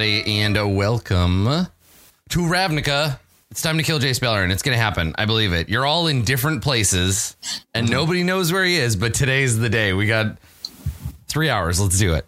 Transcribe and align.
Everybody, 0.00 0.40
and 0.40 0.56
uh, 0.56 0.66
welcome 0.66 1.44
to 2.30 2.38
Ravnica. 2.38 3.18
It's 3.50 3.60
time 3.60 3.76
to 3.76 3.82
kill 3.82 4.00
Jace 4.00 4.18
Beleren. 4.18 4.50
It's 4.50 4.62
going 4.62 4.74
to 4.74 4.82
happen. 4.82 5.14
I 5.18 5.26
believe 5.26 5.52
it. 5.52 5.68
You're 5.68 5.84
all 5.84 6.06
in 6.06 6.22
different 6.22 6.62
places, 6.62 7.36
and 7.74 7.90
nobody 7.90 8.22
knows 8.22 8.50
where 8.50 8.64
he 8.64 8.76
is, 8.76 8.96
but 8.96 9.12
today's 9.12 9.58
the 9.58 9.68
day. 9.68 9.92
We 9.92 10.06
got 10.06 10.38
three 11.28 11.50
hours. 11.50 11.78
Let's 11.78 11.98
do 11.98 12.14
it. 12.14 12.24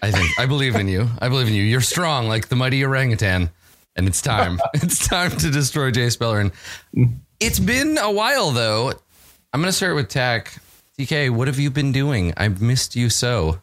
I 0.00 0.10
think. 0.12 0.40
I 0.40 0.46
believe 0.46 0.76
in 0.76 0.88
you. 0.88 1.10
I 1.18 1.28
believe 1.28 1.48
in 1.48 1.52
you. 1.52 1.62
You're 1.62 1.82
strong 1.82 2.26
like 2.26 2.48
the 2.48 2.56
mighty 2.56 2.82
orangutan, 2.82 3.50
and 3.96 4.08
it's 4.08 4.22
time. 4.22 4.58
it's 4.74 5.06
time 5.06 5.32
to 5.32 5.50
destroy 5.50 5.90
Jace 5.90 6.16
Beleren. 6.16 7.18
It's 7.38 7.58
been 7.58 7.98
a 7.98 8.10
while, 8.10 8.50
though. 8.50 8.94
I'm 9.52 9.60
going 9.60 9.68
to 9.68 9.76
start 9.76 9.94
with 9.94 10.08
Tack. 10.08 10.58
TK, 10.98 11.28
what 11.28 11.48
have 11.48 11.58
you 11.58 11.70
been 11.70 11.92
doing? 11.92 12.32
I've 12.38 12.62
missed 12.62 12.96
you 12.96 13.10
so. 13.10 13.60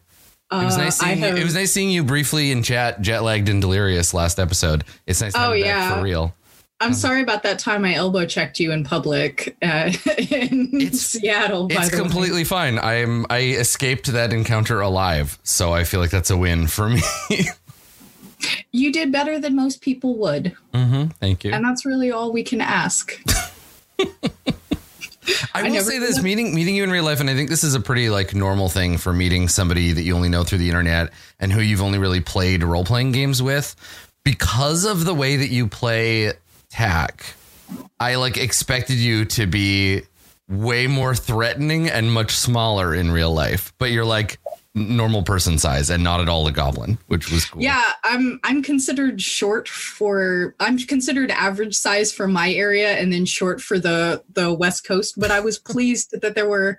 It 0.50 0.64
was 0.64 0.76
Uh, 0.76 0.84
nice 0.84 0.98
seeing 0.98 1.18
have- 1.18 1.36
you. 1.36 1.42
It 1.42 1.44
was 1.44 1.54
nice 1.54 1.72
seeing 1.72 1.90
you 1.90 2.02
briefly 2.04 2.50
in 2.50 2.62
chat, 2.62 3.00
jet 3.02 3.22
lagged 3.22 3.48
and 3.48 3.60
delirious 3.60 4.14
last 4.14 4.38
episode. 4.38 4.84
It's 5.06 5.20
nice 5.20 5.32
Oh, 5.34 5.52
yeah. 5.52 5.94
for 5.96 6.02
real. 6.02 6.34
I'm 6.80 6.94
sorry 6.94 7.22
about 7.22 7.42
that 7.42 7.58
time 7.58 7.84
I 7.84 7.94
elbow 7.94 8.24
checked 8.24 8.60
you 8.60 8.70
in 8.70 8.84
public 8.84 9.56
uh, 9.62 9.90
in 10.30 10.70
It's- 10.80 11.00
Seattle. 11.00 11.66
By 11.68 11.74
It's 11.74 11.90
the 11.90 11.96
way. 11.96 12.02
completely 12.02 12.44
fine. 12.44 12.78
I 12.78 12.94
am 13.00 13.26
I 13.28 13.40
escaped 13.40 14.06
that 14.12 14.32
encounter 14.32 14.80
alive, 14.80 15.38
so 15.42 15.72
I 15.74 15.82
feel 15.84 15.98
like 16.00 16.10
that's 16.10 16.30
a 16.30 16.36
win 16.36 16.66
for 16.68 16.88
me. 16.88 17.02
You 18.70 18.92
did 18.92 19.10
better 19.10 19.40
than 19.40 19.56
most 19.56 19.80
people 19.80 20.16
would, 20.18 20.56
hmm 20.72 21.06
Thank 21.18 21.42
you. 21.42 21.50
and 21.52 21.64
that's 21.64 21.84
really 21.84 22.12
all 22.12 22.32
we 22.32 22.44
can 22.44 22.60
ask. 22.60 23.20
I 25.54 25.66
I 25.66 25.70
will 25.70 25.80
say 25.80 25.98
this: 25.98 26.22
meeting 26.22 26.54
meeting 26.54 26.76
you 26.76 26.84
in 26.84 26.90
real 26.90 27.04
life, 27.04 27.20
and 27.20 27.28
I 27.28 27.34
think 27.34 27.50
this 27.50 27.64
is 27.64 27.74
a 27.74 27.80
pretty 27.80 28.10
like 28.10 28.34
normal 28.34 28.68
thing 28.68 28.98
for 28.98 29.12
meeting 29.12 29.48
somebody 29.48 29.92
that 29.92 30.02
you 30.02 30.14
only 30.14 30.28
know 30.28 30.44
through 30.44 30.58
the 30.58 30.68
internet 30.68 31.10
and 31.38 31.52
who 31.52 31.60
you've 31.60 31.82
only 31.82 31.98
really 31.98 32.20
played 32.20 32.62
role 32.62 32.84
playing 32.84 33.12
games 33.12 33.42
with, 33.42 33.74
because 34.24 34.84
of 34.84 35.04
the 35.04 35.14
way 35.14 35.36
that 35.36 35.48
you 35.48 35.66
play 35.66 36.32
Tack. 36.70 37.24
I 38.00 38.16
like 38.16 38.36
expected 38.36 38.96
you 38.96 39.24
to 39.26 39.46
be 39.46 40.02
way 40.48 40.86
more 40.86 41.14
threatening 41.14 41.88
and 41.88 42.12
much 42.12 42.32
smaller 42.32 42.94
in 42.94 43.10
real 43.10 43.32
life, 43.32 43.72
but 43.78 43.90
you're 43.90 44.04
like 44.04 44.38
normal 44.74 45.22
person 45.22 45.58
size 45.58 45.90
and 45.90 46.04
not 46.04 46.20
at 46.20 46.28
all 46.28 46.46
a 46.46 46.52
goblin, 46.52 46.98
which 47.06 47.30
was 47.30 47.44
cool. 47.46 47.62
Yeah, 47.62 47.92
I'm 48.04 48.38
I'm 48.44 48.62
considered 48.62 49.20
short 49.20 49.68
for 49.68 50.54
I'm 50.60 50.78
considered 50.78 51.30
average 51.30 51.74
size 51.74 52.12
for 52.12 52.28
my 52.28 52.52
area, 52.52 52.92
and 52.92 53.12
then 53.12 53.24
short 53.24 53.60
for 53.60 53.78
the 53.78 54.22
the 54.32 54.52
West 54.52 54.86
Coast. 54.86 55.14
But 55.16 55.30
I 55.30 55.40
was 55.40 55.58
pleased 55.68 56.14
that 56.20 56.34
there 56.34 56.48
were 56.48 56.78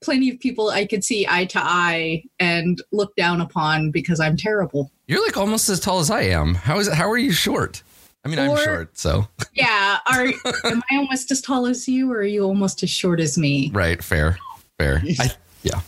plenty 0.00 0.30
of 0.30 0.40
people 0.40 0.70
I 0.70 0.86
could 0.86 1.04
see 1.04 1.26
eye 1.28 1.46
to 1.46 1.60
eye 1.62 2.24
and 2.38 2.80
look 2.92 3.14
down 3.16 3.40
upon 3.40 3.90
because 3.90 4.20
I'm 4.20 4.36
terrible. 4.36 4.90
You're 5.06 5.24
like 5.24 5.36
almost 5.36 5.68
as 5.68 5.80
tall 5.80 6.00
as 6.00 6.10
I 6.10 6.22
am. 6.22 6.54
How 6.54 6.78
is 6.78 6.88
it? 6.88 6.94
How 6.94 7.10
are 7.10 7.18
you 7.18 7.32
short? 7.32 7.82
I 8.22 8.28
mean, 8.28 8.38
I'm 8.38 8.54
short, 8.58 8.98
so 8.98 9.26
Yeah, 9.54 9.98
are 10.12 10.26
am 10.64 10.82
I 10.90 10.96
almost 10.96 11.30
as 11.30 11.40
tall 11.40 11.66
as 11.66 11.88
you, 11.88 12.12
or 12.12 12.18
are 12.18 12.22
you 12.22 12.44
almost 12.44 12.82
as 12.82 12.90
short 12.90 13.18
as 13.18 13.38
me? 13.38 13.70
right, 13.72 14.02
fair, 14.04 14.36
fair. 14.78 15.02
I, 15.18 15.30
yeah, 15.62 15.80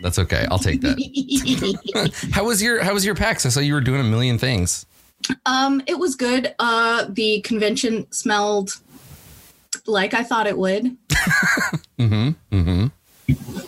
that's 0.00 0.18
okay. 0.18 0.46
I'll 0.50 0.58
take 0.58 0.80
that. 0.82 2.28
How 2.32 2.44
was 2.44 2.62
your 2.62 2.82
How 2.82 2.92
was 2.94 3.04
your 3.04 3.14
PAX? 3.14 3.46
I 3.46 3.48
saw 3.50 3.60
you 3.60 3.74
were 3.74 3.80
doing 3.80 4.00
a 4.00 4.04
million 4.04 4.38
things. 4.38 4.86
um, 5.46 5.82
it 5.86 5.98
was 5.98 6.14
good. 6.16 6.54
Uh, 6.58 7.06
the 7.08 7.40
convention 7.42 8.10
smelled 8.12 8.70
like 9.86 10.14
I 10.14 10.22
thought 10.22 10.46
it 10.46 10.58
would. 10.58 10.96
Mm-hmm. 11.98 12.30
Mm-hmm. 12.54 13.66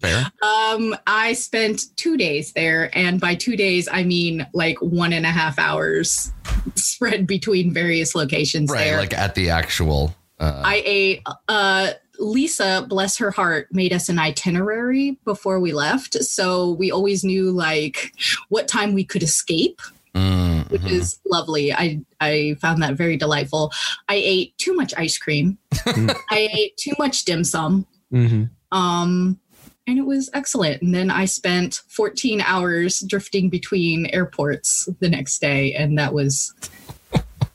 Fair. 0.00 0.26
Um, 0.42 0.94
I 1.06 1.32
spent 1.32 1.80
two 1.96 2.16
days 2.18 2.52
there, 2.52 2.90
and 2.96 3.18
by 3.20 3.34
two 3.34 3.56
days, 3.56 3.88
I 3.90 4.02
mean 4.04 4.46
like 4.52 4.76
one 4.82 5.12
and 5.14 5.24
a 5.24 5.30
half 5.30 5.58
hours 5.58 6.32
spread 6.74 7.26
between 7.26 7.72
various 7.72 8.14
locations 8.14 8.70
Right, 8.70 8.84
there. 8.84 8.98
like 8.98 9.14
at 9.16 9.34
the 9.34 9.48
actual. 9.50 10.14
Uh, 10.38 10.60
I 10.64 10.82
ate. 10.84 11.22
Uh, 11.48 11.92
Lisa, 12.22 12.86
bless 12.88 13.18
her 13.18 13.30
heart, 13.30 13.68
made 13.72 13.92
us 13.92 14.08
an 14.08 14.18
itinerary 14.18 15.18
before 15.24 15.58
we 15.58 15.72
left, 15.72 16.14
so 16.22 16.70
we 16.70 16.90
always 16.90 17.24
knew 17.24 17.50
like 17.50 18.12
what 18.48 18.68
time 18.68 18.94
we 18.94 19.04
could 19.04 19.22
escape. 19.22 19.80
mm, 20.14 20.70
which 20.70 20.84
is 20.84 21.18
lovely. 21.26 21.72
I 21.72 22.00
I 22.20 22.56
found 22.60 22.82
that 22.82 22.94
very 22.94 23.16
delightful. 23.16 23.72
I 24.08 24.14
ate 24.14 24.56
too 24.58 24.74
much 24.74 24.94
ice 24.96 25.18
cream. 25.18 25.58
I 25.86 26.48
ate 26.52 26.76
too 26.76 26.92
much 26.98 27.24
dim 27.24 27.44
sum. 27.44 27.86
Mm-hmm. 28.12 28.44
Um 28.76 29.40
and 29.86 29.98
it 29.98 30.06
was 30.06 30.30
excellent. 30.32 30.80
And 30.82 30.94
then 30.94 31.10
I 31.10 31.24
spent 31.24 31.80
14 31.88 32.40
hours 32.42 33.00
drifting 33.00 33.48
between 33.48 34.06
airports 34.12 34.88
the 35.00 35.08
next 35.08 35.40
day 35.40 35.74
and 35.74 35.98
that 35.98 36.14
was 36.14 36.54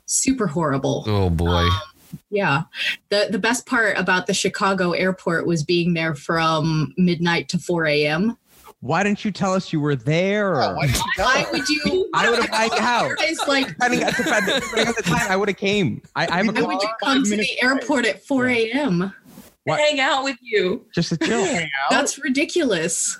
super 0.07 0.47
horrible. 0.47 1.03
Oh 1.07 1.29
boy. 1.29 1.69
Yeah. 2.29 2.63
The 3.09 3.27
the 3.31 3.39
best 3.39 3.65
part 3.65 3.97
about 3.97 4.27
the 4.27 4.33
Chicago 4.33 4.91
airport 4.91 5.45
was 5.47 5.63
being 5.63 5.93
there 5.93 6.15
from 6.15 6.93
midnight 6.97 7.49
to 7.49 7.57
4 7.59 7.85
a.m. 7.87 8.37
Why 8.81 9.01
didn't 9.01 9.25
you 9.25 9.31
tell 9.31 9.53
us 9.53 9.73
you 9.73 9.79
were 9.79 9.95
there? 9.95 10.61
Oh, 10.61 10.75
why 10.75 10.85
didn't 10.85 10.97
you 10.97 11.11
tell 11.15 11.25
Why 11.25 11.45
would 11.51 11.67
you 11.69 12.09
I 12.13 12.29
would 12.29 12.39
have 12.39 12.51
liked 12.51 12.75
out. 12.81 13.11
It's 13.19 13.47
like 13.47 13.67
Depending 13.69 14.03
at 14.03 14.15
the, 14.17 14.23
depending 14.23 14.87
at 14.87 14.95
the 14.95 15.03
time, 15.03 15.31
I 15.31 15.35
would 15.35 15.47
have 15.49 15.57
came. 15.57 16.01
I, 16.15 16.27
I'm 16.27 16.49
a 16.49 16.51
why 16.51 16.61
would 16.61 16.81
you 16.81 16.89
come 17.03 17.23
to 17.23 17.37
the 17.37 17.61
airport 17.63 18.05
at 18.05 18.23
4 18.25 18.47
a.m.? 18.47 19.13
What? 19.63 19.79
hang 19.81 19.99
out 19.99 20.23
with 20.23 20.37
you. 20.41 20.85
just 20.93 21.09
to 21.09 21.17
chill. 21.17 21.45
That's 21.89 22.17
ridiculous. 22.19 23.19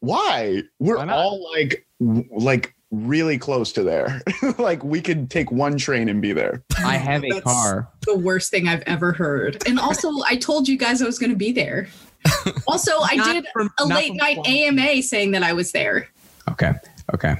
Why? 0.00 0.62
We're 0.78 0.98
Why 0.98 1.08
all 1.08 1.50
like, 1.52 1.86
like 1.98 2.74
really 3.04 3.38
close 3.38 3.72
to 3.72 3.82
there. 3.82 4.22
like 4.58 4.82
we 4.84 5.00
could 5.00 5.30
take 5.30 5.50
one 5.50 5.76
train 5.76 6.08
and 6.08 6.22
be 6.22 6.32
there. 6.32 6.62
I 6.78 6.96
have 6.96 7.22
a 7.24 7.28
That's- 7.28 7.42
car. 7.44 7.88
the 8.06 8.16
worst 8.16 8.50
thing 8.50 8.68
I've 8.68 8.82
ever 8.82 9.12
heard. 9.12 9.62
And 9.66 9.78
also, 9.78 10.10
I 10.24 10.36
told 10.36 10.68
you 10.68 10.76
guys 10.78 11.02
I 11.02 11.06
was 11.06 11.18
going 11.18 11.30
to 11.30 11.36
be 11.36 11.52
there. 11.52 11.88
Also, 12.66 12.90
I 13.02 13.32
did 13.32 13.46
from- 13.52 13.70
a 13.78 13.86
late 13.86 14.14
night 14.14 14.38
AMA 14.46 15.02
saying 15.02 15.30
that 15.32 15.42
I 15.44 15.52
was 15.52 15.70
there. 15.72 16.08
Okay. 16.50 16.72
Okay. 17.14 17.36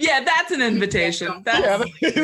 Yeah, 0.00 0.24
that's 0.24 0.50
an 0.50 0.62
invitation. 0.62 1.42
That's, 1.44 1.60
I 2.02 2.14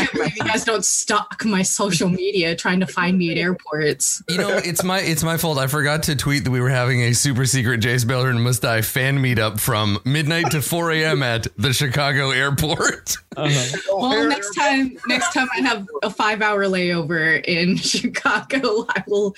can't 0.00 0.12
believe 0.12 0.36
you 0.36 0.42
guys 0.44 0.64
don't 0.64 0.84
stalk 0.84 1.44
my 1.44 1.60
social 1.60 2.08
media 2.08 2.56
trying 2.56 2.80
to 2.80 2.86
find 2.86 3.18
me 3.18 3.30
at 3.30 3.36
airports. 3.36 4.22
You 4.26 4.38
know, 4.38 4.56
it's 4.56 4.82
my 4.82 5.00
it's 5.00 5.22
my 5.22 5.36
fault. 5.36 5.58
I 5.58 5.66
forgot 5.66 6.04
to 6.04 6.16
tweet 6.16 6.44
that 6.44 6.50
we 6.50 6.62
were 6.62 6.70
having 6.70 7.02
a 7.02 7.12
super 7.12 7.44
secret 7.44 7.82
Jace 7.82 8.06
Beleren 8.06 8.40
Must 8.40 8.62
Die 8.62 8.80
fan 8.80 9.18
meetup 9.18 9.60
from 9.60 9.98
midnight 10.06 10.50
to 10.52 10.62
4 10.62 10.92
a.m. 10.92 11.22
at 11.22 11.46
the 11.58 11.74
Chicago 11.74 12.30
airport. 12.30 13.18
Well, 13.36 14.28
next 14.28 14.54
time, 14.54 14.96
next 15.08 15.34
time 15.34 15.48
I 15.54 15.60
have 15.60 15.86
a 16.02 16.08
five-hour 16.10 16.64
layover 16.64 17.44
in 17.44 17.76
Chicago, 17.90 18.86
I 18.88 19.04
will. 19.06 19.36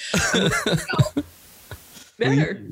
better. 2.16 2.62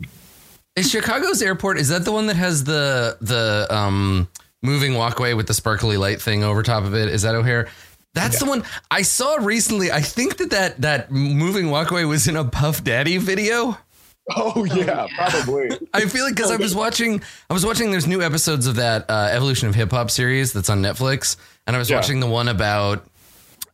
Is 0.81 0.91
Chicago's 0.91 1.43
airport 1.43 1.79
is 1.79 1.89
that 1.89 2.05
the 2.05 2.13
one 2.13 2.27
that 2.27 2.37
has 2.37 2.65
the 2.65 3.17
the 3.21 3.67
um 3.71 4.29
moving 4.63 4.95
walkway 4.95 5.35
with 5.35 5.47
the 5.47 5.55
sparkly 5.55 5.97
light 5.97 6.21
thing 6.21 6.43
over 6.45 6.63
top 6.63 6.85
of 6.85 6.95
it? 6.95 7.09
Is 7.09 7.23
that 7.23 7.35
O'Hare? 7.35 7.69
That's 8.15 8.39
the 8.41 8.47
one 8.47 8.65
I 8.91 9.03
saw 9.03 9.37
recently. 9.41 9.93
I 9.93 10.01
think 10.01 10.39
that 10.39 10.51
that 10.51 10.81
that 10.81 11.13
moving 11.13 11.71
walkway 11.71 12.05
was 12.05 12.27
in 12.27 12.37
a 12.37 12.45
Puff 12.45 12.83
Daddy 12.83 13.19
video. 13.19 13.79
oh 14.37 14.65
yeah, 14.65 15.07
yeah. 15.07 15.07
probably. 15.17 15.71
I 15.93 16.07
feel 16.07 16.25
like 16.25 16.35
because 16.35 16.51
I 16.51 16.57
was 16.57 16.75
watching, 16.75 17.23
I 17.49 17.53
was 17.53 17.65
watching. 17.67 17.91
There's 17.91 18.07
new 18.07 18.23
episodes 18.23 18.67
of 18.67 18.77
that 18.77 19.09
uh, 19.11 19.29
Evolution 19.33 19.69
of 19.69 19.75
Hip 19.75 19.91
Hop 19.91 20.11
series 20.11 20.53
that's 20.53 20.71
on 20.71 20.83
Netflix, 20.83 21.37
and 21.67 21.75
I 21.77 21.79
was 21.79 21.91
Yeah. 21.91 21.97
watching 21.97 22.21
the 22.21 22.27
one 22.29 22.49
about 22.49 23.07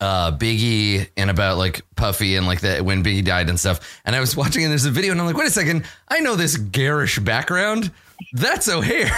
uh, 0.01 0.33
Biggie 0.37 1.09
and 1.17 1.31
about 1.31 1.59
like 1.59 1.83
Puffy 1.97 2.37
and 2.37 2.47
like 2.47 2.61
that 2.61 2.85
when 2.85 3.03
Biggie 3.05 3.25
died 3.25 3.49
and 3.49 3.59
stuff. 3.59 4.01
And 4.05 4.15
I 4.17 4.21
was 4.21 4.37
watching, 4.37 4.63
and 4.65 4.71
there's 4.71 4.85
a 4.87 4.91
video, 4.91 5.13
and 5.13 5.21
I'm 5.21 5.27
like, 5.27 5.37
wait 5.37 5.49
a 5.49 5.51
second, 5.51 5.85
I 6.09 6.21
know 6.21 6.35
this 6.37 6.57
garish 6.57 7.19
background. 7.19 7.91
That's 8.33 8.69
O'Hare. 8.69 9.11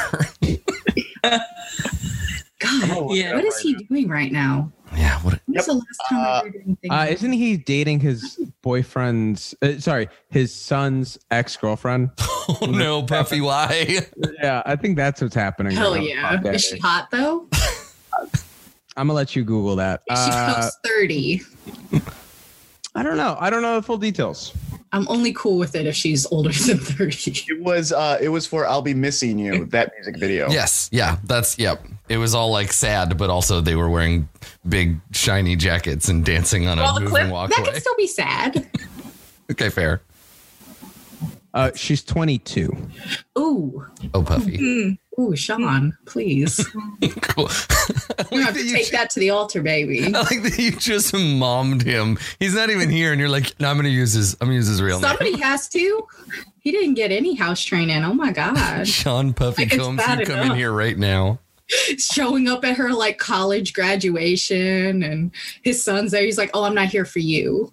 God, 2.60 3.10
Yeah. 3.14 3.34
what 3.36 3.44
is 3.44 3.58
he 3.60 3.74
doing 3.74 4.08
right 4.08 4.32
now? 4.32 4.72
yeah. 4.96 5.20
What? 5.20 5.38
When's 5.46 5.66
the 5.66 5.74
last 5.74 6.00
time 6.08 6.18
I 6.18 6.22
Uh, 6.28 6.42
heard? 6.44 6.76
Uh, 6.90 7.06
isn't 7.12 7.32
he 7.32 7.56
dating 7.56 8.00
his 8.00 8.36
boyfriend's? 8.62 9.54
Uh, 9.62 9.78
sorry, 9.78 10.08
his 10.30 10.52
son's 10.54 11.18
ex 11.30 11.56
girlfriend. 11.56 12.10
Oh 12.62 12.64
no, 12.64 13.02
Puffy. 13.02 13.42
Why? 13.42 14.00
yeah, 14.42 14.62
I 14.64 14.74
think 14.74 14.96
that's 14.96 15.20
what's 15.20 15.34
happening. 15.34 15.76
Hell 15.76 15.98
yeah! 15.98 16.40
Is 16.46 16.64
she 16.64 16.78
hot 16.78 17.08
though? 17.10 17.46
I'm 18.98 19.06
gonna 19.06 19.14
let 19.16 19.34
you 19.36 19.44
Google 19.44 19.76
that. 19.76 20.02
she 20.08 20.14
Uh, 20.14 20.54
close 20.54 20.76
thirty? 20.84 21.42
I 22.94 23.02
don't 23.02 23.16
know. 23.16 23.36
I 23.38 23.48
don't 23.50 23.62
know 23.62 23.76
the 23.76 23.82
full 23.82 23.98
details. 23.98 24.52
I'm 24.90 25.06
only 25.08 25.32
cool 25.34 25.58
with 25.58 25.76
it 25.76 25.86
if 25.86 25.94
she's 25.94 26.26
older 26.32 26.48
than 26.66 26.78
30. 26.78 27.30
It 27.48 27.62
was 27.62 27.92
uh 27.92 28.18
it 28.20 28.30
was 28.30 28.46
for 28.46 28.66
I'll 28.66 28.82
be 28.82 28.94
missing 28.94 29.38
you, 29.38 29.66
that 29.66 29.92
music 29.96 30.18
video. 30.18 30.50
Yes. 30.50 30.88
Yeah. 30.90 31.18
That's 31.24 31.58
yep. 31.58 31.82
It 32.08 32.16
was 32.16 32.34
all 32.34 32.50
like 32.50 32.72
sad, 32.72 33.16
but 33.18 33.28
also 33.30 33.60
they 33.60 33.76
were 33.76 33.88
wearing 33.90 34.28
big 34.68 34.98
shiny 35.12 35.56
jackets 35.56 36.08
and 36.08 36.24
dancing 36.24 36.66
on 36.66 36.78
Well, 36.78 36.96
a 36.96 37.00
moving 37.00 37.10
clip- 37.10 37.22
That 37.26 37.32
walkway. 37.32 37.64
can 37.72 37.80
still 37.80 37.96
be 37.96 38.06
sad. 38.06 38.66
Okay, 39.50 39.70
fair. 39.70 40.02
Uh, 41.54 41.70
she's 41.74 42.04
22. 42.04 42.70
Ooh. 43.38 43.86
Oh, 44.12 44.22
Puffy. 44.22 44.98
Ooh, 45.18 45.34
Sean, 45.34 45.96
please. 46.06 46.64
cool. 47.22 47.48
You 48.30 48.38
like 48.38 48.46
have 48.46 48.54
that 48.54 48.62
to 48.62 48.72
take 48.72 48.90
that 48.90 49.10
to 49.10 49.20
the 49.20 49.30
altar, 49.30 49.62
baby. 49.62 50.04
I 50.14 50.20
like 50.20 50.42
that 50.42 50.58
you 50.58 50.72
just 50.72 51.14
mommed 51.14 51.82
him. 51.82 52.18
He's 52.40 52.54
not 52.54 52.68
even 52.68 52.90
here, 52.90 53.12
and 53.12 53.20
you're 53.20 53.28
like, 53.28 53.58
"No, 53.60 53.70
I'm 53.70 53.76
gonna 53.76 53.88
use 53.88 54.12
his. 54.12 54.34
I'm 54.34 54.48
gonna 54.48 54.56
use 54.56 54.66
his 54.66 54.82
real 54.82 55.00
Somebody 55.00 55.32
name." 55.32 55.42
has 55.42 55.68
to. 55.70 56.06
He 56.60 56.72
didn't 56.72 56.94
get 56.94 57.10
any 57.10 57.34
house 57.34 57.62
training. 57.62 58.04
Oh 58.04 58.12
my 58.12 58.32
god. 58.32 58.86
Sean 58.86 59.32
Puffy 59.32 59.64
Like, 59.64 59.78
Combs, 59.78 60.02
you 60.18 60.26
come 60.26 60.50
in 60.50 60.56
here 60.56 60.72
right 60.72 60.98
now. 60.98 61.38
Showing 61.96 62.48
up 62.48 62.64
at 62.64 62.76
her 62.76 62.92
like 62.92 63.18
college 63.18 63.72
graduation 63.72 65.02
and 65.02 65.30
his 65.62 65.82
son's 65.82 66.10
there. 66.10 66.22
He's 66.22 66.38
like, 66.38 66.50
Oh, 66.54 66.64
I'm 66.64 66.74
not 66.74 66.88
here 66.88 67.04
for 67.04 67.20
you. 67.20 67.72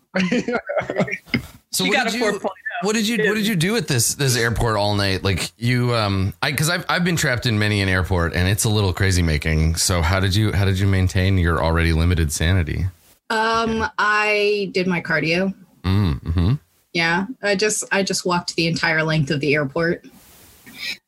So 1.75 1.83
She 1.83 1.89
what 1.89 1.97
got 1.97 2.11
did 2.11 2.21
a 2.21 2.25
you? 2.25 2.39
4.0. 2.39 2.49
What 2.83 2.93
did 2.93 3.07
you? 3.07 3.17
What 3.27 3.35
did 3.35 3.45
you 3.47 3.55
do 3.55 3.75
at 3.75 3.87
this 3.87 4.15
this 4.15 4.37
airport 4.37 4.77
all 4.77 4.95
night? 4.95 5.23
Like 5.23 5.51
you, 5.57 5.93
um, 5.93 6.33
I 6.41 6.51
because 6.51 6.69
I've 6.69 6.85
I've 6.87 7.03
been 7.03 7.15
trapped 7.15 7.45
in 7.45 7.59
many 7.59 7.81
an 7.81 7.89
airport, 7.89 8.33
and 8.33 8.47
it's 8.47 8.63
a 8.63 8.69
little 8.69 8.93
crazy 8.93 9.21
making. 9.21 9.75
So 9.75 10.01
how 10.01 10.19
did 10.19 10.35
you 10.35 10.51
how 10.53 10.65
did 10.65 10.79
you 10.79 10.87
maintain 10.87 11.37
your 11.37 11.61
already 11.63 11.93
limited 11.93 12.31
sanity? 12.31 12.85
Um, 13.29 13.85
I 13.97 14.71
did 14.73 14.87
my 14.87 15.01
cardio. 15.01 15.53
Mm-hmm. 15.83 16.53
Yeah. 16.93 17.25
I 17.43 17.55
just 17.55 17.83
I 17.91 18.03
just 18.03 18.25
walked 18.25 18.55
the 18.55 18.67
entire 18.67 19.03
length 19.03 19.31
of 19.31 19.41
the 19.41 19.53
airport. 19.53 20.05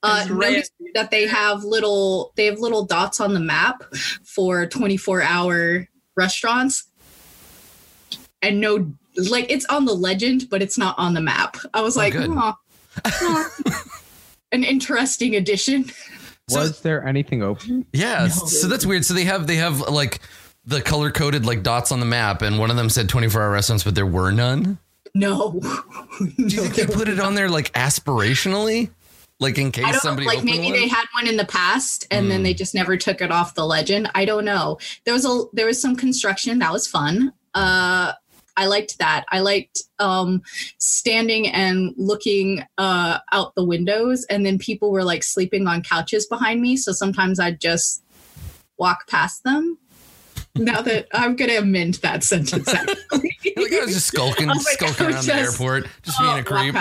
Uh 0.04 0.25
notice 0.30 0.69
that 0.96 1.12
they 1.12 1.28
have 1.28 1.64
little 1.64 2.34
they 2.36 2.46
have 2.46 2.60
little 2.60 2.86
dots 2.86 3.22
on 3.22 3.34
the 3.34 3.40
map 3.40 3.84
for 4.24 4.66
24 4.66 5.22
hour 5.22 5.88
restaurants. 6.16 6.90
And 8.42 8.60
no 8.62 8.92
like 9.18 9.52
it's 9.52 9.66
on 9.66 9.86
the 9.86 9.94
legend, 9.94 10.50
but 10.50 10.62
it's 10.62 10.78
not 10.78 10.96
on 10.98 11.14
the 11.14 11.22
map. 11.22 11.58
I 11.74 11.81
was 11.81 11.98
Oh, 11.98 12.02
like, 12.02 12.14
good. 12.14 12.30
"Aw, 12.30 12.56
aw." 13.06 13.50
an 14.52 14.64
interesting 14.64 15.36
addition. 15.36 15.86
So- 16.50 16.60
Was 16.62 16.80
there 16.80 17.06
anything 17.06 17.44
open? 17.44 17.86
Yeah, 17.92 18.22
No. 18.28 18.30
so 18.30 18.69
that's 18.69 18.86
weird. 18.86 19.04
So 19.04 19.14
they 19.14 19.25
have 19.25 19.48
they 19.48 19.58
have 19.58 19.81
like 19.81 20.22
the 20.64 20.81
color 20.81 21.12
coded 21.12 21.46
like 21.46 21.62
dots 21.62 21.92
on 21.92 22.00
the 22.00 22.06
map, 22.06 22.42
and 22.42 22.58
one 22.58 22.69
of 22.72 22.78
them 22.78 22.90
said 22.90 23.10
24 23.10 23.42
hour 23.42 23.52
restaurants, 23.52 23.84
but 23.84 23.96
there 23.96 24.06
were 24.06 24.31
none. 24.31 24.78
No. 25.14 25.60
Do 26.19 26.25
you 26.38 26.62
think 26.62 26.75
they 26.75 26.86
put 26.86 27.10
it 27.10 27.19
on 27.19 27.36
there 27.36 27.50
like 27.50 27.74
aspirationally, 27.74 28.90
like 29.42 29.58
in 29.58 29.68
I 29.68 29.72
case 29.72 29.92
don't 29.92 30.00
somebody 30.02 30.25
like 30.25 30.44
maybe 30.46 30.64
one? 30.72 30.72
they 30.74 30.88
had 30.88 31.04
one 31.14 31.28
in 31.28 31.36
the 31.36 31.44
past 31.46 32.08
and 32.12 32.31
then 32.31 32.38
Hmm. 32.40 32.44
they 32.44 32.54
just 32.54 32.74
never 32.74 32.96
took 32.96 33.19
it 33.22 33.30
off 33.30 33.54
the 33.54 33.66
legend. 33.66 34.10
I 34.16 34.24
don't 34.24 34.46
know. 34.46 34.78
There 35.04 35.14
was 35.14 35.25
a 35.25 35.44
there 35.52 35.66
was 35.66 35.81
some 35.81 35.98
construction 35.98 36.60
that 36.60 36.72
was 36.72 36.88
fun. 36.88 37.34
Uh 37.56 38.14
I 38.57 38.65
liked 38.65 38.98
that. 39.00 39.25
I 39.30 39.39
liked 39.39 39.83
um 40.00 40.42
standing 40.80 41.48
and 41.48 41.94
looking 41.95 42.63
uh 42.77 43.19
out 43.31 43.56
the 43.56 43.63
windows 43.63 44.25
and 44.30 44.45
then 44.45 44.57
people 44.57 44.92
were 44.92 45.04
like 45.04 45.24
sleeping 45.24 45.68
on 45.68 45.81
couches 45.83 46.27
behind 46.27 46.62
me, 46.62 46.75
so 46.75 46.92
sometimes 46.92 47.39
I'd 47.39 47.62
just 47.62 48.04
walk 48.77 49.07
past 49.07 49.44
them. 49.44 49.77
Now 50.56 50.81
that 50.81 51.07
I'm 51.13 51.36
gonna 51.36 51.57
amend 51.57 51.95
that 51.95 52.24
sentence. 52.24 52.68
actually. 52.74 53.38
like 53.56 53.74
I 53.74 53.86
was 53.86 53.94
just 53.94 54.07
skulking, 54.07 54.48
was 54.48 54.65
like, 54.65 54.80
skulking 54.80 55.06
I 55.06 55.18
was 55.18 55.27
around 55.27 55.38
the 55.38 55.44
airport, 55.44 55.88
just 56.04 56.18
Oh, 56.19 56.24
being 56.24 56.39
a 56.39 56.44
creep. 56.44 56.75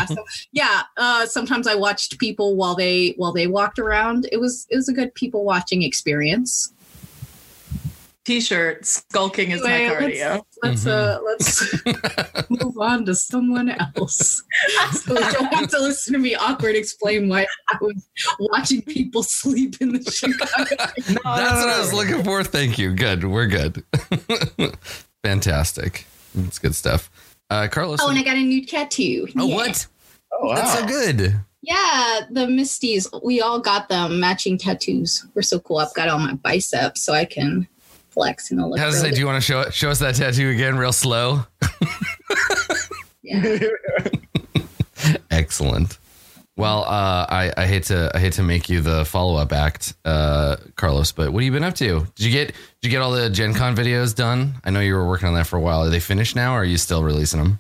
Yeah. 0.53 0.83
Uh, 0.97 1.27
sometimes 1.27 1.67
I 1.67 1.75
watched 1.75 2.19
people 2.19 2.57
while 2.57 2.75
they 2.75 3.15
while 3.17 3.33
they 3.33 3.47
walked 3.47 3.79
around. 3.79 4.29
It 4.33 4.39
was 4.39 4.67
it 4.71 4.77
was 4.77 4.89
a 4.89 4.93
good 4.93 5.15
people 5.15 5.45
watching 5.45 5.83
experience. 5.83 6.73
T-shirt. 8.27 8.85
Skulking 8.85 9.53
is 9.53 9.65
Anyway, 9.65 9.89
my 9.89 9.95
cardio. 10.11 10.45
Let's 10.63 10.85
uh 10.87 11.19
Mm-hmm. 11.21 11.27
let's 11.27 12.51
move 12.51 12.77
on 12.79 13.05
to 13.07 13.15
someone 13.15 13.71
else. 13.71 14.43
So 14.93 15.15
you 15.15 15.33
don't 15.33 15.55
have 15.55 15.71
to 15.71 15.79
listen 15.79 16.13
to 16.15 16.19
me 16.19 16.35
awkward 16.35 16.75
explain 16.75 17.29
why 17.29 17.47
I 17.71 17.77
was 17.81 18.09
watching 18.41 18.83
people 18.83 19.23
sleep 19.23 19.77
in 19.81 19.93
the 19.93 20.11
Chicago. 20.11 20.75
That's 21.07 21.25
what 21.25 21.69
I 21.69 21.79
was 21.79 21.93
looking 21.95 22.25
for. 22.25 22.43
Thank 22.43 22.79
you. 22.79 22.93
Good. 22.95 23.23
We're 23.25 23.47
good. 23.47 23.85
Fantastic. 25.25 26.07
That's 26.35 26.59
good 26.59 26.75
stuff. 26.75 27.11
Uh, 27.49 27.69
Carlos. 27.71 28.01
Oh, 28.03 28.09
and 28.11 28.19
I 28.19 28.23
got 28.23 28.37
a 28.37 28.41
new 28.43 28.67
tattoo. 28.67 29.29
oh, 29.39 29.47
Yeah. 29.47 29.55
what? 29.55 29.87
Oh, 30.33 30.47
wow. 30.49 30.55
That's 30.57 30.79
so 30.81 30.87
good. 30.87 31.37
Yeah, 31.63 32.21
the 32.31 32.47
Misties. 32.47 33.09
We 33.25 33.41
all 33.41 33.59
got 33.61 33.89
them 33.89 34.21
matching 34.21 34.59
tattoos. 34.59 35.25
We're 35.35 35.43
so 35.43 35.59
cool. 35.61 35.79
I've 35.79 35.95
got 35.95 36.09
it 36.09 36.13
on 36.13 36.23
my 36.23 36.35
biceps 36.35 37.03
so 37.03 37.13
I 37.13 37.25
can 37.25 37.67
flex 38.17 38.51
and 38.51 38.59
it'll 38.59 38.71
look 38.71 38.79
How 38.79 38.87
does 38.87 38.97
it 38.97 39.01
say? 39.01 39.11
Do 39.11 39.21
you 39.21 39.27
want 39.27 39.37
to 39.37 39.47
show 39.47 39.69
show 39.71 39.91
us 39.91 39.99
that 40.01 40.15
tattoo 40.17 40.49
again, 40.49 40.77
real 40.77 40.93
slow? 40.93 41.45
Yeah. 43.23 43.59
Excellent. 45.31 45.99
Well, 46.57 46.85
uh, 46.85 47.27
I, 47.29 47.53
I 47.57 47.67
hate 47.67 47.83
to 47.85 48.11
I 48.15 48.19
hate 48.19 48.33
to 48.35 48.43
make 48.43 48.71
you 48.71 48.81
the 48.81 49.05
follow 49.05 49.37
up 49.37 49.53
act, 49.53 49.93
uh, 50.07 50.57
Carlos, 50.77 51.13
but 51.13 51.31
what 51.31 51.43
have 51.43 51.45
you 51.45 51.53
been 51.53 51.65
up 51.65 51.75
to? 51.75 52.07
Did 52.15 52.25
you 52.25 52.33
get 52.33 52.47
did 52.49 52.55
you 52.83 52.91
get 52.91 53.03
all 53.03 53.13
the 53.13 53.29
Gen 53.29 53.53
Con 53.53 53.77
videos 53.77 54.15
done? 54.15 54.55
I 54.65 54.71
know 54.71 54.81
you 54.81 54.95
were 54.95 55.07
working 55.07 55.29
on 55.29 55.35
that 55.35 55.47
for 55.47 55.57
a 55.57 55.61
while. 55.61 55.83
Are 55.83 55.91
they 55.91 56.01
finished 56.01 56.35
now, 56.35 56.55
or 56.55 56.61
are 56.61 56.65
you 56.65 56.79
still 56.79 57.03
releasing 57.05 57.43
them? 57.43 57.59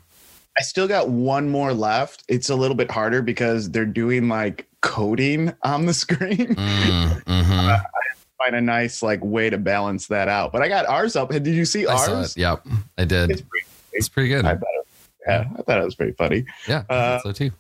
I 0.59 0.63
still 0.63 0.89
got 0.89 1.11
one 1.11 1.51
more 1.51 1.75
left. 1.75 2.25
It's 2.29 2.49
a 2.49 2.55
little 2.57 2.77
bit 2.77 2.91
harder 2.91 3.21
because 3.21 3.71
they're 3.71 3.85
doing 3.85 4.29
like 4.29 4.67
coding 4.81 5.53
on 5.63 5.85
the 5.85 5.93
screen. 5.93 6.55
Mm, 6.55 7.23
mhm. 7.25 7.83
Find 8.39 8.55
a 8.55 8.61
nice 8.61 9.03
like 9.03 9.21
way 9.25 9.49
to 9.51 9.59
balance 9.59 10.09
that 10.09 10.29
out. 10.29 10.53
But 10.53 10.63
I 10.63 10.69
got 10.69 10.87
ours 10.87 11.17
up. 11.17 11.31
Did 11.31 11.47
you 11.47 11.65
see 11.65 11.87
I 11.87 11.95
ours? 11.95 12.37
Yep, 12.37 12.67
I 12.99 13.05
did. 13.05 13.31
It's 13.31 13.41
pretty, 13.43 13.67
It's 13.93 14.09
pretty 14.09 14.29
good. 14.29 14.45
I 14.45 14.55
thought 14.57 14.69
it, 14.81 14.87
yeah, 15.27 15.45
I 15.59 15.63
thought 15.63 15.81
it 15.81 15.85
was 15.85 15.95
pretty 15.95 16.13
funny. 16.13 16.45
Yeah, 16.69 16.85
Uh, 16.91 17.19
so 17.21 17.33
too. 17.33 17.51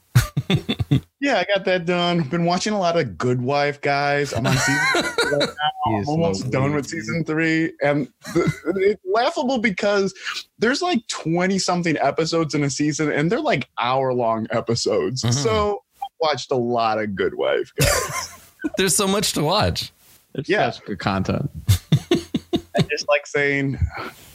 Yeah, 1.19 1.38
I 1.38 1.44
got 1.44 1.64
that 1.64 1.87
done. 1.87 2.23
Been 2.28 2.44
watching 2.44 2.73
a 2.73 2.78
lot 2.78 2.96
of 2.99 3.17
Good 3.19 3.40
Wife, 3.40 3.81
guys. 3.81 4.32
I'm 4.32 4.46
on 4.46 4.55
season 4.56 4.78
right 4.94 5.40
now. 5.40 5.49
I'm 5.87 6.08
almost 6.08 6.50
done 6.50 6.75
with 6.75 6.87
season 6.87 7.25
three, 7.25 7.72
and 7.82 8.06
the, 8.34 8.52
it's 8.76 9.02
laughable 9.12 9.58
because 9.58 10.14
there's 10.58 10.82
like 10.82 11.05
20 11.08 11.58
something 11.58 11.96
episodes 11.99 12.55
in 12.55 12.62
a 12.62 12.70
season, 12.70 13.11
and 13.11 13.32
they're 13.32 13.40
like 13.40 13.67
hour 13.79 14.12
long 14.12 14.46
episodes. 14.50 15.22
Mhm. 15.22 15.32
So 15.32 15.82
I 16.02 16.06
watched 16.20 16.50
a 16.52 16.56
lot 16.56 16.99
of 17.00 17.14
Good 17.17 17.34
Wife, 17.34 17.72
guys. 17.81 18.32
There's 18.77 18.96
so 18.96 19.06
much 19.08 19.32
to 19.34 19.43
watch. 19.43 19.91
It's 20.36 20.48
Yeah. 20.48 20.70
such 20.70 20.84
good 20.84 20.98
content. 20.98 21.50
I 21.70 22.82
just 22.90 23.08
like 23.08 23.26
saying 23.26 23.78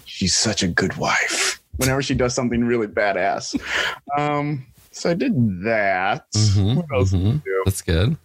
she's 0.05 0.35
such 0.35 0.63
a 0.63 0.67
good 0.67 0.97
wife 0.97 1.61
whenever 1.77 2.01
she 2.01 2.13
does 2.15 2.33
something 2.33 2.63
really 2.63 2.87
badass. 2.87 3.59
Um, 4.17 4.65
so 4.91 5.09
I 5.11 5.13
did 5.13 5.33
that. 5.63 6.25
Mhm, 6.33 6.75
What 6.75 6.85
else 6.93 7.11
did 7.11 7.21
I 7.21 7.23
mhm. 7.31 7.43
do? 7.43 7.61
That's 7.65 7.81
good. 7.81 8.17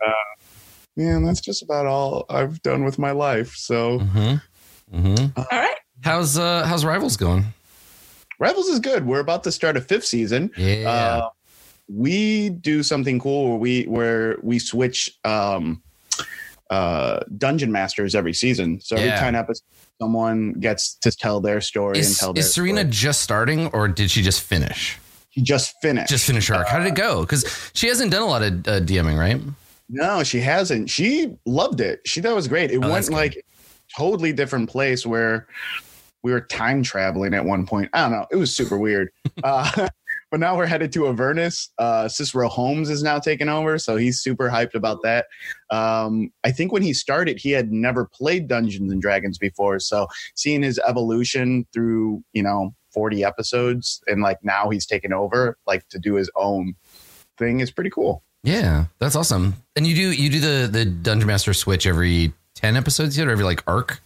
Yeah, 0.98 1.16
and 1.16 1.26
that's 1.28 1.40
just 1.42 1.62
about 1.62 1.84
all 1.86 2.24
I've 2.30 2.62
done 2.62 2.82
with 2.84 2.98
my 2.98 3.10
life. 3.10 3.54
So 3.56 3.98
mm-hmm. 4.00 4.36
hmm 4.98 5.26
All 5.36 5.46
right. 5.52 5.76
How's 6.02 6.38
uh 6.38 6.64
how's 6.64 6.84
Rivals 6.84 7.16
going? 7.18 7.44
Rivals 8.38 8.68
is 8.68 8.80
good. 8.80 9.06
We're 9.06 9.20
about 9.20 9.44
to 9.44 9.52
start 9.52 9.76
a 9.76 9.80
fifth 9.82 10.04
season. 10.06 10.50
Yeah. 10.56 10.88
Uh, 10.90 11.28
we 11.88 12.50
do 12.50 12.82
something 12.82 13.18
cool 13.18 13.48
where 13.50 13.58
we 13.58 13.82
where 13.84 14.36
we 14.42 14.58
switch 14.58 15.16
um, 15.24 15.82
uh, 16.70 17.20
dungeon 17.38 17.70
masters 17.72 18.14
every 18.14 18.32
season. 18.34 18.80
So 18.80 18.96
every 18.96 19.08
Yeah. 19.08 19.20
ten 19.20 19.34
episodes, 19.34 19.62
someone 20.00 20.54
gets 20.54 20.94
to 20.96 21.10
tell 21.10 21.40
their 21.40 21.60
story 21.60 21.98
and 21.98 22.06
is 22.06 22.18
tell 22.18 22.32
their 22.32 22.40
is 22.42 22.52
Serena 22.52 22.80
story. 22.80 22.90
just 22.92 23.20
starting, 23.22 23.66
or 23.68 23.88
did 23.88 24.10
she 24.10 24.22
just 24.22 24.42
finish? 24.42 24.98
She 25.30 25.42
just 25.42 25.74
finished. 25.82 26.08
Just 26.08 26.26
finished 26.26 26.48
her 26.48 26.54
arc. 26.56 26.66
How 26.68 26.78
did 26.78 26.88
it 26.88 26.94
go? 26.94 27.20
Because 27.20 27.44
she 27.74 27.88
hasn't 27.88 28.10
done 28.10 28.22
a 28.22 28.26
lot 28.26 28.42
of 28.42 28.52
uh, 28.66 28.80
DMing, 28.80 29.18
right? 29.18 29.40
No, 29.88 30.24
she 30.24 30.40
hasn't. 30.40 30.90
She 30.90 31.36
loved 31.44 31.80
it. 31.80 32.00
She 32.06 32.20
thought 32.20 32.32
it 32.32 32.36
was 32.36 32.48
great. 32.48 32.70
It 32.70 32.82
Oh, 32.82 32.90
went 32.90 33.10
like 33.10 33.44
totally 33.96 34.32
different 34.32 34.68
place 34.68 35.06
where 35.06 35.46
we 36.22 36.32
were 36.32 36.40
time 36.40 36.82
traveling 36.82 37.34
at 37.34 37.44
one 37.44 37.66
point. 37.66 37.90
I 37.92 38.00
don't 38.02 38.12
know. 38.12 38.26
It 38.32 38.36
was 38.36 38.54
super 38.54 38.76
weird. 38.78 39.10
Uh, 39.44 39.88
but 40.36 40.40
now 40.40 40.54
we're 40.54 40.66
headed 40.66 40.92
to 40.92 41.08
Avernus. 41.08 41.70
Uh, 41.78 42.08
Cicero 42.08 42.46
Holmes 42.46 42.90
is 42.90 43.02
now 43.02 43.18
taking 43.18 43.48
over, 43.48 43.78
so 43.78 43.96
he's 43.96 44.20
super 44.20 44.50
hyped 44.50 44.74
about 44.74 45.02
that. 45.02 45.28
Um, 45.70 46.30
I 46.44 46.52
think 46.52 46.72
when 46.72 46.82
he 46.82 46.92
started, 46.92 47.38
he 47.38 47.52
had 47.52 47.72
never 47.72 48.04
played 48.04 48.46
Dungeons 48.46 48.92
and 48.92 49.00
Dragons 49.00 49.38
before, 49.38 49.78
so 49.78 50.08
seeing 50.34 50.62
his 50.62 50.78
evolution 50.86 51.66
through 51.72 52.22
you 52.34 52.42
know 52.42 52.74
40 52.90 53.24
episodes 53.24 54.02
and 54.08 54.20
like 54.20 54.36
now 54.42 54.68
he's 54.68 54.84
taken 54.84 55.10
over 55.10 55.56
like 55.66 55.88
to 55.88 55.98
do 55.98 56.16
his 56.16 56.30
own 56.36 56.74
thing 57.38 57.60
is 57.60 57.70
pretty 57.70 57.90
cool. 57.90 58.22
Yeah, 58.42 58.86
that's 58.98 59.16
awesome. 59.16 59.54
And 59.74 59.86
you 59.86 59.94
do 59.94 60.12
you 60.12 60.28
do 60.28 60.40
the 60.40 60.68
the 60.70 60.84
Dungeon 60.84 61.28
Master 61.28 61.54
switch 61.54 61.86
every 61.86 62.34
ten 62.54 62.76
episodes 62.76 63.16
yet, 63.16 63.26
or 63.26 63.30
every 63.30 63.46
like 63.46 63.62
arc? 63.66 64.02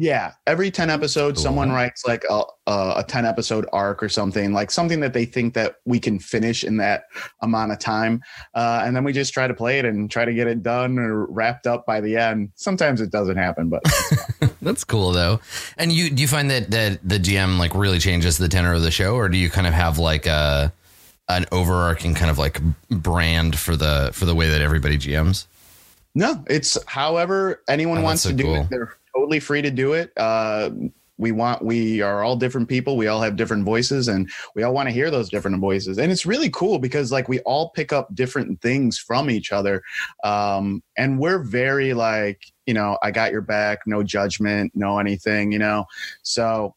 Yeah, 0.00 0.34
every 0.46 0.70
10 0.70 0.90
episodes, 0.90 1.38
Cool. 1.38 1.42
someone 1.42 1.72
writes 1.72 2.04
like 2.06 2.22
a, 2.30 2.42
a, 2.68 3.04
10 3.06 3.24
episode 3.26 3.66
arc 3.72 4.00
or 4.00 4.08
something, 4.08 4.52
like 4.52 4.70
something 4.70 5.00
that 5.00 5.12
they 5.12 5.24
think 5.24 5.54
that 5.54 5.76
we 5.86 5.98
can 5.98 6.20
finish 6.20 6.62
in 6.62 6.76
that 6.76 7.06
amount 7.42 7.72
of 7.72 7.80
time. 7.80 8.22
Uh, 8.54 8.82
and 8.84 8.94
then 8.94 9.02
we 9.02 9.12
just 9.12 9.34
try 9.34 9.48
to 9.48 9.54
play 9.54 9.80
it 9.80 9.84
and 9.84 10.08
try 10.08 10.24
to 10.24 10.32
get 10.32 10.46
it 10.46 10.62
done 10.62 11.00
or 11.00 11.26
wrapped 11.26 11.66
up 11.66 11.84
by 11.84 12.00
the 12.00 12.16
end. 12.16 12.52
Sometimes 12.54 13.00
it 13.00 13.10
doesn't 13.10 13.38
happen, 13.38 13.68
but 13.68 13.82
That's 14.62 14.84
cool 14.84 15.10
though. 15.10 15.40
And 15.76 15.90
you 15.92 16.10
do 16.10 16.22
you 16.22 16.28
find 16.28 16.48
that 16.50 16.70
that 16.70 17.00
the 17.02 17.18
GM 17.18 17.58
like 17.58 17.74
really 17.74 17.98
changes 17.98 18.38
the 18.38 18.48
tenor 18.48 18.74
of 18.74 18.82
the 18.82 18.90
show, 18.92 19.14
or 19.16 19.28
do 19.28 19.36
you 19.36 19.50
kind 19.50 19.66
of 19.66 19.72
have 19.72 19.98
like 19.98 20.26
a 20.26 20.72
an 21.28 21.44
overarching 21.50 22.14
kind 22.14 22.30
of 22.30 22.38
like 22.38 22.60
brand 22.88 23.58
for 23.58 23.74
the 23.74 24.10
for 24.12 24.26
the 24.26 24.34
way 24.34 24.48
that 24.48 24.60
everybody 24.60 24.96
GMs? 24.96 25.46
No, 26.14 26.44
it's 26.48 26.78
however 26.86 27.62
anyone 27.68 27.98
Oh, 27.98 28.02
wants 28.02 28.22
that's 28.24 28.36
to 28.36 28.42
so 28.42 28.48
do 28.48 28.54
cool. 28.54 28.62
it. 28.64 28.70
They're 28.70 28.94
totally 29.18 29.40
free 29.40 29.62
to 29.62 29.70
do 29.70 29.92
it. 29.94 30.12
Uh, 30.16 30.70
we 31.18 31.32
want 31.32 31.64
we 31.64 32.00
are 32.00 32.22
all 32.22 32.36
different 32.36 32.68
people. 32.68 32.96
We 32.96 33.08
all 33.08 33.20
have 33.20 33.34
different 33.34 33.64
voices, 33.64 34.06
and 34.06 34.30
we 34.54 34.62
all 34.62 34.72
want 34.72 34.88
to 34.88 34.92
hear 34.92 35.10
those 35.10 35.28
different 35.28 35.60
voices. 35.60 35.98
And 35.98 36.12
it's 36.12 36.24
really 36.24 36.48
cool 36.50 36.78
because 36.78 37.10
like 37.10 37.28
we 37.28 37.40
all 37.40 37.70
pick 37.70 37.92
up 37.92 38.14
different 38.14 38.60
things 38.62 38.98
from 38.98 39.28
each 39.28 39.50
other, 39.52 39.82
um, 40.22 40.82
and 40.96 41.18
we're 41.18 41.40
very 41.40 41.92
like 41.92 42.40
you 42.66 42.74
know 42.74 42.98
I 43.02 43.10
got 43.10 43.32
your 43.32 43.40
back, 43.40 43.80
no 43.84 44.04
judgment, 44.04 44.72
no 44.74 44.98
anything, 45.00 45.50
you 45.50 45.58
know. 45.58 45.86
So 46.22 46.76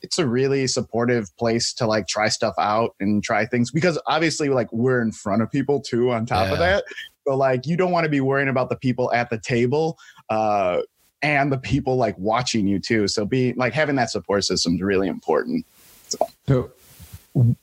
it's 0.00 0.18
a 0.18 0.26
really 0.26 0.66
supportive 0.66 1.28
place 1.36 1.72
to 1.74 1.86
like 1.86 2.08
try 2.08 2.28
stuff 2.28 2.54
out 2.58 2.94
and 2.98 3.22
try 3.22 3.44
things 3.44 3.70
because 3.70 4.00
obviously 4.06 4.48
like 4.48 4.72
we're 4.72 5.00
in 5.00 5.12
front 5.12 5.42
of 5.42 5.50
people 5.50 5.80
too 5.80 6.10
on 6.10 6.26
top 6.26 6.50
of 6.50 6.58
that 6.58 6.82
but 7.24 7.36
like 7.36 7.66
you 7.66 7.76
don't 7.76 7.92
want 7.92 8.02
to 8.02 8.10
be 8.10 8.20
worrying 8.20 8.48
about 8.48 8.68
the 8.68 8.74
people 8.74 9.12
at 9.12 9.30
the 9.30 9.38
table 9.38 9.96
uh 10.28 10.80
and 11.22 11.52
the 11.52 11.58
people 11.58 11.96
like 11.96 12.16
watching 12.18 12.66
you 12.66 12.78
too 12.78 13.06
so 13.08 13.24
being 13.24 13.54
like 13.56 13.72
having 13.72 13.96
that 13.96 14.10
support 14.10 14.44
system 14.44 14.74
is 14.74 14.82
really 14.82 15.08
important 15.08 15.64
So, 16.08 16.70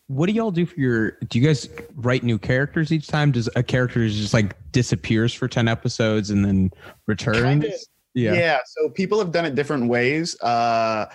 what 0.07 0.25
do 0.25 0.31
y'all 0.33 0.49
do 0.49 0.65
for 0.65 0.79
your? 0.79 1.11
Do 1.27 1.37
you 1.37 1.45
guys 1.45 1.69
write 1.95 2.23
new 2.23 2.39
characters 2.39 2.91
each 2.91 3.05
time? 3.05 3.31
Does 3.31 3.47
a 3.55 3.61
character 3.61 4.07
just 4.09 4.33
like 4.33 4.55
disappears 4.71 5.31
for 5.31 5.47
ten 5.47 5.67
episodes 5.67 6.31
and 6.31 6.43
then 6.43 6.71
returns? 7.05 7.41
Kinda. 7.43 7.71
Yeah. 8.15 8.33
yeah 8.33 8.57
so 8.65 8.89
people 8.89 9.19
have 9.19 9.31
done 9.31 9.45
it 9.45 9.53
different 9.53 9.87
ways 9.87 10.35
uh 10.41 11.05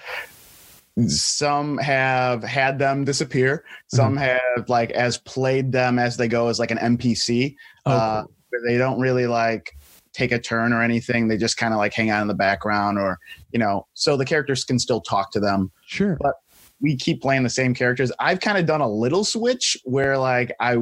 some 1.08 1.76
have 1.78 2.44
had 2.44 2.78
them 2.78 3.04
disappear 3.04 3.64
some 3.88 4.16
have 4.16 4.68
like 4.68 4.92
as 4.92 5.18
played 5.18 5.72
them 5.72 5.98
as 5.98 6.16
they 6.16 6.28
go 6.28 6.46
as 6.46 6.60
like 6.60 6.70
an 6.70 6.78
npc 6.96 7.56
Oh, 7.86 7.90
uh, 7.90 8.22
cool. 8.22 8.32
they 8.64 8.78
don't 8.78 9.00
really 9.00 9.26
like 9.26 9.76
take 10.14 10.32
a 10.32 10.38
turn 10.38 10.72
or 10.72 10.82
anything. 10.82 11.28
They 11.28 11.36
just 11.36 11.56
kind 11.56 11.74
of 11.74 11.78
like 11.78 11.92
hang 11.92 12.08
out 12.08 12.22
in 12.22 12.28
the 12.28 12.34
background 12.34 12.98
or, 12.98 13.18
you 13.52 13.58
know, 13.58 13.86
so 13.94 14.16
the 14.16 14.24
characters 14.24 14.64
can 14.64 14.78
still 14.78 15.00
talk 15.00 15.32
to 15.32 15.40
them. 15.40 15.70
Sure. 15.86 16.16
But 16.20 16.34
we 16.80 16.96
keep 16.96 17.20
playing 17.20 17.42
the 17.42 17.50
same 17.50 17.74
characters. 17.74 18.12
I've 18.18 18.40
kind 18.40 18.56
of 18.56 18.66
done 18.66 18.80
a 18.80 18.88
little 18.88 19.24
switch 19.24 19.76
where 19.84 20.16
like 20.16 20.52
I 20.60 20.76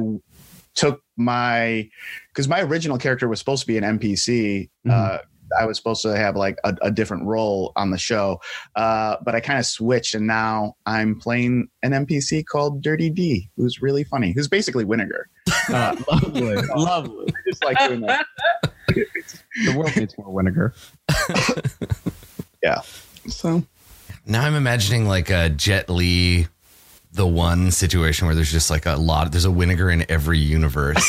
took 0.75 1.01
my, 1.17 1.89
because 2.29 2.47
my 2.47 2.61
original 2.61 2.97
character 2.97 3.27
was 3.27 3.39
supposed 3.39 3.61
to 3.61 3.67
be 3.67 3.77
an 3.77 3.99
NPC. 3.99 4.69
Uh, 4.89 5.19
I 5.59 5.65
was 5.65 5.77
supposed 5.77 6.01
to 6.03 6.15
have 6.15 6.35
like 6.35 6.57
a, 6.63 6.75
a 6.81 6.91
different 6.91 7.25
role 7.25 7.71
on 7.75 7.91
the 7.91 7.97
show, 7.97 8.39
uh, 8.75 9.17
but 9.23 9.35
I 9.35 9.39
kind 9.39 9.59
of 9.59 9.65
switched, 9.65 10.15
and 10.15 10.25
now 10.27 10.75
I'm 10.85 11.19
playing 11.19 11.67
an 11.83 11.91
NPC 11.91 12.45
called 12.45 12.81
Dirty 12.81 13.09
D, 13.09 13.49
who's 13.57 13.81
really 13.81 14.03
funny, 14.03 14.31
who's 14.33 14.47
basically 14.47 14.83
Vinegar. 14.83 15.29
Uh, 15.69 15.95
lovely. 16.11 16.55
lovely. 16.75 17.27
I 17.29 17.49
just 17.49 17.63
like 17.63 17.77
doing 17.87 18.01
that. 18.01 18.25
The 19.65 19.77
world 19.77 19.95
needs 19.95 20.17
more 20.17 20.35
vinegar. 20.35 20.73
Yeah. 22.61 22.81
So 23.27 23.63
Now 24.25 24.43
I'm 24.43 24.55
imagining 24.55 25.07
like 25.07 25.29
a 25.29 25.49
Jet 25.49 25.89
Li, 25.89 26.47
the 27.13 27.25
one 27.27 27.71
situation 27.71 28.25
where 28.25 28.35
there's 28.35 28.51
just 28.51 28.69
like 28.69 28.85
a 28.85 28.95
lot. 28.95 29.31
There's 29.31 29.45
a 29.45 29.51
vinegar 29.51 29.89
in 29.89 30.05
every 30.09 30.37
universe. 30.39 31.03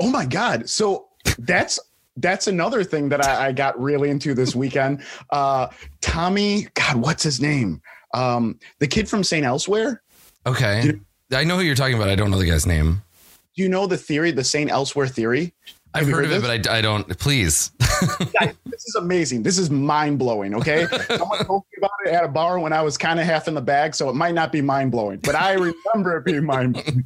Oh 0.00 0.10
my 0.10 0.26
god! 0.26 0.68
So 0.68 1.06
that's 1.38 1.78
that's 2.16 2.46
another 2.46 2.84
thing 2.84 3.08
that 3.10 3.24
I, 3.24 3.48
I 3.48 3.52
got 3.52 3.80
really 3.80 4.10
into 4.10 4.34
this 4.34 4.54
weekend. 4.54 5.02
Uh, 5.30 5.68
Tommy, 6.00 6.68
God, 6.74 6.96
what's 6.96 7.22
his 7.22 7.40
name? 7.40 7.82
Um, 8.14 8.58
the 8.78 8.86
kid 8.86 9.08
from 9.08 9.22
Saint 9.22 9.44
Elsewhere. 9.44 10.02
Okay, 10.46 10.92
I 11.32 11.44
know 11.44 11.56
who 11.56 11.62
you're 11.62 11.74
talking 11.74 11.96
about. 11.96 12.08
I 12.08 12.14
don't 12.14 12.30
know 12.30 12.38
the 12.38 12.46
guy's 12.46 12.66
name. 12.66 13.02
Do 13.56 13.62
you 13.62 13.68
know 13.68 13.86
the 13.86 13.96
theory, 13.96 14.30
the 14.30 14.44
Saint 14.44 14.70
Elsewhere 14.70 15.08
theory? 15.08 15.54
I've 15.96 16.06
heard, 16.06 16.14
heard 16.14 16.24
of 16.26 16.32
it, 16.32 16.42
but 16.42 16.68
I, 16.68 16.78
I 16.78 16.80
don't. 16.82 17.18
Please. 17.18 17.70
Guys, 18.38 18.54
this 18.66 18.84
is 18.86 18.96
amazing. 18.96 19.42
This 19.42 19.56
is 19.56 19.70
mind 19.70 20.18
blowing. 20.18 20.54
Okay, 20.54 20.86
someone 21.08 21.44
told 21.46 21.62
me 21.72 21.78
about 21.78 21.90
it 22.04 22.10
at 22.10 22.24
a 22.24 22.28
bar 22.28 22.58
when 22.58 22.74
I 22.74 22.82
was 22.82 22.98
kind 22.98 23.18
of 23.18 23.24
half 23.24 23.48
in 23.48 23.54
the 23.54 23.62
bag, 23.62 23.94
so 23.94 24.10
it 24.10 24.14
might 24.14 24.34
not 24.34 24.52
be 24.52 24.60
mind 24.60 24.92
blowing, 24.92 25.20
but 25.20 25.34
I 25.34 25.52
remember 25.52 26.18
it 26.18 26.26
being 26.26 26.44
mind 26.44 26.74
blowing. 26.74 27.04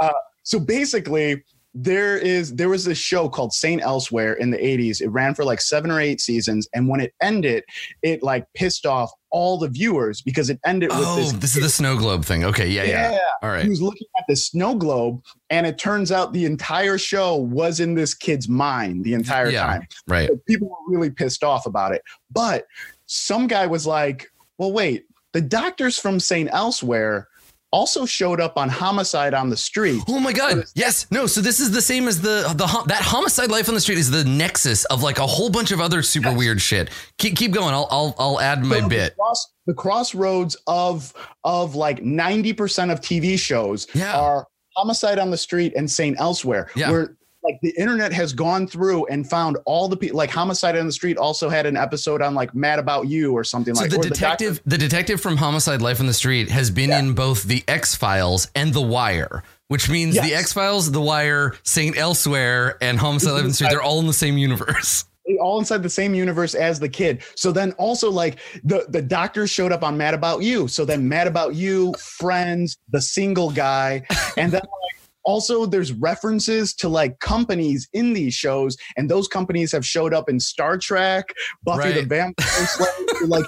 Uh, 0.00 0.12
so 0.42 0.58
basically, 0.58 1.44
there 1.72 2.18
is 2.18 2.54
there 2.54 2.68
was 2.68 2.84
this 2.84 2.98
show 2.98 3.28
called 3.28 3.52
Saint 3.52 3.80
Elsewhere 3.82 4.34
in 4.34 4.50
the 4.50 4.58
80s. 4.58 5.00
It 5.00 5.08
ran 5.08 5.34
for 5.34 5.44
like 5.44 5.60
seven 5.60 5.90
or 5.90 6.00
eight 6.00 6.20
seasons, 6.20 6.68
and 6.74 6.88
when 6.88 7.00
it 7.00 7.12
ended, 7.22 7.64
it 8.02 8.22
like 8.22 8.44
pissed 8.54 8.86
off 8.86 9.10
all 9.30 9.56
the 9.58 9.68
viewers 9.68 10.20
because 10.20 10.50
it 10.50 10.58
ended 10.64 10.90
with 10.90 10.98
this. 10.98 11.06
Oh, 11.08 11.16
this. 11.16 11.32
this 11.34 11.56
is 11.56 11.62
the 11.62 11.70
snow 11.70 11.96
globe 11.96 12.24
thing. 12.24 12.44
Okay, 12.44 12.68
yeah, 12.68 12.82
yeah. 12.82 13.18
All 13.42 13.54
He 13.54 13.68
was 13.68 13.80
looking 13.80 14.08
at 14.18 14.24
the 14.28 14.34
snow 14.34 14.74
globe, 14.74 15.22
and 15.50 15.66
it 15.66 15.78
turns 15.78 16.10
out 16.10 16.32
the 16.32 16.44
entire 16.44 16.98
show 16.98 17.36
was 17.36 17.78
in 17.78 17.94
this 17.94 18.14
kid's 18.14 18.48
mind 18.48 19.04
the 19.04 19.14
entire 19.14 19.50
Yeah. 19.50 19.66
time. 19.66 19.86
Right. 20.08 20.28
So 20.28 20.40
people 20.48 20.68
were 20.68 20.96
really 20.96 21.10
pissed 21.10 21.44
off 21.44 21.66
about 21.66 21.92
it. 21.92 22.02
But 22.32 22.66
some 23.06 23.46
guy 23.46 23.66
was 23.66 23.86
like, 23.86 24.26
well, 24.58 24.72
wait, 24.72 25.04
the 25.32 25.40
doctors 25.40 25.96
from 25.96 26.18
St. 26.18 26.48
Elsewhere 26.52 27.28
also 27.72 28.04
showed 28.06 28.40
up 28.40 28.56
on 28.56 28.68
Homicide 28.68 29.34
on 29.34 29.48
the 29.50 29.56
Street. 29.56 30.02
Oh 30.08 30.18
my 30.20 30.32
god! 30.32 30.64
Yes, 30.74 31.06
no. 31.10 31.26
So 31.26 31.40
this 31.40 31.60
is 31.60 31.70
the 31.70 31.82
same 31.82 32.08
as 32.08 32.20
the 32.20 32.52
the 32.56 32.66
that 32.86 33.02
homicide 33.02 33.50
life 33.50 33.68
on 33.68 33.74
the 33.74 33.80
street 33.80 33.98
is 33.98 34.10
the 34.10 34.24
nexus 34.24 34.84
of 34.86 35.02
like 35.02 35.18
a 35.18 35.26
whole 35.26 35.50
bunch 35.50 35.70
of 35.70 35.80
other 35.80 36.02
super 36.02 36.32
weird 36.32 36.60
shit. 36.60 36.90
Keep 37.18 37.36
keep 37.36 37.52
going. 37.52 37.72
I'll 37.74 37.88
I'll 37.90 38.14
I'll 38.18 38.40
add 38.40 38.64
my 38.64 38.80
So 38.80 38.88
bit. 38.88 39.12
The, 39.12 39.16
cross, 39.16 39.52
the 39.66 39.74
crossroads 39.74 40.56
of 40.66 41.12
of 41.44 41.74
like 41.74 42.00
90% 42.00 42.92
of 42.92 43.00
TV 43.00 43.38
shows 43.38 43.86
Yeah. 43.94 44.18
are 44.18 44.46
Homicide 44.76 45.18
on 45.18 45.30
the 45.30 45.36
Street 45.36 45.72
and 45.76 45.90
St. 45.90 46.18
Elsewhere. 46.20 46.68
Yeah. 46.74 46.90
Where 46.90 47.16
like 47.42 47.58
the 47.62 47.74
internet 47.78 48.12
has 48.12 48.32
gone 48.32 48.66
through 48.66 49.06
and 49.06 49.28
found 49.28 49.56
all 49.64 49.88
the 49.88 49.96
people 49.96 50.16
like 50.16 50.30
Homicide 50.30 50.76
on 50.76 50.86
the 50.86 50.92
Street 50.92 51.16
also 51.16 51.48
had 51.48 51.66
an 51.66 51.76
episode 51.76 52.22
on 52.22 52.34
like 52.34 52.54
Mad 52.54 52.78
About 52.78 53.08
You 53.08 53.32
or 53.32 53.44
something 53.44 53.74
So 53.74 53.82
like 53.82 53.90
the 53.90 53.98
detective, 53.98 54.60
the, 54.66 54.78
detective 54.78 55.20
from 55.20 55.36
Homicide: 55.36 55.82
Life 55.82 56.00
on 56.00 56.06
the 56.06 56.14
Street, 56.14 56.50
has 56.50 56.70
been 56.70 56.92
in 56.92 57.14
both 57.14 57.44
the 57.44 57.64
X 57.66 57.94
Files 57.94 58.48
and 58.54 58.74
The 58.74 58.82
Wire, 58.82 59.42
which 59.68 59.88
means 59.88 60.14
the 60.14 60.34
X 60.34 60.52
Files, 60.52 60.90
The 60.90 61.00
Wire, 61.00 61.56
Saint 61.62 61.96
Elsewhere, 61.96 62.76
and 62.82 62.98
Homicide: 62.98 63.32
Life 63.32 63.42
on 63.42 63.48
the 63.48 63.54
Street. 63.54 63.70
They're 63.70 63.82
all 63.82 64.00
in 64.00 64.06
the 64.06 64.12
same 64.12 64.36
universe. 64.36 65.04
all 65.40 65.58
inside 65.58 65.82
the 65.82 65.90
same 65.90 66.14
universe 66.14 66.54
as 66.54 66.80
the 66.80 66.88
kid. 66.88 67.22
So 67.36 67.52
then 67.52 67.72
also 67.72 68.10
like 68.10 68.38
the 68.64 68.86
the 68.88 69.02
doctor 69.02 69.46
showed 69.46 69.72
up 69.72 69.82
on 69.82 69.96
Mad 69.96 70.14
About 70.14 70.42
You. 70.42 70.68
So 70.68 70.84
then 70.84 71.08
Mad 71.08 71.26
About 71.26 71.54
You, 71.54 71.94
Friends, 71.98 72.78
the 72.88 73.00
single 73.00 73.50
guy, 73.50 74.02
and 74.36 74.50
then 74.50 74.62
like 74.62 74.99
also 75.30 75.64
there's 75.64 75.92
references 75.92 76.74
to 76.74 76.88
like 76.88 77.20
companies 77.20 77.88
in 77.92 78.12
these 78.12 78.34
shows, 78.34 78.76
and 78.96 79.08
those 79.08 79.28
companies 79.28 79.70
have 79.70 79.86
showed 79.86 80.12
up 80.12 80.28
in 80.28 80.40
Star 80.40 80.76
Trek, 80.76 81.26
Buffy 81.62 81.92
the 81.92 82.02
Vampire 82.02 82.66
Slayer, 82.66 82.90
like 83.26 83.44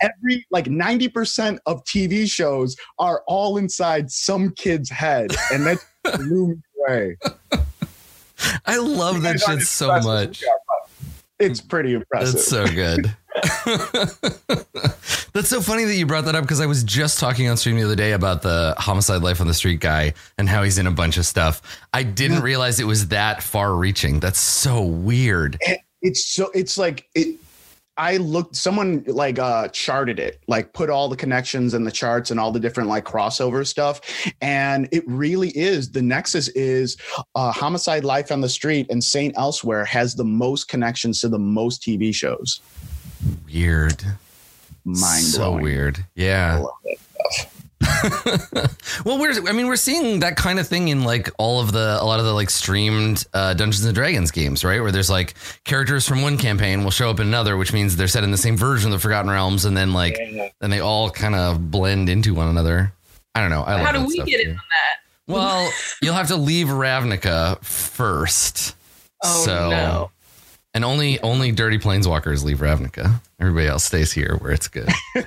every 0.00 0.46
like 0.52 0.66
90% 0.66 1.58
of 1.66 1.82
TV 1.84 2.30
shows 2.30 2.76
are 3.00 3.24
all 3.26 3.56
inside 3.56 4.10
some 4.10 4.50
kid's 4.52 4.88
head. 4.88 5.34
And 5.52 5.66
that 5.66 5.78
blew 6.16 6.48
me 6.48 6.56
away. 6.86 7.16
I 8.66 8.76
love 8.76 9.22
that 9.22 9.40
shit 9.40 9.62
so 9.62 9.88
much. 10.00 10.44
It's 11.50 11.60
pretty 11.60 11.94
impressive. 11.94 12.34
That's 12.34 12.46
so 12.46 12.66
good. 12.66 13.14
That's 15.32 15.48
so 15.48 15.60
funny 15.60 15.84
that 15.84 15.94
you 15.96 16.06
brought 16.06 16.26
that 16.26 16.36
up 16.36 16.44
because 16.44 16.60
I 16.60 16.66
was 16.66 16.84
just 16.84 17.18
talking 17.18 17.48
on 17.48 17.56
stream 17.56 17.76
the 17.76 17.82
other 17.82 17.96
day 17.96 18.12
about 18.12 18.42
the 18.42 18.74
homicide 18.78 19.22
life 19.22 19.40
on 19.40 19.48
the 19.48 19.54
street 19.54 19.80
guy 19.80 20.14
and 20.38 20.48
how 20.48 20.62
he's 20.62 20.78
in 20.78 20.86
a 20.86 20.92
bunch 20.92 21.16
of 21.16 21.26
stuff. 21.26 21.60
I 21.92 22.04
didn't 22.04 22.42
realize 22.42 22.78
it 22.78 22.86
was 22.86 23.08
that 23.08 23.42
far 23.42 23.74
reaching. 23.74 24.20
That's 24.20 24.38
so 24.38 24.82
weird. 24.82 25.58
it's 26.02 26.24
so 26.24 26.50
it's 26.54 26.78
like 26.78 27.08
it 27.14 27.38
i 27.96 28.16
looked 28.16 28.56
someone 28.56 29.04
like 29.06 29.38
uh 29.38 29.68
charted 29.68 30.18
it 30.18 30.40
like 30.48 30.72
put 30.72 30.90
all 30.90 31.08
the 31.08 31.16
connections 31.16 31.74
and 31.74 31.86
the 31.86 31.90
charts 31.92 32.30
and 32.30 32.40
all 32.40 32.50
the 32.50 32.58
different 32.60 32.88
like 32.88 33.04
crossover 33.04 33.66
stuff 33.66 34.00
and 34.40 34.88
it 34.92 35.04
really 35.06 35.50
is 35.50 35.90
the 35.92 36.02
nexus 36.02 36.48
is 36.48 36.96
uh 37.34 37.52
homicide 37.52 38.04
life 38.04 38.32
on 38.32 38.40
the 38.40 38.48
street 38.48 38.86
and 38.90 39.02
saint 39.04 39.32
elsewhere 39.36 39.84
has 39.84 40.14
the 40.14 40.24
most 40.24 40.68
connections 40.68 41.20
to 41.20 41.28
the 41.28 41.38
most 41.38 41.82
tv 41.82 42.12
shows 42.14 42.60
Weird. 43.46 44.04
mind 44.84 45.22
so 45.24 45.50
blowing 45.52 45.64
weird. 45.64 45.98
I 45.98 46.04
Yeah. 46.14 46.58
love 46.58 46.74
it. 46.84 46.98
well, 49.04 49.18
we're 49.18 49.48
I 49.48 49.52
mean 49.52 49.66
we're 49.66 49.76
seeing 49.76 50.20
that 50.20 50.36
kind 50.36 50.58
of 50.58 50.66
thing 50.66 50.88
in 50.88 51.04
like 51.04 51.30
all 51.38 51.60
of 51.60 51.72
the 51.72 51.98
a 52.00 52.04
lot 52.04 52.20
of 52.20 52.26
the 52.26 52.32
like 52.32 52.50
streamed 52.50 53.26
uh, 53.34 53.54
Dungeons 53.54 53.84
and 53.84 53.94
Dragons 53.94 54.30
games, 54.30 54.64
right? 54.64 54.80
Where 54.80 54.92
there's 54.92 55.10
like 55.10 55.34
characters 55.64 56.06
from 56.06 56.22
one 56.22 56.38
campaign 56.38 56.84
will 56.84 56.90
show 56.90 57.10
up 57.10 57.20
in 57.20 57.26
another, 57.26 57.56
which 57.56 57.72
means 57.72 57.96
they're 57.96 58.08
set 58.08 58.24
in 58.24 58.30
the 58.30 58.38
same 58.38 58.56
version 58.56 58.92
of 58.92 58.98
the 58.98 59.02
Forgotten 59.02 59.30
Realms, 59.30 59.64
and 59.64 59.76
then 59.76 59.92
like 59.92 60.16
then 60.60 60.70
they 60.70 60.80
all 60.80 61.10
kind 61.10 61.34
of 61.34 61.70
blend 61.70 62.08
into 62.08 62.34
one 62.34 62.48
another. 62.48 62.92
I 63.34 63.40
don't 63.40 63.50
know. 63.50 63.64
I 63.64 63.82
How 63.82 63.92
do 63.92 64.06
we 64.06 64.18
get 64.22 64.40
in 64.40 64.50
on 64.50 64.56
that? 64.56 65.00
Well, 65.26 65.72
you'll 66.02 66.14
have 66.14 66.28
to 66.28 66.36
leave 66.36 66.68
Ravnica 66.68 67.62
first. 67.64 68.76
Oh 69.22 69.44
so 69.44 69.70
no. 69.70 70.10
And 70.74 70.84
only 70.84 71.20
only 71.20 71.52
dirty 71.52 71.78
planeswalkers 71.78 72.42
leave 72.42 72.58
Ravnica. 72.58 73.20
Everybody 73.38 73.68
else 73.68 73.84
stays 73.84 74.12
here 74.12 74.36
where 74.40 74.50
it's 74.50 74.68
good. 74.68 74.88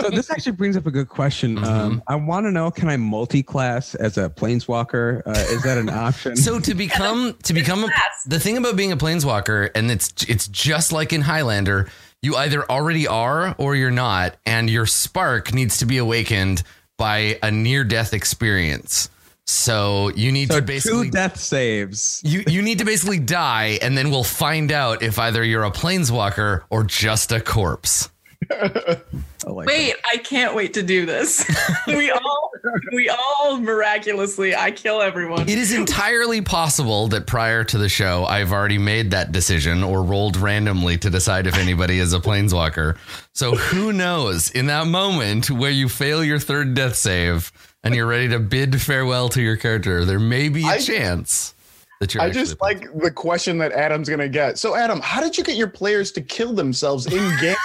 So 0.00 0.10
this 0.10 0.30
actually 0.30 0.52
brings 0.52 0.76
up 0.76 0.86
a 0.86 0.90
good 0.90 1.08
question. 1.08 1.56
Mm-hmm. 1.56 1.64
Um, 1.64 2.02
I 2.08 2.16
want 2.16 2.46
to 2.46 2.50
know: 2.50 2.70
Can 2.70 2.88
I 2.88 2.96
multi-class 2.96 3.94
as 3.94 4.18
a 4.18 4.28
planeswalker? 4.28 5.22
Uh, 5.26 5.30
is 5.30 5.62
that 5.62 5.78
an 5.78 5.88
option? 5.88 6.36
So 6.36 6.58
to 6.58 6.74
become 6.74 7.36
to 7.44 7.52
become 7.52 7.84
a, 7.84 7.88
the 8.26 8.40
thing 8.40 8.56
about 8.56 8.76
being 8.76 8.90
a 8.92 8.96
planeswalker, 8.96 9.70
and 9.74 9.90
it's 9.90 10.12
it's 10.28 10.48
just 10.48 10.90
like 10.90 11.12
in 11.12 11.20
Highlander, 11.20 11.88
you 12.22 12.36
either 12.36 12.68
already 12.68 13.06
are 13.06 13.54
or 13.58 13.76
you're 13.76 13.90
not, 13.90 14.36
and 14.46 14.68
your 14.68 14.86
spark 14.86 15.54
needs 15.54 15.78
to 15.78 15.86
be 15.86 15.98
awakened 15.98 16.62
by 16.96 17.38
a 17.42 17.50
near 17.50 17.84
death 17.84 18.12
experience. 18.12 19.08
So 19.50 20.10
you 20.14 20.30
need 20.30 20.52
So 20.52 20.60
to 20.60 20.64
basically 20.64 21.06
two 21.06 21.10
death 21.10 21.36
saves. 21.38 22.20
you 22.24 22.44
you 22.46 22.62
need 22.62 22.78
to 22.78 22.84
basically 22.84 23.18
die, 23.18 23.78
and 23.82 23.98
then 23.98 24.10
we'll 24.10 24.22
find 24.24 24.70
out 24.70 25.02
if 25.02 25.18
either 25.18 25.42
you're 25.42 25.64
a 25.64 25.70
planeswalker 25.70 26.62
or 26.70 26.84
just 26.84 27.32
a 27.32 27.40
corpse. 27.40 28.10
I 28.50 29.50
like 29.50 29.68
Wait, 29.68 29.94
I 30.12 30.16
can't 30.18 30.54
wait 30.54 30.74
to 30.74 30.82
do 30.82 31.04
this. 31.06 31.44
we 31.86 32.10
all, 32.10 32.50
we 32.92 33.08
all 33.08 33.58
miraculously, 33.58 34.54
I 34.54 34.70
kill 34.70 35.00
everyone. 35.02 35.42
It 35.42 35.58
is 35.58 35.72
entirely 35.72 36.40
possible 36.40 37.08
that 37.08 37.26
prior 37.26 37.64
to 37.64 37.78
the 37.78 37.88
show, 37.88 38.24
I've 38.24 38.52
already 38.52 38.78
made 38.78 39.10
that 39.12 39.32
decision 39.32 39.82
or 39.82 40.02
rolled 40.02 40.36
randomly 40.36 40.96
to 40.98 41.10
decide 41.10 41.46
if 41.46 41.56
anybody 41.56 41.98
is 41.98 42.12
a 42.12 42.18
planeswalker. 42.18 42.96
So 43.34 43.54
who 43.54 43.92
knows? 43.92 44.50
In 44.50 44.66
that 44.66 44.86
moment 44.86 45.50
where 45.50 45.70
you 45.70 45.88
fail 45.88 46.24
your 46.24 46.38
third 46.38 46.74
death 46.74 46.96
save 46.96 47.52
and 47.84 47.94
you're 47.94 48.06
ready 48.06 48.28
to 48.28 48.38
bid 48.38 48.80
farewell 48.80 49.28
to 49.30 49.42
your 49.42 49.56
character, 49.56 50.04
there 50.04 50.18
may 50.20 50.48
be 50.48 50.62
a 50.64 50.68
I- 50.72 50.78
chance 50.78 51.54
that 52.00 52.14
you're. 52.14 52.22
I 52.22 52.30
just 52.30 52.54
a 52.54 52.58
like 52.62 52.86
the 53.00 53.10
question 53.10 53.58
that 53.58 53.72
Adam's 53.72 54.08
gonna 54.08 54.28
get. 54.28 54.58
So, 54.58 54.74
Adam, 54.76 55.00
how 55.00 55.20
did 55.20 55.36
you 55.36 55.44
get 55.44 55.56
your 55.56 55.68
players 55.68 56.12
to 56.12 56.20
kill 56.20 56.52
themselves 56.54 57.06
in 57.06 57.36
game? 57.40 57.56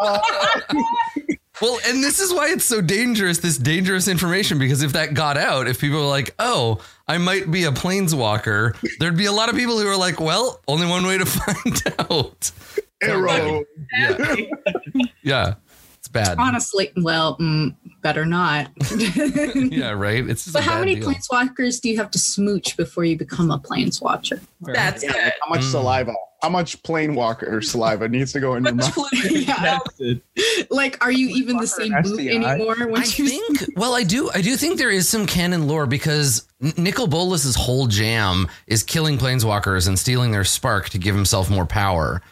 uh, 0.00 0.20
Well, 1.62 1.78
and 1.86 2.02
this 2.02 2.20
is 2.20 2.32
why 2.32 2.48
it's 2.48 2.64
so 2.64 2.80
dangerous, 2.80 3.36
this 3.36 3.58
dangerous 3.58 4.08
information, 4.08 4.58
because 4.58 4.82
if 4.82 4.94
that 4.94 5.12
got 5.12 5.36
out, 5.36 5.68
if 5.68 5.78
people 5.78 5.98
were 6.00 6.06
like, 6.08 6.34
oh, 6.38 6.80
I 7.06 7.18
might 7.18 7.50
be 7.50 7.64
a 7.64 7.70
planeswalker, 7.70 8.74
there'd 8.98 9.18
be 9.18 9.26
a 9.26 9.32
lot 9.32 9.50
of 9.50 9.56
people 9.56 9.78
who 9.78 9.86
are 9.86 9.96
like, 9.96 10.20
well, 10.20 10.62
only 10.66 10.86
one 10.86 11.06
way 11.06 11.18
to 11.18 11.26
find 11.26 11.82
out. 11.98 12.50
arrow. 13.02 13.62
Yeah. 13.92 14.36
Yeah. 15.22 15.54
It's 16.12 16.28
bad. 16.28 16.38
Honestly, 16.38 16.90
well, 16.96 17.36
mm, 17.38 17.74
better 18.02 18.26
not. 18.26 18.70
Yeah, 19.54 19.90
right. 19.90 20.28
It's 20.28 20.44
just 20.44 20.54
But 20.54 20.60
a 20.62 20.66
how 20.66 20.72
bad 20.74 20.80
many 20.80 20.94
deal. 20.96 21.08
planeswalkers 21.10 21.80
do 21.80 21.88
you 21.88 21.96
have 21.98 22.10
to 22.12 22.18
smooch 22.18 22.76
before 22.76 23.04
you 23.04 23.16
become 23.16 23.50
a 23.50 23.58
planeswatcher? 23.58 24.40
That's 24.60 25.02
Yeah, 25.04 25.12
good. 25.12 25.32
how 25.42 25.48
much 25.50 25.60
Mm. 25.62 25.70
saliva? 25.70 26.12
How 26.42 26.48
much 26.48 26.82
plain 26.82 27.14
walker 27.14 27.60
saliva 27.60 28.08
needs 28.08 28.32
to 28.32 28.40
go 28.40 28.54
in 28.54 28.64
your 28.64 28.74
mouth? 28.74 28.96
Yeah. 29.30 29.78
Like, 30.70 31.02
are 31.04 31.12
you 31.12 31.28
even 31.28 31.56
the 31.58 31.66
same 31.66 31.92
and 31.92 32.04
boot 32.04 32.18
STI? 32.20 32.30
anymore? 32.30 32.76
I 32.96 33.04
you 33.04 33.28
think. 33.28 33.64
Well, 33.76 33.94
I 33.94 34.02
do. 34.02 34.30
I 34.34 34.40
do 34.40 34.56
think 34.56 34.78
there 34.78 34.90
is 34.90 35.08
some 35.08 35.26
canon 35.26 35.66
lore 35.68 35.86
because 35.86 36.46
Nicol 36.76 37.06
Bolas's 37.08 37.56
whole 37.56 37.86
jam 37.86 38.48
is 38.66 38.82
killing 38.82 39.18
planeswalkers 39.18 39.86
and 39.88 39.98
stealing 39.98 40.30
their 40.30 40.44
spark 40.44 40.88
to 40.90 40.98
give 40.98 41.14
himself 41.14 41.50
more 41.50 41.66
power, 41.66 42.22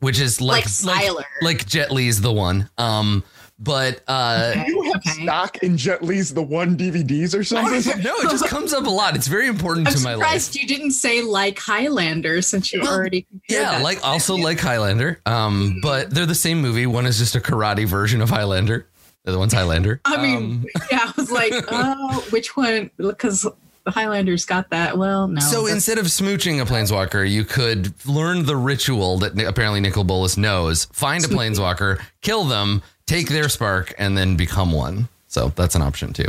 which 0.00 0.20
is 0.20 0.40
like 0.40 0.64
Like 0.82 0.84
like, 0.84 1.04
Sylar. 1.10 1.24
like 1.42 1.66
Jet 1.66 1.90
Li's 1.90 2.20
the 2.20 2.32
one. 2.32 2.68
Um, 2.78 3.24
but 3.58 4.02
uh, 4.06 4.52
Okay, 4.54 4.66
You 4.68 4.82
have 4.82 4.96
okay. 4.96 5.22
stock 5.22 5.56
in 5.62 5.78
Jet 5.78 6.02
Li's 6.02 6.34
The 6.34 6.42
One 6.42 6.76
DVDs 6.76 7.34
or 7.34 7.42
something? 7.42 8.02
no, 8.02 8.14
it 8.18 8.30
just 8.30 8.46
comes 8.46 8.74
up 8.74 8.86
a 8.86 8.90
lot. 8.90 9.16
It's 9.16 9.28
very 9.28 9.46
important 9.48 9.88
I'm 9.88 9.94
to 9.94 10.00
my 10.00 10.14
life. 10.14 10.26
surprised 10.26 10.56
you 10.56 10.66
didn't 10.66 10.90
say 10.90 11.22
like 11.22 11.58
Highlander 11.58 12.42
since 12.42 12.70
you 12.72 12.82
Well, 12.82 12.92
already 12.92 13.26
Yeah, 13.48 13.70
that 13.72 13.82
like 13.82 14.04
also 14.06 14.34
them. 14.34 14.42
like 14.42 14.60
Highlander. 14.60 15.20
Um, 15.24 15.78
but 15.82 16.10
they're 16.10 16.26
the 16.26 16.34
same 16.34 16.60
movie. 16.60 16.84
One 16.86 17.06
is 17.06 17.18
just 17.18 17.34
a 17.34 17.40
karate 17.40 17.86
version 17.86 18.20
of 18.20 18.28
Highlander. 18.28 18.86
The 19.24 19.30
other 19.30 19.38
one's 19.38 19.54
Highlander. 19.54 20.00
I 20.04 20.22
mean, 20.22 20.36
Um, 20.36 20.66
yeah, 20.92 21.00
I 21.06 21.12
was 21.16 21.30
like, 21.32 21.52
oh, 21.68 22.26
which 22.30 22.56
one? 22.58 22.90
Because 22.98 23.46
the 23.86 23.90
Highlanders 23.92 24.44
got 24.44 24.68
that. 24.70 24.98
Well, 24.98 25.28
no. 25.28 25.40
So 25.40 25.62
that's- 25.62 25.74
instead 25.74 25.96
of 25.98 26.06
smooching 26.06 26.60
a 26.60 26.66
planeswalker, 26.66 27.28
you 27.28 27.44
could 27.44 27.94
learn 28.06 28.44
the 28.44 28.56
ritual 28.56 29.18
that 29.20 29.40
apparently 29.40 29.80
Nicol 29.80 30.04
Bolas 30.04 30.36
knows. 30.36 30.84
Find 30.92 31.24
a 31.24 31.28
planeswalker, 31.28 31.98
kill 32.20 32.44
them, 32.44 32.82
take 33.06 33.28
their 33.28 33.48
spark, 33.48 33.94
and 33.96 34.18
then 34.18 34.36
become 34.36 34.72
one. 34.72 35.08
So 35.28 35.48
that's 35.56 35.74
an 35.74 35.82
option 35.82 36.12
too. 36.12 36.28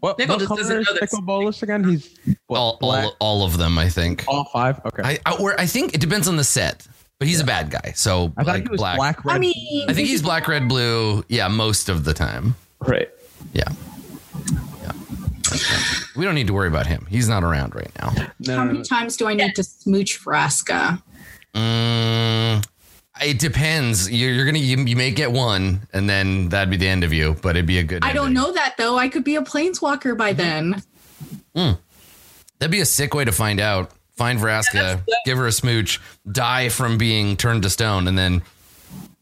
What, 0.00 0.18
Nicol 0.18 0.36
what 0.36 0.38
just 0.38 0.48
color 0.48 0.60
doesn't 0.62 0.94
is. 0.96 1.00
Nicol 1.02 1.20
Bolas 1.20 1.62
again? 1.62 1.84
He's 1.84 2.08
what, 2.46 2.58
All, 2.58 2.78
all, 2.80 3.16
all 3.18 3.44
of 3.44 3.58
them, 3.58 3.78
I 3.78 3.88
think. 3.90 4.24
All 4.26 4.44
five. 4.44 4.80
Okay. 4.86 5.02
I, 5.04 5.18
I, 5.26 5.36
or 5.36 5.60
I 5.60 5.66
think 5.66 5.94
it 5.94 6.00
depends 6.00 6.26
on 6.26 6.36
the 6.36 6.44
set, 6.44 6.86
but 7.18 7.28
he's 7.28 7.40
a 7.40 7.44
bad 7.44 7.70
guy. 7.70 7.92
So 7.94 8.32
I 8.38 8.42
thought 8.44 8.54
like 8.54 8.62
he 8.62 8.68
was 8.70 8.78
black. 8.78 8.96
black. 8.96 9.24
red. 9.26 9.36
I 9.36 9.38
mean, 9.38 9.90
I 9.90 9.92
think 9.92 10.08
he's 10.08 10.22
black, 10.22 10.48
red, 10.48 10.66
blue. 10.68 11.22
Yeah, 11.28 11.48
most 11.48 11.90
of 11.90 12.04
the 12.04 12.14
time. 12.14 12.54
right. 12.80 13.10
Yeah. 13.52 13.64
Yeah. 14.82 14.92
We 16.20 16.26
don't 16.26 16.34
need 16.34 16.48
to 16.48 16.52
worry 16.52 16.68
about 16.68 16.86
him. 16.86 17.06
He's 17.08 17.30
not 17.30 17.44
around 17.44 17.74
right 17.74 17.90
now. 17.98 18.12
No, 18.40 18.56
how 18.56 18.64
no, 18.64 18.64
many 18.66 18.78
no. 18.80 18.84
times 18.84 19.16
do 19.16 19.26
I 19.26 19.32
need 19.32 19.54
to 19.54 19.64
smooch 19.64 20.22
Vraska? 20.22 21.02
Mm, 21.54 22.62
it 23.22 23.38
depends. 23.38 24.10
You're, 24.10 24.30
you're 24.30 24.44
gonna 24.44 24.58
you, 24.58 24.76
you 24.84 24.96
may 24.96 25.12
get 25.12 25.32
one, 25.32 25.88
and 25.94 26.10
then 26.10 26.50
that'd 26.50 26.68
be 26.68 26.76
the 26.76 26.88
end 26.88 27.04
of 27.04 27.14
you. 27.14 27.36
But 27.40 27.56
it'd 27.56 27.64
be 27.64 27.78
a 27.78 27.82
good. 27.82 28.04
I 28.04 28.12
don't 28.12 28.34
know 28.34 28.52
that 28.52 28.74
though. 28.76 28.98
I 28.98 29.08
could 29.08 29.24
be 29.24 29.36
a 29.36 29.40
planeswalker 29.40 30.14
by 30.14 30.34
then. 30.34 30.82
That'd 31.54 32.70
be 32.70 32.80
a 32.80 32.84
sick 32.84 33.14
way 33.14 33.24
to 33.24 33.32
find 33.32 33.58
out. 33.58 33.90
Find 34.14 34.38
Vraska, 34.38 35.02
give 35.24 35.38
her 35.38 35.46
a 35.46 35.52
smooch, 35.52 36.02
die 36.30 36.68
from 36.68 36.98
being 36.98 37.38
turned 37.38 37.62
to 37.62 37.70
stone, 37.70 38.06
and 38.06 38.18
then 38.18 38.42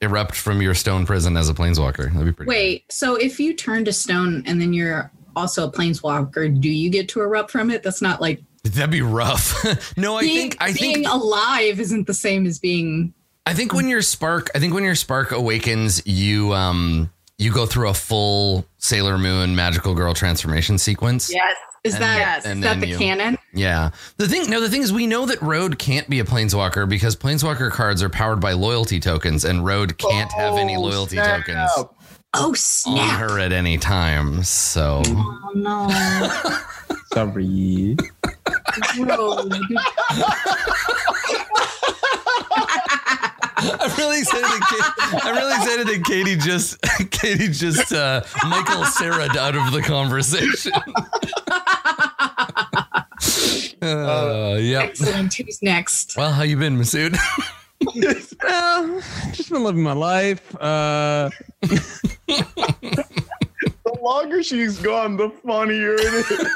erupt 0.01 0.35
from 0.35 0.61
your 0.61 0.75
stone 0.75 1.07
prison 1.07 1.37
as 1.37 1.49
a 1.49 1.55
planeswalker. 1.55 2.13
That'd 2.13 2.25
be 2.25 2.33
pretty. 2.33 2.49
Wait, 2.49 2.93
so 2.93 3.15
if 3.15 3.39
you 3.39 3.55
turn 3.55 3.85
to 3.85 3.93
stone 3.93 4.43
and 4.47 4.61
then 4.61 4.73
you're 4.73 5.13
also 5.37 5.69
a 5.69 5.73
planeswalker, 5.73 6.61
do 6.61 6.69
you 6.69 6.91
get 6.91 7.09
to 7.11 7.21
erupt 7.21 7.51
from 7.51 7.71
it? 7.71 7.83
That's 7.83 8.03
not 8.03 8.21
like 8.21 8.43
That'd 8.65 8.91
be 8.91 9.03
rough. 9.03 9.65
no, 9.97 10.17
I 10.17 10.21
being, 10.23 10.51
think 10.51 10.57
I 10.61 10.73
being 10.73 10.95
think 10.95 11.09
alive 11.09 11.81
isn't 11.81 12.07
the 12.07 12.15
same 12.15 12.45
as 12.47 12.59
being. 12.59 13.15
I 13.47 13.55
think 13.55 13.73
when 13.73 13.89
your 13.89 14.03
spark, 14.03 14.51
I 14.55 14.59
think 14.59 14.75
when 14.75 14.85
your 14.85 14.95
spark 14.97 15.31
awakens, 15.33 16.03
you 16.07 16.53
um 16.53 17.11
you 17.39 17.53
go 17.53 17.67
through 17.67 17.89
a 17.89 17.95
full 17.95 18.67
Sailor 18.79 19.17
Moon 19.17 19.55
magical 19.55 19.95
girl 19.95 20.13
transformation 20.13 20.77
sequence. 20.77 21.33
Yes. 21.33 21.57
Is 21.85 21.95
And- 21.95 22.03
that 22.03 22.19
Yes. 22.19 22.47
is 22.47 22.61
that 22.63 22.81
the 22.81 22.89
you- 22.89 22.99
canon? 22.99 23.39
Yeah. 23.55 23.91
The 24.17 24.27
thing, 24.29 24.51
no, 24.51 24.61
the 24.61 24.69
thing 24.69 24.83
is, 24.83 24.93
we 24.93 25.07
know 25.07 25.25
that 25.27 25.41
Road 25.41 25.79
can't 25.79 26.11
be 26.11 26.19
a 26.19 26.25
planeswalker 26.25 26.89
because 26.89 27.15
planeswalker 27.15 27.71
cards 27.71 28.03
are 28.03 28.09
powered 28.09 28.41
by 28.41 28.53
loyalty 28.53 28.99
tokens, 28.99 29.45
and 29.45 29.65
Road 29.65 29.97
can't 29.97 30.31
have 30.33 30.55
any 30.55 30.75
Oh, 30.75 30.81
loyalty 30.81 31.15
snap. 31.17 31.47
tokens 31.47 31.71
Oh 32.35 32.51
on 32.51 32.55
snap! 32.57 33.21
her 33.21 33.39
at 33.39 33.53
any 33.53 33.79
time. 33.79 34.43
So 34.43 35.03
Oh 35.07 35.53
no! 35.55 35.89
Sorry. 37.13 37.97
I'm 43.61 43.91
really 43.97 44.21
excited. 44.21 44.45
That 44.45 44.63
Katie, 44.71 45.21
I'm 45.27 45.35
really 45.37 45.55
excited 45.55 45.87
that 45.89 46.05
Katie 46.05 46.37
just 46.37 46.81
Katie 47.11 47.49
just 47.49 47.93
uh, 47.93 48.23
Michael 48.47 48.85
Sarah 48.85 49.29
out 49.39 49.57
of 49.57 49.73
the 49.73 49.83
conversation. 49.83 50.73
Uh, 53.81 54.59
yep. 54.61 54.85
Excellent. 54.91 55.35
Who's 55.35 55.63
next? 55.63 56.17
Well, 56.17 56.33
how 56.33 56.43
you 56.43 56.57
been, 56.57 56.77
Masood? 56.79 57.17
well, 58.43 59.01
just 59.33 59.51
been 59.51 59.65
living 59.65 59.83
my 59.83 59.93
life. 59.93 60.55
Uh, 60.61 61.31
The 62.29 63.99
longer 64.03 64.43
she's 64.43 64.79
gone, 64.79 65.17
the 65.17 65.31
funnier 65.31 65.95
it 65.95 66.01
is. 66.01 66.49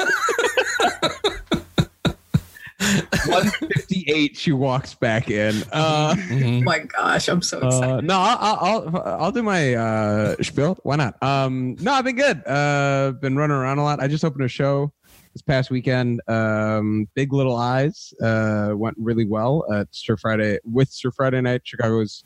158. 3.27 4.37
She 4.37 4.53
walks 4.53 4.95
back 4.95 5.31
in. 5.31 5.63
Uh, 5.73 6.15
Mhm. 6.15 6.59
Oh 6.63 6.65
my 6.65 6.79
gosh, 6.81 7.29
I'm 7.29 7.41
so 7.43 7.59
excited. 7.59 7.91
Uh, 7.91 8.01
no, 8.01 8.19
I'll, 8.19 8.39
I'll 8.41 8.97
I'll 8.97 9.03
I'll 9.25 9.33
do 9.33 9.43
my 9.43 9.75
uh, 9.75 10.37
spiel. 10.43 10.77
Why 10.83 10.97
not? 10.97 11.21
Um, 11.23 11.77
no, 11.81 11.93
I've 11.93 12.05
been 12.05 12.17
good. 12.17 12.43
Uh, 12.47 13.13
been 13.21 13.37
running 13.37 13.57
around 13.57 13.79
a 13.79 13.85
lot. 13.85 14.01
I 14.01 14.09
just 14.09 14.25
opened 14.25 14.45
a 14.45 14.49
show 14.49 14.93
this 15.33 15.43
past 15.43 15.71
weekend. 15.71 16.21
Um, 16.29 17.09
Big 17.15 17.33
Little 17.33 17.57
Eyes 17.57 18.13
uh, 18.23 18.73
went 18.75 18.97
really 18.99 19.25
well 19.25 19.65
at 19.73 19.95
Stir 19.95 20.17
Friday 20.17 20.59
with 20.65 20.91
Stir 20.91 21.11
Friday 21.11 21.41
Night, 21.41 21.63
Chicago's 21.65 22.25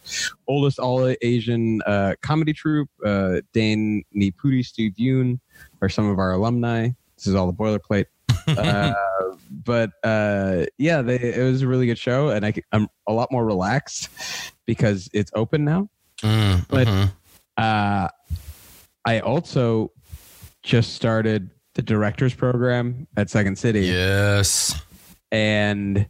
oldest 0.49 0.79
all 0.79 1.15
Asian 1.23 1.81
uh, 1.83 2.15
comedy 2.23 2.53
troupe. 2.53 2.91
Uh, 3.05 3.41
Danny 3.53 4.05
Pudi, 4.15 4.65
Steve 4.65 4.93
Yeun 4.99 5.39
are 5.83 5.89
some 5.89 6.09
of 6.09 6.19
our 6.19 6.33
alumni. 6.33 6.89
This 7.17 7.27
is 7.27 7.35
all 7.35 7.47
the 7.47 7.53
boilerplate. 7.53 8.07
uh, 8.49 8.95
but 9.65 9.91
uh, 10.05 10.67
yeah, 10.79 11.03
they, 11.03 11.17
it 11.17 11.43
was 11.43 11.63
a 11.63 11.69
really 11.69 11.87
good 11.87 11.99
show, 11.99 12.29
and 12.29 12.45
I, 12.45 12.53
am 12.73 12.89
a 13.07 13.13
lot 13.13 13.31
more 13.33 13.45
relaxed 13.45 14.09
because 14.67 15.09
it's 15.13 15.31
open 15.35 15.65
now. 15.65 15.89
Mm, 16.23 16.67
But- 16.69 16.87
mhm. 16.89 17.13
Uh, 17.59 18.09
I 19.07 19.21
also 19.21 19.93
just 20.63 20.93
started 20.95 21.51
the 21.77 21.83
director's 21.83 22.35
program 22.35 23.07
at 23.17 23.31
Second 23.31 23.57
City, 23.57 23.83
Yes. 23.83 24.75
and 25.31 26.07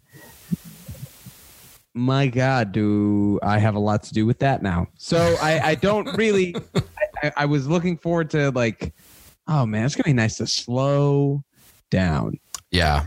my 1.94 2.26
God, 2.26 2.72
do 2.72 3.38
I 3.42 3.58
have 3.58 3.74
a 3.74 3.78
lot 3.78 4.02
to 4.04 4.12
do 4.14 4.26
with 4.26 4.38
that 4.40 4.62
now? 4.62 4.86
So 4.98 5.36
I, 5.40 5.60
I 5.60 5.74
don't 5.74 6.16
really. 6.16 6.54
I, 7.22 7.32
I 7.38 7.44
was 7.46 7.66
looking 7.66 7.96
forward 7.96 8.30
to 8.30 8.50
like, 8.50 8.94
oh 9.48 9.64
man, 9.64 9.84
it's 9.86 9.94
gonna 9.94 10.04
be 10.04 10.12
nice 10.12 10.36
to 10.38 10.46
slow 10.46 11.42
down. 11.90 12.38
Yeah. 12.70 13.06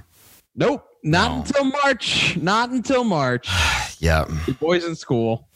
Nope, 0.56 0.84
not 1.04 1.32
No. 1.32 1.38
until 1.42 1.64
March. 1.66 2.38
Not 2.38 2.70
until 2.72 3.04
March. 3.04 3.48
Yeah. 4.02 4.24
The 4.46 4.54
boys 4.54 4.86
in 4.86 4.96
school. 4.96 5.50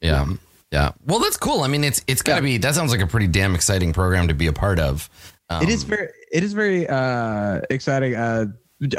Yeah. 0.00 0.24
Yeah. 0.70 0.92
Well, 1.04 1.18
that's 1.18 1.36
cool. 1.36 1.62
I 1.62 1.66
mean, 1.66 1.82
it's 1.82 2.00
it's 2.06 2.22
got 2.22 2.36
to 2.36 2.42
be. 2.42 2.56
That 2.56 2.76
sounds 2.76 2.92
like 2.92 3.00
a 3.00 3.08
pretty 3.08 3.26
damn 3.26 3.56
exciting 3.56 3.92
program 3.92 4.28
to 4.28 4.34
be 4.34 4.46
a 4.46 4.52
part 4.52 4.78
of. 4.78 5.10
Um, 5.50 5.62
it 5.62 5.68
is 5.70 5.82
very 5.82 6.08
it 6.30 6.42
is 6.42 6.52
very 6.52 6.86
uh 6.88 7.60
exciting 7.70 8.14
uh 8.14 8.46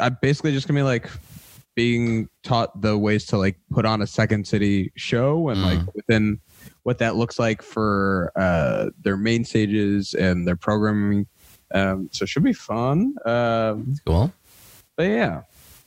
i'm 0.00 0.18
basically 0.20 0.50
just 0.52 0.66
gonna 0.66 0.78
be 0.80 0.82
like 0.84 1.08
being 1.76 2.28
taught 2.42 2.80
the 2.82 2.98
ways 2.98 3.24
to 3.26 3.36
like 3.38 3.56
put 3.70 3.86
on 3.86 4.02
a 4.02 4.06
second 4.06 4.46
city 4.46 4.92
show 4.96 5.48
and 5.48 5.62
like 5.62 5.78
within 5.94 6.40
what 6.82 6.98
that 6.98 7.14
looks 7.16 7.38
like 7.38 7.62
for 7.62 8.32
uh 8.36 8.86
their 9.02 9.16
main 9.16 9.44
stages 9.44 10.12
and 10.14 10.46
their 10.46 10.56
programming 10.56 11.26
um 11.72 12.08
so 12.12 12.24
it 12.24 12.28
should 12.28 12.42
be 12.42 12.52
fun 12.52 13.14
um 13.24 13.94
cool. 14.06 14.32
but 14.96 15.04
yeah 15.04 15.42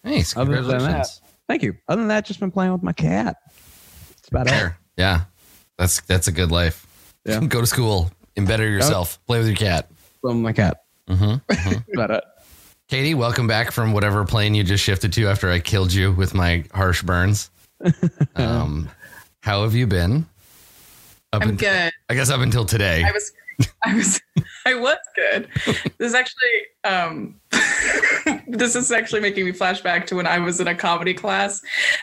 Nice. 0.05 0.35
Other 0.35 0.61
than 0.61 0.79
that- 0.79 1.09
thank 1.47 1.61
you 1.61 1.75
other 1.89 1.99
than 2.01 2.07
that 2.07 2.25
just 2.25 2.39
been 2.39 2.51
playing 2.51 2.71
with 2.71 2.83
my 2.83 2.93
cat 2.93 3.35
it's 4.17 4.29
about 4.29 4.47
it 4.47 4.71
Yeah. 4.97 5.21
That's 5.77 5.99
that's 6.01 6.27
a 6.27 6.31
good 6.31 6.51
life. 6.51 6.85
Yeah. 7.25 7.39
Go 7.47 7.59
to 7.59 7.65
school. 7.67 8.11
Embetter 8.37 8.59
yourself. 8.69 9.17
Play 9.25 9.39
with 9.39 9.47
your 9.47 9.55
cat. 9.57 9.89
From 10.23 10.41
my 10.41 10.53
cat 10.53 10.77
hmm 11.09 11.35
That's 11.49 11.81
about 11.93 12.11
it 12.11 12.23
Katie, 12.89 13.13
welcome 13.13 13.45
back 13.47 13.71
from 13.71 13.91
whatever 13.91 14.23
plane 14.23 14.53
you 14.55 14.63
just 14.63 14.83
shifted 14.83 15.11
to 15.13 15.27
after 15.27 15.49
I 15.51 15.59
killed 15.59 15.91
you 15.91 16.11
with 16.11 16.33
my 16.33 16.63
harsh 16.73 17.01
burns. 17.01 17.49
Um, 18.35 18.89
how 19.41 19.63
have 19.63 19.73
you 19.73 19.87
been? 19.87 20.25
Up 21.31 21.41
I'm 21.41 21.49
until- 21.49 21.71
good. 21.71 21.91
I 22.09 22.13
guess 22.13 22.29
up 22.29 22.41
until 22.41 22.65
today. 22.65 23.03
I 23.03 23.11
was, 23.11 23.31
I 23.85 23.95
was, 23.95 24.21
I 24.65 24.75
was 24.75 24.97
good. 25.15 25.47
This 25.97 26.09
is 26.09 26.13
actually, 26.15 26.49
um, 26.83 27.39
this 28.47 28.75
is 28.75 28.91
actually 28.91 29.21
making 29.21 29.45
me 29.45 29.51
flashback 29.51 30.05
to 30.07 30.15
when 30.15 30.25
I 30.27 30.39
was 30.39 30.59
in 30.59 30.67
a 30.67 30.75
comedy 30.75 31.13
class, 31.13 31.61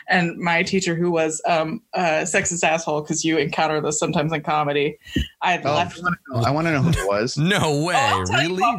and 0.08 0.36
my 0.38 0.62
teacher, 0.62 0.94
who 0.94 1.10
was 1.10 1.40
um, 1.48 1.82
a 1.94 2.22
sexist 2.22 2.62
asshole, 2.64 3.02
because 3.02 3.24
you 3.24 3.38
encounter 3.38 3.80
this 3.80 3.98
sometimes 3.98 4.32
in 4.32 4.42
comedy, 4.42 4.98
I 5.42 5.52
had 5.52 5.66
Oh, 5.66 5.74
left. 5.74 6.00
I 6.34 6.50
want 6.50 6.66
to 6.66 6.72
know 6.72 6.82
who 6.82 6.90
it 6.90 7.08
was. 7.08 7.36
no 7.38 7.82
way, 7.82 7.94
Oh, 7.96 7.98
I'll 8.20 8.26
tell 8.26 8.40
really? 8.40 8.62
off. 8.62 8.78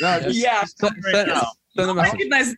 No, 0.00 0.20
just- 0.20 0.38
Yeah, 0.38 0.60
just 0.60 0.78
tell 0.78 0.90
right 0.90 1.26
Send- 1.26 1.42
send 1.76 1.90
a 1.90 1.94
message. 1.94 2.12
recognize. 2.12 2.54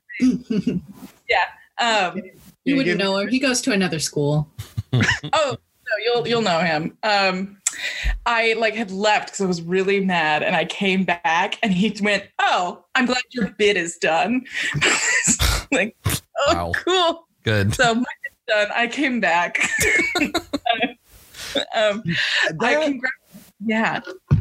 yeah. 1.28 1.44
Um, 1.78 2.16
you 2.16 2.32
you 2.64 2.76
wouldn't 2.76 2.98
know 2.98 3.18
him. 3.18 3.28
He 3.28 3.38
goes 3.38 3.60
to 3.62 3.72
another 3.72 3.98
school. 3.98 4.48
oh 4.92 5.00
no, 5.56 6.04
you'll 6.04 6.26
you'll 6.28 6.42
know 6.42 6.60
him. 6.60 6.96
Um, 7.02 7.58
I 8.26 8.54
like 8.54 8.74
had 8.74 8.90
left 8.90 9.28
because 9.28 9.40
I 9.40 9.46
was 9.46 9.62
really 9.62 10.04
mad, 10.04 10.42
and 10.42 10.56
I 10.56 10.64
came 10.64 11.04
back, 11.04 11.58
and 11.62 11.72
he 11.72 11.94
went, 12.02 12.24
"Oh, 12.38 12.84
I'm 12.94 13.06
glad 13.06 13.22
your 13.30 13.48
bid 13.58 13.76
is 13.76 13.96
done." 13.98 14.44
like, 15.72 15.96
oh, 16.06 16.54
Wow. 16.54 16.72
cool. 16.84 17.26
Good. 17.42 17.74
So 17.74 17.94
my 17.94 18.00
bit's 18.22 18.36
done. 18.48 18.68
I 18.74 18.86
came 18.88 19.20
back. 19.20 19.58
um, 21.74 22.02
I 22.60 22.74
congrats. 22.84 23.14
Yeah, 23.64 24.00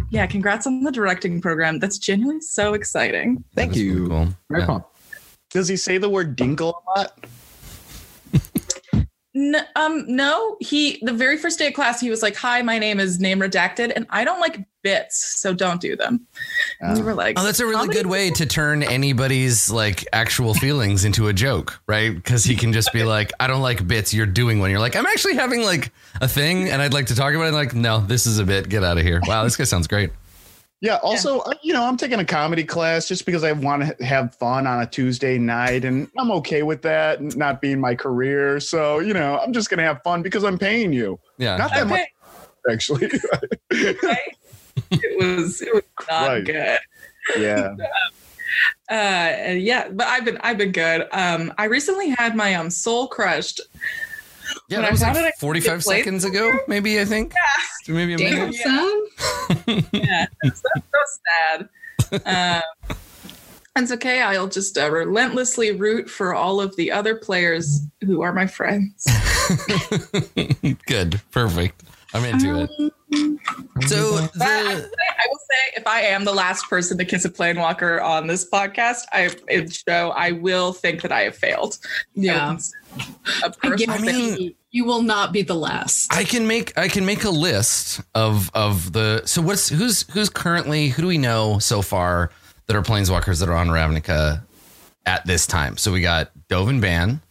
yeah. 0.09 0.25
Congrats 0.27 0.67
on 0.67 0.83
the 0.83 0.91
directing 0.91 1.41
program. 1.41 1.79
That's 1.79 1.97
genuinely 1.97 2.41
so 2.41 2.73
exciting. 2.73 3.43
thank 3.55 3.71
That's 3.71 3.81
you 3.81 4.07
really 4.49 4.65
Cool. 4.65 4.77
Yeah. 4.77 4.79
Does 5.51 5.67
he 5.69 5.77
say 5.77 5.97
the 5.97 6.09
word 6.09 6.37
dinkle 6.37 6.73
a 6.73 6.99
lot? 6.99 7.25
No, 9.37 9.59
um, 9.75 10.05
no. 10.07 10.55
He 10.61 10.97
the 11.01 11.11
very 11.11 11.37
first 11.37 11.59
day 11.59 11.67
of 11.67 11.73
class, 11.73 11.99
he 11.99 12.09
was 12.09 12.21
like, 12.23 12.37
"Hi, 12.37 12.61
my 12.61 12.79
name 12.79 13.01
is 13.01 13.19
name 13.19 13.41
redacted, 13.41 13.91
and 13.93 14.07
I 14.09 14.23
don't 14.23 14.39
like 14.39 14.65
bits, 14.81 15.41
so 15.41 15.53
don't 15.53 15.81
do 15.81 15.97
them." 15.97 16.25
And 16.79 16.97
we 16.97 17.03
were 17.03 17.13
like, 17.13 17.37
Oh, 17.37 17.43
that's 17.43 17.59
a 17.59 17.65
really 17.65 17.89
good 17.89 18.05
way 18.05 18.31
to 18.31 18.45
turn 18.45 18.81
anybody's 18.81 19.69
like 19.69 20.07
actual 20.13 20.53
feelings 20.53 21.03
into 21.03 21.27
a 21.27 21.33
joke, 21.33 21.81
right? 21.85 22.15
Because 22.15 22.45
he 22.45 22.55
can 22.55 22.71
just 22.71 22.93
be 22.93 23.03
like, 23.03 23.33
"I 23.37 23.47
don't 23.47 23.61
like 23.61 23.85
bits. 23.85 24.13
You're 24.13 24.25
doing 24.25 24.59
one." 24.59 24.71
You're 24.71 24.79
like, 24.79 24.95
"I'm 24.95 25.05
actually 25.05 25.35
having 25.35 25.63
like 25.63 25.91
a 26.21 26.29
thing, 26.29 26.69
and 26.69 26.81
I'd 26.81 26.93
like 26.93 27.07
to 27.07 27.15
talk 27.15 27.33
about 27.33 27.47
it." 27.47 27.53
like, 27.53 27.75
no, 27.75 27.99
this 27.99 28.25
is 28.25 28.39
a 28.39 28.45
bit. 28.45 28.69
Get 28.69 28.85
out 28.85 28.97
of 28.97 29.03
here. 29.03 29.19
Wow, 29.27 29.43
this 29.43 29.57
guy 29.57 29.65
sounds 29.65 29.87
great. 29.87 30.11
Yeah. 30.81 30.97
Also, 30.97 31.39
uh, 31.39 31.53
you 31.63 31.73
know, 31.73 31.83
I'm 31.83 31.97
taking 31.97 32.19
a 32.19 32.25
comedy 32.25 32.63
class 32.63 33.07
just 33.07 33.25
because 33.25 33.43
I 33.43 33.53
want 33.53 33.97
to 33.97 34.05
have 34.05 34.35
fun 34.35 34.67
on 34.67 34.81
a 34.81 34.85
Tuesday 34.85 35.37
night, 35.37 35.83
and 35.85 36.07
I'm 36.17 36.29
okay 36.31 36.63
with 36.63 36.81
that 36.83 37.21
not 37.21 37.61
being 37.61 37.79
my 37.79 37.95
career. 37.95 38.59
So, 38.59 38.99
you 38.99 39.13
know, 39.13 39.39
I'm 39.39 39.53
just 39.53 39.69
gonna 39.69 39.83
have 39.83 40.01
fun 40.03 40.21
because 40.21 40.43
I'm 40.43 40.57
paying 40.59 40.93
you. 40.93 41.19
Yeah. 41.37 41.57
Not 41.57 41.71
that 41.71 41.87
much, 41.87 42.01
actually. 42.71 43.05
okay. 43.73 44.17
it 44.91 45.17
was 45.19 45.61
it 45.61 45.73
was 45.73 45.83
not 46.09 46.27
Right. 46.27 46.45
good. 46.45 46.77
yeah. 47.39 47.75
Uh, 48.89 49.51
yeah, 49.57 49.89
but 49.89 50.05
I've 50.07 50.23
been 50.23 50.37
I've 50.41 50.57
been 50.57 50.71
good. 50.71 51.07
Um, 51.11 51.51
I 51.57 51.65
recently 51.65 52.09
had 52.11 52.35
my 52.35 52.53
um 52.53 52.69
soul 52.69 53.07
crushed. 53.07 53.59
Yeah, 54.67 54.77
When 54.77 54.83
that 54.83 54.87
I 54.87 54.91
was 54.91 55.01
found 55.01 55.15
like 55.17 55.25
it, 55.27 55.39
45 55.39 55.65
couldn't 55.65 55.81
seconds 55.81 56.23
ago, 56.23 56.51
maybe, 56.67 56.99
I 56.99 57.05
think. 57.05 57.33
Yeah. 57.33 57.93
Maybe 57.93 58.13
a 58.15 58.17
Damn, 58.17 58.49
minute. 58.49 58.55
son. 58.55 59.01
Yeah, 59.93 60.25
that's, 60.41 60.63
that's 60.73 60.87
so 60.91 62.19
sad. 62.25 62.61
Um, 62.89 62.95
it's 63.77 63.91
okay. 63.91 64.21
I'll 64.21 64.47
just 64.47 64.77
uh, 64.77 64.89
relentlessly 64.89 65.71
root 65.73 66.09
for 66.09 66.33
all 66.33 66.61
of 66.61 66.75
the 66.77 66.91
other 66.91 67.15
players 67.15 67.81
who 68.05 68.21
are 68.21 68.33
my 68.33 68.47
friends. 68.47 69.05
Good. 70.87 71.21
Perfect. 71.31 71.83
I'm 72.13 72.23
into 72.23 72.61
it. 72.61 72.69
So 73.87 74.27
But 74.37 74.47
I, 74.47 74.73
will 74.73 74.81
say, 74.81 74.87
I 75.19 75.27
will 75.29 75.39
say, 75.39 75.73
if 75.75 75.85
I 75.85 76.01
am 76.01 76.23
the 76.23 76.31
last 76.33 76.69
person 76.69 76.97
to 76.97 77.05
kiss 77.05 77.25
a 77.25 77.29
plane 77.29 77.59
walker 77.59 77.99
on 77.99 78.27
this 78.27 78.49
podcast, 78.49 79.01
I 79.11 79.29
in 79.49 79.69
show 79.69 80.11
I 80.11 80.31
will 80.31 80.71
think 80.71 81.01
that 81.01 81.11
I 81.11 81.21
have 81.21 81.35
failed. 81.35 81.77
Yeah. 82.13 82.57
A 83.43 83.45
I 83.45 83.49
person. 83.69 83.77
guarantee 83.87 84.43
you, 84.43 84.55
you 84.71 84.85
will 84.85 85.01
not 85.01 85.31
be 85.33 85.41
the 85.41 85.55
last. 85.55 86.13
I 86.13 86.23
can 86.23 86.47
make 86.47 86.77
I 86.77 86.87
can 86.87 87.05
make 87.05 87.23
a 87.23 87.29
list 87.29 88.01
of 88.13 88.49
of 88.53 88.91
the 88.93 89.23
so 89.25 89.41
what's 89.41 89.69
who's 89.69 90.03
who's 90.11 90.29
currently 90.29 90.89
who 90.89 91.01
do 91.03 91.07
we 91.07 91.17
know 91.17 91.59
so 91.59 91.81
far 91.81 92.31
that 92.67 92.75
are 92.75 92.81
planeswalkers 92.81 93.39
that 93.39 93.49
are 93.49 93.55
on 93.55 93.67
Ravnica 93.69 94.43
at 95.05 95.25
this 95.25 95.47
time? 95.47 95.77
So 95.77 95.91
we 95.91 96.01
got 96.01 96.31
Dovin 96.49 96.81
Baan, 96.81 97.21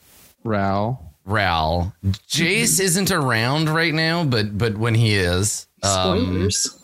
Ral. 0.42 1.12
Ral, 1.26 1.94
Jace 2.04 2.80
isn't 2.80 3.10
around 3.10 3.70
right 3.70 3.94
now, 3.94 4.24
but 4.24 4.56
but 4.58 4.76
when 4.76 4.94
he 4.94 5.14
is, 5.14 5.66
um, 5.82 5.90
Spoilers. 6.20 6.78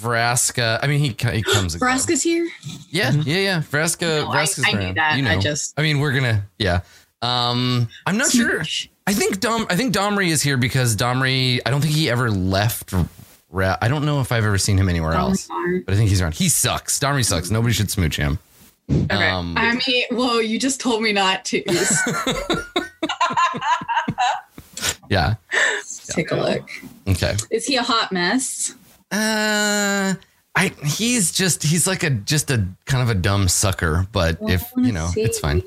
Vraska. 0.00 0.80
I 0.82 0.86
mean, 0.88 0.98
he 0.98 1.08
he 1.32 1.42
comes. 1.42 1.74
and. 1.74 1.82
Vraska's 1.82 2.22
here. 2.22 2.48
Yeah, 2.90 3.12
yeah, 3.12 3.38
yeah. 3.38 3.60
Vraska. 3.62 4.24
No, 4.24 4.30
I- 4.30 4.44
Vraska's 4.44 4.64
I 4.66 4.72
knew 4.72 4.78
around. 4.86 4.96
that. 4.96 5.16
You 5.16 5.22
know. 5.22 5.30
I 5.30 5.38
just- 5.38 5.78
I 5.78 5.82
mean, 5.82 5.98
we're 6.00 6.12
gonna. 6.12 6.44
Yeah. 6.58 6.80
Um, 7.24 7.88
I'm 8.06 8.16
not 8.16 8.30
sure. 8.30 8.62
I 9.06 9.12
think 9.12 9.40
Dom. 9.40 9.66
I 9.70 9.76
think 9.76 9.94
Domri 9.94 10.28
is 10.28 10.42
here 10.42 10.56
because 10.56 10.96
Domri. 10.96 11.60
I 11.64 11.70
don't 11.70 11.80
think 11.80 11.94
he 11.94 12.10
ever 12.10 12.30
left. 12.30 12.92
Ra- 13.50 13.76
I 13.80 13.88
don't 13.88 14.04
know 14.04 14.20
if 14.20 14.32
I've 14.32 14.44
ever 14.44 14.58
seen 14.58 14.76
him 14.78 14.88
anywhere 14.88 15.12
else, 15.12 15.48
but 15.86 15.92
I 15.94 15.96
think 15.96 16.08
he's 16.08 16.20
around. 16.20 16.34
He 16.34 16.48
sucks. 16.48 16.98
Domri 16.98 17.24
sucks. 17.24 17.50
Nobody 17.50 17.72
should 17.72 17.90
smooch 17.90 18.16
him. 18.16 18.38
Okay. 18.90 19.28
Um, 19.28 19.54
I 19.56 19.80
mean, 19.86 20.04
whoa, 20.10 20.40
you 20.40 20.58
just 20.58 20.80
told 20.80 21.02
me 21.02 21.12
not 21.12 21.44
to. 21.46 21.62
yeah. 25.08 25.34
Take 26.08 26.30
a 26.30 26.36
look. 26.36 26.68
Okay. 27.08 27.34
Is 27.50 27.64
he 27.66 27.76
a 27.76 27.82
hot 27.82 28.12
mess? 28.12 28.74
Uh, 29.10 30.14
I. 30.56 30.72
He's 30.84 31.32
just. 31.32 31.62
He's 31.62 31.86
like 31.86 32.02
a 32.02 32.10
just 32.10 32.50
a 32.50 32.66
kind 32.86 33.02
of 33.02 33.08
a 33.10 33.14
dumb 33.18 33.48
sucker. 33.48 34.06
But 34.12 34.40
Well, 34.40 34.52
if 34.52 34.64
you 34.76 34.92
know, 34.92 35.06
see. 35.08 35.22
it's 35.22 35.38
fine. 35.38 35.62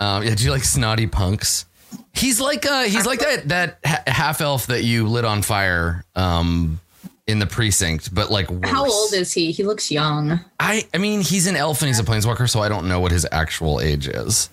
Um, 0.00 0.22
yeah. 0.24 0.34
Do 0.34 0.44
you 0.44 0.50
like 0.50 0.64
snotty 0.64 1.06
punks? 1.06 1.66
He's 2.14 2.40
like 2.40 2.66
uh 2.66 2.84
he's 2.84 3.06
like 3.06 3.20
that 3.20 3.48
that 3.48 3.78
ha- 3.84 4.02
half 4.06 4.40
elf 4.40 4.66
that 4.68 4.84
you 4.84 5.06
lit 5.08 5.24
on 5.24 5.42
fire 5.42 6.04
um 6.16 6.80
in 7.26 7.38
the 7.38 7.46
precinct, 7.46 8.14
but 8.14 8.30
like 8.30 8.50
worse. 8.50 8.70
How 8.70 8.84
old 8.88 9.12
is 9.12 9.32
he? 9.32 9.52
He 9.52 9.62
looks 9.64 9.90
young. 9.90 10.40
I 10.58 10.86
I 10.94 10.98
mean 10.98 11.20
he's 11.20 11.46
an 11.46 11.56
elf 11.56 11.80
and 11.82 11.88
he's 11.88 11.98
a 11.98 12.04
planeswalker, 12.04 12.48
so 12.48 12.60
I 12.60 12.68
don't 12.68 12.88
know 12.88 13.00
what 13.00 13.12
his 13.12 13.26
actual 13.32 13.80
age 13.80 14.08
is. 14.08 14.48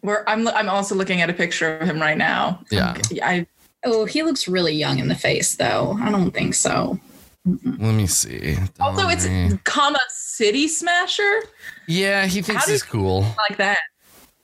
Where 0.00 0.28
I'm, 0.28 0.46
I'm 0.48 0.68
also 0.68 0.94
looking 0.94 1.22
at 1.22 1.30
a 1.30 1.32
picture 1.32 1.78
of 1.78 1.88
him 1.88 1.98
right 2.00 2.18
now. 2.18 2.60
Yeah. 2.70 2.96
I 3.22 3.46
Oh, 3.86 4.04
he 4.06 4.22
looks 4.22 4.48
really 4.48 4.74
young 4.74 4.98
in 4.98 5.08
the 5.08 5.14
face, 5.14 5.56
though. 5.56 5.96
I 6.00 6.10
don't 6.10 6.30
think 6.30 6.54
so. 6.54 6.98
Let 7.44 7.92
me 7.94 8.06
see. 8.06 8.56
also 8.80 9.08
it's 9.08 9.26
Domri. 9.26 9.62
comma 9.64 9.98
city 10.08 10.66
smasher 10.66 11.42
yeah, 11.86 12.24
he 12.24 12.40
thinks 12.40 12.64
How 12.64 12.70
he's 12.72 12.82
cool. 12.82 13.26
like 13.36 13.58
that. 13.58 13.80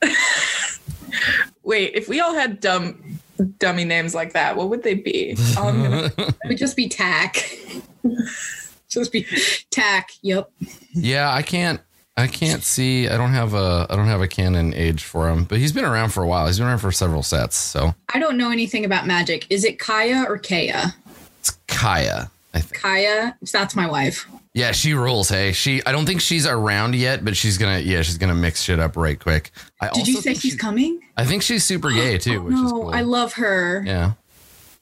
Wait, 1.63 1.91
if 1.93 2.07
we 2.09 2.19
all 2.19 2.33
had 2.33 2.59
dumb 2.59 3.19
dummy 3.59 3.85
names 3.85 4.13
like 4.15 4.33
that, 4.33 4.55
what 4.55 4.69
would 4.69 4.83
they 4.83 4.95
be? 4.95 5.35
Oh, 5.57 6.09
It 6.17 6.35
would 6.47 6.57
just 6.57 6.75
be 6.75 6.89
tack. 6.89 7.57
just 8.89 9.11
be 9.11 9.25
tack. 9.69 10.11
Yep. 10.21 10.51
yeah, 10.93 11.31
I 11.33 11.41
can't. 11.41 11.81
I 12.17 12.27
can't 12.27 12.61
see. 12.61 13.07
I 13.07 13.17
don't 13.17 13.31
have 13.31 13.53
a. 13.53 13.87
I 13.89 13.95
don't 13.95 14.07
have 14.07 14.21
a 14.21 14.27
canon 14.27 14.73
age 14.73 15.03
for 15.03 15.29
him, 15.29 15.45
but 15.45 15.59
he's 15.59 15.71
been 15.71 15.85
around 15.85 16.09
for 16.09 16.23
a 16.23 16.27
while. 16.27 16.45
He's 16.47 16.57
been 16.59 16.67
around 16.67 16.79
for 16.79 16.91
several 16.91 17.23
sets. 17.23 17.55
So 17.55 17.95
I 18.13 18.19
don't 18.19 18.37
know 18.37 18.51
anything 18.51 18.83
about 18.85 19.07
magic. 19.07 19.47
Is 19.49 19.63
it 19.63 19.79
Kaya 19.79 20.25
or 20.27 20.37
Kaya? 20.37 20.93
it's 21.39 21.51
Kaya. 21.67 22.29
I 22.53 22.59
think. 22.59 22.81
Kaya, 22.81 23.37
that's 23.51 23.75
my 23.75 23.89
wife. 23.89 24.27
Yeah, 24.53 24.73
she 24.73 24.93
rules. 24.93 25.29
Hey, 25.29 25.53
she. 25.53 25.81
I 25.85 25.93
don't 25.93 26.05
think 26.05 26.19
she's 26.19 26.45
around 26.45 26.93
yet, 26.95 27.23
but 27.23 27.37
she's 27.37 27.57
gonna. 27.57 27.79
Yeah, 27.79 28.01
she's 28.01 28.17
gonna 28.17 28.35
mix 28.35 28.61
shit 28.61 28.79
up 28.79 28.97
right 28.97 29.17
quick. 29.19 29.51
I 29.79 29.89
Did 29.93 30.07
you 30.09 30.15
say 30.15 30.21
think 30.21 30.41
she's 30.41 30.51
she- 30.53 30.57
coming? 30.57 30.99
I 31.15 31.23
think 31.25 31.41
she's 31.41 31.63
super 31.63 31.89
gay 31.89 32.17
too, 32.17 32.39
Oh, 32.39 32.41
which 32.41 32.55
is 32.55 32.61
no, 32.63 32.69
cool. 32.71 32.89
I 32.93 33.01
love 33.01 33.33
her. 33.33 33.81
yeah. 33.85 34.13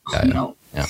Oh, 0.08 0.56
Yeah, 0.74 0.74
yeah. 0.74 0.86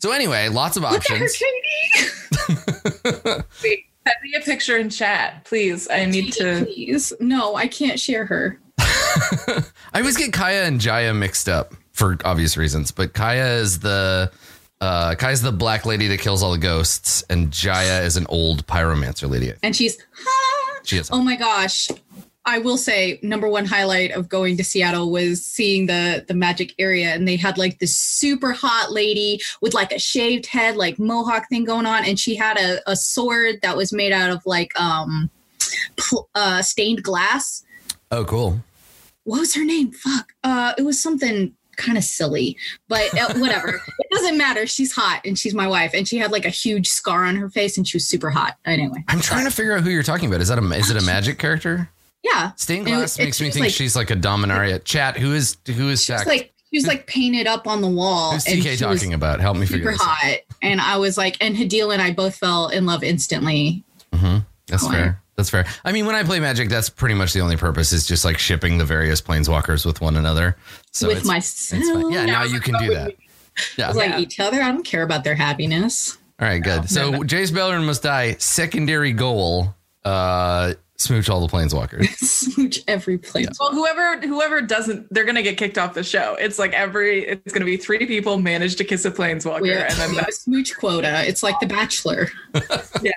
So 0.00 0.10
anyway, 0.12 0.48
lots 0.48 0.76
of 0.76 0.82
Look 0.82 0.92
at 0.94 1.06
her, 1.08 1.14
options. 1.24 1.36
Katie. 1.36 2.48
Wait, 3.62 3.84
send 4.06 4.16
me 4.22 4.34
a 4.36 4.40
picture 4.40 4.76
in 4.76 4.90
chat, 4.90 5.44
please. 5.44 5.88
I 5.88 6.04
need 6.04 6.32
to. 6.34 6.64
Please. 6.64 7.12
No, 7.20 7.54
I 7.54 7.68
can't 7.68 7.98
share 8.00 8.24
her. 8.26 8.58
I 8.78 9.62
always 10.00 10.16
get 10.16 10.32
Kaya 10.32 10.64
and 10.64 10.80
Jaya 10.80 11.14
mixed 11.14 11.48
up 11.48 11.74
for 11.92 12.16
obvious 12.24 12.56
reasons, 12.56 12.90
but 12.90 13.12
Kaya 13.12 13.54
is 13.56 13.80
the 13.80 14.30
uh 14.80 15.14
Kaya's 15.14 15.42
the 15.42 15.52
black 15.52 15.86
lady 15.86 16.06
that 16.08 16.20
kills 16.20 16.42
all 16.42 16.52
the 16.52 16.58
ghosts, 16.58 17.22
and 17.30 17.50
Jaya 17.50 18.02
is 18.02 18.16
an 18.16 18.26
old 18.28 18.66
pyromancer 18.66 19.28
lady. 19.28 19.52
And 19.62 19.74
she's, 19.74 19.98
"Ah." 20.26 20.64
She 20.84 20.96
is. 20.96 21.10
oh 21.12 21.22
my 21.22 21.36
gosh. 21.36 21.88
I 22.46 22.60
will 22.60 22.78
say, 22.78 23.18
number 23.22 23.46
one 23.46 23.66
highlight 23.66 24.12
of 24.12 24.26
going 24.26 24.56
to 24.56 24.64
Seattle 24.64 25.10
was 25.10 25.44
seeing 25.44 25.84
the 25.84 26.24
the 26.26 26.32
magic 26.32 26.72
area, 26.78 27.08
and 27.08 27.28
they 27.28 27.36
had 27.36 27.58
like 27.58 27.78
this 27.78 27.94
super 27.94 28.52
hot 28.52 28.90
lady 28.90 29.38
with 29.60 29.74
like 29.74 29.92
a 29.92 29.98
shaved 29.98 30.46
head, 30.46 30.74
like 30.74 30.98
mohawk 30.98 31.46
thing 31.50 31.64
going 31.64 31.84
on, 31.84 32.06
and 32.06 32.18
she 32.18 32.36
had 32.36 32.56
a, 32.56 32.80
a 32.90 32.96
sword 32.96 33.56
that 33.60 33.76
was 33.76 33.92
made 33.92 34.12
out 34.12 34.30
of 34.30 34.40
like 34.46 34.72
um 34.80 35.28
pl- 35.98 36.30
uh 36.34 36.62
stained 36.62 37.02
glass. 37.02 37.64
Oh, 38.10 38.24
cool. 38.24 38.60
What 39.24 39.40
was 39.40 39.54
her 39.54 39.64
name? 39.64 39.92
Fuck. 39.92 40.32
Uh, 40.42 40.72
it 40.78 40.82
was 40.82 40.98
something 41.02 41.52
kind 41.78 41.96
of 41.96 42.04
silly, 42.04 42.58
but 42.88 43.02
uh, 43.18 43.32
whatever. 43.38 43.80
it 43.98 44.06
doesn't 44.12 44.36
matter. 44.36 44.66
She's 44.66 44.92
hot, 44.92 45.22
and 45.24 45.38
she's 45.38 45.54
my 45.54 45.66
wife, 45.66 45.92
and 45.94 46.06
she 46.06 46.18
had 46.18 46.30
like 46.30 46.44
a 46.44 46.50
huge 46.50 46.88
scar 46.88 47.24
on 47.24 47.36
her 47.36 47.48
face, 47.48 47.78
and 47.78 47.88
she 47.88 47.96
was 47.96 48.06
super 48.06 48.28
hot. 48.28 48.56
Anyway, 48.66 49.02
I'm 49.08 49.20
trying 49.20 49.46
to 49.46 49.50
figure 49.50 49.72
out 49.74 49.82
who 49.82 49.88
you're 49.90 50.02
talking 50.02 50.28
about. 50.28 50.42
Is 50.42 50.48
that 50.48 50.58
a 50.58 50.62
is 50.74 50.90
it 50.90 51.02
a 51.02 51.06
magic 51.06 51.38
character? 51.38 51.88
yeah. 52.22 52.50
Stained 52.56 52.84
glass 52.84 53.18
it 53.18 53.24
makes 53.24 53.40
me 53.40 53.48
think 53.50 53.64
like- 53.66 53.72
she's 53.72 53.96
like 53.96 54.10
a 54.10 54.16
dominaria. 54.16 54.82
Chat, 54.84 55.16
who 55.16 55.32
is 55.32 55.56
who 55.66 55.88
is 55.88 56.04
She 56.04 56.12
was 56.12 56.22
Shaq? 56.22 56.26
like 56.26 56.52
she 56.70 56.76
was 56.78 56.86
like 56.86 57.06
painted 57.06 57.46
up 57.46 57.66
on 57.66 57.80
the 57.80 57.88
wall. 57.88 58.32
Who's 58.32 58.44
TK 58.44 58.78
talking 58.78 59.14
about? 59.14 59.40
Help 59.40 59.56
me 59.56 59.64
figure 59.64 59.84
Super 59.84 59.92
this 59.92 60.00
out. 60.02 60.08
hot, 60.08 60.36
and 60.60 60.80
I 60.80 60.96
was 60.98 61.16
like, 61.16 61.36
and 61.40 61.56
Hadil 61.56 61.92
and 61.92 62.02
I 62.02 62.12
both 62.12 62.36
fell 62.36 62.68
in 62.68 62.84
love 62.84 63.02
instantly. 63.02 63.84
hmm 64.12 64.38
That's 64.66 64.84
Oh, 64.84 64.90
fair. 64.90 65.22
That's 65.38 65.50
fair. 65.50 65.66
I 65.84 65.92
mean, 65.92 66.04
when 66.04 66.16
I 66.16 66.24
play 66.24 66.40
Magic, 66.40 66.68
that's 66.68 66.90
pretty 66.90 67.14
much 67.14 67.32
the 67.32 67.40
only 67.42 67.56
purpose 67.56 67.92
is 67.92 68.04
just 68.08 68.24
like 68.24 68.38
shipping 68.38 68.76
the 68.76 68.84
various 68.84 69.22
planeswalkers 69.22 69.86
with 69.86 70.00
one 70.00 70.16
another. 70.16 70.56
So 70.90 71.06
with 71.06 71.18
it's, 71.18 71.26
myself. 71.28 71.80
it's. 71.80 72.12
Yeah, 72.12 72.26
now 72.26 72.42
you 72.42 72.58
can 72.58 72.74
do 72.80 72.92
that. 72.94 73.14
Yeah. 73.76 73.90
like 73.90 74.10
Yeah. 74.10 74.18
each 74.18 74.38
other. 74.40 74.60
I 74.62 74.70
don't 74.70 74.84
care 74.84 75.02
about 75.02 75.22
their 75.24 75.34
happiness. 75.36 76.16
All 76.40 76.46
right, 76.46 76.62
good. 76.62 76.88
So 76.90 77.10
no. 77.10 77.18
Jace 77.20 77.50
Beleren 77.50 77.84
must 77.86 78.02
die. 78.04 78.34
Secondary 78.38 79.12
goal: 79.12 79.74
uh, 80.04 80.74
smooch 80.98 81.28
all 81.28 81.40
the 81.46 81.46
planeswalkers. 81.46 82.06
Smooch 82.18 82.80
every 82.88 83.18
place. 83.18 83.48
Well, 83.58 83.72
whoever 83.72 84.18
whoever 84.20 84.60
doesn't, 84.60 85.06
they're 85.12 85.24
gonna 85.24 85.42
get 85.42 85.56
kicked 85.56 85.78
off 85.78 85.94
the 85.94 86.02
show. 86.02 86.34
It's 86.40 86.58
like 86.58 86.72
every. 86.72 87.26
It's 87.26 87.52
gonna 87.52 87.64
be 87.64 87.76
three 87.76 88.04
people 88.06 88.38
manage 88.38 88.76
to 88.76 88.84
kiss 88.84 89.04
a 89.04 89.10
planeswalker, 89.10 89.60
We 89.62 89.68
have, 89.70 89.90
and 89.90 89.98
then 89.98 90.10
we 90.10 90.16
have 90.16 90.28
a 90.28 90.32
smooch 90.32 90.76
quota. 90.76 91.24
It's 91.26 91.42
like 91.42 91.58
The 91.60 91.66
Bachelor. 91.66 92.28
Yeah. 93.02 93.12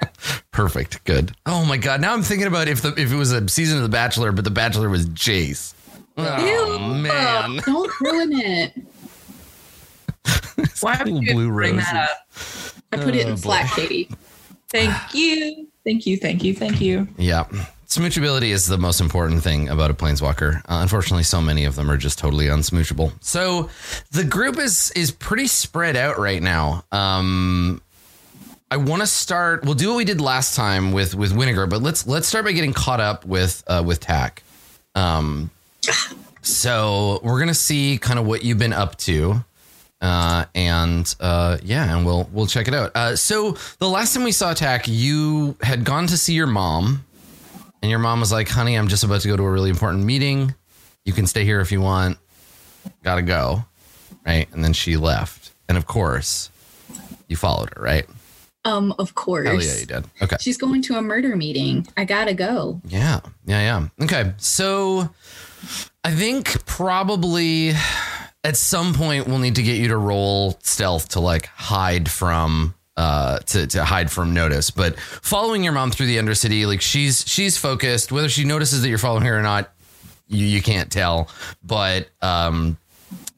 Perfect. 0.52 1.04
Good. 1.06 1.32
Oh 1.48 1.65
my 1.65 1.78
god. 1.78 2.02
Now 2.02 2.13
I'm 2.13 2.22
thinking 2.22 2.46
about 2.48 2.67
if 2.67 2.82
the 2.82 2.94
if 2.98 3.12
it 3.12 3.15
was 3.15 3.32
a 3.32 3.48
season 3.50 3.78
of 3.78 3.84
The 3.84 3.89
Bachelor, 3.89 4.32
but 4.32 4.44
The 4.44 4.52
Bachelor 4.52 4.89
was 4.89 5.08
Jace. 5.08 5.74
Oh 6.17 6.78
Ew. 6.78 6.94
man. 7.02 7.56
Don't 7.65 7.91
ruin 8.02 8.32
it. 8.34 8.74
why 10.82 11.02
would 11.04 11.24
you 11.24 11.34
blue 11.34 11.50
bring 11.52 11.76
roses. 11.78 11.91
that 11.91 12.10
up? 12.12 12.17
I 12.94 12.98
put 13.04 13.15
it 13.15 13.26
Oh, 13.26 13.30
in 13.30 13.36
boy. 13.36 13.41
Slack, 13.41 13.72
Katie. 13.72 14.10
Thank 14.70 15.13
you, 15.15 15.67
thank 15.84 16.06
you, 16.06 16.17
thank 16.17 16.44
you, 16.44 16.54
thank 16.54 16.82
you. 16.82 17.08
Yeah. 17.17 17.46
Smoochability 17.88 18.52
is 18.52 18.67
the 18.67 18.78
most 18.78 19.02
important 19.02 19.44
thing 19.44 19.67
about 19.67 19.91
a 19.91 19.94
planeswalker. 19.94 20.60
Uh, 20.60 20.80
unfortunately, 20.82 21.24
so 21.24 21.41
many 21.41 21.65
of 21.65 21.76
them 21.76 21.91
are 21.91 21.98
just 21.98 22.17
totally 22.17 22.46
unsmoochable. 22.46 23.12
So 23.20 23.70
the 24.12 24.24
group 24.24 24.58
is 24.58 24.91
is 24.96 25.12
pretty 25.12 25.48
spread 25.48 25.98
out 25.98 26.17
right 26.17 26.41
now. 26.41 26.86
Um, 26.94 27.82
I 28.72 28.78
want 28.78 29.02
to 29.02 29.08
start. 29.08 29.65
We'll 29.65 29.74
do 29.74 29.89
what 29.89 29.98
we 29.98 30.06
did 30.06 30.22
last 30.22 30.56
time 30.56 30.94
with 30.94 31.13
with 31.15 31.34
Vinegar, 31.34 31.67
but 31.67 31.82
let's 31.82 32.08
let's 32.08 32.30
start 32.30 32.46
by 32.46 32.54
getting 32.54 32.72
caught 32.72 33.02
up 33.02 33.26
with 33.26 33.62
uh, 33.67 33.84
with 33.86 34.00
Tack. 34.00 34.44
Um, 34.96 35.52
so 36.41 37.20
we're 37.24 37.39
gonna 37.39 37.54
see 37.54 37.98
kind 37.98 38.17
of 38.17 38.26
what 38.26 38.46
you've 38.46 38.58
been 38.58 38.72
up 38.72 38.96
to. 39.00 39.44
Uh, 40.01 40.45
and 40.55 41.15
uh, 41.19 41.57
yeah, 41.63 41.95
and 41.95 42.05
we'll 42.05 42.27
we'll 42.33 42.47
check 42.47 42.67
it 42.67 42.73
out. 42.73 42.91
Uh, 42.95 43.15
so 43.15 43.55
the 43.77 43.87
last 43.87 44.13
time 44.13 44.23
we 44.23 44.31
saw 44.31 44.53
Tack, 44.53 44.87
you 44.87 45.55
had 45.61 45.83
gone 45.83 46.07
to 46.07 46.17
see 46.17 46.33
your 46.33 46.47
mom, 46.47 47.05
and 47.83 47.91
your 47.91 47.99
mom 47.99 48.19
was 48.19 48.31
like, 48.31 48.49
"Honey, 48.49 48.75
I'm 48.75 48.87
just 48.87 49.03
about 49.03 49.21
to 49.21 49.27
go 49.27 49.37
to 49.37 49.43
a 49.43 49.51
really 49.51 49.69
important 49.69 50.03
meeting. 50.03 50.55
You 51.05 51.13
can 51.13 51.27
stay 51.27 51.43
here 51.45 51.61
if 51.61 51.71
you 51.71 51.81
want. 51.81 52.17
Gotta 53.03 53.21
go." 53.21 53.63
Right, 54.25 54.47
and 54.53 54.63
then 54.63 54.73
she 54.73 54.97
left, 54.97 55.51
and 55.69 55.77
of 55.77 55.85
course, 55.85 56.49
you 57.27 57.35
followed 57.35 57.69
her. 57.75 57.81
Right? 57.81 58.07
Um, 58.65 58.93
of 58.99 59.15
course. 59.15 59.47
Hell 59.47 59.61
yeah, 59.61 59.79
you 59.79 59.85
did. 59.85 60.05
Okay. 60.21 60.37
She's 60.39 60.57
going 60.57 60.81
to 60.83 60.95
a 60.95 61.01
murder 61.01 61.35
meeting. 61.35 61.87
I 61.95 62.05
gotta 62.05 62.33
go. 62.33 62.81
Yeah, 62.87 63.19
yeah, 63.45 63.61
yeah. 63.61 64.05
Okay, 64.05 64.33
so 64.37 65.09
I 66.03 66.11
think 66.11 66.65
probably 66.65 67.73
at 68.43 68.58
some 68.58 68.93
point 68.93 69.27
we'll 69.27 69.39
need 69.39 69.56
to 69.56 69.63
get 69.63 69.77
you 69.77 69.89
to 69.89 69.97
roll 69.97 70.58
stealth 70.63 71.10
to 71.10 71.19
like 71.19 71.45
hide 71.47 72.10
from 72.10 72.73
uh 72.97 73.39
to, 73.39 73.67
to 73.67 73.84
hide 73.86 74.12
from 74.12 74.34
notice. 74.34 74.71
But 74.71 74.99
following 74.99 75.63
your 75.63 75.73
mom 75.73 75.91
through 75.91 76.08
the 76.08 76.17
undercity 76.17 76.65
like 76.67 76.82
she's 76.82 77.27
she's 77.27 77.58
focused. 77.58 78.12
Whether 78.12 78.30
she 78.30 78.43
notices 78.43 78.82
that 78.82 78.89
you're 78.89 78.97
following 78.97 79.23
her 79.23 79.38
or 79.38 79.41
not 79.41 79.71
you, 80.27 80.45
you 80.45 80.62
can't 80.62 80.91
tell. 80.91 81.30
But 81.63 82.10
um 82.21 82.77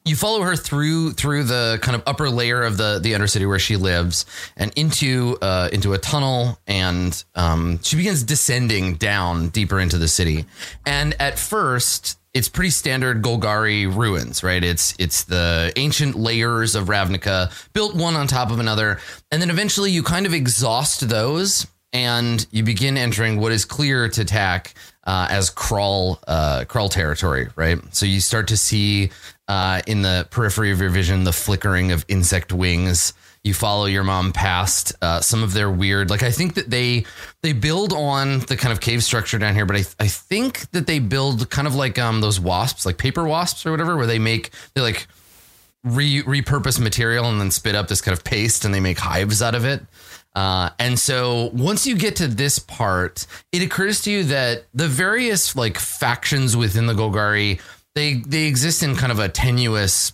you 0.05 0.15
follow 0.15 0.41
her 0.41 0.55
through 0.55 1.11
through 1.11 1.43
the 1.43 1.79
kind 1.81 1.95
of 1.95 2.03
upper 2.05 2.29
layer 2.29 2.61
of 2.61 2.77
the 2.77 2.99
the 3.01 3.13
undercity 3.13 3.47
where 3.47 3.59
she 3.59 3.77
lives 3.77 4.25
and 4.57 4.71
into 4.75 5.37
uh, 5.41 5.69
into 5.71 5.93
a 5.93 5.97
tunnel 5.97 6.59
and 6.67 7.23
um, 7.35 7.79
she 7.83 7.95
begins 7.95 8.23
descending 8.23 8.95
down 8.95 9.49
deeper 9.49 9.79
into 9.79 9.97
the 9.97 10.07
city 10.07 10.45
and 10.85 11.15
at 11.19 11.39
first 11.39 12.19
it's 12.33 12.49
pretty 12.49 12.71
standard 12.71 13.21
Golgari 13.21 13.93
ruins, 13.95 14.43
right? 14.43 14.63
It's 14.63 14.95
it's 14.97 15.23
the 15.25 15.71
ancient 15.75 16.15
layers 16.15 16.73
of 16.73 16.87
Ravnica 16.87 17.51
built 17.73 17.95
one 17.95 18.15
on 18.15 18.25
top 18.25 18.49
of 18.49 18.59
another, 18.59 18.99
and 19.31 19.39
then 19.39 19.51
eventually 19.51 19.91
you 19.91 20.01
kind 20.01 20.25
of 20.25 20.33
exhaust 20.33 21.07
those, 21.09 21.67
and 21.91 22.45
you 22.49 22.63
begin 22.63 22.97
entering 22.97 23.39
what 23.39 23.51
is 23.51 23.65
clear 23.65 24.09
to 24.09 24.25
Tack 24.25 24.73
uh, 25.05 25.27
as 25.29 25.49
crawl 25.49 26.19
uh, 26.27 26.65
crawl 26.67 26.89
territory, 26.89 27.49
right? 27.55 27.79
So 27.93 28.05
you 28.05 28.19
start 28.19 28.47
to 28.47 28.57
see 28.57 29.11
uh, 29.47 29.81
in 29.87 30.01
the 30.01 30.27
periphery 30.31 30.71
of 30.71 30.79
your 30.79 30.89
vision 30.89 31.23
the 31.23 31.33
flickering 31.33 31.91
of 31.91 32.05
insect 32.07 32.53
wings. 32.53 33.13
You 33.43 33.53
follow 33.53 33.85
your 33.85 34.05
mom 34.05 34.31
past 34.31 34.93
uh, 35.01 35.19
some 35.19 35.43
of 35.43 35.51
their 35.53 35.69
weird, 35.69 36.09
like 36.09 36.23
I 36.23 36.31
think 36.31 36.53
that 36.53 36.69
they 36.69 37.05
they 37.41 37.51
build 37.51 37.91
on 37.91 38.39
the 38.39 38.55
kind 38.55 38.71
of 38.71 38.79
cave 38.79 39.03
structure 39.03 39.37
down 39.37 39.53
here, 39.53 39.65
but 39.65 39.75
I 39.75 39.83
I 39.99 40.07
think 40.07 40.71
that 40.71 40.87
they 40.87 40.99
build 40.99 41.49
kind 41.49 41.67
of 41.67 41.75
like 41.75 41.99
um 41.99 42.21
those 42.21 42.39
wasps, 42.39 42.85
like 42.85 42.97
paper 42.97 43.25
wasps 43.25 43.65
or 43.65 43.71
whatever, 43.71 43.97
where 43.97 44.07
they 44.07 44.19
make 44.19 44.51
they 44.75 44.81
like 44.81 45.07
re 45.83 46.23
repurpose 46.23 46.79
material 46.79 47.25
and 47.25 47.39
then 47.39 47.51
spit 47.51 47.75
up 47.75 47.89
this 47.89 48.01
kind 48.01 48.17
of 48.17 48.23
paste 48.23 48.63
and 48.63 48.73
they 48.73 48.79
make 48.79 48.97
hives 48.97 49.41
out 49.41 49.55
of 49.55 49.65
it. 49.65 49.81
Uh, 50.35 50.69
and 50.79 50.97
so 50.97 51.51
once 51.53 51.85
you 51.85 51.95
get 51.95 52.15
to 52.15 52.27
this 52.27 52.57
part, 52.57 53.27
it 53.51 53.61
occurs 53.61 54.01
to 54.01 54.11
you 54.11 54.23
that 54.23 54.65
the 54.73 54.87
various 54.87 55.55
like 55.55 55.77
factions 55.77 56.57
within 56.57 56.87
the 56.87 56.93
Golgari, 56.93 57.59
they 57.95 58.15
they 58.15 58.45
exist 58.45 58.83
in 58.83 58.95
kind 58.95 59.11
of 59.11 59.19
a 59.19 59.29
tenuous 59.29 60.13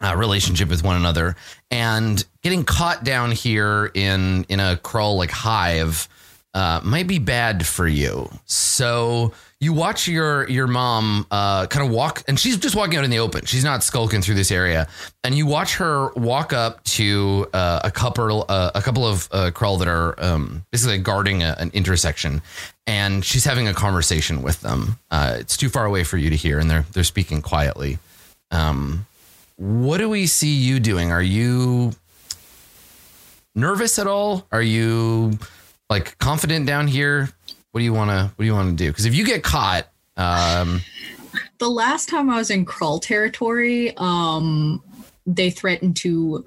uh, 0.00 0.14
relationship 0.16 0.68
with 0.68 0.84
one 0.84 0.96
another, 0.96 1.36
and 1.70 2.24
getting 2.42 2.64
caught 2.64 3.04
down 3.04 3.32
here 3.32 3.90
in 3.94 4.44
in 4.48 4.60
a 4.60 4.76
crawl 4.76 5.16
like 5.16 5.30
hive 5.30 6.08
uh, 6.54 6.80
might 6.82 7.06
be 7.06 7.18
bad 7.18 7.66
for 7.66 7.86
you. 7.86 8.28
So 8.46 9.32
you 9.60 9.72
watch 9.72 10.08
your 10.08 10.48
your 10.48 10.66
mom 10.66 11.26
uh, 11.30 11.66
kind 11.66 11.86
of 11.86 11.92
walk, 11.92 12.22
and 12.28 12.38
she's 12.38 12.56
just 12.56 12.74
walking 12.74 12.96
out 12.96 13.04
in 13.04 13.10
the 13.10 13.18
open. 13.18 13.44
She's 13.44 13.64
not 13.64 13.82
skulking 13.82 14.22
through 14.22 14.36
this 14.36 14.50
area, 14.50 14.88
and 15.24 15.36
you 15.36 15.46
watch 15.46 15.76
her 15.76 16.12
walk 16.14 16.52
up 16.52 16.82
to 16.84 17.48
uh, 17.52 17.80
a 17.84 17.90
couple 17.90 18.44
uh, 18.48 18.70
a 18.74 18.82
couple 18.82 19.06
of 19.06 19.28
uh, 19.30 19.50
crawl 19.52 19.76
that 19.78 19.88
are 19.88 20.14
um, 20.22 20.64
basically 20.70 20.98
guarding 20.98 21.42
a, 21.42 21.56
an 21.58 21.70
intersection, 21.74 22.40
and 22.88 23.24
she's 23.24 23.44
having 23.44 23.68
a 23.68 23.74
conversation 23.74 24.42
with 24.42 24.62
them. 24.62 24.98
Uh, 25.10 25.36
it's 25.38 25.56
too 25.56 25.68
far 25.68 25.84
away 25.84 26.02
for 26.02 26.16
you 26.16 26.30
to 26.30 26.36
hear, 26.36 26.58
and 26.58 26.68
they're 26.70 26.86
they're 26.92 27.04
speaking 27.04 27.42
quietly. 27.42 27.98
Um, 28.50 29.06
what 29.56 29.98
do 29.98 30.08
we 30.08 30.26
see 30.26 30.54
you 30.54 30.80
doing? 30.80 31.12
Are 31.12 31.22
you 31.22 31.92
nervous 33.54 33.98
at 33.98 34.06
all? 34.06 34.46
Are 34.52 34.62
you 34.62 35.38
like 35.90 36.18
confident 36.18 36.66
down 36.66 36.88
here? 36.88 37.28
What 37.72 37.80
do 37.80 37.84
you 37.84 37.92
want 37.92 38.10
to 38.10 38.32
What 38.36 38.42
do 38.42 38.44
you 38.46 38.54
want 38.54 38.76
to 38.76 38.84
do? 38.84 38.90
Because 38.90 39.04
if 39.04 39.14
you 39.14 39.24
get 39.24 39.42
caught, 39.42 39.86
um, 40.16 40.80
The 41.58 41.68
last 41.68 42.08
time 42.08 42.30
I 42.30 42.36
was 42.36 42.50
in 42.50 42.64
crawl 42.64 42.98
territory, 43.00 43.92
um, 43.98 44.82
they 45.26 45.50
threatened 45.50 45.96
to 45.96 46.44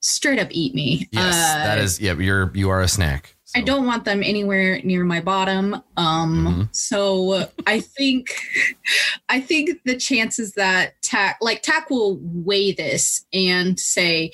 straight 0.00 0.38
up 0.38 0.48
eat 0.50 0.74
me. 0.74 1.08
yes, 1.10 1.34
Uh, 1.34 1.64
that 1.64 1.78
is. 1.78 2.00
Yeah, 2.00 2.14
you're 2.14 2.50
you 2.54 2.70
are 2.70 2.80
a 2.80 2.88
snack. 2.88 3.34
I 3.56 3.60
don't 3.60 3.86
want 3.86 4.04
them 4.04 4.22
anywhere 4.22 4.80
near 4.82 5.04
my 5.04 5.20
bottom. 5.20 5.80
Um, 5.96 6.68
so 6.72 7.48
I 7.66 7.80
think, 7.80 8.34
I 9.28 9.40
think 9.40 9.80
the 9.84 9.96
chances 9.96 10.52
that 10.54 11.00
Tack, 11.02 11.38
like 11.40 11.62
Tack, 11.62 11.88
will 11.88 12.18
weigh 12.22 12.72
this 12.72 13.24
and 13.32 13.78
say, 13.78 14.32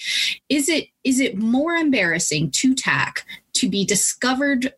is 0.49 0.69
it 0.69 0.89
is 1.05 1.21
it 1.21 1.37
more 1.37 1.75
embarrassing 1.75 2.51
to 2.53 2.75
Tack 2.75 3.25
to 3.55 3.69
be 3.69 3.85
discovered 3.85 4.73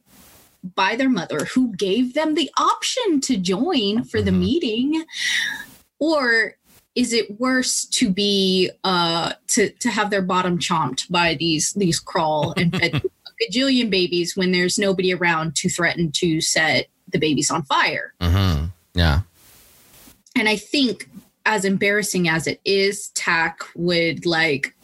by 0.74 0.96
their 0.96 1.10
mother, 1.10 1.44
who 1.46 1.74
gave 1.76 2.14
them 2.14 2.34
the 2.34 2.50
option 2.58 3.20
to 3.22 3.36
join 3.36 4.04
for 4.04 4.22
the 4.22 4.30
Mhm. 4.30 4.38
meeting, 4.38 5.04
or 5.98 6.56
is 6.94 7.12
it 7.12 7.40
worse 7.40 7.84
to 7.86 8.10
be 8.10 8.70
uh 8.84 9.32
to 9.48 9.70
to 9.80 9.88
have 9.90 10.10
their 10.10 10.22
bottom 10.22 10.58
chomped 10.58 11.10
by 11.10 11.34
these 11.34 11.72
these 11.74 12.00
Kraul 12.02 12.54
and 12.56 12.70
fed 12.76 13.02
gajillion 13.40 13.90
babies 13.90 14.36
when 14.36 14.52
there's 14.52 14.78
nobody 14.78 15.12
around 15.14 15.54
to 15.56 15.68
threaten 15.68 16.10
to 16.12 16.40
set 16.40 16.86
the 17.08 17.18
babies 17.18 17.50
on 17.50 17.62
fire. 17.62 18.12
Mhm. 18.20 18.70
Yeah. 18.94 19.20
And 20.36 20.48
I 20.48 20.56
think, 20.56 21.08
as 21.44 21.64
embarrassing 21.64 22.28
as 22.28 22.46
it 22.46 22.60
is, 22.64 23.08
Tack 23.10 23.60
would 23.74 24.24
like 24.26 24.74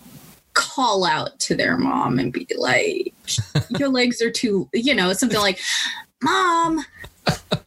call 0.54 1.04
out 1.04 1.38
to 1.38 1.54
their 1.54 1.76
mom 1.78 2.18
and 2.18 2.32
be 2.32 2.46
like, 2.56 3.14
Your 3.78 3.88
legs 3.88 4.20
are 4.20 4.30
too, 4.30 4.68
you 4.72 4.94
know, 4.94 5.12
something 5.12 5.38
like, 5.38 5.60
Mom, 6.20 6.84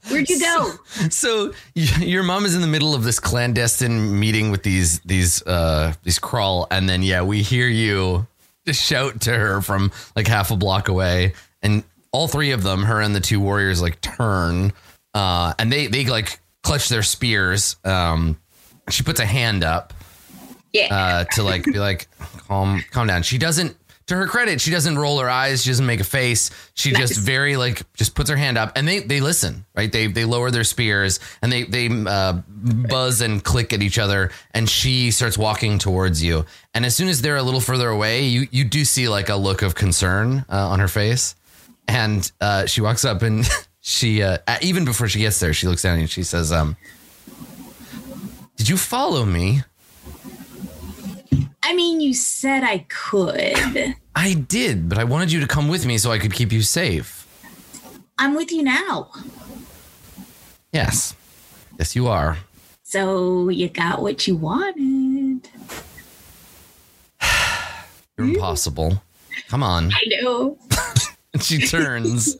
where'd 0.10 0.30
you 0.30 0.40
go? 0.40 0.74
So 1.10 1.54
y- 1.76 1.84
your 2.04 2.22
mom 2.24 2.46
is 2.46 2.54
in 2.54 2.62
the 2.62 2.68
middle 2.68 2.94
of 2.94 3.04
this 3.04 3.18
clandestine 3.20 4.20
meeting 4.20 4.52
with 4.52 4.64
these 4.64 5.00
these 5.02 5.42
uh 5.48 5.94
these 6.04 6.20
Kraul, 6.20 6.68
and 6.70 6.88
then 6.90 7.02
yeah, 7.02 7.22
we 7.22 7.42
hear 7.42 7.68
you 7.68 8.28
shout 8.74 9.22
to 9.22 9.32
her 9.38 9.62
from 9.62 9.92
like 10.16 10.28
half 10.28 10.52
a 10.52 10.56
block 10.56 10.88
away, 10.88 11.34
and 11.62 11.84
all 12.12 12.28
three 12.28 12.52
of 12.52 12.64
them, 12.64 12.84
her 12.84 13.02
and 13.02 13.16
the 13.16 13.20
two 13.22 13.40
warriors, 13.40 13.82
like 13.82 14.02
turn, 14.02 14.74
uh, 15.14 15.54
and 15.60 15.72
they 15.72 15.88
they 15.88 16.06
like 16.06 16.40
clutch 16.64 16.90
their 16.90 17.04
spears. 17.04 17.76
Um, 17.86 18.38
she 18.90 19.04
puts 19.04 19.20
a 19.20 19.26
hand 19.26 19.64
up 19.64 19.94
Yeah. 20.74 20.94
uh, 20.94 21.24
to 21.36 21.44
like 21.44 21.64
be 21.64 21.80
like 21.80 22.08
calm 22.48 22.84
calm 22.92 23.08
down. 23.08 23.24
She 23.24 23.38
doesn't 23.38 23.76
to 24.08 24.16
her 24.16 24.28
credit, 24.28 24.60
she 24.60 24.72
doesn't 24.72 24.98
roll 24.98 25.20
her 25.20 25.30
eyes, 25.30 25.64
she 25.64 25.70
doesn't 25.70 25.86
make 25.86 26.00
a 26.00 26.04
face. 26.06 26.50
She 26.74 26.92
Nice. 26.92 27.10
just 27.10 27.20
very 27.22 27.56
like 27.58 27.82
just 27.94 28.16
puts 28.16 28.30
her 28.30 28.36
hand 28.36 28.58
up 28.58 28.74
and 28.76 28.88
they 28.88 29.00
they 29.00 29.20
listen, 29.22 29.66
right? 29.76 29.92
They 29.92 30.08
they 30.08 30.26
lower 30.26 30.52
their 30.52 30.64
spears 30.64 31.20
and 31.42 31.52
they 31.52 31.64
they 31.64 31.88
uh, 31.90 32.34
buzz 32.48 33.22
and 33.22 33.44
click 33.44 33.74
at 33.74 33.82
each 33.82 34.00
other 34.00 34.32
and 34.54 34.70
she 34.70 35.12
starts 35.12 35.38
walking 35.38 35.78
towards 35.80 36.24
you. 36.24 36.46
And 36.74 36.86
as 36.86 36.96
soon 36.96 37.08
as 37.08 37.22
they're 37.22 37.38
a 37.38 37.44
little 37.44 37.62
further 37.62 37.90
away, 37.90 38.26
you 38.26 38.48
you 38.52 38.64
do 38.66 38.84
see 38.86 39.08
like 39.10 39.30
a 39.30 39.36
look 39.36 39.62
of 39.62 39.76
concern 39.76 40.46
uh, 40.50 40.70
on 40.70 40.80
her 40.80 40.88
face. 40.88 41.36
And 41.88 42.30
uh, 42.42 42.66
she 42.68 42.82
walks 42.82 43.06
up 43.06 43.22
and 43.22 43.48
she 43.82 44.24
uh, 44.24 44.38
even 44.62 44.86
before 44.86 45.08
she 45.08 45.20
gets 45.20 45.40
there, 45.40 45.54
she 45.54 45.68
looks 45.68 45.82
down 45.84 46.00
and 46.00 46.10
she 46.10 46.24
says 46.24 46.52
um 46.52 46.76
did 48.58 48.70
you 48.70 48.78
follow 48.78 49.26
me? 49.26 49.64
I 51.64 51.74
mean, 51.74 52.02
you 52.02 52.14
said 52.14 52.64
I 52.64 52.86
could. 52.90 53.96
I 54.16 54.34
did, 54.34 54.90
but 54.90 54.98
I 54.98 55.04
wanted 55.04 55.32
you 55.32 55.40
to 55.42 55.48
come 55.48 55.68
with 55.68 55.86
me 55.86 55.98
so 55.98 56.12
I 56.12 56.20
could 56.20 56.34
keep 56.34 56.52
you 56.52 56.62
safe. 56.62 57.28
I'm 58.18 58.36
with 58.36 58.52
you 58.52 58.64
now. 58.64 59.12
Yes. 60.74 61.16
Yes, 61.78 61.96
you 61.96 62.08
are. 62.08 62.38
So 62.84 63.50
you 63.50 63.70
got 63.70 64.02
what 64.02 64.28
you 64.28 64.36
wanted. 64.36 65.50
You're 68.18 68.28
impossible. 68.28 69.02
Come 69.48 69.64
on. 69.64 69.92
I 69.94 70.22
know. 70.22 70.58
And 71.34 71.42
she 71.42 71.60
turns. 71.60 72.36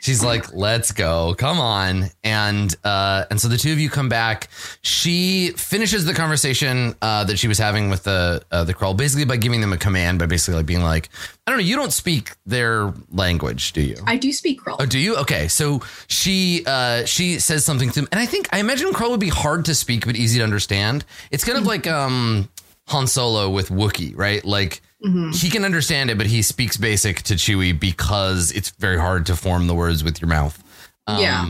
She's 0.00 0.22
like, 0.22 0.54
"Let's 0.54 0.92
go. 0.92 1.34
Come 1.36 1.58
on." 1.58 2.10
And 2.22 2.72
uh 2.84 3.24
and 3.28 3.40
so 3.40 3.48
the 3.48 3.56
two 3.56 3.72
of 3.72 3.80
you 3.80 3.90
come 3.90 4.08
back. 4.08 4.48
She 4.82 5.50
finishes 5.56 6.04
the 6.04 6.14
conversation 6.14 6.94
uh 7.02 7.24
that 7.24 7.40
she 7.40 7.48
was 7.48 7.58
having 7.58 7.90
with 7.90 8.04
the 8.04 8.44
uh, 8.52 8.62
the 8.62 8.72
Kraul 8.72 8.96
basically 8.96 9.24
by 9.24 9.36
giving 9.36 9.60
them 9.60 9.72
a 9.72 9.76
command 9.76 10.20
by 10.20 10.26
basically 10.26 10.54
like 10.58 10.66
being 10.66 10.84
like, 10.84 11.08
"I 11.44 11.50
don't 11.50 11.58
know, 11.58 11.66
you 11.66 11.74
don't 11.74 11.92
speak 11.92 12.36
their 12.46 12.94
language, 13.10 13.72
do 13.72 13.80
you?" 13.80 13.96
I 14.06 14.16
do 14.16 14.32
speak 14.32 14.60
Kraul. 14.62 14.76
Oh, 14.78 14.86
do 14.86 15.00
you? 15.00 15.16
Okay, 15.16 15.48
so 15.48 15.82
she 16.06 16.62
uh, 16.66 17.04
she 17.04 17.40
says 17.40 17.64
something 17.64 17.90
to 17.90 18.00
him, 18.00 18.08
and 18.12 18.20
I 18.20 18.26
think 18.26 18.48
I 18.52 18.60
imagine 18.60 18.92
Kraul 18.92 19.10
would 19.10 19.18
be 19.18 19.28
hard 19.28 19.64
to 19.64 19.74
speak 19.74 20.06
but 20.06 20.14
easy 20.14 20.38
to 20.38 20.44
understand. 20.44 21.04
It's 21.32 21.42
kind 21.42 21.58
of 21.58 21.66
like 21.66 21.88
um, 21.88 22.48
Han 22.86 23.08
Solo 23.08 23.50
with 23.50 23.70
Wookiee, 23.70 24.12
right? 24.16 24.44
Like 24.44 24.82
Mhm. 25.04 25.34
he 25.34 25.50
can 25.50 25.64
understand 25.64 26.10
it, 26.10 26.16
but 26.18 26.26
he 26.26 26.40
speaks 26.42 26.76
basic 26.76 27.22
to 27.22 27.34
Chewie 27.34 27.78
because 27.78 28.50
it's 28.52 28.70
very 28.78 28.98
hard 28.98 29.26
to 29.26 29.36
form 29.36 29.66
the 29.66 29.74
words 29.74 30.02
with 30.02 30.20
your 30.20 30.28
mouth. 30.28 30.62
Um, 31.06 31.20
Yeah. 31.20 31.46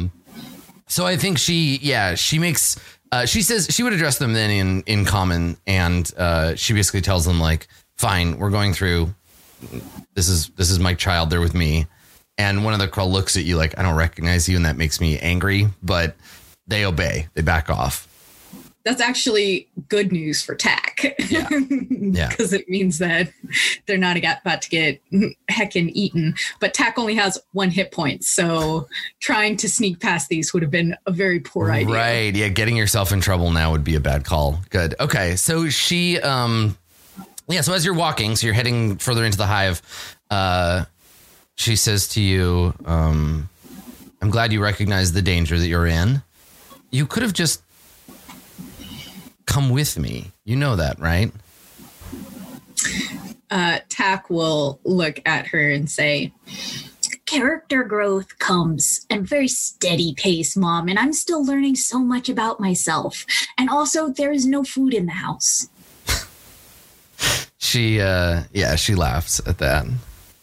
So 0.88 1.06
I 1.06 1.16
think 1.16 1.38
she, 1.38 1.78
yeah, 1.82 2.14
she 2.14 2.38
makes. 2.38 2.76
Uh, 3.12 3.24
she 3.24 3.42
says 3.42 3.68
she 3.70 3.82
would 3.82 3.92
address 3.92 4.18
them 4.18 4.32
then 4.32 4.50
in 4.50 4.82
in 4.82 5.04
common, 5.04 5.56
and 5.66 6.11
uh, 6.16 6.54
she 6.56 6.72
basically 6.74 7.00
tells 7.00 7.24
them 7.24 7.38
like, 7.40 7.68
"Fine, 7.96 8.38
we're 8.38 8.50
going 8.50 8.72
through. 8.74 9.14
This 10.14 10.28
is 10.28 10.48
this 10.56 10.70
is 10.70 10.78
my 10.78 10.94
child. 10.94 11.30
They're 11.30 11.40
with 11.40 11.54
me." 11.54 11.87
And 12.38 12.64
one 12.64 12.74
of 12.74 12.80
the 12.80 12.88
Kraul 12.88 13.11
looks 13.11 13.37
at 13.37 13.44
you 13.44 13.56
like, 13.56 13.78
"I 13.78 13.82
don't 13.82 13.94
recognize 13.94 14.48
you," 14.48 14.56
and 14.56 14.66
that 14.66 14.76
makes 14.76 15.00
me 15.00 15.18
angry. 15.20 15.68
But 15.82 16.16
they 16.66 16.85
obey. 16.85 17.28
They 17.35 17.42
back 17.42 17.70
off. 17.70 18.06
That's 18.87 19.01
actually 19.01 19.66
good 19.88 20.12
news 20.12 20.42
for 20.42 20.55
Tack. 20.55 21.16
Yeah. 21.29 21.49
Yeah. 21.99 22.29
Because 22.29 22.53
it 22.53 22.68
means 22.68 22.99
that 22.99 23.33
they're 23.87 23.99
not 23.99 24.16
about 24.16 24.62
to 24.62 24.70
get 24.70 25.03
heckin' 25.51 25.90
eaten. 25.92 26.37
But 26.61 26.72
Tack 26.72 26.99
only 26.99 27.16
has 27.16 27.37
one 27.53 27.70
hit 27.70 27.90
point. 27.90 28.25
So 28.25 28.87
trying 29.18 29.57
to 29.57 29.68
sneak 29.68 29.99
past 29.99 30.29
these 30.29 30.55
would 30.55 30.62
have 30.62 30.70
been 30.70 30.96
a 31.07 31.11
very 31.11 31.40
poor 31.40 31.72
idea. 31.72 31.94
Right. 31.94 32.35
Yeah. 32.35 32.49
Getting 32.49 32.77
yourself 32.77 33.11
in 33.11 33.20
trouble 33.20 33.51
now 33.51 33.72
would 33.72 33.83
be 33.83 33.96
a 33.96 34.01
bad 34.01 34.25
call. 34.25 34.61
Good. 34.70 34.94
Okay. 35.01 35.35
So 35.35 35.68
she, 35.68 36.20
um, 36.20 36.79
yeah. 37.49 37.62
So 37.62 37.72
as 37.72 37.85
you're 37.85 37.94
walking, 37.94 38.37
so 38.37 38.46
you're 38.46 38.55
heading 38.55 38.96
further 38.99 39.25
into 39.25 39.37
the 39.37 39.46
hive, 39.46 39.83
uh, 40.31 40.85
she 41.57 41.75
says 41.75 42.07
to 42.09 42.20
you, 42.20 42.72
um, 42.85 43.49
I'm 44.22 44.31
glad 44.31 44.53
you 44.53 44.62
recognize 44.62 45.12
the 45.12 45.22
danger 45.22 45.59
that 45.59 45.66
you're 45.66 45.87
in. 45.87 46.22
You 46.90 47.07
could 47.07 47.25
have 47.25 47.33
just 47.33 47.62
come 49.46 49.70
with 49.70 49.98
me. 49.98 50.32
You 50.44 50.56
know 50.56 50.76
that, 50.76 50.98
right? 50.98 51.32
Uh, 53.50 53.78
Tack 53.88 54.28
will 54.28 54.80
look 54.85 55.20
at 55.24 55.46
her 55.48 55.70
and 55.70 55.90
say, 55.90 56.32
Character 57.26 57.82
growth 57.82 58.38
comes 58.38 59.04
at 59.11 59.18
a 59.18 59.22
very 59.22 59.48
steady 59.48 60.14
pace, 60.14 60.56
Mom, 60.56 60.88
and 60.88 60.98
I'm 60.98 61.12
still 61.12 61.44
learning 61.44 61.74
so 61.74 61.98
much 61.98 62.28
about 62.28 62.61
myself. 62.61 63.26
And 63.59 63.68
also, 63.68 64.09
there 64.09 64.30
is 64.32 64.46
no 64.46 64.62
food 64.62 64.94
in 64.94 65.06
the 65.06 65.12
house. 65.12 65.68
She, 67.59 68.00
uh, 68.00 68.44
yeah, 68.52 68.76
she 68.76 68.94
laughs 68.94 69.40
at 69.44 69.59
that. 69.59 69.87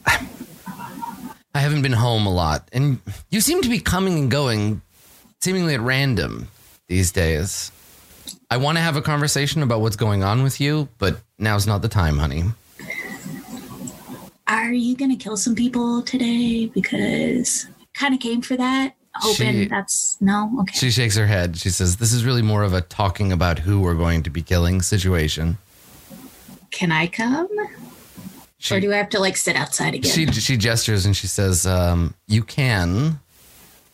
I 0.05 1.59
haven't 1.59 1.81
been 1.81 1.93
home 1.93 2.25
a 2.25 2.33
lot, 2.33 2.67
and 2.73 2.99
you 3.29 3.39
seem 3.39 3.61
to 3.61 3.69
be 3.69 3.79
coming 3.79 4.19
and 4.19 4.29
going 4.29 4.81
seemingly 5.39 5.75
at 5.75 5.79
random 5.79 6.49
these 6.89 7.13
days. 7.13 7.71
I 8.53 8.57
want 8.57 8.77
to 8.77 8.83
have 8.83 8.95
a 8.95 9.01
conversation 9.01 9.63
about 9.63 9.81
what's 9.81 9.95
going 9.95 10.23
on 10.23 10.43
with 10.43 10.61
you, 10.61 10.87
but 10.99 11.17
now's 11.39 11.65
not 11.65 11.81
the 11.81 11.87
time, 11.87 12.19
honey. 12.19 12.43
Are 14.47 14.71
you 14.71 14.95
going 14.95 15.09
to 15.09 15.17
kill 15.17 15.37
some 15.37 15.55
people 15.55 16.03
today? 16.03 16.67
Because 16.67 17.65
kind 17.95 18.13
of 18.13 18.19
came 18.19 18.43
for 18.43 18.55
that. 18.55 18.93
Hoping 19.15 19.53
She- 19.63 19.65
that's 19.69 20.17
no. 20.21 20.55
Okay. 20.61 20.77
She 20.77 20.91
shakes 20.91 21.15
her 21.17 21.25
head. 21.25 21.57
She 21.57 21.71
says, 21.71 21.97
This 21.97 22.13
is 22.13 22.25
really 22.25 22.43
more 22.43 22.61
of 22.61 22.73
a 22.73 22.81
talking 22.81 23.31
about 23.31 23.57
who 23.57 23.79
we're 23.81 23.95
going 23.95 24.21
to 24.21 24.29
be 24.29 24.43
killing 24.43 24.83
situation. 24.83 25.57
Can 26.69 26.91
I 26.91 27.07
come? 27.07 27.49
She, 28.59 28.75
or 28.75 28.79
do 28.79 28.93
I 28.93 28.97
have 28.97 29.09
to 29.09 29.19
like 29.19 29.35
sit 29.35 29.55
outside 29.55 29.95
again? 29.95 30.11
she, 30.11 30.27
she 30.27 30.57
gestures 30.57 31.07
and 31.07 31.17
she 31.17 31.25
says, 31.25 31.65
um, 31.65 32.13
You 32.27 32.43
can, 32.43 33.19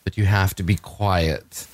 but 0.03 0.17
you 0.17 0.25
have 0.25 0.53
to 0.55 0.63
be 0.63 0.75
quiet. 0.75 1.65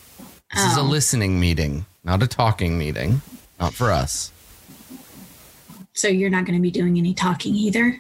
This 0.54 0.64
is 0.72 0.78
a 0.78 0.82
Oh. 0.82 0.84
listening 0.84 1.40
meeting, 1.40 1.88
not 2.06 2.24
a 2.24 2.28
talking 2.28 2.78
meeting. 2.78 3.22
Not 3.60 3.74
for 3.74 3.92
us. 3.92 4.32
so 5.94 6.08
you're 6.08 6.30
not 6.30 6.46
going 6.46 6.58
to 6.58 6.62
be 6.62 6.72
doing 6.72 6.98
any 6.98 7.14
talking 7.14 7.56
either? 7.56 8.00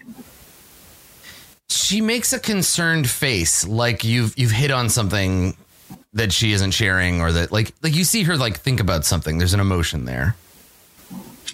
She 1.69 1.99
makes 2.01 2.31
a 2.33 2.39
concerned 2.39 3.09
face, 3.09 3.65
like 3.67 4.03
you've 4.03 4.37
you've 4.37 4.51
hit 4.51 4.71
on 4.71 4.89
something 4.89 5.55
that 6.13 6.31
she 6.31 6.51
isn't 6.53 6.71
sharing, 6.71 7.21
or 7.21 7.31
that 7.31 7.51
like 7.51 7.73
like 7.81 7.95
you 7.95 8.03
see 8.03 8.23
her 8.23 8.37
like 8.37 8.57
think 8.59 8.79
about 8.79 9.03
something. 9.05 9.37
There's 9.37 9.53
an 9.53 9.59
emotion 9.59 10.05
there. 10.05 10.35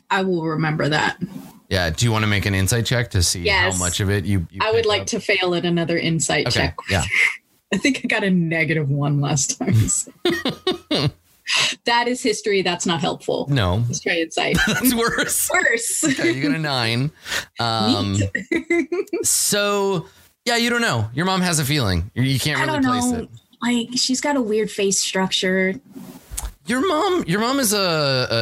I 0.10 0.24
will 0.24 0.46
remember 0.46 0.90
that. 0.90 1.18
Yeah. 1.70 1.90
Do 1.90 2.06
you 2.06 2.12
want 2.12 2.24
to 2.24 2.28
make 2.28 2.46
an 2.46 2.54
insight 2.54 2.86
check 2.86 3.12
to 3.12 3.24
see 3.24 3.44
Yes. 3.44 3.74
how 3.74 3.80
much 3.80 4.00
of 4.02 4.10
it 4.10 4.26
you? 4.26 4.46
you 4.52 4.60
I 4.62 4.72
would 4.74 4.86
like 4.86 5.02
up? 5.04 5.08
to 5.08 5.20
fail 5.22 5.56
at 5.56 5.64
another 5.64 5.98
insight 5.98 6.48
Okay. 6.48 6.60
check. 6.60 6.76
Yeah. 6.90 7.04
I 7.74 7.78
think 7.78 8.02
I 8.04 8.08
got 8.08 8.24
a 8.26 8.30
negative 8.30 8.90
one 8.90 9.22
last 9.22 9.58
time. 9.58 9.74
so. 9.88 10.12
that 11.86 12.08
is 12.08 12.22
history. 12.22 12.62
That's 12.62 12.86
not 12.86 13.02
helpful. 13.02 13.48
No, 13.50 13.84
Let's 13.88 14.00
try 14.00 14.14
insight. 14.20 14.58
that's 14.68 14.94
worse. 14.94 15.50
Worse. 15.54 16.04
Okay, 16.04 16.32
you 16.32 16.44
got 16.44 16.56
a 16.56 16.60
nine. 16.60 17.12
Um, 17.60 18.18
so 19.24 20.08
yeah, 20.46 20.58
you 20.58 20.70
don't 20.70 20.82
know. 20.82 21.10
Your 21.14 21.26
mom 21.26 21.42
has 21.42 21.60
a 21.60 21.66
feeling. 21.66 22.10
You, 22.14 22.40
can't 22.40 22.60
I 22.60 22.66
really 22.66 22.80
don't 22.80 22.84
place 22.92 23.06
know. 23.12 23.20
it. 23.20 23.30
Like 23.62 23.98
she's 23.98 24.22
got 24.22 24.36
a 24.36 24.42
weird 24.42 24.72
face 24.72 25.00
structure. 25.00 25.76
Your 26.66 26.86
mom, 26.88 27.24
your 27.28 27.40
mom 27.40 27.60
is 27.60 27.74
a, 27.74 27.78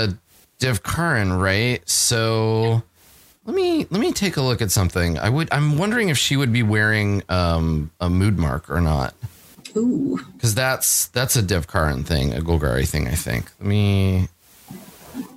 a 0.09 0.63
Devkarin, 0.63 1.41
right? 1.41 1.87
So 1.89 2.83
let 3.45 3.55
me 3.55 3.85
let 3.89 3.99
me 3.99 4.11
take 4.13 4.37
a 4.37 4.41
look 4.41 4.61
at 4.61 4.71
something. 4.71 5.17
I 5.17 5.29
would. 5.29 5.49
I'm 5.51 5.77
wondering 5.77 6.09
if 6.09 6.17
she 6.17 6.37
would 6.37 6.53
be 6.53 6.63
wearing 6.63 7.23
um, 7.29 7.91
a 7.99 8.09
mood 8.09 8.37
mark 8.37 8.69
or 8.69 8.79
not, 8.79 9.13
Because 9.73 10.55
that's 10.55 11.07
that's 11.07 11.35
a 11.35 11.43
Devkarin 11.43 12.05
thing, 12.05 12.33
a 12.33 12.39
Golgari 12.39 12.87
thing. 12.87 13.07
I 13.07 13.15
think. 13.15 13.51
Let 13.59 13.67
me 13.67 14.27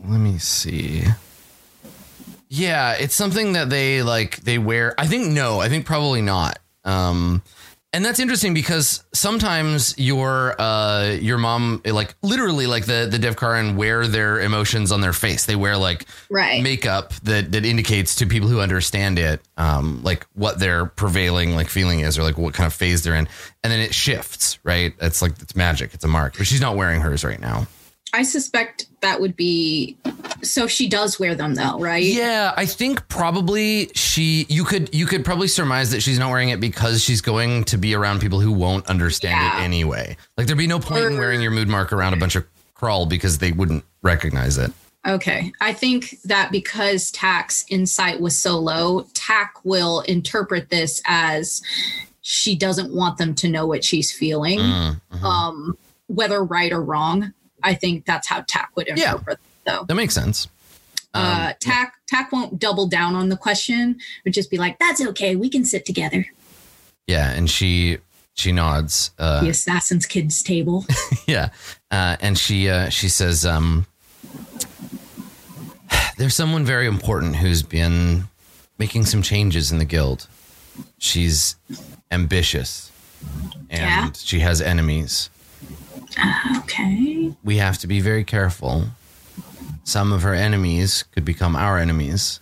let 0.04 0.18
me 0.18 0.38
see. 0.38 1.04
Yeah, 2.48 2.92
it's 2.92 3.14
something 3.14 3.54
that 3.54 3.70
they 3.70 4.02
like 4.02 4.36
they 4.42 4.58
wear. 4.58 4.94
I 4.98 5.06
think 5.06 5.28
no, 5.28 5.60
I 5.60 5.68
think 5.68 5.86
probably 5.86 6.22
not. 6.22 6.58
Um 6.84 7.42
and 7.94 8.04
that's 8.04 8.18
interesting 8.20 8.54
because 8.54 9.04
sometimes 9.12 9.94
your 9.98 10.58
uh 10.60 11.10
your 11.20 11.38
mom 11.38 11.82
like 11.84 12.14
literally 12.22 12.66
like 12.66 12.86
the 12.86 13.06
the 13.10 13.18
Devkarin 13.18 13.76
wear 13.76 14.06
their 14.06 14.40
emotions 14.40 14.92
on 14.92 15.00
their 15.00 15.12
face. 15.12 15.44
They 15.46 15.56
wear 15.56 15.76
like 15.76 16.06
Right. 16.30 16.62
makeup 16.62 17.12
that 17.24 17.52
that 17.52 17.64
indicates 17.64 18.16
to 18.16 18.26
people 18.26 18.48
who 18.48 18.60
understand 18.60 19.18
it 19.18 19.40
um 19.56 20.02
like 20.02 20.26
what 20.34 20.58
their 20.58 20.86
prevailing 20.86 21.54
like 21.54 21.68
feeling 21.68 22.00
is 22.00 22.18
or 22.18 22.22
like 22.22 22.38
what 22.38 22.54
kind 22.54 22.66
of 22.66 22.72
phase 22.72 23.02
they're 23.02 23.14
in. 23.14 23.28
And 23.62 23.70
then 23.72 23.80
it 23.80 23.94
shifts 23.94 24.58
right? 24.64 24.94
It's 25.00 25.20
like 25.22 25.32
it's 25.40 25.54
magic. 25.54 25.92
It's 25.94 26.04
a 26.04 26.08
mark. 26.08 26.36
But 26.38 26.46
she's 26.46 26.60
not 26.60 26.76
wearing 26.76 27.00
hers 27.00 27.24
right 27.24 27.40
now. 27.40 27.66
I 28.14 28.22
suspect 28.24 28.86
that 29.02 29.20
would 29.20 29.36
be 29.36 29.96
so 30.42 30.66
she 30.66 30.88
does 30.88 31.20
wear 31.20 31.34
them 31.34 31.54
though, 31.54 31.78
right? 31.78 32.02
Yeah, 32.02 32.52
I 32.56 32.66
think 32.66 33.06
probably 33.08 33.90
she 33.94 34.46
you 34.48 34.64
could 34.64 34.92
you 34.94 35.06
could 35.06 35.24
probably 35.24 35.48
surmise 35.48 35.90
that 35.90 36.00
she's 36.00 36.18
not 36.18 36.30
wearing 36.30 36.48
it 36.48 36.60
because 36.60 37.02
she's 37.04 37.20
going 37.20 37.64
to 37.64 37.76
be 37.78 37.94
around 37.94 38.20
people 38.20 38.40
who 38.40 38.50
won't 38.52 38.86
understand 38.88 39.36
Yeah. 39.40 39.60
it 39.60 39.64
anyway. 39.64 40.16
Like 40.36 40.46
there'd 40.46 40.58
be 40.58 40.66
no 40.66 40.80
point 40.80 41.04
in 41.04 41.18
wearing 41.18 41.40
your 41.42 41.50
mood 41.50 41.68
mark 41.68 41.92
around 41.92 42.14
a 42.14 42.16
bunch 42.16 42.34
of 42.36 42.44
Kraul 42.74 43.08
because 43.08 43.38
they 43.38 43.52
wouldn't 43.52 43.84
recognize 44.02 44.58
it. 44.58 44.72
Okay. 45.06 45.52
I 45.60 45.72
think 45.72 46.20
that 46.24 46.50
because 46.52 47.10
Tack's 47.10 47.64
insight 47.68 48.20
was 48.20 48.36
so 48.38 48.58
low, 48.58 49.06
Tack 49.14 49.54
will 49.64 50.00
interpret 50.02 50.70
this 50.70 51.02
as 51.06 51.60
she 52.20 52.54
doesn't 52.54 52.94
want 52.94 53.18
them 53.18 53.34
to 53.34 53.48
know 53.48 53.66
what 53.66 53.82
she's 53.84 54.12
feeling, 54.12 54.60
Mm, 54.60 55.00
mhm. 55.12 55.22
um, 55.24 55.76
whether 56.06 56.44
right 56.44 56.72
or 56.72 56.80
wrong. 56.82 57.32
I 57.62 57.74
think 57.74 58.04
that's 58.06 58.26
how 58.28 58.44
Tack 58.46 58.70
would 58.76 58.86
Yeah. 58.88 59.12
interpret 59.12 59.38
it, 59.38 59.40
though. 59.66 59.84
that 59.88 59.94
makes 59.94 60.14
sense. 60.14 60.48
Um, 61.14 61.24
uh, 61.24 61.52
Tack 61.60 61.94
Tack 62.08 62.32
won't 62.32 62.58
double 62.58 62.86
down 62.86 63.14
on 63.14 63.28
the 63.28 63.36
question. 63.36 63.98
Would 64.24 64.32
just 64.34 64.50
be 64.50 64.56
like, 64.58 64.78
"That's 64.78 65.00
okay. 65.08 65.36
We 65.36 65.48
can 65.50 65.64
sit 65.64 65.84
together." 65.84 66.26
yeah, 67.06 67.30
and 67.32 67.50
she 67.50 67.98
she 68.34 68.50
nods. 68.52 69.10
Uh, 69.18 69.42
the 69.42 69.50
assassin's 69.50 70.06
kids 70.06 70.42
table. 70.42 70.86
yeah 71.26 71.50
uh, 71.90 72.16
and 72.20 72.38
she 72.38 72.68
uh, 72.70 72.88
she 72.88 73.08
says 73.10 73.44
um, 73.44 73.86
there's 76.16 76.34
someone 76.34 76.64
very 76.64 76.86
important 76.86 77.36
who's 77.36 77.62
been 77.62 78.24
making 78.78 79.04
some 79.04 79.22
changes 79.22 79.70
in 79.70 79.78
the 79.78 79.84
guild 79.84 80.26
she's 80.98 81.56
ambitious 82.10 82.90
and 83.70 83.80
Yeah. 83.82 84.10
she 84.14 84.40
has 84.40 84.60
enemies 84.62 85.28
Uh, 86.18 86.58
okay. 86.60 87.32
we 87.44 87.56
have 87.56 87.78
to 87.78 87.86
be 87.86 88.00
very 88.00 88.24
careful 88.24 88.84
some 89.84 90.12
of 90.12 90.22
her 90.22 90.34
enemies 90.34 91.04
could 91.12 91.24
become 91.24 91.56
our 91.56 91.78
enemies 91.78 92.40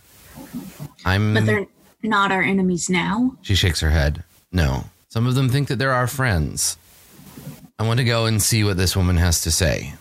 i'm 1.04 1.34
But 1.34 1.46
they're 1.46 1.66
not 2.02 2.32
our 2.32 2.42
enemies 2.42 2.88
now. 2.88 3.36
she 3.42 3.54
shakes 3.54 3.80
her 3.80 3.90
head. 3.90 4.24
No. 4.52 4.84
Some 5.08 5.26
of 5.26 5.34
them 5.34 5.48
think 5.50 5.68
that 5.68 5.76
they're 5.76 5.92
our 5.92 6.06
friends. 6.06 6.78
I 7.78 7.86
want 7.86 7.98
to 7.98 8.04
go 8.04 8.26
and 8.26 8.40
see 8.40 8.64
what 8.64 8.76
this 8.78 8.96
woman 8.96 9.16
has 9.18 9.42
to 9.42 9.50
say. 9.50 9.92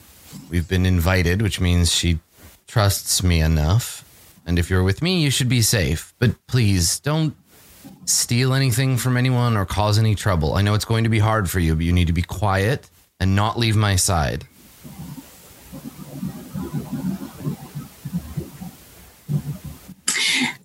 We've 0.50 0.68
been 0.68 0.86
invited, 0.86 1.42
which 1.42 1.60
means 1.60 1.94
she 1.94 2.20
trusts 2.68 3.22
me 3.24 3.42
enough. 3.42 4.06
And 4.46 4.58
if 4.58 4.70
you're 4.70 4.84
with 4.84 5.02
me, 5.02 5.22
you 5.22 5.30
should 5.30 5.50
be 5.50 5.62
safe. 5.62 6.14
But 6.20 6.36
please 6.48 7.00
don't 7.00 7.36
steal 8.06 8.54
anything 8.54 8.98
from 8.98 9.18
anyone 9.18 9.58
or 9.58 9.66
cause 9.66 10.00
any 10.00 10.16
trouble. 10.16 10.54
I 10.56 10.62
know 10.62 10.74
it's 10.76 10.86
going 10.86 11.04
to 11.04 11.10
be 11.10 11.20
hard 11.20 11.50
for 11.50 11.60
you, 11.60 11.76
but 11.76 11.84
you 11.86 11.92
need 11.94 12.08
to 12.08 12.14
be 12.14 12.22
quiet 12.22 12.90
and 13.20 13.36
not 13.36 13.60
leave 13.60 13.76
my 13.76 13.96
side. 13.96 14.46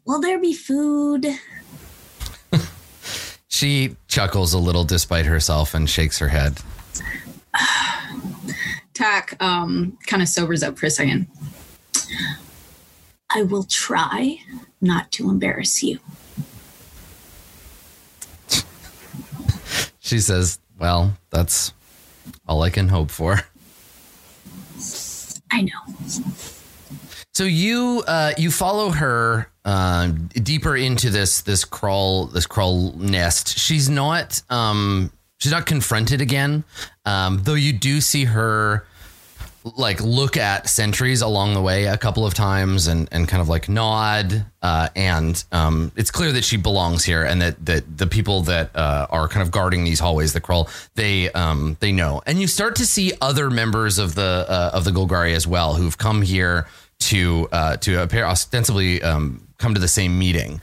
Will 0.04 0.20
there 0.20 0.38
be 0.38 0.54
food? 0.54 1.26
She 3.54 3.94
chuckles 4.08 4.52
a 4.52 4.58
little 4.58 4.82
despite 4.82 5.26
herself 5.26 5.74
and 5.74 5.88
shakes 5.88 6.18
her 6.18 6.26
head. 6.26 6.58
Tack 8.94 9.40
um, 9.40 9.96
kind 10.08 10.22
of 10.22 10.28
sobers 10.28 10.64
up 10.64 10.76
for 10.76 10.86
a 10.86 10.90
second. 10.90 11.28
I 13.30 13.42
will 13.42 13.62
try 13.62 14.38
not 14.80 15.12
to 15.12 15.30
embarrass 15.30 15.84
you. 15.84 16.00
She 20.00 20.18
says, 20.18 20.58
Well, 20.78 21.16
that's 21.30 21.72
all 22.46 22.62
I 22.62 22.70
can 22.70 22.88
hope 22.88 23.10
for. 23.10 23.40
I 25.50 25.62
know. 25.62 25.94
So 27.32 27.44
you 27.44 28.04
uh, 28.06 28.32
you 28.38 28.50
follow 28.50 28.90
her 28.90 29.50
uh, 29.64 30.08
deeper 30.34 30.76
into 30.76 31.10
this 31.10 31.42
this 31.42 31.64
Kraul 31.64 32.32
this 32.32 32.46
Kraul 32.46 32.94
nest. 32.96 33.58
She's 33.58 33.90
not 33.90 34.40
um, 34.50 35.10
she's 35.38 35.52
not 35.52 35.66
confronted 35.66 36.20
again, 36.20 36.64
um, 37.04 37.40
though 37.42 37.54
you 37.54 37.72
do 37.72 38.00
see 38.00 38.24
her 38.24 38.86
like 39.76 40.00
look 40.02 40.36
at 40.36 40.68
sentries 40.68 41.22
along 41.22 41.54
the 41.54 41.62
way 41.62 41.86
a 41.86 41.96
couple 41.96 42.26
of 42.26 42.34
times 42.34 42.86
and 42.86 43.08
and 43.10 43.26
kind 43.26 43.40
of 43.40 43.48
like 43.48 43.68
nod 43.68 44.44
uh, 44.62 44.88
and 44.94 45.44
um, 45.52 45.90
it's 45.96 46.10
clear 46.10 46.32
that 46.32 46.44
she 46.44 46.56
belongs 46.56 47.04
here 47.04 47.24
and 47.24 47.40
that 47.40 47.64
that 47.64 47.96
the 47.96 48.06
people 48.06 48.42
that 48.42 48.74
uh, 48.76 49.06
are 49.10 49.26
kind 49.26 49.42
of 49.42 49.50
guarding 49.50 49.84
these 49.84 50.00
hallways 50.00 50.32
that 50.34 50.42
Kraul 50.42 50.68
they 50.94 51.30
um, 51.32 51.76
they 51.80 51.92
know 51.92 52.22
and 52.26 52.40
you 52.40 52.46
start 52.46 52.76
to 52.76 52.86
see 52.86 53.12
other 53.20 53.48
members 53.48 53.98
of 53.98 54.14
the 54.14 54.44
uh, 54.48 54.70
of 54.74 54.84
the 54.84 54.90
Golgari 54.90 55.34
as 55.34 55.46
well 55.46 55.74
who've 55.74 55.96
come 55.96 56.20
here 56.22 56.66
to 57.00 57.48
uh, 57.52 57.76
to 57.78 58.02
appear 58.02 58.24
ostensibly 58.24 59.02
um, 59.02 59.46
come 59.58 59.74
to 59.74 59.80
the 59.80 59.88
same 59.88 60.18
meeting, 60.18 60.60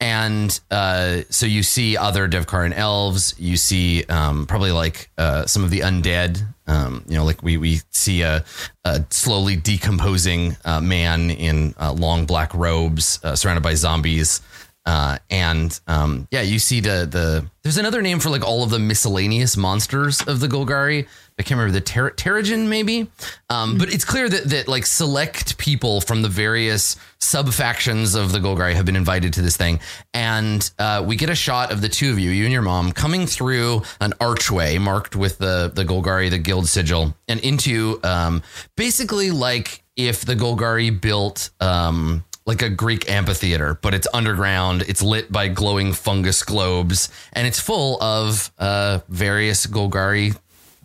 and 0.00 0.58
uh, 0.70 1.22
so 1.30 1.46
you 1.46 1.62
see 1.62 1.96
other 1.96 2.28
Devkarin 2.28 2.72
elves. 2.72 3.34
You 3.38 3.56
see 3.56 4.04
um, 4.04 4.46
probably 4.46 4.72
like 4.72 5.10
uh, 5.18 5.46
some 5.46 5.64
of 5.64 5.70
the 5.70 5.80
undead. 5.80 6.42
Um, 6.66 7.04
you 7.06 7.16
know, 7.16 7.24
like 7.24 7.42
we 7.42 7.56
we 7.56 7.80
see 7.90 8.22
a, 8.22 8.44
a 8.84 9.04
slowly 9.10 9.56
decomposing 9.56 10.56
uh, 10.64 10.80
man 10.80 11.30
in 11.30 11.74
uh, 11.78 11.92
long 11.92 12.24
black 12.24 12.54
robes, 12.54 13.20
uh, 13.22 13.36
surrounded 13.36 13.62
by 13.62 13.74
zombies. 13.74 14.40
Uh, 14.86 15.18
and 15.30 15.80
um, 15.86 16.28
yeah, 16.30 16.42
you 16.42 16.58
see 16.58 16.80
the 16.80 17.08
the 17.10 17.46
there's 17.62 17.78
another 17.78 18.02
name 18.02 18.20
for 18.20 18.28
like 18.28 18.44
all 18.44 18.62
of 18.62 18.68
the 18.68 18.78
miscellaneous 18.78 19.56
monsters 19.56 20.20
of 20.22 20.40
the 20.40 20.46
Golgari. 20.46 21.06
I 21.38 21.42
can't 21.42 21.58
remember 21.58 21.72
the 21.72 21.80
ter- 21.80 22.10
Terrigen 22.10 22.68
maybe, 22.68 23.08
um, 23.48 23.78
but 23.78 23.92
it's 23.92 24.04
clear 24.04 24.28
that 24.28 24.44
that 24.50 24.68
like 24.68 24.84
select 24.84 25.56
people 25.56 26.02
from 26.02 26.20
the 26.20 26.28
various 26.28 26.96
sub 27.18 27.48
factions 27.50 28.14
of 28.14 28.32
the 28.32 28.38
Golgari 28.40 28.74
have 28.74 28.84
been 28.84 28.94
invited 28.94 29.32
to 29.34 29.42
this 29.42 29.56
thing, 29.56 29.80
and 30.12 30.70
uh, 30.78 31.02
we 31.04 31.16
get 31.16 31.30
a 31.30 31.34
shot 31.34 31.72
of 31.72 31.80
the 31.80 31.88
two 31.88 32.10
of 32.10 32.18
you, 32.18 32.30
you 32.30 32.44
and 32.44 32.52
your 32.52 32.62
mom, 32.62 32.92
coming 32.92 33.26
through 33.26 33.82
an 34.02 34.12
archway 34.20 34.76
marked 34.76 35.16
with 35.16 35.38
the 35.38 35.72
the 35.74 35.84
Golgari, 35.84 36.28
the 36.28 36.38
guild 36.38 36.68
sigil, 36.68 37.16
and 37.26 37.40
into 37.40 38.00
um, 38.04 38.42
basically 38.76 39.30
like 39.30 39.82
if 39.96 40.26
the 40.26 40.36
Golgari 40.36 40.90
built. 41.00 41.48
Um, 41.58 42.22
like 42.46 42.62
a 42.62 42.68
Greek 42.68 43.10
amphitheater, 43.10 43.78
but 43.80 43.94
it's 43.94 44.06
underground. 44.12 44.82
It's 44.82 45.02
lit 45.02 45.32
by 45.32 45.48
glowing 45.48 45.92
fungus 45.92 46.42
globes, 46.42 47.08
and 47.32 47.46
it's 47.46 47.58
full 47.58 48.00
of 48.02 48.52
uh, 48.58 49.00
various 49.08 49.66
Golgari 49.66 50.36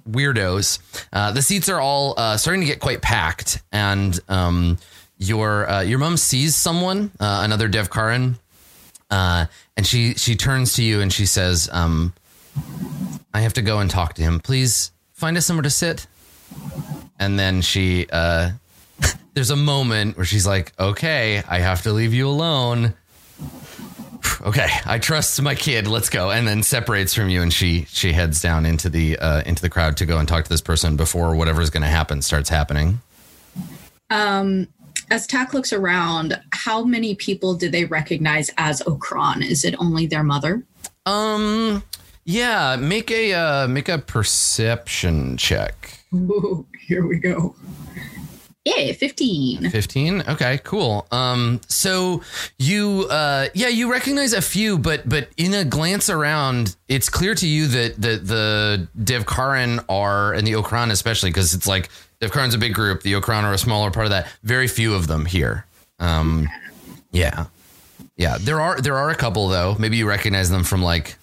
weirdos. 0.10 0.80
Uh, 1.12 1.32
the 1.32 1.42
seats 1.42 1.70
are 1.70 1.80
all 1.80 2.14
uh, 2.18 2.38
starting 2.38 2.62
to 2.62 2.68
get 2.68 2.80
quite 2.80 3.02
packed, 3.02 3.62
and 3.72 4.20
um, 4.30 4.78
your 5.18 5.70
uh, 5.70 5.82
your 5.82 6.00
mom 6.00 6.18
sees 6.18 6.56
someone, 6.56 7.12
uh, 7.20 7.42
another 7.44 7.68
Devkarin, 7.68 8.36
uh, 9.10 9.46
and 9.76 9.86
she 9.86 10.14
she 10.14 10.36
turns 10.36 10.74
to 10.74 10.84
you 10.84 11.02
and 11.02 11.12
she 11.12 11.26
says, 11.26 11.70
um, 11.72 12.14
"I 13.34 13.42
have 13.42 13.54
to 13.54 13.62
go 13.62 13.80
and 13.80 13.90
talk 13.90 14.14
to 14.16 14.22
him. 14.22 14.40
Please 14.40 14.92
find 15.14 15.38
us 15.38 15.46
somewhere 15.46 15.64
to 15.64 15.70
sit." 15.70 16.08
And 17.20 17.38
then 17.38 17.62
she 17.62 18.08
uh, 18.12 18.52
there's 19.34 19.50
a 19.52 19.56
moment 19.56 20.18
where 20.18 20.26
she's 20.26 20.46
like, 20.48 20.74
"Okay, 20.80 21.42
I 21.48 21.60
have 21.60 21.84
to 21.84 21.94
leave 21.94 22.14
you 22.14 22.28
alone." 22.28 22.94
Okay, 24.42 24.68
I 24.86 25.00
trust 25.00 25.42
my 25.42 25.56
kid. 25.56 25.88
Let's 25.88 26.10
go. 26.10 26.32
And 26.32 26.48
then 26.48 26.64
separates 26.64 27.14
from 27.14 27.30
you, 27.30 27.42
and 27.42 27.52
she 27.52 27.86
she 27.90 28.14
heads 28.14 28.42
down 28.42 28.66
into 28.66 28.90
the 28.90 29.18
uh, 29.18 29.42
into 29.46 29.62
the 29.62 29.70
crowd 29.70 29.98
to 29.98 30.06
go 30.06 30.18
and 30.18 30.28
talk 30.28 30.44
to 30.44 30.50
this 30.50 30.62
person 30.62 30.96
before 30.96 31.36
whatever's 31.36 31.70
going 31.70 31.84
to 31.84 31.90
happen 31.90 32.22
starts 32.22 32.50
happening. 32.50 33.02
Um, 34.10 34.68
as 35.12 35.28
Tack 35.28 35.54
looks 35.54 35.74
around, 35.74 36.40
how 36.52 36.84
many 36.84 37.16
people 37.16 37.56
do 37.56 37.70
they 37.70 37.86
recognize 37.86 38.52
as 38.58 38.82
Okran? 38.82 39.46
Is 39.46 39.66
it 39.66 39.76
only 39.80 40.06
their 40.06 40.24
mother? 40.24 40.64
Um, 41.06 41.84
yeah, 42.26 42.76
make 42.76 43.10
a 43.12 43.34
uh, 43.34 43.68
make 43.68 43.90
a 43.90 43.98
perception 43.98 45.38
check. 45.38 46.00
Ooh, 46.14 46.66
here 46.80 47.06
we 47.06 47.18
go. 47.18 47.56
Yeah, 48.78 48.94
15. 48.94 49.70
15 49.70 50.22
okay 50.30 50.60
cool. 50.64 51.08
Um 51.12 51.60
so 51.68 52.22
you 52.58 53.08
uh 53.10 53.48
yeah 53.54 53.68
you 53.70 53.92
recognize 53.92 54.34
a 54.34 54.42
few 54.42 54.78
but 54.78 55.08
but 55.08 55.30
in 55.38 55.54
a 55.54 55.64
glance 55.64 56.10
around 56.10 56.76
it's 56.88 57.10
clear 57.10 57.36
to 57.36 57.48
you 57.48 57.68
that 57.68 58.02
that 58.02 58.28
the 58.28 58.88
Devkarin 58.98 59.84
are 59.90 60.34
and 60.34 60.46
the 60.46 60.54
okran 60.54 60.92
especially 60.92 61.30
because 61.30 61.54
it's 61.54 61.68
like 61.68 61.90
Devkarin's 62.22 62.54
a 62.54 62.58
big 62.58 62.74
group 62.74 63.02
the 63.02 63.14
okran 63.14 63.44
are 63.44 63.54
a 63.54 63.58
smaller 63.58 63.92
part 63.92 64.06
of 64.06 64.12
that. 64.12 64.28
Very 64.44 64.68
few 64.68 64.94
of 64.94 65.08
them 65.08 65.26
here. 65.26 65.66
Um 66.00 66.48
yeah. 67.12 67.46
Yeah 68.18 68.38
there 68.40 68.62
are 68.62 68.80
there 68.82 68.98
are 68.98 69.10
a 69.10 69.16
couple 69.16 69.48
though. 69.48 69.76
Maybe 69.80 69.98
you 69.98 70.08
recognize 70.08 70.50
them 70.50 70.64
from 70.64 70.82
like 70.84 71.16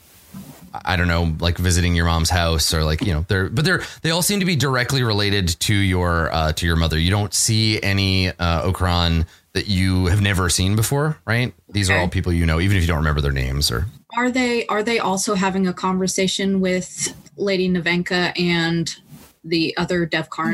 I 0.85 0.97
don't 0.97 1.09
know, 1.09 1.35
like 1.41 1.59
visiting 1.59 1.95
your 1.95 2.07
mom's 2.07 2.31
house 2.31 2.75
or 2.75 2.85
like, 2.85 3.01
you 3.03 3.13
know, 3.13 3.25
they're, 3.29 3.49
but 3.49 3.65
they're, 3.65 3.83
they 4.03 4.11
all 4.11 4.23
seem 4.23 4.41
to 4.41 4.47
be 4.47 4.57
directly 4.57 5.03
related 5.03 5.49
to 5.61 5.75
your, 5.75 6.33
uh, 6.33 6.53
to 6.53 6.67
your 6.67 6.77
mother. 6.77 6.99
You 6.99 7.11
don't 7.11 7.33
see 7.33 7.83
any, 7.83 8.29
uh, 8.29 8.71
Okran 8.71 9.27
that 9.55 9.69
you 9.69 10.07
have 10.07 10.21
never 10.21 10.51
seen 10.51 10.77
before, 10.77 11.19
right? 11.27 11.55
These 11.71 11.89
are 11.89 11.97
all 11.97 12.09
people 12.09 12.31
you 12.31 12.45
know, 12.45 12.61
even 12.61 12.77
if 12.77 12.83
you 12.83 12.87
don't 12.87 12.99
remember 12.99 13.23
their 13.23 13.33
names 13.33 13.71
or. 13.71 13.87
Are 14.15 14.31
they 14.31 14.67
are 14.67 14.83
they 14.83 14.99
also 14.99 15.35
having 15.35 15.67
a 15.67 15.73
conversation 15.73 16.61
with 16.61 17.15
Lady 17.37 17.69
Nevenka 17.69 18.39
and 18.39 18.95
the 19.45 19.75
other 19.77 20.05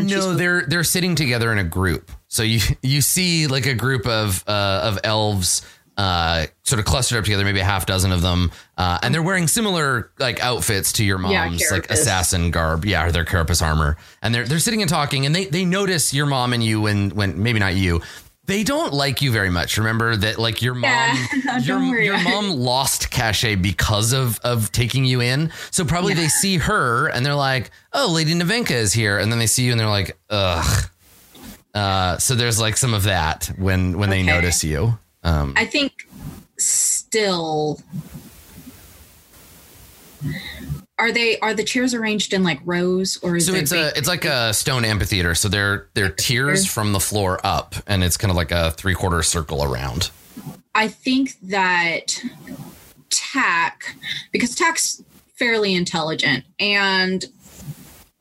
she's 0.09 0.17
No, 0.17 0.35
they're, 0.35 0.63
they're 0.67 0.85
sitting 0.85 1.17
together 1.17 1.51
in 1.51 1.59
a 1.59 1.65
group. 1.65 2.13
So 2.29 2.45
you, 2.45 2.61
you 2.83 3.01
see 3.01 3.49
like 3.49 3.67
a 3.67 3.75
group 3.75 4.07
of, 4.07 4.45
uh, 4.47 4.81
of 4.85 5.01
elves, 5.03 5.63
uh, 5.97 6.47
sort 6.63 6.79
of 6.79 6.85
clustered 6.87 7.19
up 7.19 7.25
together, 7.25 7.45
maybe 7.45 7.61
a 7.61 7.65
half 7.65 7.85
dozen 7.87 8.13
of 8.13 8.23
them. 8.23 8.51
Uh, 8.79 8.99
and 9.03 9.15
they're 9.15 9.23
wearing 9.23 9.47
similar 9.47 10.11
like 10.19 10.41
outfits 10.41 10.93
to 10.95 11.05
your 11.05 11.21
Yeah, 11.21 11.47
mom's, 11.49 11.71
like 11.71 11.91
assassin 11.91 12.51
garb. 12.51 12.85
Yeah, 12.85 13.07
or 13.07 13.13
their 13.13 13.25
carapace 13.25 13.61
armor. 13.63 13.97
And 14.23 14.35
they're, 14.35 14.45
they're 14.45 14.59
sitting 14.59 14.81
and 14.83 14.89
talking 14.89 15.27
and 15.27 15.35
they, 15.35 15.45
they 15.47 15.65
notice 15.65 16.15
your 16.15 16.27
mom 16.27 16.53
and 16.53 16.63
you 16.65 16.81
when, 16.81 17.11
when 17.11 17.43
maybe 17.43 17.59
not 17.59 17.75
you, 17.75 18.01
they 18.47 18.65
don't 18.65 18.93
like 18.93 19.23
you 19.23 19.31
very 19.31 19.51
much. 19.51 19.79
Remember 19.79 20.17
that 20.17 20.39
like 20.39 20.63
your 20.63 20.75
mom, 20.75 20.91
Yeah, 20.91 21.59
your, 21.63 22.01
your 22.01 22.23
mom 22.23 22.51
lost 22.51 23.11
cachet 23.11 23.55
because 23.57 24.13
of, 24.13 24.41
of 24.41 24.73
taking 24.73 25.05
you 25.05 25.21
in. 25.21 25.53
So 25.71 25.85
probably 25.85 26.15
they 26.15 26.29
see 26.29 26.57
her 26.57 27.07
and 27.09 27.25
they're 27.25 27.35
like, 27.37 27.71
oh, 27.93 28.11
Lady 28.11 28.35
Nevenka 28.35 28.73
is 28.73 28.93
here. 28.93 29.19
And 29.19 29.31
then 29.31 29.39
they 29.39 29.47
see 29.47 29.65
you 29.65 29.71
and 29.73 29.79
they're 29.81 29.89
like, 29.89 30.19
ugh. 30.31 30.89
Uh, 31.75 32.19
so 32.19 32.35
there's 32.35 32.59
like 32.61 32.77
some 32.77 32.95
of 32.95 33.05
that 33.05 33.53
when, 33.59 33.99
when 33.99 34.11
they 34.11 34.23
notice 34.23 34.65
you. 34.65 34.99
Um, 35.23 35.55
I 35.57 35.65
think 35.65 36.09
still 36.59 37.81
are 40.99 41.11
they 41.11 41.39
are 41.41 41.55
the 41.55 41.65
chairs 41.65 41.95
arranged 41.95 42.33
in 42.33 42.45
like 42.45 42.61
rows 42.65 43.19
or 43.23 43.37
is 43.37 43.47
So 43.47 43.55
it's 43.55 43.73
a 43.73 43.97
it's 43.97 44.09
like 44.09 44.25
a 44.25 44.55
stone 44.55 44.85
amphitheater. 44.85 45.35
So 45.35 45.49
they're 45.49 45.89
they're 45.95 46.11
tiers 46.11 46.67
from 46.67 46.93
the 46.93 47.01
floor 47.01 47.41
up, 47.45 47.75
and 47.87 48.05
it's 48.05 48.17
kind 48.17 48.31
of 48.31 48.37
like 48.37 48.53
a 48.53 48.71
three 48.73 48.95
quarter 48.95 49.23
circle 49.23 49.65
around. 49.65 50.11
I 50.75 50.89
think 50.89 51.39
that 51.43 52.23
Tack, 53.11 53.97
because 54.31 54.55
Tack's 54.55 55.03
fairly 55.35 55.75
intelligent 55.75 56.45
and 56.59 57.27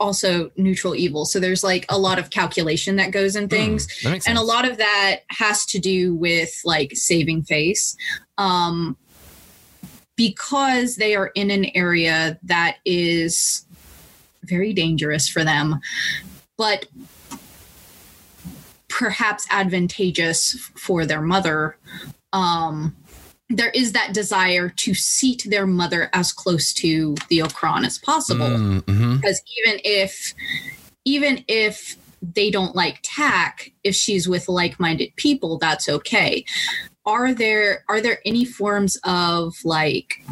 also 0.02 0.52
neutral 0.58 0.96
evil. 0.96 1.26
So 1.26 1.40
there's 1.40 1.64
like 1.64 1.86
a 1.88 1.98
lot 1.98 2.20
of 2.20 2.32
calculation 2.32 2.96
that 2.98 3.12
goes 3.12 3.36
in 3.36 3.48
things. 3.48 3.88
That 4.04 4.12
makes 4.12 4.26
sense. 4.26 4.28
And 4.28 4.38
a 4.38 4.42
lot 4.42 4.70
of 4.70 4.78
that 4.78 5.22
has 5.30 5.66
to 5.68 5.80
do 5.80 6.16
with 6.16 6.60
like 6.66 6.96
saving 6.96 7.44
face. 7.44 7.96
Um, 8.38 8.98
because 10.18 10.98
they 10.98 11.16
are 11.16 11.32
in 11.36 11.50
an 11.50 11.66
area 11.74 12.38
that 12.44 12.78
is 12.86 13.66
very 14.44 14.74
dangerous 14.74 15.28
for 15.30 15.44
them, 15.44 15.80
but 16.58 16.88
perhaps 18.88 19.48
advantageous 19.50 20.54
for 20.76 21.06
their 21.06 21.22
mother. 21.22 21.78
Um, 22.34 22.96
there 23.52 23.70
is 23.72 23.92
that 23.92 24.14
desire 24.14 24.70
to 24.70 24.94
seat 24.94 25.46
their 25.48 25.68
mother 25.68 26.10
as 26.14 26.32
close 26.32 26.74
to 26.74 27.16
the 27.30 27.40
Okran 27.40 27.86
as 27.86 27.98
possible. 27.98 28.48
Mm-hmm. 28.48 29.16
because 29.18 29.42
even 29.58 29.82
if 29.84 30.34
even 31.06 31.44
if 31.48 31.98
they 32.22 32.52
don't 32.52 32.76
like 32.76 33.00
tack 33.02 33.72
if 33.84 33.96
she's 33.96 34.30
with 34.30 34.48
like-minded 34.48 35.16
people 35.16 35.58
that's 35.58 35.90
okay. 35.90 36.46
Are 37.06 37.34
there 37.34 37.84
are 37.90 38.00
there 38.00 38.20
any 38.26 38.46
forms 38.46 38.98
of 39.04 39.56
like 39.64 40.24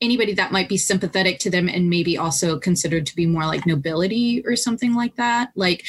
anybody 0.00 0.32
that 0.34 0.52
might 0.52 0.68
be 0.68 0.76
sympathetic 0.76 1.38
to 1.40 1.50
them 1.50 1.68
and 1.68 1.90
maybe 1.90 2.16
also 2.16 2.58
considered 2.58 3.04
to 3.06 3.16
be 3.16 3.26
more 3.26 3.44
like 3.44 3.66
nobility 3.66 4.42
or 4.46 4.56
something 4.56 4.94
like 4.94 5.16
that? 5.16 5.50
Like 5.54 5.84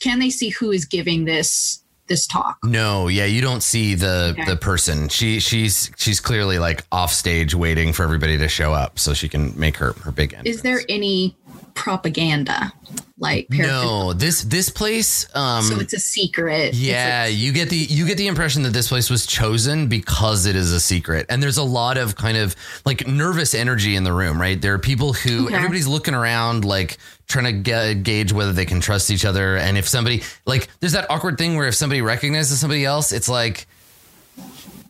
can 0.00 0.20
they 0.20 0.30
see 0.30 0.50
who 0.50 0.70
is 0.70 0.84
giving 0.84 1.24
this 1.24 1.83
this 2.06 2.26
talk 2.26 2.58
No, 2.64 3.08
yeah, 3.08 3.24
you 3.24 3.40
don't 3.40 3.62
see 3.62 3.94
the 3.94 4.34
Okay. 4.38 4.44
the 4.44 4.56
person. 4.56 5.08
She 5.08 5.40
she's 5.40 5.90
she's 5.96 6.20
clearly 6.20 6.58
like 6.58 6.84
off 6.92 7.12
stage 7.12 7.54
waiting 7.54 7.92
for 7.92 8.02
everybody 8.02 8.36
to 8.38 8.48
show 8.48 8.72
up 8.74 8.98
so 8.98 9.14
she 9.14 9.28
can 9.28 9.58
make 9.58 9.76
her 9.78 9.92
her 10.04 10.10
big 10.12 10.34
entrance. 10.34 10.56
is 10.56 10.62
there 10.62 10.80
any 10.88 11.36
propaganda 11.74 12.72
like 13.16 13.46
No, 13.48 14.12
this 14.12 14.42
this 14.42 14.70
place 14.70 15.26
um 15.36 15.62
so 15.64 15.78
it's 15.78 15.92
a 15.92 16.00
secret 16.00 16.74
Yeah, 16.74 17.26
you 17.26 17.52
get 17.52 17.68
the 17.70 17.76
you 17.76 18.06
get 18.06 18.18
the 18.18 18.26
impression 18.26 18.62
that 18.64 18.72
this 18.72 18.88
place 18.88 19.08
was 19.08 19.24
chosen 19.24 19.86
because 19.86 20.46
it 20.46 20.56
is 20.56 20.72
a 20.72 20.80
secret, 20.80 21.26
and 21.28 21.40
there's 21.42 21.56
a 21.58 21.62
lot 21.62 21.96
of 21.96 22.16
kind 22.16 22.36
of 22.36 22.56
like 22.84 23.06
nervous 23.06 23.54
energy 23.54 23.94
in 23.94 24.02
the 24.02 24.12
room. 24.12 24.40
Right, 24.40 24.60
there 24.60 24.74
are 24.74 24.78
people 24.80 25.12
who 25.12 25.46
Okay. 25.46 25.54
everybody's 25.54 25.86
looking 25.86 26.14
around, 26.14 26.64
like 26.64 26.98
trying 27.28 27.44
to 27.44 27.52
get, 27.52 28.02
gauge 28.02 28.32
whether 28.32 28.52
they 28.52 28.66
can 28.66 28.80
trust 28.80 29.10
each 29.10 29.24
other, 29.24 29.56
and 29.58 29.78
if 29.78 29.86
somebody 29.86 30.22
like 30.44 30.68
there's 30.80 30.92
that 30.94 31.08
awkward 31.08 31.38
thing 31.38 31.56
where 31.56 31.68
if 31.68 31.74
somebody 31.76 32.02
recognizes 32.02 32.58
somebody 32.58 32.84
else, 32.84 33.12
it's 33.12 33.28
like. 33.28 33.66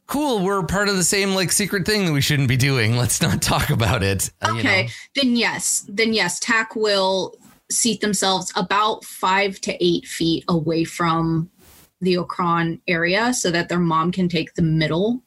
Cool, 0.07 0.45
we're 0.45 0.62
part 0.64 0.91
of 0.91 0.97
the 0.97 1.03
same 1.05 1.35
like 1.35 1.51
secret 1.51 1.87
thing 1.87 2.05
that 2.05 2.12
we 2.12 2.20
shouldn't 2.20 2.47
be 2.49 2.59
doing. 2.59 2.97
Let's 2.97 3.22
not 3.22 3.41
talk 3.41 3.70
about 3.70 4.03
it. 4.03 4.31
uh, 4.43 4.53
you 4.53 4.59
Okay, 4.61 4.83
know? 4.83 4.89
then 5.16 5.35
yes, 5.37 5.85
then 5.89 6.12
yes, 6.12 6.39
Tack 6.39 6.77
will 6.77 7.35
seat 7.75 8.01
themselves 8.01 8.53
about 8.57 9.05
five 9.05 9.61
to 9.62 9.85
eight 9.85 10.07
feet 10.07 10.45
away 10.49 10.85
from 10.85 11.51
the 12.01 12.14
Okran 12.14 12.81
area 12.87 13.33
so 13.35 13.51
that 13.51 13.68
their 13.68 13.79
mom 13.79 14.12
can 14.12 14.29
take 14.29 14.55
the 14.55 14.62
middle 14.62 15.22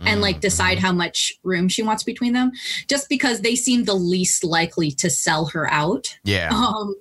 and 0.00 0.20
like 0.20 0.40
decide 0.40 0.78
how 0.78 0.92
much 0.92 1.32
room 1.42 1.68
she 1.68 1.82
wants 1.82 2.02
between 2.02 2.32
them 2.32 2.52
just 2.88 3.08
because 3.08 3.40
they 3.40 3.54
seem 3.54 3.84
the 3.84 3.94
least 3.94 4.44
likely 4.44 4.90
to 4.90 5.10
sell 5.10 5.46
her 5.46 5.70
out. 5.70 6.18
Yeah. 6.24 6.50
um 6.50 6.94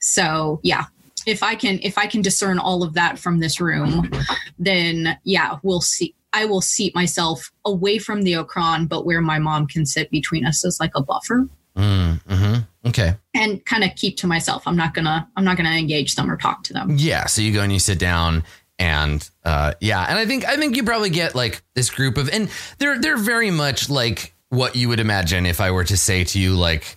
so 0.00 0.60
yeah. 0.62 0.86
If 1.26 1.42
i 1.42 1.54
can 1.54 1.78
if 1.82 1.98
i 1.98 2.06
can 2.06 2.22
discern 2.22 2.58
all 2.58 2.82
of 2.82 2.94
that 2.94 3.18
from 3.18 3.40
this 3.40 3.60
room 3.60 4.10
then 4.58 5.18
yeah 5.24 5.58
we'll 5.62 5.82
see 5.82 6.14
i 6.32 6.46
will 6.46 6.62
seat 6.62 6.94
myself 6.94 7.52
away 7.66 7.98
from 7.98 8.22
the 8.22 8.32
Okran, 8.32 8.88
but 8.88 9.04
where 9.04 9.20
my 9.20 9.38
mom 9.38 9.66
can 9.66 9.84
sit 9.84 10.10
between 10.10 10.46
us 10.46 10.64
as 10.64 10.80
like 10.80 10.92
a 10.94 11.02
buffer 11.02 11.46
Mm, 11.78 12.20
hmm 12.22 12.54
Okay. 12.88 13.14
and 13.34 13.64
kind 13.66 13.84
of 13.84 13.90
keep 13.96 14.16
to 14.18 14.26
myself. 14.26 14.66
I'm 14.66 14.76
not 14.76 14.94
gonna 14.94 15.28
i'm 15.36 15.44
not 15.44 15.56
gonna 15.56 15.70
engage 15.76 16.14
them 16.16 16.30
or 16.30 16.36
talk 16.36 16.64
to 16.64 16.72
them. 16.72 16.96
Yeah, 16.98 17.26
so 17.26 17.40
you 17.42 17.52
go 17.52 17.62
and 17.62 17.72
you 17.72 17.78
sit 17.78 17.98
down 17.98 18.44
and 18.78 19.28
uh 19.44 19.74
yeah, 19.80 20.04
and 20.08 20.18
I 20.18 20.26
think 20.26 20.44
I 20.46 20.56
think 20.56 20.76
you 20.76 20.84
probably 20.84 21.10
get 21.10 21.34
like 21.34 21.62
this 21.74 21.90
group 21.90 22.16
of 22.16 22.28
and 22.30 22.48
they're 22.78 22.98
they're 23.00 23.16
very 23.16 23.50
much 23.50 23.88
like 23.90 24.32
what 24.50 24.74
you 24.76 24.88
would 24.88 25.00
imagine 25.00 25.44
if 25.46 25.60
I 25.60 25.70
were 25.70 25.84
to 25.84 25.96
say 25.96 26.24
to 26.24 26.38
you 26.40 26.54
like 26.54 26.96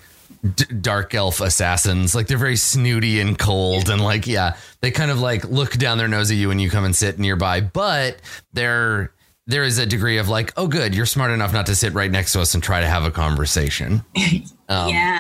d- 0.56 0.66
dark 0.80 1.14
elf 1.14 1.42
assassins. 1.42 2.16
Like 2.16 2.28
they're 2.28 2.38
very 2.38 2.56
snooty 2.56 3.20
and 3.20 3.38
cold 3.38 3.90
and 3.90 4.02
like 4.02 4.26
yeah 4.28 4.56
they 4.82 4.90
kind 4.92 5.12
of 5.12 5.20
like 5.20 5.44
look 5.46 5.74
down 5.74 5.98
their 5.98 6.08
nose 6.08 6.32
at 6.32 6.38
you 6.38 6.48
when 6.48 6.60
you 6.60 6.70
come 6.70 6.86
and 6.86 6.96
sit 6.96 7.20
nearby 7.20 7.62
but 7.62 8.18
they're 8.54 9.12
there 9.48 9.64
is 9.64 9.80
a 9.80 9.86
degree 9.86 10.18
of 10.20 10.30
like 10.30 10.54
oh 10.56 10.68
good 10.68 10.96
you're 10.96 11.06
smart 11.06 11.32
enough 11.32 11.52
not 11.52 11.66
to 11.66 11.76
sit 11.76 11.94
right 11.94 12.12
next 12.12 12.32
to 12.34 12.40
us 12.40 12.54
and 12.54 12.64
try 12.64 12.80
to 12.80 12.88
have 12.88 13.04
a 13.04 13.12
conversation 13.12 14.04
um, 14.72 14.90
yeah 14.90 15.20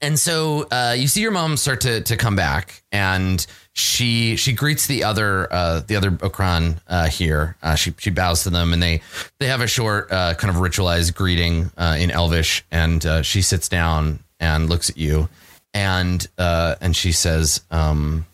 and 0.00 0.18
so 0.18 0.66
uh, 0.70 0.94
you 0.96 1.08
see 1.08 1.20
your 1.20 1.30
mom 1.30 1.56
start 1.56 1.80
to 1.82 2.00
to 2.02 2.16
come 2.16 2.36
back, 2.36 2.82
and 2.92 3.44
she 3.72 4.36
she 4.36 4.52
greets 4.52 4.86
the 4.86 5.04
other 5.04 5.52
uh, 5.52 5.80
the 5.86 5.96
other 5.96 6.10
Okran 6.10 6.80
uh, 6.88 7.08
here. 7.08 7.56
Uh, 7.62 7.74
she 7.74 7.94
she 7.98 8.10
bows 8.10 8.42
to 8.44 8.50
them, 8.50 8.72
and 8.72 8.82
they 8.82 9.02
they 9.38 9.46
have 9.46 9.60
a 9.60 9.66
short 9.66 10.10
uh, 10.10 10.34
kind 10.34 10.54
of 10.54 10.60
ritualized 10.60 11.14
greeting 11.14 11.70
uh, 11.76 11.96
in 11.98 12.10
Elvish, 12.10 12.64
and 12.70 13.04
uh, 13.04 13.22
she 13.22 13.42
sits 13.42 13.68
down 13.68 14.20
and 14.38 14.68
looks 14.68 14.90
at 14.90 14.96
you, 14.96 15.28
and 15.74 16.26
uh, 16.38 16.76
and 16.80 16.96
she 16.96 17.12
says, 17.12 17.62
um, 17.70 18.26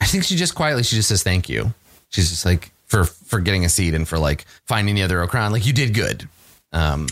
I 0.00 0.06
think 0.06 0.24
she 0.24 0.36
just 0.36 0.54
quietly 0.54 0.82
she 0.82 0.96
just 0.96 1.08
says 1.08 1.22
thank 1.22 1.48
you. 1.48 1.72
she's 2.10 2.30
just 2.30 2.44
like 2.44 2.72
for 2.86 3.04
for 3.04 3.40
getting 3.40 3.64
a 3.64 3.68
seat 3.68 3.94
and 3.94 4.06
for 4.06 4.18
like 4.18 4.44
finding 4.66 4.94
the 4.94 5.02
other 5.02 5.24
Okran. 5.24 5.52
Like 5.52 5.66
you 5.66 5.72
did 5.72 5.94
good. 5.94 6.28
Um, 6.72 7.08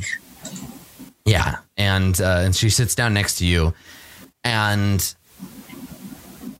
yeah, 1.24 1.56
and 1.76 2.18
uh, 2.20 2.42
and 2.44 2.56
she 2.56 2.70
sits 2.70 2.94
down 2.94 3.14
next 3.14 3.38
to 3.38 3.46
you, 3.46 3.74
and 4.44 5.14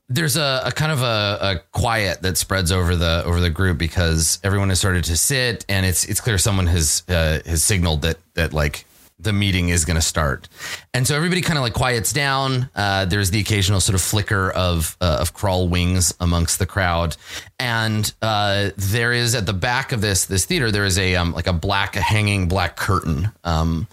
there's 0.09 0.37
a, 0.37 0.63
a 0.65 0.71
kind 0.71 0.91
of 0.91 1.03
a, 1.03 1.37
a 1.41 1.59
quiet 1.71 2.21
that 2.23 2.37
spreads 2.37 2.71
over 2.71 2.95
the 2.95 3.23
over 3.25 3.39
the 3.39 3.49
group 3.49 3.77
because 3.77 4.39
everyone 4.43 4.69
has 4.69 4.79
started 4.79 5.03
to 5.05 5.17
sit, 5.17 5.65
and 5.69 5.85
it's 5.85 6.05
it's 6.05 6.19
clear 6.19 6.37
someone 6.37 6.67
has 6.67 7.03
uh, 7.09 7.39
has 7.45 7.63
signaled 7.63 8.01
that 8.01 8.17
that 8.33 8.53
like 8.53 8.85
the 9.19 9.33
meeting 9.33 9.69
is 9.69 9.85
going 9.85 9.95
to 9.95 10.01
start, 10.01 10.47
and 10.93 11.05
so 11.07 11.15
everybody 11.15 11.41
kind 11.41 11.57
of 11.57 11.63
like 11.63 11.73
quiets 11.73 12.13
down. 12.13 12.69
Uh, 12.75 13.05
there's 13.05 13.31
the 13.31 13.39
occasional 13.39 13.79
sort 13.79 13.95
of 13.95 14.01
flicker 14.01 14.51
of 14.51 14.97
uh, 15.01 15.17
of 15.21 15.33
Kraul 15.33 15.69
wings 15.69 16.13
amongst 16.19 16.59
the 16.59 16.65
crowd, 16.65 17.17
and 17.59 18.11
uh, 18.21 18.69
there 18.77 19.13
is 19.13 19.35
at 19.35 19.45
the 19.45 19.53
back 19.53 19.91
of 19.91 20.01
this 20.01 20.25
this 20.25 20.45
theater 20.45 20.71
there 20.71 20.85
is 20.85 20.97
a 20.97 21.15
um, 21.15 21.33
like 21.33 21.47
a 21.47 21.53
black 21.53 21.95
a 21.95 22.01
hanging 22.01 22.47
black 22.47 22.75
curtain. 22.75 23.31
Um, 23.43 23.87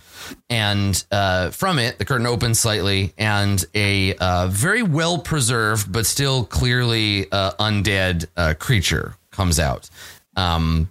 and 0.51 1.05
uh, 1.12 1.51
from 1.51 1.79
it, 1.79 1.99
the 1.99 2.05
curtain 2.05 2.27
opens 2.27 2.59
slightly, 2.59 3.12
and 3.18 3.64
a 3.74 4.14
uh, 4.16 4.49
very 4.49 4.83
well 4.83 5.18
preserved 5.18 5.93
but 5.93 6.07
still 6.07 6.45
clearly 6.45 7.31
uh, 7.31 7.53
undead 7.61 8.59
creature 8.59 9.16
comes 9.31 9.61
out. 9.61 9.89
Um, 10.37 10.91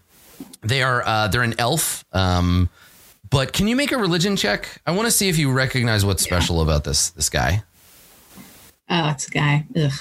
they 0.62 0.82
are 0.82 1.04
uh, 1.06 1.28
they're 1.28 1.44
an 1.44 1.56
elf. 1.60 2.06
Um, 2.14 2.70
but 3.36 3.52
can 3.52 3.68
you 3.68 3.76
make 3.76 3.92
a 3.92 3.98
religion 3.98 4.38
check? 4.38 4.82
I 4.88 4.92
want 4.92 5.08
to 5.08 5.12
see 5.12 5.28
if 5.28 5.38
you 5.38 5.52
recognize 5.52 6.06
what's 6.06 6.24
special 6.24 6.62
about 6.62 6.86
this 6.86 7.10
this 7.10 7.30
guy. 7.30 7.64
Oh, 8.90 9.10
it's 9.10 9.28
a 9.28 9.32
guy. 9.32 9.66
Ugh, 9.76 9.92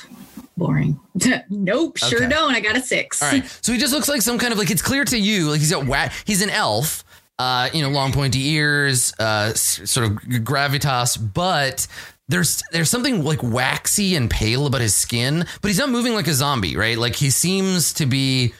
boring. 0.57 1.01
nope, 1.51 1.97
sure 1.99 2.18
Okay. 2.20 2.28
don't. 2.28 2.55
I 2.55 2.61
got 2.61 2.76
a 2.76 2.80
six. 2.80 3.20
All 3.20 3.28
right. 3.30 3.45
So 3.61 3.72
he 3.72 3.78
just 3.78 3.93
looks 3.93 4.09
like 4.09 4.22
some 4.22 4.39
kind 4.39 4.53
of 4.53 4.59
like 4.59 4.70
it's 4.70 4.82
clear 4.82 5.05
to 5.07 5.18
you 5.18 5.51
like 5.51 5.59
he's 5.59 5.72
got 5.72 5.85
wa- 5.85 6.11
he's 6.24 6.43
an 6.43 6.51
elf. 6.51 7.03
Uh, 7.37 7.68
you 7.74 7.82
know, 7.82 7.89
long 7.91 8.12
pointy 8.12 8.51
ears, 8.51 9.12
uh, 9.18 9.53
sort 9.55 10.07
of 10.07 10.12
gravitas, 10.45 11.18
but 11.35 11.89
there's 12.28 12.62
there's 12.70 12.89
something 12.89 13.24
like 13.24 13.43
waxy 13.43 14.14
and 14.14 14.30
pale 14.30 14.66
about 14.66 14.80
his 14.80 14.95
skin, 14.95 15.45
but 15.61 15.66
he's 15.68 15.78
not 15.80 15.89
moving 15.89 16.14
like 16.14 16.28
a 16.28 16.32
zombie, 16.32 16.76
right? 16.76 16.97
Like 16.97 17.16
he 17.16 17.30
seems 17.30 17.93
to 17.95 18.07
be 18.07 18.55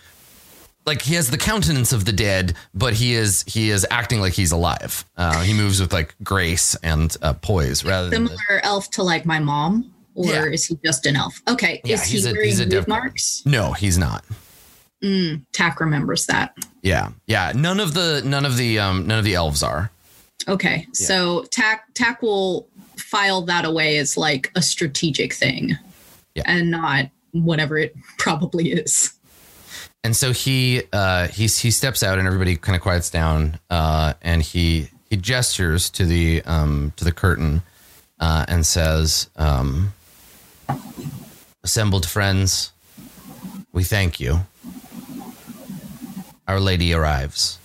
like 0.87 1.03
he 1.03 1.14
has 1.14 1.30
the 1.30 1.39
countenance 1.39 1.93
of 1.93 2.05
the 2.05 2.12
dead, 2.12 2.55
but 2.74 2.95
he 2.95 3.14
is 3.14 3.45
he 3.47 3.70
is 3.70 3.87
acting 3.91 4.20
like 4.20 4.32
he's 4.35 4.53
alive. 4.53 5.05
Uh, 5.16 5.41
he 5.43 5.55
moves 5.55 5.80
with 5.80 5.93
like 5.93 6.14
grace 6.22 6.74
and 6.82 7.16
uh, 7.22 7.32
poise 7.35 7.85
rather 7.85 8.11
than 8.11 8.26
Similar 8.26 8.61
elf 8.64 8.91
to 8.93 9.03
like 9.03 9.24
my 9.24 9.39
mom, 9.39 9.93
or 10.14 10.26
Yeah. 10.26 10.45
is 10.45 10.66
he 10.66 10.78
just 10.85 11.07
an 11.07 11.16
elf? 11.16 11.41
Okay. 11.49 11.80
Yeah, 11.85 11.95
is 11.95 12.03
he 12.05 12.18
a- 12.28 12.32
wearing 12.32 12.49
he's 12.49 12.61
a 12.61 12.66
diff- 12.66 12.87
marks? 12.89 13.43
no, 13.47 13.72
he's 13.72 13.97
not. 13.99 14.24
Mm, 15.03 15.45
Tack 15.53 15.80
remembers 15.80 16.26
that. 16.26 16.57
Yeah, 16.82 17.11
yeah. 17.26 17.53
None 17.55 17.80
of 17.80 17.95
the 17.95 18.22
none 18.24 18.45
of 18.47 18.57
the 18.57 18.78
um 18.78 19.07
none 19.07 19.18
of 19.18 19.24
the 19.24 19.35
elves 19.35 19.62
are. 19.62 19.91
Okay. 20.49 20.87
So 20.93 21.45
Tack 21.51 21.85
Tack 21.95 22.20
will 22.20 22.68
file 22.97 23.43
that 23.43 23.64
away 23.64 23.97
as 23.99 24.16
like 24.16 24.51
a 24.55 24.61
strategic 24.62 25.32
thing. 25.32 25.76
Yeah. 26.35 26.43
And 26.47 26.70
not 26.70 27.07
whatever 27.32 27.78
it 27.78 27.95
probably 28.18 28.72
is. 28.72 29.14
And 30.05 30.15
so 30.15 30.33
he 30.33 30.83
uh, 30.93 31.29
he 31.29 31.47
he 31.47 31.71
steps 31.71 32.03
out, 32.03 32.19
and 32.19 32.27
everybody 32.27 32.57
kind 32.57 32.77
of 32.77 32.83
quiets 32.83 33.09
down, 33.09 33.59
uh, 33.71 34.13
and 34.21 34.43
he 34.43 34.91
he 35.09 35.17
gestures 35.17 35.89
to 35.91 36.05
the 36.05 36.43
um, 36.45 36.93
to 36.97 37.05
the 37.05 37.13
curtain 37.13 37.63
uh, 38.21 38.45
and 38.47 38.67
says, 38.67 39.31
um, 39.37 39.95
"Assembled 41.63 42.07
friends, 42.07 42.73
we 43.73 43.83
thank 43.83 44.21
you. 44.21 44.41
Our 46.47 46.61
Lady 46.61 46.93
arrives." 46.93 47.59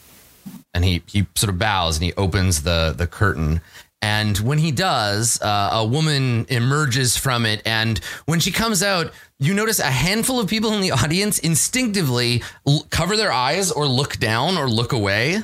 And 0.74 0.86
he 0.86 1.04
he 1.08 1.28
sort 1.36 1.50
of 1.50 1.60
bows 1.60 1.98
and 1.98 2.06
he 2.06 2.14
opens 2.14 2.62
the 2.62 2.94
the 2.96 3.06
curtain. 3.06 3.60
And 4.02 4.38
when 4.40 4.60
he 4.60 4.72
does, 4.72 5.42
uh, 5.42 5.70
a 5.74 5.86
woman 5.86 6.46
emerges 6.50 7.18
from 7.18 7.46
it. 7.46 7.62
And 7.66 8.00
when 8.26 8.40
she 8.40 8.52
comes 8.52 8.82
out, 8.82 9.12
you 9.40 9.54
notice 9.54 9.80
a 9.80 9.92
handful 9.92 10.40
of 10.40 10.48
people 10.48 10.74
in 10.74 10.82
the 10.82 10.92
audience 11.04 11.40
instinctively 11.40 12.44
l- 12.66 12.86
cover 12.90 13.18
their 13.18 13.32
eyes 13.32 13.72
or 13.72 13.88
look 13.88 14.18
down 14.18 14.58
or 14.58 14.70
look 14.70 14.94
away. 14.94 15.44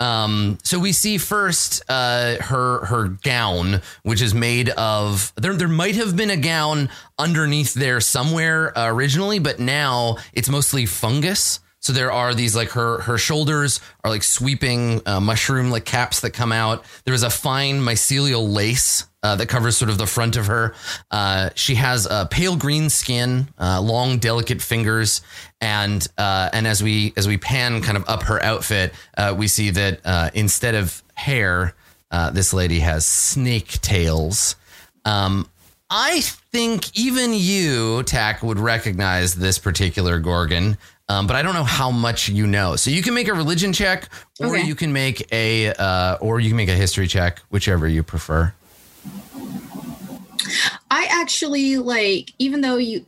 Um, 0.00 0.58
so 0.62 0.78
we 0.78 0.92
see 0.92 1.18
first 1.18 1.82
uh, 1.88 2.36
her 2.40 2.84
her 2.84 3.08
gown, 3.08 3.82
which 4.04 4.22
is 4.22 4.32
made 4.32 4.68
of 4.70 5.32
there. 5.36 5.54
There 5.54 5.66
might 5.66 5.96
have 5.96 6.16
been 6.16 6.30
a 6.30 6.36
gown 6.36 6.88
underneath 7.18 7.74
there 7.74 8.00
somewhere 8.00 8.76
uh, 8.78 8.86
originally, 8.92 9.40
but 9.40 9.58
now 9.58 10.18
it's 10.32 10.48
mostly 10.48 10.86
fungus. 10.86 11.58
So 11.88 11.94
there 11.94 12.12
are 12.12 12.34
these 12.34 12.54
like 12.54 12.68
her 12.72 13.00
her 13.00 13.16
shoulders 13.16 13.80
are 14.04 14.10
like 14.10 14.22
sweeping 14.22 15.00
uh, 15.06 15.20
mushroom 15.20 15.70
like 15.70 15.86
caps 15.86 16.20
that 16.20 16.32
come 16.32 16.52
out. 16.52 16.84
There 17.06 17.14
is 17.14 17.22
a 17.22 17.30
fine 17.30 17.80
mycelial 17.80 18.46
lace 18.46 19.04
uh, 19.22 19.36
that 19.36 19.46
covers 19.46 19.78
sort 19.78 19.90
of 19.90 19.96
the 19.96 20.06
front 20.06 20.36
of 20.36 20.48
her. 20.48 20.74
Uh, 21.10 21.48
she 21.54 21.76
has 21.76 22.04
a 22.04 22.28
pale 22.30 22.56
green 22.56 22.90
skin, 22.90 23.48
uh, 23.58 23.80
long 23.80 24.18
delicate 24.18 24.60
fingers, 24.60 25.22
and 25.62 26.06
uh, 26.18 26.50
and 26.52 26.66
as 26.66 26.82
we 26.82 27.14
as 27.16 27.26
we 27.26 27.38
pan 27.38 27.80
kind 27.80 27.96
of 27.96 28.06
up 28.06 28.24
her 28.24 28.42
outfit, 28.42 28.92
uh, 29.16 29.34
we 29.34 29.48
see 29.48 29.70
that 29.70 30.32
instead 30.34 30.74
of 30.74 31.02
hair, 31.14 31.74
this 32.34 32.52
lady 32.52 32.80
has 32.80 33.06
snake 33.06 33.80
tails. 33.80 34.56
Um, 35.06 35.48
I 35.88 36.20
think 36.20 36.98
even 36.98 37.32
you, 37.32 38.02
Tack, 38.02 38.42
would 38.42 38.58
recognize 38.58 39.34
this 39.34 39.58
particular 39.58 40.18
Gorgon, 40.18 40.76
um, 41.08 41.26
but 41.26 41.36
I 41.36 41.42
don't 41.42 41.54
know 41.54 41.64
how 41.64 41.90
much 41.90 42.28
you 42.28 42.46
know. 42.46 42.76
So 42.76 42.90
you 42.90 43.02
can 43.02 43.14
make 43.14 43.28
a 43.28 43.34
religion 43.34 43.72
check, 43.72 44.08
or 44.40 44.56
Okay. 44.56 44.64
you 44.66 44.74
can 44.74 44.92
make 44.92 45.26
a, 45.32 45.68
uh, 45.74 46.16
or 46.20 46.40
you 46.40 46.48
can 46.50 46.56
make 46.56 46.68
a 46.68 46.74
history 46.74 47.06
check, 47.06 47.40
whichever 47.50 47.86
you 47.88 48.02
prefer. 48.02 48.52
I 50.90 51.06
actually 51.10 51.76
like, 51.78 52.32
even 52.38 52.60
though 52.60 52.76
you 52.76 53.04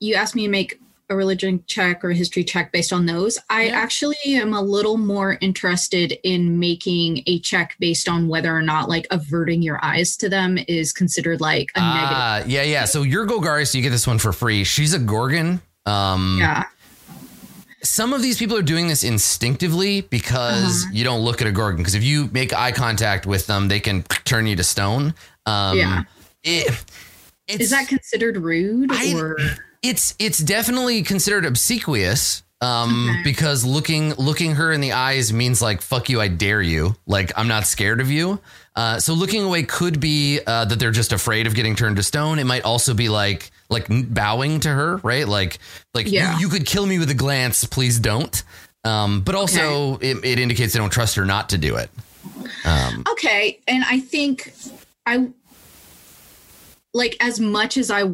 you 0.00 0.14
asked 0.14 0.34
me 0.34 0.42
to 0.42 0.50
make 0.50 0.78
a 1.08 1.16
religion 1.16 1.62
check 1.66 2.04
or 2.04 2.10
a 2.10 2.14
history 2.14 2.44
check 2.44 2.72
based 2.72 2.92
on 2.92 3.06
those, 3.06 3.38
I 3.48 3.66
Yeah. 3.66 3.76
actually 3.78 4.16
am 4.26 4.52
a 4.52 4.60
little 4.60 4.96
more 4.98 5.38
interested 5.40 6.18
in 6.24 6.58
making 6.58 7.22
a 7.26 7.38
check 7.40 7.76
based 7.78 8.08
on 8.08 8.28
whether 8.28 8.54
or 8.54 8.60
not 8.62 8.88
like 8.88 9.06
averting 9.10 9.62
your 9.62 9.82
eyes 9.82 10.16
to 10.18 10.28
them 10.28 10.58
is 10.68 10.92
considered 10.92 11.40
like 11.40 11.70
a 11.74 11.80
negative. 11.80 12.16
Ah, 12.18 12.42
yeah, 12.46 12.62
yeah. 12.62 12.84
So 12.86 13.02
you're 13.02 13.26
Golgari, 13.26 13.66
so 13.66 13.78
you 13.78 13.82
get 13.82 13.90
this 13.90 14.06
one 14.06 14.18
for 14.18 14.32
free. 14.32 14.64
She's 14.64 14.92
a 14.94 14.98
Gorgon. 14.98 15.62
Um, 15.86 16.36
Yeah. 16.40 16.64
Some 17.84 18.12
of 18.12 18.22
these 18.22 18.38
people 18.38 18.56
are 18.56 18.62
doing 18.62 18.88
this 18.88 19.04
instinctively 19.04 20.00
because 20.02 20.84
Uh-huh. 20.84 20.90
you 20.92 21.04
don't 21.04 21.20
look 21.20 21.40
at 21.40 21.46
a 21.46 21.52
gorgon. 21.52 21.78
Because 21.78 21.94
if 21.94 22.02
you 22.02 22.28
make 22.32 22.52
eye 22.52 22.72
contact 22.72 23.26
with 23.26 23.46
them, 23.46 23.68
they 23.68 23.78
can 23.80 24.02
turn 24.24 24.46
you 24.46 24.56
to 24.56 24.64
stone. 24.64 25.14
Um, 25.46 25.78
Yeah. 25.78 26.02
it- 26.42 26.74
it's, 27.46 27.64
Is 27.64 27.70
that 27.70 27.88
considered 27.88 28.38
rude 28.38 28.90
I- 28.90 29.12
or 29.14 29.36
it's 29.82 30.14
it's 30.18 30.38
definitely 30.38 31.02
considered 31.02 31.44
obsequious. 31.44 32.42
Um, 32.62 33.10
Okay. 33.10 33.22
because 33.24 33.64
looking 33.64 34.14
looking 34.14 34.54
her 34.54 34.72
in 34.72 34.80
the 34.80 34.92
eyes 34.92 35.30
means 35.32 35.60
like 35.60 35.82
fuck 35.82 36.08
you, 36.08 36.20
I 36.22 36.28
dare 36.28 36.62
you. 36.62 36.96
Like 37.06 37.30
I'm 37.36 37.48
not 37.48 37.66
scared 37.66 38.00
of 38.00 38.10
you. 38.10 38.40
Uh, 38.74 38.98
so 38.98 39.12
looking 39.12 39.42
away 39.42 39.62
could 39.64 40.00
be 40.00 40.40
uh, 40.46 40.64
that 40.64 40.78
they're 40.78 40.90
just 40.90 41.12
afraid 41.12 41.46
of 41.46 41.54
getting 41.54 41.76
turned 41.76 41.96
to 41.96 42.02
stone. 42.02 42.38
It 42.38 42.44
might 42.44 42.62
also 42.64 42.94
be 42.94 43.10
like 43.10 43.50
like 43.70 43.86
bowing 43.88 44.60
to 44.60 44.68
her, 44.68 44.96
right? 44.98 45.26
Like 45.26 45.58
like 45.94 46.10
Yeah. 46.10 46.34
you, 46.34 46.42
you 46.42 46.48
could 46.48 46.66
kill 46.66 46.86
me 46.86 46.98
with 46.98 47.10
a 47.10 47.14
glance, 47.14 47.64
please 47.64 47.98
don't. 47.98 48.42
Um, 48.84 49.22
but 49.22 49.34
also 49.34 49.96
it, 49.98 50.24
it 50.24 50.38
indicates 50.38 50.74
they 50.74 50.78
don't 50.78 50.92
trust 50.92 51.16
her 51.16 51.24
not 51.24 51.48
to 51.50 51.58
do 51.58 51.76
it. 51.76 51.90
Um, 52.64 53.04
okay 53.10 53.60
and 53.68 53.84
i 53.86 54.00
think 54.00 54.54
i 55.04 55.28
like 56.94 57.16
as 57.20 57.38
much 57.38 57.76
as 57.76 57.90
i 57.90 58.04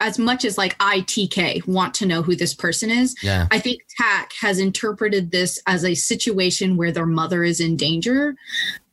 as 0.00 0.18
much 0.18 0.44
as 0.46 0.56
like 0.56 0.74
i 0.80 1.00
tk 1.02 1.66
want 1.66 1.92
to 1.94 2.06
know 2.06 2.22
who 2.22 2.34
this 2.34 2.54
person 2.54 2.90
is 2.90 3.14
yeah. 3.22 3.46
i 3.50 3.58
think 3.58 3.82
tack 3.98 4.32
has 4.40 4.58
interpreted 4.58 5.30
this 5.30 5.60
as 5.66 5.84
a 5.84 5.94
situation 5.94 6.78
where 6.78 6.92
their 6.92 7.04
mother 7.06 7.44
is 7.44 7.60
in 7.60 7.76
danger 7.76 8.34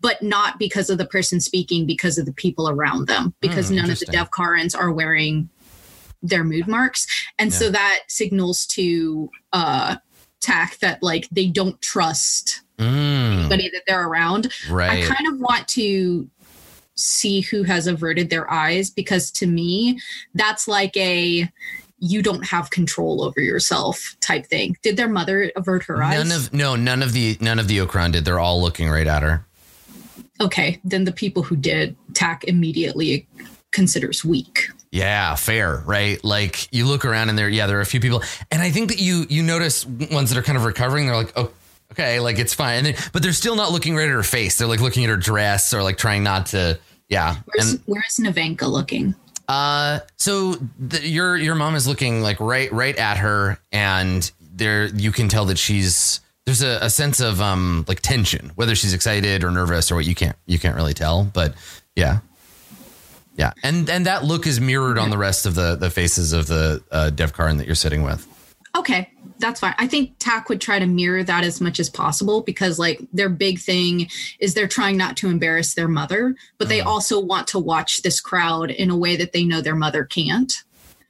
but 0.02 0.22
not 0.22 0.60
because 0.60 0.90
of 0.90 0.98
the 0.98 1.06
person 1.06 1.40
speaking 1.40 1.86
because 1.86 2.18
of 2.18 2.26
the 2.26 2.34
people 2.34 2.68
around 2.70 3.08
them 3.08 3.34
because 3.40 3.70
Hmm, 3.70 3.76
none 3.76 3.90
of 3.92 4.00
the 4.00 4.06
Devkarins 4.08 4.78
are 4.78 4.92
wearing 4.92 5.48
their 6.24 6.44
mood 6.44 6.68
marks 6.68 7.06
and 7.38 7.54
so 7.54 7.70
that 7.70 8.00
signals 8.08 8.66
to 8.66 9.30
uh 9.52 9.98
tack 10.40 10.78
that 10.80 11.04
like 11.04 11.28
they 11.30 11.48
don't 11.48 11.80
trust 11.82 12.62
Mm, 12.80 13.40
anybody 13.40 13.70
that 13.70 13.84
they're 13.86 14.08
around 14.08 14.52
right. 14.68 15.06
I 15.06 15.08
kind 15.08 15.28
of 15.32 15.40
want 15.40 15.68
to 15.70 16.28
see 16.96 17.42
who 17.42 17.62
has 17.64 17.86
averted 17.86 18.32
their 18.32 18.52
eyes 18.52 18.90
because 18.90 19.30
to 19.32 19.46
me, 19.46 20.00
that's 20.34 20.68
like 20.68 20.98
a 20.98 21.48
you 22.00 22.22
don't 22.24 22.44
have 22.46 22.72
control 22.72 23.24
over 23.24 23.40
yourself 23.40 24.18
type 24.22 24.48
thing. 24.48 24.76
Did 24.82 24.98
their 24.98 25.08
mother 25.08 25.52
avert 25.56 25.84
her 25.84 26.02
eyes? 26.02 26.28
None 26.28 26.36
of 26.36 26.52
no, 26.52 26.76
none 26.76 27.04
of 27.04 27.14
the 27.14 27.38
none 27.40 27.60
of 27.60 27.68
the 27.68 27.78
Okran 27.78 28.12
did. 28.12 28.26
They're 28.26 28.40
all 28.40 28.60
looking 28.60 28.90
right 28.90 29.08
at 29.08 29.22
her. 29.22 29.46
okay, 30.42 30.82
then 30.84 31.04
the 31.04 31.12
people 31.12 31.44
who 31.44 31.56
did, 31.56 31.96
Tack 32.16 32.44
immediately 32.46 33.28
considers 33.72 34.26
weak 34.26 34.68
Yeah, 34.94 35.34
fair, 35.34 35.82
right? 35.88 36.24
Like 36.24 36.72
you 36.72 36.86
look 36.86 37.04
around 37.04 37.30
and 37.30 37.38
there, 37.38 37.50
yeah, 37.50 37.66
there 37.66 37.80
are 37.80 37.82
a 37.82 37.86
few 37.86 38.00
people, 38.00 38.22
and 38.52 38.62
I 38.62 38.70
think 38.70 38.90
that 38.90 39.02
you 39.02 39.26
you 39.28 39.42
notice 39.42 39.88
ones 39.88 40.30
that 40.30 40.38
are 40.38 40.44
kind 40.44 40.56
of 40.56 40.66
recovering. 40.66 41.08
They're 41.08 41.16
like, 41.16 41.34
oh, 41.36 41.52
okay, 41.94 42.20
like 42.20 42.38
it's 42.38 42.54
fine, 42.54 42.78
and 42.78 42.86
then, 42.86 42.96
but 43.12 43.24
they're 43.24 43.34
still 43.34 43.56
not 43.56 43.72
looking 43.72 43.96
right 43.96 44.08
at 44.08 44.14
her 44.14 44.22
face. 44.22 44.60
They're 44.60 44.68
like 44.68 44.82
looking 44.82 45.04
at 45.04 45.10
her 45.10 45.18
dress 45.18 45.74
or 45.74 45.82
like 45.82 45.98
trying 45.98 46.22
not 46.22 46.46
to, 46.48 46.80
yeah. 47.10 47.38
Where's, 47.46 47.72
and 47.72 47.82
where's 47.88 48.18
Navenka 48.18 48.70
looking? 48.70 49.16
uh, 49.48 50.02
so 50.18 50.58
the, 50.78 51.08
your 51.08 51.38
your 51.38 51.56
mom 51.56 51.74
is 51.74 51.88
looking 51.88 52.22
like 52.22 52.40
right 52.40 52.72
right 52.72 52.96
at 52.96 53.18
her, 53.18 53.58
and 53.72 54.32
there 54.40 54.86
you 54.86 55.12
can 55.12 55.28
tell 55.28 55.46
that 55.46 55.58
she's 55.58 56.20
there's 56.46 56.62
a, 56.62 56.78
a 56.84 56.90
sense 56.92 57.20
of 57.20 57.42
um 57.42 57.84
like 57.88 58.02
tension, 58.02 58.52
whether 58.54 58.76
she's 58.76 58.94
excited 58.94 59.44
or 59.44 59.50
nervous 59.50 59.92
or 59.92 59.96
what 59.96 60.06
you 60.06 60.14
can't 60.14 60.36
you 60.46 60.60
can't 60.60 60.76
really 60.76 60.94
tell, 60.94 61.24
but 61.24 61.56
yeah. 61.96 62.20
Yeah, 63.36 63.52
and 63.64 63.90
and 63.90 64.06
that 64.06 64.24
look 64.24 64.46
is 64.46 64.60
mirrored 64.62 64.98
on 65.00 65.10
the 65.10 65.18
rest 65.18 65.46
of 65.46 65.56
the 65.56 65.76
the 65.76 65.90
faces 65.90 66.34
of 66.34 66.48
the 66.48 66.84
uh, 66.92 67.10
Devkarin 67.14 67.58
that 67.58 67.66
you're 67.66 67.76
sitting 67.76 68.04
with. 68.04 68.28
Okay, 68.76 69.12
that's 69.40 69.60
fine. 69.60 69.76
I 69.78 69.88
think 69.88 70.16
Tack 70.20 70.50
would 70.50 70.60
try 70.62 70.80
to 70.80 70.86
mirror 70.88 71.24
that 71.24 71.44
as 71.44 71.62
much 71.62 71.80
as 71.80 71.90
possible 71.92 72.42
because, 72.42 72.80
like, 72.80 73.00
their 73.14 73.30
big 73.30 73.60
thing 73.60 74.10
is 74.40 74.54
they're 74.56 74.68
trying 74.68 74.98
not 74.98 75.16
to 75.18 75.30
embarrass 75.30 75.76
their 75.76 75.88
mother, 75.88 76.36
but 76.58 76.70
they 76.70 76.80
Mhm. 76.80 76.86
also 76.88 77.20
want 77.20 77.48
to 77.50 77.60
watch 77.60 78.02
this 78.02 78.20
crowd 78.20 78.72
in 78.72 78.90
a 78.90 78.98
way 78.98 79.16
that 79.16 79.32
they 79.32 79.44
know 79.44 79.62
their 79.62 79.76
mother 79.76 80.04
can't. 80.06 80.52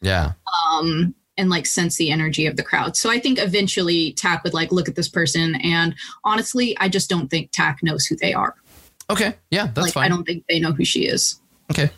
Yeah, 0.01 0.34
Um, 0.71 1.15
and 1.38 1.49
like 1.49 1.65
sense 1.65 1.95
the 1.95 2.11
energy 2.11 2.45
of 2.47 2.57
the 2.57 2.63
crowd. 2.63 2.97
So 2.97 3.09
I 3.09 3.17
think 3.19 3.39
eventually 3.39 4.11
Tack 4.13 4.43
would 4.43 4.53
like 4.53 4.71
look 4.74 4.89
at 4.89 4.95
this 4.95 5.07
person 5.09 5.55
and 5.55 5.95
honestly, 6.26 6.78
I 6.80 6.89
just 6.89 7.09
don't 7.09 7.30
think 7.30 7.51
Tack 7.53 7.80
knows 7.82 8.05
who 8.05 8.15
they 8.17 8.34
are. 8.34 8.55
okay, 9.09 9.36
yeah, 9.51 9.67
that's 9.67 9.86
like 9.88 9.93
fine. 9.93 10.05
I 10.05 10.09
don't 10.09 10.26
think 10.26 10.43
they 10.49 10.59
know 10.59 10.74
who 10.74 10.84
she 10.86 11.05
is. 11.07 11.39
Okay, 11.72 11.89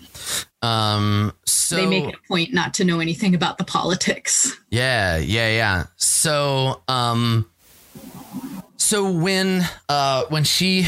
um, 0.62 1.34
so 1.46 1.76
they 1.76 1.86
make 1.86 2.14
a 2.14 2.18
point 2.28 2.54
not 2.54 2.74
to 2.76 2.86
know 2.86 3.00
anything 3.00 3.36
about 3.36 3.58
the 3.58 3.64
politics. 3.64 4.56
Yeah, 4.70 5.18
yeah, 5.18 5.50
yeah. 5.50 5.86
So, 5.96 6.82
um, 6.88 7.50
so 8.78 9.12
when 9.12 9.64
uh 9.90 10.26
when 10.30 10.44
she 10.44 10.88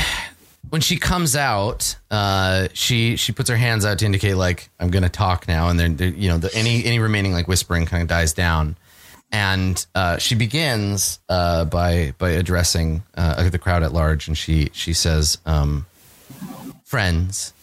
when 0.69 0.81
she 0.81 0.97
comes 0.97 1.35
out, 1.35 1.95
uh, 2.11 2.67
she 2.73 3.15
she 3.15 3.31
puts 3.31 3.49
her 3.49 3.55
hands 3.55 3.85
out 3.85 3.99
to 3.99 4.05
indicate 4.05 4.35
like 4.35 4.69
I'm 4.79 4.89
gonna 4.89 5.09
talk 5.09 5.47
now, 5.47 5.69
and 5.69 5.79
then 5.79 5.97
you 6.17 6.29
know 6.29 6.37
the, 6.37 6.53
any 6.53 6.83
any 6.85 6.99
remaining 6.99 7.33
like 7.33 7.47
whispering 7.47 7.85
kind 7.85 8.01
of 8.01 8.09
dies 8.09 8.33
down, 8.33 8.75
and 9.31 9.83
uh, 9.95 10.17
she 10.17 10.35
begins 10.35 11.19
uh, 11.29 11.65
by 11.65 12.13
by 12.17 12.31
addressing 12.31 13.03
uh, 13.15 13.49
the 13.49 13.59
crowd 13.59 13.83
at 13.83 13.93
large, 13.93 14.27
and 14.27 14.37
she 14.37 14.69
she 14.73 14.93
says, 14.93 15.37
um, 15.45 15.85
"Friends, 16.83 17.53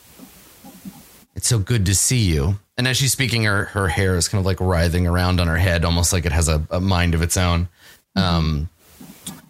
it's 1.34 1.48
so 1.48 1.58
good 1.58 1.86
to 1.86 1.94
see 1.94 2.20
you." 2.20 2.58
And 2.76 2.88
as 2.88 2.96
she's 2.96 3.12
speaking, 3.12 3.44
her 3.44 3.66
her 3.66 3.88
hair 3.88 4.16
is 4.16 4.28
kind 4.28 4.40
of 4.40 4.46
like 4.46 4.60
writhing 4.60 5.06
around 5.06 5.40
on 5.40 5.46
her 5.46 5.56
head, 5.56 5.84
almost 5.84 6.12
like 6.12 6.26
it 6.26 6.32
has 6.32 6.48
a, 6.48 6.66
a 6.70 6.80
mind 6.80 7.14
of 7.14 7.22
its 7.22 7.36
own. 7.36 7.68
Um, 8.16 8.68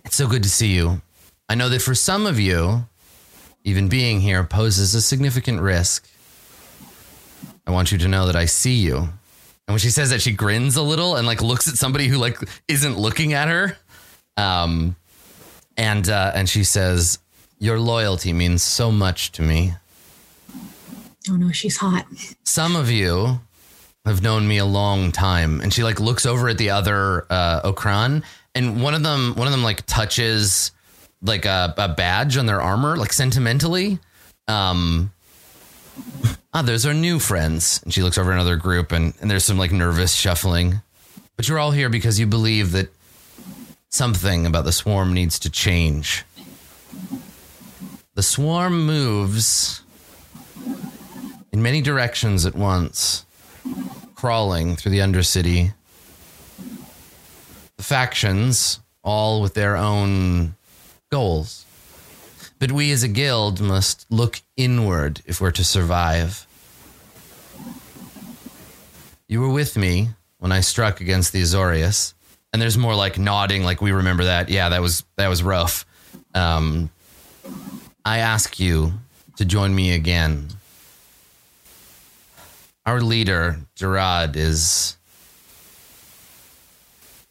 it's 0.05 0.17
so 0.17 0.29
good 0.29 0.43
to 0.43 0.51
see 0.51 0.75
you. 0.75 1.01
I 1.49 1.55
know 1.55 1.69
that 1.69 1.83
for 1.83 1.95
some 1.95 2.27
of 2.27 2.39
you, 2.39 2.87
even 3.65 3.89
being 3.89 4.21
here 4.21 4.45
poses 4.45 4.95
a 4.95 5.01
significant 5.01 5.61
risk. 5.61 6.09
I 7.67 7.71
want 7.71 7.93
you 7.93 7.99
to 7.99 8.09
know 8.09 8.27
that 8.27 8.37
I 8.37 8.45
see 8.45 8.75
you. 8.75 8.97
And 8.97 9.73
when 9.73 9.79
she 9.79 9.91
says 9.91 10.11
that, 10.11 10.21
she 10.21 10.33
grins 10.33 10.77
a 10.77 10.83
little 10.83 11.17
and 11.17 11.27
like 11.27 11.43
looks 11.43 11.69
at 11.69 11.77
somebody 11.77 12.07
who 12.09 12.19
like 12.19 12.39
isn't 12.69 12.99
looking 12.99 13.33
at 13.33 13.49
her. 13.49 13.77
Um, 14.37 14.97
and 15.77 16.09
uh, 16.09 16.33
and 16.35 16.49
she 16.49 16.65
says, 16.65 17.19
"Your 17.59 17.81
loyalty 17.81 18.33
means 18.33 18.63
so 18.63 18.93
much 18.93 19.33
to 19.33 19.43
me." 19.43 19.75
Oh 21.31 21.37
no, 21.37 21.51
she's 21.53 21.77
hot. 21.79 22.07
some 22.45 22.77
of 22.77 22.91
you 22.91 23.41
have 24.05 24.23
known 24.23 24.47
me 24.47 24.59
a 24.59 24.65
long 24.67 25.11
time. 25.13 25.61
And 25.61 25.73
she 25.73 25.83
like 25.83 25.99
looks 26.01 26.27
over 26.27 26.49
at 26.49 26.59
the 26.59 26.71
other 26.71 27.27
uh 27.31 27.63
okran 27.73 28.23
and 28.55 28.83
one 28.83 28.95
of 28.95 29.03
them 29.03 29.35
one 29.35 29.47
of 29.47 29.53
them 29.53 29.63
like 29.63 29.85
touches 29.87 30.73
like 31.23 31.47
a, 31.47 31.73
a 31.79 31.89
badge 31.89 32.37
on 32.37 32.45
their 32.47 32.61
armor 32.61 32.97
like 32.97 33.13
sentimentally. 33.13 33.99
Um 34.49 35.11
ah 36.53 36.61
those 36.63 36.85
are 36.85 36.93
new 36.93 37.19
friends. 37.19 37.81
And 37.83 37.95
she 37.95 38.03
looks 38.03 38.19
over 38.19 38.31
another 38.33 38.57
group 38.57 38.93
and, 38.93 39.15
and 39.21 39.31
there's 39.31 39.45
some 39.45 39.59
like 39.59 39.73
nervous 39.73 40.13
shuffling. 40.13 40.83
But 41.37 41.49
you're 41.49 41.59
all 41.59 41.71
here 41.73 41.89
because 41.89 42.21
you 42.21 42.27
believe 42.27 42.73
that 42.73 42.91
something 43.89 44.45
about 44.45 44.65
the 44.65 44.73
swarm 44.73 45.15
needs 45.15 45.39
to 45.41 45.51
change. 45.51 46.25
The 48.15 48.23
swarm 48.23 48.85
moves 48.87 49.83
in 51.55 51.63
many 51.63 51.81
directions 51.81 52.45
at 52.45 52.57
once, 52.57 53.25
crawling 54.17 54.75
through 54.75 54.91
the 54.91 54.99
Undercity. 54.99 55.73
The 57.77 57.83
factions, 57.85 58.81
all 59.05 59.41
with 59.41 59.55
their 59.55 59.77
own 59.77 60.57
goals. 61.13 61.65
But 62.59 62.73
we 62.73 62.91
as 62.91 63.05
a 63.05 63.09
guild 63.09 63.61
must 63.61 64.05
look 64.11 64.41
inward 64.57 65.23
if 65.27 65.41
we're 65.41 65.53
to 65.53 65.63
survive. 65.63 66.45
You 69.29 69.41
were 69.41 69.53
with 69.53 69.77
me 69.77 70.09
when 70.39 70.51
I 70.51 70.59
struck 70.59 71.01
against 71.01 71.33
the 71.33 71.41
Azorius. 71.41 72.15
And 72.53 72.61
there's 72.61 72.77
more 72.77 72.97
like 72.97 73.17
nodding, 73.17 73.63
like 73.63 73.81
we 73.81 73.93
remember 73.93 74.25
that. 74.25 74.49
Yeah, 74.49 74.71
that 74.71 74.83
was 74.83 75.05
that 75.15 75.29
was 75.29 75.45
rough. 75.45 75.87
Um, 76.35 76.91
I 78.05 78.19
ask 78.19 78.59
you 78.59 78.95
to 79.37 79.45
join 79.45 79.73
me 79.73 79.93
again 79.93 80.49
our 82.87 83.01
leader, 83.01 83.59
Jarad, 83.77 84.37
is 84.37 84.97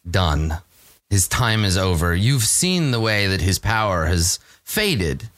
done. 0.08 0.58
His 1.10 1.28
time 1.28 1.64
is 1.64 1.76
over. 1.76 2.14
You've 2.14 2.44
seen 2.44 2.90
the 2.90 3.00
way 3.00 3.28
that 3.28 3.40
his 3.40 3.58
power 3.58 4.06
has 4.06 4.38
faded. 4.64 5.28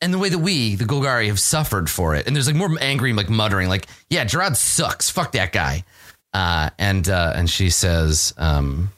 And 0.00 0.12
the 0.12 0.18
way 0.18 0.28
that 0.28 0.38
we, 0.38 0.74
the 0.74 0.84
Golgari, 0.84 1.28
have 1.28 1.40
suffered 1.40 1.88
for 1.88 2.14
it. 2.14 2.26
And 2.26 2.36
there's 2.36 2.46
like 2.46 2.56
more 2.56 2.70
angry, 2.80 3.12
like 3.14 3.30
muttering, 3.30 3.68
like, 3.68 3.86
yeah, 4.10 4.24
Jarad 4.24 4.54
sucks. 4.56 5.08
Fuck 5.08 5.32
that 5.32 5.52
guy. 5.52 5.84
Uh, 6.34 6.68
and 6.78 7.08
uh, 7.08 7.32
and 7.34 7.48
she 7.48 7.70
says, 7.70 8.34
um, 8.36 8.92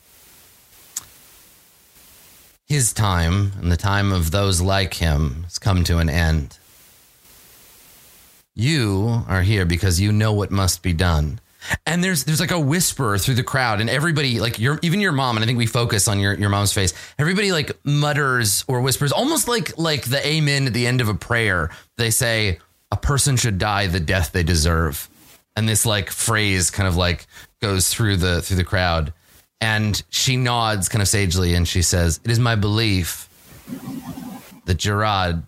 his 2.67 2.93
time 2.93 3.53
and 3.61 3.71
the 3.71 3.77
time 3.77 4.13
of 4.13 4.33
those 4.33 4.61
like 4.61 4.95
him 4.95 5.45
has 5.45 5.59
come 5.59 5.85
to 5.85 5.99
an 5.99 6.11
end. 6.11 6.58
You 8.59 9.23
are 9.29 9.43
here 9.43 9.65
because 9.65 10.01
you 10.01 10.11
know 10.11 10.33
what 10.33 10.51
must 10.51 10.83
be 10.83 10.93
done. 10.93 11.39
And 11.87 12.03
there's 12.03 12.25
there's 12.25 12.41
like 12.41 12.51
a 12.51 12.59
whisper 12.59 13.17
through 13.17 13.37
the 13.37 13.45
crowd, 13.45 13.81
and 13.81 13.89
everybody, 13.89 14.41
like 14.41 14.59
your 14.59 14.81
even 14.83 15.01
your 15.01 15.13
mom, 15.13 15.37
and 15.37 15.45
I 15.45 15.47
think 15.47 15.59
we 15.59 15.67
focus 15.67 16.09
on 16.09 16.19
your, 16.19 16.35
your 16.35 16.49
mom's 16.51 16.73
face. 16.73 16.93
Everybody 17.21 17.53
like 17.53 17.71
mutters 17.85 18.65
or 18.67 18.81
whispers, 18.81 19.13
almost 19.13 19.47
like 19.47 19.79
like 19.79 20.07
the 20.07 20.27
amen 20.27 20.67
at 20.67 20.73
the 20.73 20.89
end 20.89 21.01
of 21.01 21.09
a 21.09 21.15
prayer. 21.15 21.71
They 21.99 22.11
say, 22.11 22.59
"A 22.91 22.97
person 22.97 23.37
should 23.37 23.59
die 23.59 23.87
the 23.87 24.01
death 24.01 24.33
they 24.33 24.43
deserve," 24.43 25.09
and 25.55 25.69
this 25.69 25.87
like 25.87 26.11
phrase 26.11 26.73
kind 26.73 26.89
of 26.89 26.97
like 26.97 27.29
goes 27.61 27.89
through 27.89 28.17
the 28.17 28.43
through 28.43 28.57
the 28.57 28.65
crowd. 28.65 29.13
And 29.61 30.03
she 30.11 30.37
nods 30.37 30.89
kind 30.89 31.03
of 31.03 31.07
sagely, 31.07 31.55
and 31.55 31.69
she 31.69 31.83
says, 31.83 32.19
"It 32.25 32.33
is 32.33 32.41
my 32.41 32.57
belief 32.57 33.29
that 34.65 34.79
Jarad 34.79 35.45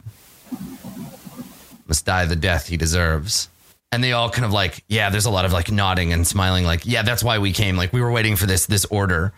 must 1.90 2.06
die 2.06 2.24
the 2.24 2.36
death 2.36 2.68
he 2.68 2.76
deserves. 2.76 3.48
And 3.90 4.02
they 4.04 4.12
all 4.12 4.30
kind 4.30 4.44
of 4.44 4.52
like, 4.52 4.84
yeah, 4.86 5.10
there's 5.10 5.26
a 5.26 5.30
lot 5.30 5.44
of 5.44 5.52
like 5.52 5.72
nodding 5.72 6.12
and 6.12 6.24
smiling, 6.24 6.64
like, 6.64 6.86
yeah, 6.86 7.02
that's 7.02 7.24
why 7.24 7.40
we 7.40 7.52
came. 7.52 7.76
Like 7.76 7.92
we 7.92 8.00
were 8.00 8.12
waiting 8.12 8.36
for 8.36 8.46
this 8.46 8.66
this 8.66 8.84
order. 8.84 9.32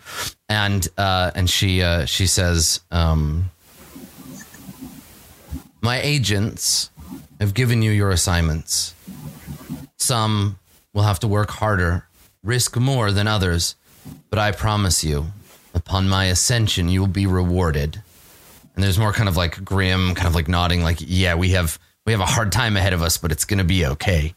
And 0.51 0.87
uh 0.99 1.31
and 1.35 1.49
she 1.49 1.81
uh 1.81 2.05
she 2.05 2.27
says, 2.27 2.81
um 2.91 3.51
My 5.81 5.99
agents 6.03 6.91
have 7.41 7.55
given 7.55 7.81
you 7.81 7.91
your 7.91 8.11
assignments. 8.11 8.95
Some 9.97 10.59
will 10.93 11.05
have 11.05 11.21
to 11.21 11.29
work 11.29 11.51
harder, 11.53 12.07
risk 12.45 12.77
more 12.77 13.11
than 13.13 13.27
others, 13.27 13.77
but 14.29 14.39
I 14.39 14.53
promise 14.53 15.03
you, 15.03 15.33
upon 15.73 16.07
my 16.07 16.27
ascension, 16.27 16.91
you 16.91 17.01
will 17.01 17.09
be 17.09 17.27
rewarded. 17.27 18.03
And 18.75 18.85
there's 18.85 18.99
more 18.99 19.15
kind 19.15 19.29
of 19.31 19.39
like 19.39 19.65
grim, 19.65 20.15
kind 20.15 20.29
of 20.29 20.35
like 20.35 20.49
nodding, 20.49 20.83
like, 20.83 20.99
yeah, 21.01 21.35
we 21.35 21.51
have 21.53 21.79
we 22.05 22.13
have 22.13 22.21
a 22.21 22.27
hard 22.27 22.53
time 22.53 22.77
ahead 22.77 22.93
of 22.93 23.03
us, 23.03 23.19
but 23.19 23.33
it's 23.33 23.45
gonna 23.45 23.65
be 23.65 23.87
okay. 23.87 24.35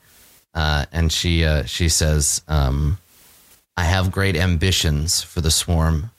Uh, 0.53 0.85
and 0.91 1.11
she 1.11 1.43
uh, 1.43 1.63
she 1.65 1.89
says, 1.89 2.41
um, 2.47 2.97
I 3.75 3.83
have 3.83 4.11
great 4.11 4.35
ambitions 4.35 5.21
for 5.21 5.41
the 5.41 5.51
swarm. 5.51 6.11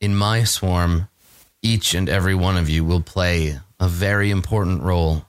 In 0.00 0.14
my 0.14 0.44
swarm, 0.44 1.08
each 1.62 1.94
and 1.94 2.08
every 2.08 2.34
one 2.34 2.56
of 2.56 2.70
you 2.70 2.84
will 2.84 3.02
play 3.02 3.58
a 3.80 3.88
very 3.88 4.30
important 4.30 4.82
role. 4.82 5.24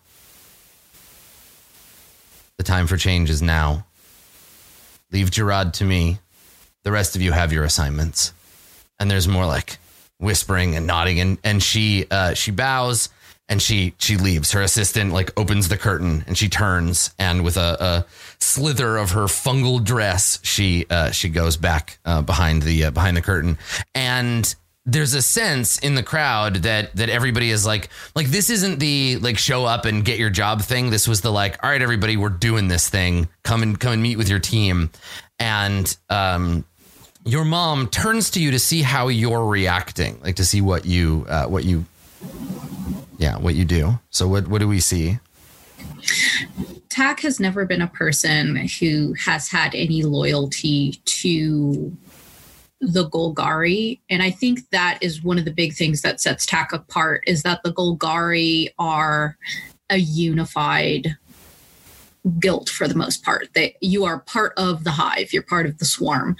The 2.57 2.63
time 2.63 2.87
for 2.87 2.97
change 2.97 3.29
is 3.29 3.41
now. 3.41 3.85
Leave 5.11 5.31
Jarad 5.31 5.73
to 5.73 5.85
me. 5.85 6.19
The 6.83 6.91
rest 6.91 7.15
of 7.15 7.21
you 7.21 7.31
have 7.31 7.51
your 7.51 7.63
assignments. 7.63 8.31
And 8.99 9.09
there's 9.09 9.27
more 9.27 9.45
like 9.45 9.77
whispering 10.19 10.75
and 10.75 10.85
nodding 10.85 11.19
and 11.19 11.37
and 11.43 11.63
she 11.63 12.05
uh, 12.11 12.33
she 12.33 12.51
bows 12.51 13.09
and 13.49 13.61
she 13.61 13.93
she 13.97 14.15
leaves. 14.15 14.51
Her 14.51 14.61
assistant 14.61 15.11
like 15.11 15.37
opens 15.37 15.67
the 15.67 15.77
curtain 15.77 16.23
and 16.27 16.37
she 16.37 16.47
turns 16.47 17.13
and 17.19 17.43
with 17.43 17.57
a, 17.57 17.77
a 17.79 18.05
slither 18.39 18.95
of 18.97 19.11
her 19.11 19.25
fungal 19.25 19.83
dress, 19.83 20.39
she 20.43 20.85
uh, 20.89 21.11
she 21.11 21.29
goes 21.29 21.57
back 21.57 21.99
uh, 22.05 22.21
behind 22.21 22.61
the 22.61 22.85
uh, 22.85 22.91
behind 22.91 23.17
the 23.17 23.21
curtain. 23.21 23.57
And 23.93 24.53
there's 24.85 25.13
a 25.13 25.21
sense 25.21 25.77
in 25.79 25.95
the 25.95 26.03
crowd 26.03 26.57
that 26.57 26.95
that 26.95 27.09
everybody 27.09 27.49
is 27.49 27.65
like 27.65 27.89
like 28.15 28.27
this 28.27 28.49
isn't 28.49 28.79
the 28.79 29.17
like 29.17 29.37
show 29.37 29.65
up 29.65 29.85
and 29.85 30.05
get 30.05 30.19
your 30.19 30.29
job 30.29 30.61
thing. 30.61 30.89
This 30.89 31.07
was 31.07 31.21
the 31.21 31.31
like 31.31 31.61
all 31.63 31.69
right 31.69 31.81
everybody 31.81 32.17
we're 32.17 32.29
doing 32.29 32.67
this 32.67 32.87
thing. 32.87 33.27
Come 33.43 33.63
and 33.63 33.79
come 33.79 33.93
and 33.93 34.01
meet 34.01 34.17
with 34.17 34.29
your 34.29 34.39
team. 34.39 34.91
And 35.39 35.95
um 36.09 36.65
your 37.25 37.45
mom 37.45 37.87
turns 37.89 38.31
to 38.31 38.41
you 38.41 38.51
to 38.51 38.59
see 38.59 38.81
how 38.81 39.09
you're 39.09 39.45
reacting 39.45 40.19
like 40.23 40.37
to 40.37 40.45
see 40.45 40.61
what 40.61 40.85
you 40.85 41.25
uh, 41.27 41.45
what 41.45 41.65
you 41.65 41.85
yeah 43.19 43.37
what 43.37 43.53
you 43.53 43.63
do 43.63 43.99
so 44.09 44.27
what 44.27 44.47
what 44.47 44.59
do 44.59 44.67
we 44.67 44.79
see 44.79 45.19
Tack 46.89 47.21
has 47.21 47.39
never 47.39 47.65
been 47.65 47.81
a 47.81 47.87
person 47.87 48.67
who 48.79 49.13
has 49.13 49.49
had 49.49 49.73
any 49.75 50.03
loyalty 50.03 50.99
to 51.05 51.95
the 52.81 53.09
Golgari. 53.09 53.99
And 54.09 54.23
I 54.23 54.31
think 54.31 54.69
that 54.71 54.99
is 55.01 55.23
one 55.23 55.37
of 55.37 55.45
the 55.45 55.53
big 55.53 55.73
things 55.73 56.01
that 56.01 56.19
sets 56.19 56.45
Tack 56.45 56.73
apart 56.73 57.23
is 57.27 57.43
that 57.43 57.61
the 57.63 57.73
Golgari 57.73 58.69
are 58.79 59.37
a 59.89 59.97
unified 59.97 61.17
guilt 62.39 62.69
for 62.69 62.87
the 62.87 62.95
most 62.95 63.23
part. 63.23 63.49
That 63.55 63.73
you 63.81 64.05
are 64.05 64.19
part 64.19 64.53
of 64.57 64.83
the 64.83 64.91
hive, 64.91 65.33
you're 65.33 65.43
part 65.43 65.65
of 65.65 65.77
the 65.77 65.85
swarm. 65.85 66.35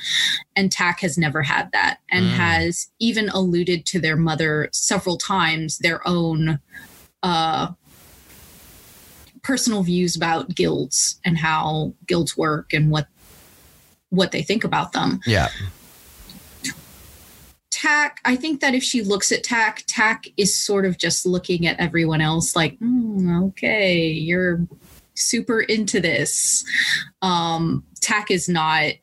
And 0.56 0.72
Tack 0.72 1.00
has 1.02 1.18
never 1.18 1.42
had 1.44 1.72
that 1.72 2.00
and 2.10 2.26
Mm. 2.28 2.34
has 2.34 2.90
even 3.00 3.30
alluded 3.30 3.86
to 3.88 4.00
their 4.00 4.16
mother 4.18 4.70
several 4.72 5.18
times, 5.18 5.78
their 5.80 6.06
own 6.08 6.60
uh 7.24 7.70
personal 9.42 9.84
views 9.84 10.16
about 10.16 10.54
guilds 10.56 11.20
and 11.26 11.38
how 11.38 11.94
guilds 12.08 12.38
work 12.38 12.74
and 12.74 12.92
what 12.92 13.08
what 14.10 14.32
they 14.32 14.42
think 14.42 14.64
about 14.64 14.92
them. 14.94 15.20
yeah 15.26 15.48
Tack, 17.72 18.20
I 18.26 18.36
think 18.36 18.60
that 18.60 18.76
if 18.76 18.84
she 18.84 19.02
looks 19.04 19.32
at 19.32 19.44
Tack, 19.44 19.84
Tack 19.88 20.26
is 20.36 20.54
sort 20.56 20.86
of 20.86 20.98
just 20.98 21.26
looking 21.26 21.66
at 21.66 21.80
everyone 21.80 22.20
else 22.20 22.54
like, 22.56 22.78
"Hmm, 22.80 23.44
okay, 23.44 24.06
you're 24.08 24.68
super 25.20 25.62
into 25.62 26.00
this. 26.00 26.64
Um, 27.22 27.84
Tack 28.02 28.32
is 28.32 28.48
not 28.50 28.94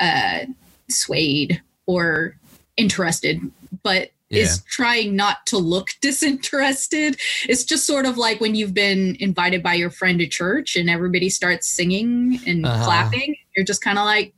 uh, 0.00 0.40
swayed 0.88 1.60
or 1.86 2.36
interested, 2.76 3.40
but 3.82 4.10
is 4.28 4.60
trying 4.64 5.14
not 5.14 5.46
to 5.46 5.56
look 5.56 5.90
disinterested. 6.00 7.16
It's 7.48 7.62
just 7.64 7.86
sort 7.86 8.06
of 8.06 8.18
like 8.18 8.40
when 8.40 8.56
you've 8.56 8.74
been 8.74 9.16
invited 9.20 9.62
by 9.62 9.74
your 9.74 9.88
friend 9.90 10.18
to 10.18 10.26
church 10.26 10.74
and 10.74 10.90
everybody 10.90 11.30
starts 11.30 11.68
singing 11.68 12.40
and 12.44 12.66
Uh-huh. 12.66 12.84
clapping. 12.84 13.36
You're 13.56 13.64
just 13.64 13.82
kind 13.82 13.98
of 13.98 14.04
like, 14.04 14.34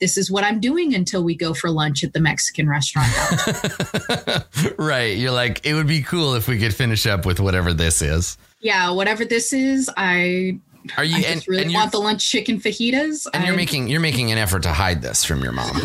this 0.00 0.16
is 0.18 0.30
what 0.32 0.42
I'm 0.42 0.58
doing 0.58 0.94
until 0.94 1.22
we 1.22 1.36
go 1.36 1.54
for 1.54 1.70
lunch 1.70 2.02
at 2.02 2.12
the 2.12 2.18
Mexican 2.20 2.68
restaurant. 2.68 3.08
right 4.78 5.16
you're 5.16 5.30
like 5.30 5.64
it 5.64 5.74
would 5.74 5.86
be 5.86 6.02
cool 6.02 6.34
if 6.34 6.48
we 6.48 6.58
could 6.58 6.74
finish 6.74 7.06
up 7.06 7.24
with 7.26 7.40
whatever 7.40 7.72
this 7.72 8.00
is 8.02 8.36
yeah, 8.60 8.90
whatever 8.90 9.24
this 9.24 9.52
is, 9.52 9.90
I, 9.96 10.58
are 10.96 11.04
you 11.04 11.16
I 11.16 11.20
and, 11.20 11.34
just 11.36 11.48
really 11.48 11.64
and 11.64 11.74
want 11.74 11.92
the 11.92 11.98
lunch 11.98 12.28
chicken 12.28 12.60
fajitas. 12.60 13.26
and 13.32 13.44
you're 13.44 13.56
making 13.56 13.88
you're 13.88 14.00
making 14.00 14.32
an 14.32 14.38
effort 14.38 14.62
to 14.62 14.72
hide 14.72 15.02
this 15.02 15.24
from 15.24 15.42
your 15.42 15.52
mom 15.52 15.76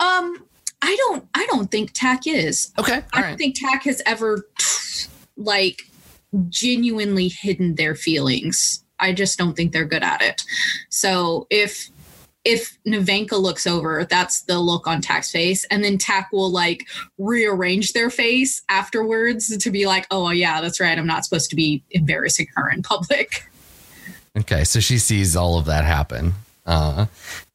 um, 0.00 0.36
I 0.82 0.96
don't, 0.96 1.28
I 1.34 1.46
don't 1.50 1.70
think 1.70 1.90
Tack 1.92 2.26
is. 2.26 2.72
okay 2.78 3.02
I 3.12 3.22
don't 3.22 3.36
think 3.36 3.56
Tack 3.58 3.84
has 3.84 4.00
ever 4.06 4.46
like 5.36 5.82
genuinely 6.48 7.28
hidden 7.28 7.74
their 7.74 7.94
feelings. 7.94 8.84
I 8.98 9.12
just 9.12 9.38
don't 9.38 9.56
think 9.56 9.72
they're 9.72 9.84
good 9.84 10.02
at 10.02 10.22
it. 10.22 10.44
So 10.90 11.46
if 11.50 11.90
if 12.44 12.78
Navenka 12.86 13.40
looks 13.40 13.66
over, 13.66 14.04
that's 14.04 14.42
the 14.42 14.58
look 14.58 14.86
on 14.86 15.00
Tack's 15.00 15.30
face, 15.30 15.64
and 15.64 15.84
then 15.84 15.98
Tack 15.98 16.30
will 16.32 16.50
like 16.50 16.88
rearrange 17.18 17.92
their 17.92 18.10
face 18.10 18.62
afterwards 18.68 19.56
to 19.56 19.70
be 19.70 19.86
like, 19.86 20.06
"Oh 20.10 20.30
yeah, 20.30 20.60
that's 20.60 20.80
right. 20.80 20.98
I'm 20.98 21.06
not 21.06 21.24
supposed 21.24 21.50
to 21.50 21.56
be 21.56 21.82
embarrassing 21.90 22.48
her 22.56 22.70
in 22.70 22.82
public." 22.82 23.44
Okay, 24.38 24.62
so 24.62 24.78
she 24.78 24.98
sees 24.98 25.34
all 25.34 25.58
of 25.58 25.64
that 25.64 25.84
happen, 25.84 26.34
uh, 26.64 27.06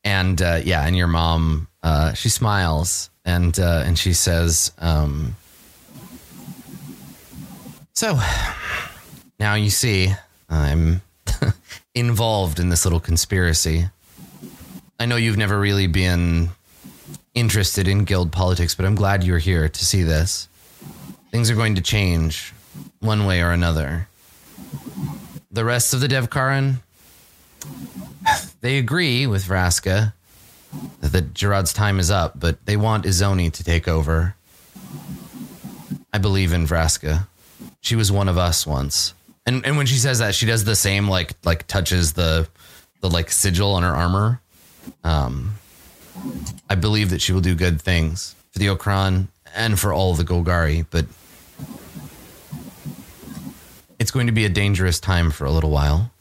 and 0.04 0.42
uh, 0.42 0.60
yeah, 0.62 0.86
and 0.86 0.94
your 0.98 1.08
mom, 1.08 1.70
uh, 1.82 2.12
she 2.12 2.28
smiles 2.28 3.10
and 3.24 3.58
uh, 3.58 3.82
and 3.86 3.98
she 3.98 4.12
says, 4.12 4.74
um, 4.80 5.38
"So 7.94 8.20
now 9.40 9.56
you 9.56 9.70
see, 9.70 10.14
I'm 10.50 11.02
involved 11.96 12.60
in 12.60 12.68
this 12.68 12.86
little 12.86 13.00
conspiracy. 13.00 13.90
I 15.00 15.06
know 15.06 15.16
you've 15.16 15.38
never 15.38 15.60
really 15.60 15.88
been 15.88 16.50
interested 17.34 17.88
in 17.88 18.06
guild 18.06 18.32
politics, 18.32 18.76
but 18.76 18.86
I'm 18.86 18.96
glad 18.96 19.24
you're 19.24 19.38
here 19.38 19.68
to 19.68 19.86
see 19.86 20.04
this. 20.04 20.48
Things 21.32 21.50
are 21.50 21.56
going 21.56 21.76
to 21.76 21.82
change 21.82 22.54
one 23.00 23.26
way 23.26 23.42
or 23.42 23.52
another." 23.52 24.08
the 25.56 25.66
rest 25.66 25.94
of 25.94 26.02
the 26.02 26.08
Devkarin, 26.08 26.76
they 28.62 28.78
agree 28.78 29.26
with 29.26 29.46
Vraska 29.46 30.14
that 31.00 31.34
Jarad's 31.34 31.72
time 31.72 32.00
is 32.00 32.12
up, 32.12 32.38
but 32.38 32.66
they 32.66 32.76
want 32.76 33.06
Izoni 33.06 33.52
to 33.54 33.64
take 33.64 33.88
over. 33.88 34.36
I 36.14 36.18
believe 36.18 36.52
in 36.52 36.68
Vraska. 36.68 37.28
She 37.80 37.96
was 37.96 38.12
one 38.12 38.28
of 38.28 38.38
us 38.38 38.68
once. 38.68 39.14
And 39.46 39.66
and 39.66 39.78
when 39.78 39.86
she 39.86 39.96
says 39.96 40.20
that, 40.20 40.36
she 40.36 40.46
does 40.46 40.66
the 40.66 40.76
same 40.76 41.08
like 41.08 41.34
like 41.46 41.68
touches 41.68 42.14
the 42.14 42.48
the 43.02 43.10
like 43.10 43.32
sigil 43.32 43.74
on 43.74 43.84
her 43.84 43.96
armor. 43.96 44.42
Um 45.04 45.56
I 46.70 46.76
believe 46.76 47.10
that 47.10 47.22
she 47.22 47.34
will 47.34 47.42
do 47.42 47.56
good 47.56 47.82
things 47.82 48.36
for 48.52 48.60
the 48.60 48.68
Okran 48.68 49.28
and 49.56 49.80
for 49.80 49.94
all 49.94 50.14
the 50.14 50.24
Golgari, 50.24 50.86
but 50.90 51.06
it's 54.00 54.12
going 54.12 54.28
to 54.28 54.34
be 54.34 54.46
a 54.46 54.50
dangerous 54.50 55.00
time 55.00 55.32
for 55.32 55.46
a 55.46 55.52
little 55.52 55.72
while. 55.72 56.12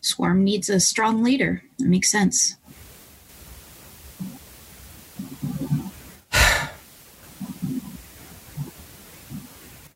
Swarm 0.00 0.44
needs 0.44 0.68
a 0.68 0.80
strong 0.80 1.22
leader. 1.22 1.62
That 1.78 1.86
makes 1.86 2.10
sense. 2.10 2.56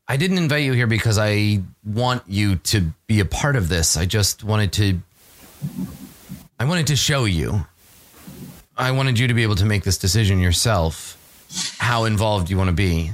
I 0.09 0.17
didn't 0.17 0.39
invite 0.39 0.63
you 0.63 0.73
here 0.73 0.87
because 0.87 1.19
I 1.19 1.61
want 1.85 2.23
you 2.27 2.55
to 2.55 2.81
be 3.05 3.19
a 3.19 3.25
part 3.25 3.55
of 3.55 3.69
this. 3.69 3.95
I 3.95 4.05
just 4.05 4.43
wanted 4.43 4.73
to 4.73 4.99
I 6.59 6.65
wanted 6.65 6.87
to 6.87 6.95
show 6.95 7.25
you. 7.25 7.65
I 8.75 8.91
wanted 8.91 9.19
you 9.19 9.27
to 9.27 9.33
be 9.35 9.43
able 9.43 9.55
to 9.55 9.65
make 9.65 9.83
this 9.83 9.99
decision 9.99 10.39
yourself 10.39 11.15
how 11.77 12.05
involved 12.05 12.49
you 12.49 12.57
want 12.57 12.69
to 12.69 12.75
be. 12.75 13.11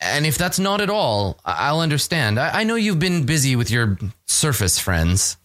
And 0.00 0.24
if 0.24 0.38
that's 0.38 0.60
not 0.60 0.80
at 0.80 0.90
all, 0.90 1.38
I'll 1.44 1.80
understand. 1.80 2.38
I 2.38 2.62
know 2.62 2.76
you've 2.76 3.00
been 3.00 3.26
busy 3.26 3.56
with 3.56 3.70
your 3.70 3.98
surface 4.26 4.78
friends, 4.78 5.36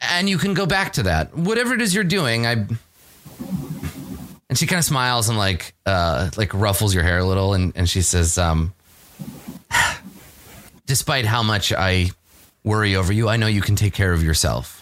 and 0.00 0.28
you 0.28 0.36
can 0.36 0.52
go 0.52 0.66
back 0.66 0.92
to 0.94 1.04
that. 1.04 1.34
Whatever 1.34 1.74
it 1.74 1.80
is 1.80 1.94
you're 1.94 2.04
doing, 2.04 2.46
I. 2.46 2.66
And 4.54 4.58
she 4.60 4.68
kind 4.68 4.78
of 4.78 4.84
smiles 4.84 5.28
and 5.28 5.36
like, 5.36 5.74
uh, 5.84 6.30
like 6.36 6.54
ruffles 6.54 6.94
your 6.94 7.02
hair 7.02 7.18
a 7.18 7.24
little, 7.24 7.54
and, 7.54 7.72
and 7.74 7.90
she 7.90 8.02
says, 8.02 8.38
um, 8.38 8.72
"Despite 10.86 11.24
how 11.24 11.42
much 11.42 11.72
I 11.72 12.10
worry 12.62 12.94
over 12.94 13.12
you, 13.12 13.28
I 13.28 13.36
know 13.36 13.48
you 13.48 13.60
can 13.60 13.74
take 13.74 13.94
care 13.94 14.12
of 14.12 14.22
yourself. 14.22 14.80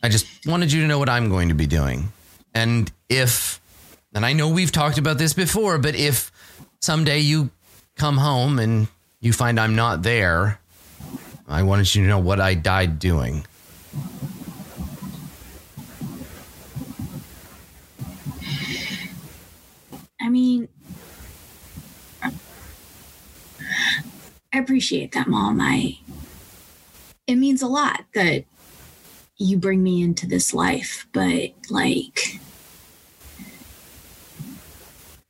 I 0.00 0.10
just 0.10 0.46
wanted 0.46 0.70
you 0.70 0.82
to 0.82 0.86
know 0.86 1.00
what 1.00 1.08
I'm 1.08 1.28
going 1.28 1.48
to 1.48 1.56
be 1.56 1.66
doing. 1.66 2.12
And 2.54 2.88
if, 3.08 3.60
and 4.14 4.24
I 4.24 4.32
know 4.32 4.48
we've 4.48 4.70
talked 4.70 4.98
about 4.98 5.18
this 5.18 5.32
before, 5.32 5.78
but 5.78 5.96
if 5.96 6.30
someday 6.80 7.18
you 7.18 7.50
come 7.96 8.16
home 8.16 8.60
and 8.60 8.86
you 9.18 9.32
find 9.32 9.58
I'm 9.58 9.74
not 9.74 10.04
there, 10.04 10.60
I 11.48 11.64
wanted 11.64 11.92
you 11.92 12.04
to 12.04 12.08
know 12.08 12.20
what 12.20 12.38
I 12.38 12.54
died 12.54 13.00
doing. 13.00 13.44
I 20.24 20.30
mean, 20.30 20.68
I 22.22 22.32
appreciate 24.54 25.12
that, 25.12 25.26
Mom. 25.26 25.60
I 25.60 25.98
it 27.26 27.36
means 27.36 27.60
a 27.60 27.66
lot 27.66 28.06
that 28.14 28.46
you 29.36 29.58
bring 29.58 29.82
me 29.82 30.02
into 30.02 30.26
this 30.26 30.54
life, 30.54 31.06
but 31.12 31.52
like 31.68 32.40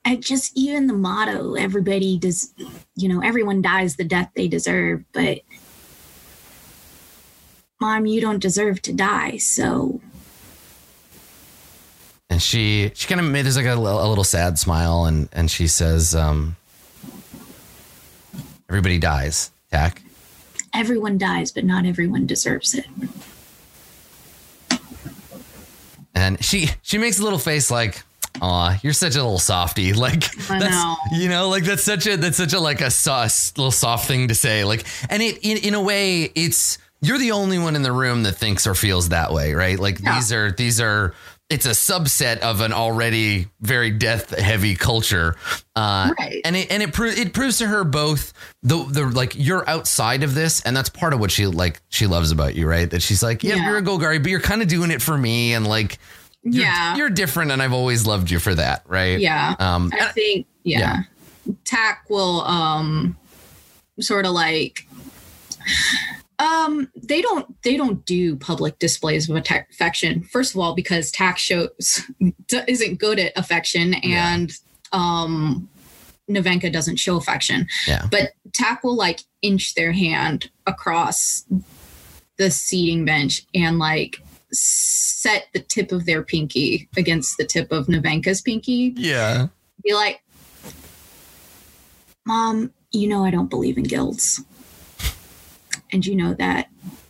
I 0.05 0.15
just 0.15 0.57
even 0.57 0.87
the 0.87 0.95
motto, 0.95 1.55
everybody 1.55 2.17
does 2.17 2.55
you 2.95 3.09
know, 3.09 3.21
everyone 3.21 3.63
dies 3.63 3.97
the 3.97 4.05
death 4.05 4.31
they 4.37 4.47
deserve, 4.47 5.03
but 5.13 5.41
Mom, 7.81 8.07
you 8.07 8.21
don't 8.21 8.39
deserve 8.39 8.81
to 8.83 8.93
die, 8.93 9.39
so 9.39 10.01
and 12.35 12.43
she 12.43 12.91
she 12.95 13.07
kind 13.07 13.21
of 13.21 13.27
made 13.31 13.43
there's 13.43 13.57
like 13.57 13.65
a, 13.67 13.75
a 13.75 14.09
little 14.09 14.25
sad 14.25 14.59
smile, 14.59 15.05
and 15.05 15.29
and 15.33 15.49
she 15.49 15.69
says, 15.69 16.15
um, 16.17 16.57
"Everybody 18.69 18.99
dies, 18.99 19.53
Tack." 19.71 20.03
Everyone 20.75 21.17
dies, 21.17 21.53
but 21.53 21.65
not 21.65 21.87
everyone 21.87 22.27
deserves 22.27 22.75
it. 22.75 22.87
And 26.15 26.43
she 26.45 26.71
she 26.83 26.99
makes 26.99 27.19
a 27.19 27.23
little 27.23 27.39
face 27.39 27.71
like, 27.71 28.03
"Aw, 28.41 28.79
you're 28.83 28.93
such 28.93 29.15
a 29.15 29.23
little 29.23 29.39
softy." 29.39 29.93
Like 29.97 30.25
I 30.51 30.59
that's 30.59 30.75
know. 30.75 30.97
you 31.13 31.29
know, 31.29 31.49
like 31.49 31.65
that's 31.65 31.83
such 31.85 32.07
a 32.07 32.17
that's 32.17 32.37
such 32.37 32.53
a 32.53 32.61
like 32.61 32.81
a 32.81 32.91
sauce 32.91 33.53
little 33.57 33.71
soft 33.73 34.07
thing 34.09 34.29
to 34.29 34.35
say. 34.35 34.65
Like, 34.65 34.85
and 35.09 35.23
it 35.23 35.39
in 35.43 35.59
in 35.59 35.75
a 35.75 35.81
way, 35.81 36.25
it's 36.35 36.79
you're 37.01 37.19
the 37.19 37.33
only 37.33 37.59
one 37.59 37.77
in 37.77 37.83
the 37.83 37.93
room 37.93 38.23
that 38.23 38.33
thinks 38.33 38.67
or 38.67 38.75
feels 38.75 39.11
that 39.11 39.33
way, 39.33 39.53
right? 39.55 39.79
Like 39.79 40.01
Yeah. 40.01 40.15
these 40.15 40.33
are 40.33 40.51
these 40.53 40.81
are 40.81 41.15
it's 41.51 41.67
a 41.67 41.71
subset 41.71 42.39
of 42.39 42.61
an 42.63 42.73
already 42.73 43.49
very 43.61 43.91
death 43.91 44.31
heavy 44.39 44.75
culture, 44.77 45.37
uh, 45.77 46.13
Right. 46.19 46.41
and 46.45 46.57
it 46.57 46.71
and 46.71 46.83
it 46.83 46.93
pro- 46.95 47.09
it 47.11 47.33
proves 47.35 47.59
to 47.59 47.67
her 47.67 47.85
both 47.85 48.33
the 48.63 48.83
the 48.85 49.05
like 49.05 49.35
you're 49.37 49.69
outside 49.69 50.23
of 50.23 50.35
this, 50.35 50.63
and 50.63 50.77
that's 50.77 50.89
part 50.89 51.13
of 51.13 51.21
what 51.21 51.31
she 51.31 51.47
like 51.47 51.81
she 51.91 52.07
loves 52.07 52.31
about 52.31 52.55
you, 52.55 52.67
right? 52.67 52.91
That 52.91 53.03
she's 53.03 53.23
like, 53.23 53.45
yeah, 53.45 53.57
Yeah. 53.57 53.69
you're 53.69 53.79
a 53.79 53.83
Golgari, 53.83 54.23
but 54.23 54.31
you're 54.31 54.41
kind 54.41 54.63
of 54.63 54.69
doing 54.69 54.91
it 54.91 55.03
for 55.03 55.17
me, 55.19 55.53
and 55.55 55.67
like 55.67 55.99
you're, 56.43 56.65
yeah. 56.65 56.97
you're 56.97 57.11
different, 57.11 57.51
and 57.53 57.63
I've 57.63 57.73
always 57.75 58.07
loved 58.07 58.31
you 58.31 58.39
for 58.39 58.55
that, 58.55 58.83
right? 58.87 59.19
yeah. 59.21 59.55
Um, 59.59 59.91
I 59.99 60.13
think 60.13 60.47
yeah. 60.63 61.03
Tack 61.65 62.07
will 62.09 62.41
um 62.43 63.17
sort 64.01 64.25
of 64.27 64.33
like 64.33 64.87
um 66.39 66.91
they 66.97 67.23
don't 67.23 67.63
they 67.63 67.77
don't 67.77 68.05
do 68.07 68.37
public 68.37 68.79
displays 68.79 69.29
of 69.31 69.37
affection 69.37 70.23
first 70.25 70.55
of 70.55 70.61
all 70.61 70.75
because 70.75 71.11
tack 71.11 71.39
shows 71.39 72.03
isn't 72.69 72.99
good 72.99 73.19
at 73.19 73.33
affection 73.37 73.95
Yeah. 74.03 74.35
and 74.35 74.53
um 74.93 75.69
Navenka 76.29 76.73
doesn't 76.73 76.97
show 76.97 77.17
affection 77.17 77.67
Yeah. 77.87 78.07
but 78.11 78.33
tack 78.53 78.83
will 78.83 78.97
like 78.97 79.21
inch 79.43 79.75
their 79.75 79.93
hand 79.93 80.51
across 80.67 81.45
the 82.37 82.51
seating 82.51 83.05
bench 83.05 83.43
and 83.55 83.79
like 83.79 84.21
set 84.51 85.47
the 85.53 85.61
tip 85.61 85.93
of 85.93 86.07
their 86.07 86.23
pinky 86.23 86.89
against 86.97 87.37
the 87.39 87.45
tip 87.45 87.71
of 87.73 87.87
Navenka's 87.87 88.41
pinky 88.41 88.93
yeah. 88.97 89.49
be 89.85 89.93
like, 89.95 90.23
Mom, 92.27 92.73
you 92.93 93.09
know 93.09 93.25
I 93.25 93.31
don't 93.31 93.51
believe 93.51 93.77
in 93.77 93.85
guilds. 93.85 94.43
And 95.95 96.05
you 96.05 96.17
know 96.17 96.35
that 96.35 96.69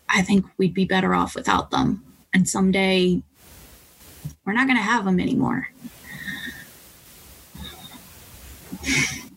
I 0.09 0.23
think 0.23 0.47
we'd 0.59 0.75
be 0.75 0.85
better 0.85 1.15
off 1.15 1.35
without 1.35 1.71
them. 1.71 2.05
And 2.33 2.49
someday 2.49 3.23
we're 4.45 4.53
not 4.53 4.67
going 4.67 4.77
to 4.77 4.83
have 4.83 5.05
them 5.05 5.19
anymore. 5.19 5.69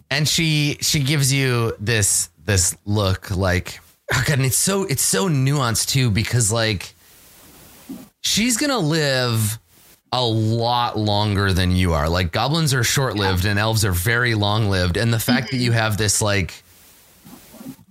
and 0.10 0.28
she 0.28 0.78
she 0.82 1.00
gives 1.00 1.32
you 1.32 1.74
this 1.80 2.30
this 2.46 2.76
look 2.86 3.32
like 3.32 3.80
oh 4.14 4.24
god 4.28 4.38
and 4.38 4.46
it's 4.46 4.58
so 4.58 4.84
it's 4.84 5.02
so 5.02 5.30
nuanced 5.30 5.88
too 5.88 6.10
because 6.10 6.52
like 6.52 6.94
she's 8.22 8.58
gonna 8.58 8.78
live 8.78 9.60
a 10.12 10.26
lot 10.26 10.98
longer 10.98 11.54
than 11.54 11.72
you 11.72 11.94
are 11.94 12.10
like 12.10 12.32
goblins 12.32 12.74
are 12.74 12.84
short-lived 12.84 13.46
and 13.46 13.60
elves 13.60 13.86
are 13.86 13.92
very 13.92 14.36
long-lived 14.36 14.98
and 14.98 15.14
the 15.14 15.20
fact 15.20 15.52
that 15.52 15.58
mm-hmm. 15.58 15.66
you 15.66 15.72
have 15.72 15.98
this 15.98 16.22
like 16.22 16.64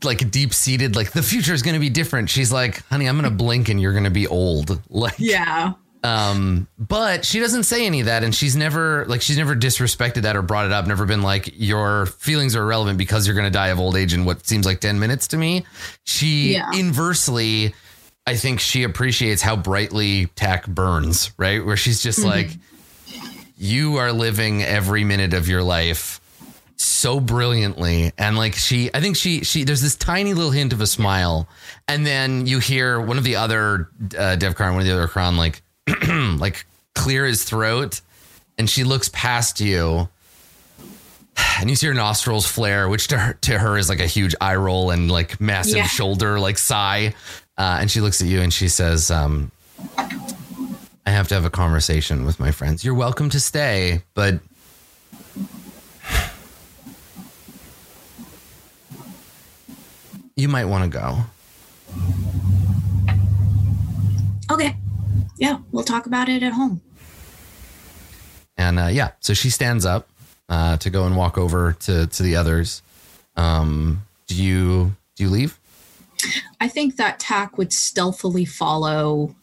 like 0.05 0.31
deep-seated 0.31 0.95
like 0.95 1.13
the 1.13 1.23
future 1.23 1.55
is 1.55 1.63
gonna 1.63 1.81
be 1.81 1.89
different 1.89 2.29
she's 2.29 2.53
like 2.53 2.85
honey 2.89 3.07
i'm 3.09 3.17
gonna 3.17 3.31
blink 3.31 3.69
and 3.71 3.81
you're 3.81 3.95
gonna 3.95 4.11
be 4.11 4.27
old 4.27 4.81
like 4.91 5.15
Yeah. 5.19 5.73
um, 6.05 6.69
but 6.79 7.25
she 7.25 7.41
doesn't 7.41 7.65
say 7.65 7.85
any 7.87 8.01
of 8.01 8.07
that, 8.07 8.23
and 8.23 8.33
she's 8.33 8.55
never 8.55 9.05
like 9.07 9.23
she's 9.23 9.39
never 9.39 9.57
disrespected 9.57 10.23
that 10.23 10.37
or 10.37 10.43
brought 10.43 10.67
it 10.67 10.71
up. 10.73 10.87
Never 10.87 11.05
been 11.05 11.23
like 11.23 11.51
your 11.59 12.07
feelings 12.07 12.55
are 12.55 12.63
irrelevant 12.63 12.97
because 12.99 13.27
you're 13.27 13.35
going 13.35 13.47
to 13.47 13.51
die 13.51 13.69
of 13.69 13.81
old 13.81 13.97
age 13.97 14.15
in 14.15 14.25
what 14.25 14.47
seems 14.47 14.67
like 14.67 14.79
ten 14.81 15.01
minutes 15.01 15.27
to 15.29 15.37
me. 15.37 15.65
She 16.05 16.53
Yeah. 16.53 16.71
inversely, 16.75 17.75
I 18.25 18.37
think 18.37 18.61
she 18.61 18.85
appreciates 18.85 19.43
how 19.43 19.57
brightly 19.57 20.27
Tack 20.37 20.69
burns. 20.69 21.33
Right, 21.39 21.65
where 21.65 21.77
she's 21.79 22.01
just 22.03 22.21
like, 22.23 22.51
you 23.57 23.97
are 23.97 24.13
living 24.13 24.63
every 24.63 25.03
minute 25.03 25.35
of 25.35 25.49
your 25.49 25.63
life 25.65 26.21
so 26.77 27.21
brilliantly. 27.21 28.13
And 28.19 28.37
like 28.37 28.55
she 28.55 28.91
i 28.93 29.01
think 29.01 29.17
she 29.17 29.45
she 29.45 29.65
there's 29.65 29.81
this 29.81 29.97
tiny 29.97 30.35
little 30.35 30.51
hint 30.51 30.73
of 30.73 30.81
a 30.81 30.87
smile. 30.87 31.49
And 31.89 32.07
then 32.07 32.47
you 32.47 32.59
hear 32.59 33.01
one 33.01 33.17
of 33.19 33.25
the 33.25 33.37
other 33.37 33.89
uh 34.17 34.37
devkar 34.39 34.71
one 34.73 34.81
of 34.81 34.87
the 34.87 34.93
other 34.93 35.09
cron 35.09 35.37
like 35.37 35.63
like 36.39 36.67
clear 36.95 37.25
his 37.27 37.45
throat. 37.45 38.01
And 38.59 38.69
she 38.69 38.85
looks 38.85 39.09
past 39.13 39.61
you. 39.61 40.09
And 41.61 41.69
you 41.71 41.77
see 41.77 41.87
her 41.87 41.95
nostrils 41.95 42.47
flare 42.47 42.89
which 42.89 43.09
to 43.09 43.19
her, 43.19 43.33
to 43.43 43.59
her 43.59 43.77
is 43.79 43.89
like 43.89 44.01
a 44.01 44.07
huge 44.07 44.35
eye 44.41 44.57
roll 44.57 44.91
and 44.91 45.11
like 45.11 45.41
massive 45.41 45.77
Yeah. 45.77 45.87
shoulder 45.87 46.39
like 46.41 46.59
sigh. 46.59 47.15
Uh, 47.59 47.79
and 47.81 47.91
she 47.91 48.01
looks 48.01 48.21
at 48.21 48.27
you 48.29 48.41
and 48.43 48.53
she 48.53 48.69
says 48.69 49.11
um 49.11 49.51
i 49.99 51.11
have 51.11 51.29
to 51.29 51.35
have 51.35 51.45
a 51.45 51.51
conversation 51.51 52.25
with 52.27 52.39
my 52.41 52.51
friends. 52.51 52.85
You're 52.85 52.95
welcome 52.95 53.31
to 53.31 53.41
stay 53.41 54.03
but 54.15 54.41
you 60.37 60.49
might 60.49 60.67
want 60.67 60.85
to 60.85 60.99
go 60.99 61.19
Okay. 64.51 64.77
Yeah. 65.39 65.59
We'll 65.73 65.85
talk 65.85 66.07
about 66.07 66.29
it 66.29 66.43
at 66.43 66.53
home. 66.53 66.81
And 68.57 68.79
uh, 68.79 68.87
yeah, 68.87 69.13
so 69.21 69.35
she 69.35 69.51
stands 69.51 69.85
up 69.85 70.09
uh, 70.49 70.77
to 70.79 70.91
go 70.91 71.05
and 71.05 71.17
walk 71.17 71.37
over 71.37 71.73
to 71.81 72.07
to 72.07 72.23
the 72.23 72.37
others. 72.37 72.83
Um, 73.37 74.03
do 74.27 74.35
you 74.35 74.97
do 75.17 75.25
you 75.25 75.31
leave? 75.31 75.59
I 76.61 76.69
think 76.69 76.97
that 76.97 77.19
Tack 77.19 77.59
would 77.59 77.73
stealthily 77.73 78.47
follow 78.47 79.35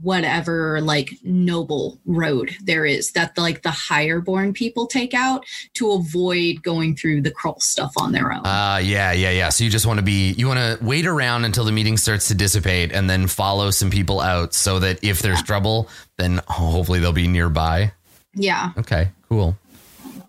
whatever 0.00 0.80
like 0.80 1.10
noble 1.24 1.98
road 2.06 2.54
there 2.62 2.86
is 2.86 3.10
that 3.12 3.36
like 3.36 3.62
the 3.62 3.70
higher 3.70 4.20
born 4.20 4.52
people 4.52 4.86
take 4.86 5.12
out 5.12 5.44
to 5.74 5.90
avoid 5.90 6.62
going 6.62 6.94
through 6.94 7.20
the 7.20 7.32
Kraul 7.32 7.60
stuff 7.60 7.92
on 7.96 8.12
their 8.12 8.32
own. 8.32 8.46
Uh, 8.46 8.80
yeah, 8.80 9.10
yeah, 9.10 9.30
yeah. 9.30 9.48
So 9.48 9.64
you 9.64 9.70
just 9.70 9.84
want 9.84 9.98
to 9.98 10.04
be 10.04 10.32
you 10.32 10.46
want 10.46 10.60
to 10.60 10.78
wait 10.84 11.04
around 11.04 11.44
until 11.44 11.64
the 11.64 11.72
meeting 11.72 11.96
starts 11.96 12.28
to 12.28 12.34
dissipate, 12.34 12.92
and 12.92 13.10
then 13.10 13.26
follow 13.26 13.70
some 13.72 13.90
people 13.90 14.20
out 14.20 14.54
so 14.54 14.78
that 14.78 15.02
if 15.02 15.20
there's 15.20 15.42
trouble, 15.42 15.88
then 16.16 16.40
hopefully 16.46 17.00
they'll 17.00 17.12
be 17.12 17.26
nearby. 17.26 17.92
yeah. 18.34 18.70
Okay, 18.78 19.08
cool. 19.28 19.56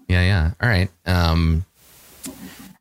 Yeah, 0.07 0.21
yeah. 0.21 0.51
All 0.61 0.69
right. 0.69 0.89
Um, 1.05 1.63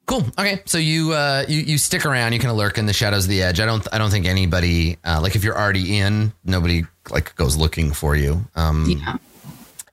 cool. 0.07 0.25
Okay, 0.39 0.63
so 0.67 0.79
you 0.79 1.13
uh, 1.13 1.45
you 1.49 1.61
you 1.61 1.79
stick 1.79 2.07
around. 2.07 2.33
You 2.33 2.39
kind 2.39 2.51
of 2.51 2.57
lurk 2.57 2.79
in 2.79 2.87
the 2.87 2.93
shadows 2.93 3.25
of 3.25 3.31
the 3.31 3.43
edge. 3.43 3.61
I 3.61 3.67
don't 3.67 3.87
I 3.93 3.99
don't 3.99 4.11
think 4.11 4.27
anybody 4.27 4.97
uh, 5.05 5.21
like 5.21 5.37
if 5.37 5.45
you're 5.45 5.59
already 5.59 5.99
in, 5.99 6.33
nobody 6.45 6.85
like 7.11 7.35
goes 7.37 7.57
looking 7.57 7.93
for 7.93 8.17
you. 8.17 8.45
Um, 8.55 8.87
Yeah. 8.89 9.17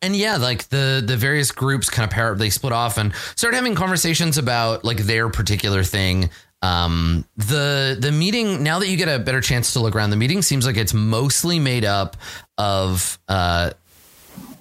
and 0.02 0.16
yeah, 0.16 0.38
like 0.38 0.70
the 0.70 1.04
the 1.06 1.18
various 1.18 1.52
groups 1.52 1.90
kind 1.90 2.04
of 2.06 2.12
pair 2.12 2.34
they 2.36 2.50
split 2.50 2.74
off 2.74 2.98
and 2.98 3.14
start 3.36 3.54
having 3.54 3.76
conversations 3.76 4.38
about 4.38 4.84
like 4.84 4.98
their 4.98 5.30
particular 5.30 5.84
thing. 5.84 6.30
Um, 6.62 7.26
the 7.36 7.98
the 8.00 8.12
meeting 8.14 8.64
now 8.64 8.80
that 8.80 8.88
you 8.88 8.96
get 8.96 9.10
a 9.10 9.20
better 9.20 9.42
chance 9.42 9.74
to 9.74 9.80
look 9.82 9.96
around, 9.96 10.12
the 10.12 10.16
meeting 10.16 10.42
seems 10.42 10.66
like 10.66 10.78
it's 10.78 10.94
mostly 10.94 11.60
made 11.60 11.84
up 11.84 12.16
of 12.58 13.20
uh, 13.28 13.72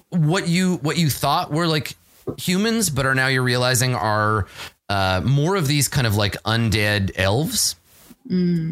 what 0.09 0.47
you 0.47 0.75
what 0.77 0.97
you 0.97 1.09
thought 1.09 1.51
were 1.51 1.65
like 1.65 1.95
humans, 2.37 2.89
but 2.89 3.05
are 3.05 3.15
now 3.15 3.27
you're 3.27 3.41
realizing 3.43 3.95
are 3.95 4.47
uh, 4.93 5.21
more 5.21 5.55
of 5.55 5.67
these 5.67 5.87
kind 5.87 6.05
of 6.05 6.15
like 6.15 6.33
undead 6.43 7.11
elves. 7.15 7.75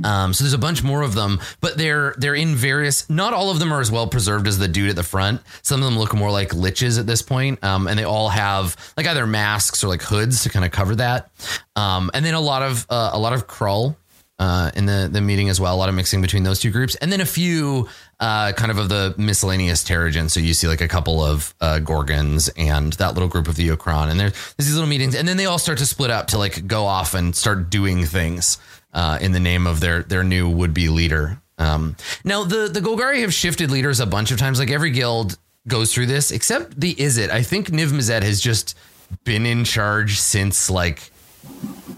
Um, 0.06 0.34
so 0.34 0.44
there's 0.44 0.54
a 0.54 0.58
bunch 0.58 0.82
more 0.84 1.02
of 1.02 1.14
them, 1.14 1.40
but 1.60 1.78
they're 1.78 2.14
they're 2.18 2.36
in 2.36 2.56
various. 2.56 3.10
Not 3.10 3.34
all 3.34 3.50
of 3.50 3.60
them 3.60 3.74
are 3.74 3.82
as 3.82 3.92
well 3.92 4.08
preserved 4.08 4.48
as 4.48 4.58
the 4.58 4.68
dude 4.68 4.92
at 4.92 4.96
the 4.96 5.04
front. 5.04 5.42
Some 5.62 5.82
of 5.82 5.86
them 5.86 5.98
look 5.98 6.14
more 6.14 6.32
like 6.32 6.50
liches 6.50 7.00
at 7.00 7.08
this 7.08 7.22
point, 7.22 7.62
um, 7.64 7.88
and 7.88 7.98
they 8.00 8.06
all 8.06 8.30
have 8.30 8.78
like 8.96 9.08
either 9.08 9.26
masks 9.26 9.84
or 9.84 9.88
like 9.88 10.04
hoods 10.04 10.44
to 10.44 10.50
kind 10.50 10.64
of 10.64 10.72
cover 10.72 10.96
that. 10.96 11.32
Um, 11.76 12.12
and 12.14 12.24
then 12.24 12.36
a 12.36 12.40
lot 12.40 12.62
of 12.62 12.86
uh, 12.90 13.10
a 13.14 13.20
lot 13.20 13.34
of 13.34 13.48
Kraul 13.48 13.96
uh, 14.40 14.72
in 14.76 14.86
the 14.86 15.10
the 15.12 15.22
meeting 15.22 15.50
as 15.50 15.60
well. 15.60 15.76
A 15.76 15.80
lot 15.80 15.90
of 15.90 15.96
mixing 15.96 16.22
between 16.22 16.44
those 16.44 16.60
two 16.60 16.72
groups, 16.72 16.96
and 16.96 17.12
then 17.12 17.20
a 17.20 17.26
few 17.26 17.90
uh, 18.22 18.54
kind 18.54 18.72
of 18.72 18.78
of 18.78 18.88
the 18.88 19.16
miscellaneous 19.18 19.84
Terrigen. 19.84 20.30
So 20.30 20.40
you 20.40 20.54
see 20.54 20.68
like 20.68 20.80
a 20.80 20.88
couple 20.88 21.24
of 21.24 21.54
uh, 21.60 21.80
Gorgons 21.80 22.50
and 22.56 22.94
that 22.94 23.16
little 23.16 23.28
group 23.28 23.48
of 23.48 23.56
the 23.56 23.70
Okran, 23.70 24.10
and 24.10 24.20
there's, 24.20 24.54
these 24.58 24.74
little 24.74 24.88
meetings, 24.88 25.16
and 25.16 25.28
then 25.28 25.38
they 25.38 25.48
all 25.48 25.58
start 25.58 25.80
to 25.80 25.86
split 25.86 26.12
up 26.12 26.28
to 26.28 26.38
like 26.38 26.68
go 26.68 26.86
off 26.86 27.16
and 27.16 27.36
start 27.36 27.72
doing 27.72 28.06
things 28.06 28.60
uh, 28.94 29.18
in 29.20 29.32
the 29.32 29.40
name 29.40 29.66
of 29.66 29.80
their 29.80 30.04
their 30.04 30.24
new 30.24 30.48
would 30.48 30.74
be 30.74 30.88
leader. 30.88 31.42
Um, 31.58 31.96
now 32.24 32.44
the 32.44 32.70
the 32.72 32.80
Golgari 32.80 33.22
have 33.22 33.34
shifted 33.34 33.72
leaders 33.72 34.00
a 34.00 34.06
bunch 34.06 34.32
of 34.32 34.38
times. 34.38 34.60
Like 34.60 34.72
every 34.72 34.92
guild 34.92 35.38
goes 35.68 35.92
through 35.92 36.06
this, 36.06 36.32
except 36.32 36.80
the 36.80 36.94
Izzet. 36.96 37.32
I 37.32 37.42
think 37.42 37.70
Niv 37.70 37.88
Mizzet 37.88 38.22
has 38.22 38.40
just 38.40 38.78
been 39.24 39.48
in 39.48 39.64
charge 39.64 40.20
since 40.20 40.70
like 40.70 41.12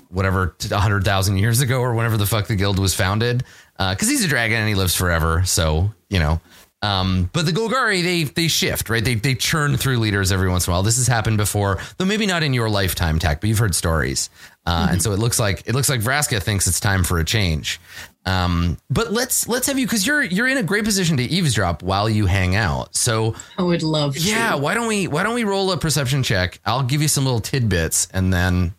whatever 0.10 0.56
hundred 0.72 1.04
thousand 1.04 1.38
years 1.38 1.60
ago 1.60 1.80
or 1.80 1.94
whenever 1.94 2.16
the 2.16 2.26
fuck 2.26 2.48
the 2.48 2.56
guild 2.56 2.80
was 2.80 2.94
founded. 2.94 3.44
Because 3.78 4.08
he's 4.10 4.24
a 4.24 4.28
dragon 4.28 4.58
and 4.60 4.70
he 4.70 4.76
lives 4.76 4.96
forever, 4.96 5.44
so 5.46 5.92
you 6.10 6.20
know. 6.20 6.40
Um, 6.82 7.30
but 7.32 7.46
the 7.46 7.54
Golgari, 7.54 8.04
they 8.04 8.24
they 8.24 8.48
shift, 8.50 8.90
right? 8.90 9.04
They 9.04 9.16
they 9.16 9.36
churn 9.36 9.78
through 9.78 10.00
leaders 10.00 10.32
every 10.34 10.50
once 10.50 10.68
in 10.68 10.72
a 10.72 10.76
while. 10.76 10.84
This 10.84 10.98
has 10.98 11.08
happened 11.08 11.38
before, 11.38 11.80
though 11.98 12.06
maybe 12.06 12.26
not 12.26 12.44
in 12.44 12.54
your 12.54 12.70
lifetime, 12.70 13.20
Tack, 13.20 13.40
but 13.40 13.48
you've 13.48 13.60
heard 13.60 13.74
stories. 13.74 14.30
Uh, 14.66 14.88
And 14.92 15.02
so 15.02 15.12
it 15.14 15.20
looks 15.20 15.40
like 15.40 15.64
it 15.66 15.74
looks 15.76 15.88
like 15.90 16.02
Vraska 16.02 16.42
thinks 16.44 16.68
it's 16.68 16.80
time 16.82 17.04
for 17.06 17.20
a 17.20 17.24
change. 17.26 17.80
Um, 18.26 18.78
but 18.90 19.12
let's 19.14 19.48
let's 19.48 19.68
have 19.68 19.80
you 19.80 19.86
because 19.86 20.06
you're 20.06 20.24
you're 20.24 20.48
in 20.48 20.58
a 20.58 20.64
great 20.64 20.84
position 20.84 21.18
to 21.18 21.24
eavesdrop 21.24 21.84
while 21.84 22.10
you 22.10 22.26
hang 22.26 22.56
out. 22.56 22.96
So 22.96 23.36
I 23.58 23.64
would 23.64 23.82
love 23.84 24.16
to. 24.16 24.22
yeah, 24.22 24.56
why 24.56 24.74
don't 24.74 24.88
we 24.88 25.08
why 25.08 25.24
don't 25.24 25.36
we 25.36 25.46
roll 25.46 25.72
a 25.72 25.78
perception 25.78 26.22
check? 26.22 26.60
I'll 26.66 26.84
give 26.84 27.02
you 27.02 27.08
some 27.08 27.24
little 27.26 27.42
tidbits 27.42 28.08
and 28.14 28.32
then 28.34 28.74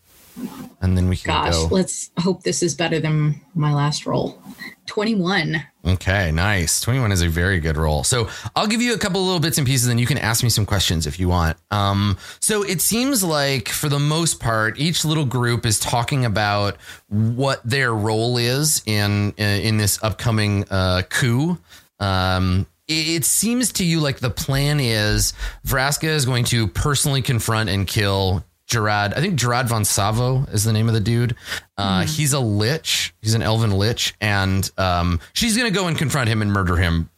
and 0.81 0.97
then 0.97 1.09
we 1.09 1.17
can 1.17 1.29
Gosh, 1.33 1.55
go. 1.55 1.69
let's 1.71 2.11
hope 2.19 2.43
this 2.43 2.63
is 2.63 2.75
better 2.75 3.01
than 3.01 3.41
my 3.55 3.73
last 3.73 4.07
roll. 4.07 4.41
21. 4.87 5.63
Okay, 5.87 6.31
nice. 6.33 6.81
21 6.81 7.13
is 7.13 7.23
a 7.23 7.29
very 7.29 7.59
good 7.61 7.77
roll. 7.77 8.05
So 8.05 8.29
I'll 8.55 8.67
give 8.67 8.83
you 8.83 8.95
a 8.95 8.99
couple 8.99 9.23
little 9.23 9.41
bits 9.41 9.59
and 9.59 9.67
pieces 9.67 9.89
and 9.89 9.99
you 9.99 10.07
can 10.07 10.19
ask 10.19 10.43
me 10.43 10.51
some 10.51 10.67
questions 10.67 11.07
if 11.07 11.19
you 11.19 11.29
want. 11.29 11.57
Um, 11.71 12.19
so 12.41 12.63
it 12.63 12.81
seems 12.81 13.23
like 13.23 13.69
for 13.69 13.89
the 13.89 13.99
most 13.99 14.41
part, 14.41 14.79
each 14.79 15.05
little 15.05 15.25
group 15.25 15.65
is 15.67 15.79
talking 15.79 16.25
about 16.25 16.77
what 17.09 17.61
their 17.65 17.95
role 17.95 18.37
is 18.39 18.83
in 18.87 19.33
in 19.33 19.77
this 19.79 20.03
upcoming 20.03 20.65
uh, 20.71 21.03
coup. 21.09 21.59
Um, 22.01 22.67
it 22.89 23.09
it 23.09 23.25
seems 23.25 23.73
to 23.73 23.85
you 23.85 24.01
like 24.01 24.19
the 24.19 24.31
plan 24.31 24.81
is 24.81 25.33
Vraska 25.67 26.09
is 26.09 26.27
going 26.27 26.45
to 26.47 26.67
personally 26.67 27.23
confront 27.23 27.71
and 27.71 27.87
kill 27.87 28.45
Jarad. 28.75 29.17
I 29.17 29.21
think 29.21 29.39
Jarad 29.39 29.67
von 29.67 29.85
Savo 29.85 30.45
is 30.53 30.65
the 30.65 30.73
name 30.73 30.89
of 30.89 30.95
the 30.95 31.01
dude. 31.01 31.37
Uh, 31.79 32.05
He's 32.05 32.33
a 32.33 32.41
lich. 32.41 33.15
He's 33.23 33.35
an 33.35 33.43
elven 33.43 33.71
lich, 33.79 34.15
and 34.21 34.69
um, 34.77 35.21
she's 35.33 35.57
going 35.57 35.73
to 35.73 35.79
go 35.79 35.87
and 35.87 35.97
confront 35.97 36.29
him 36.29 36.43
and 36.43 36.53
murder 36.53 36.77
him 36.77 37.09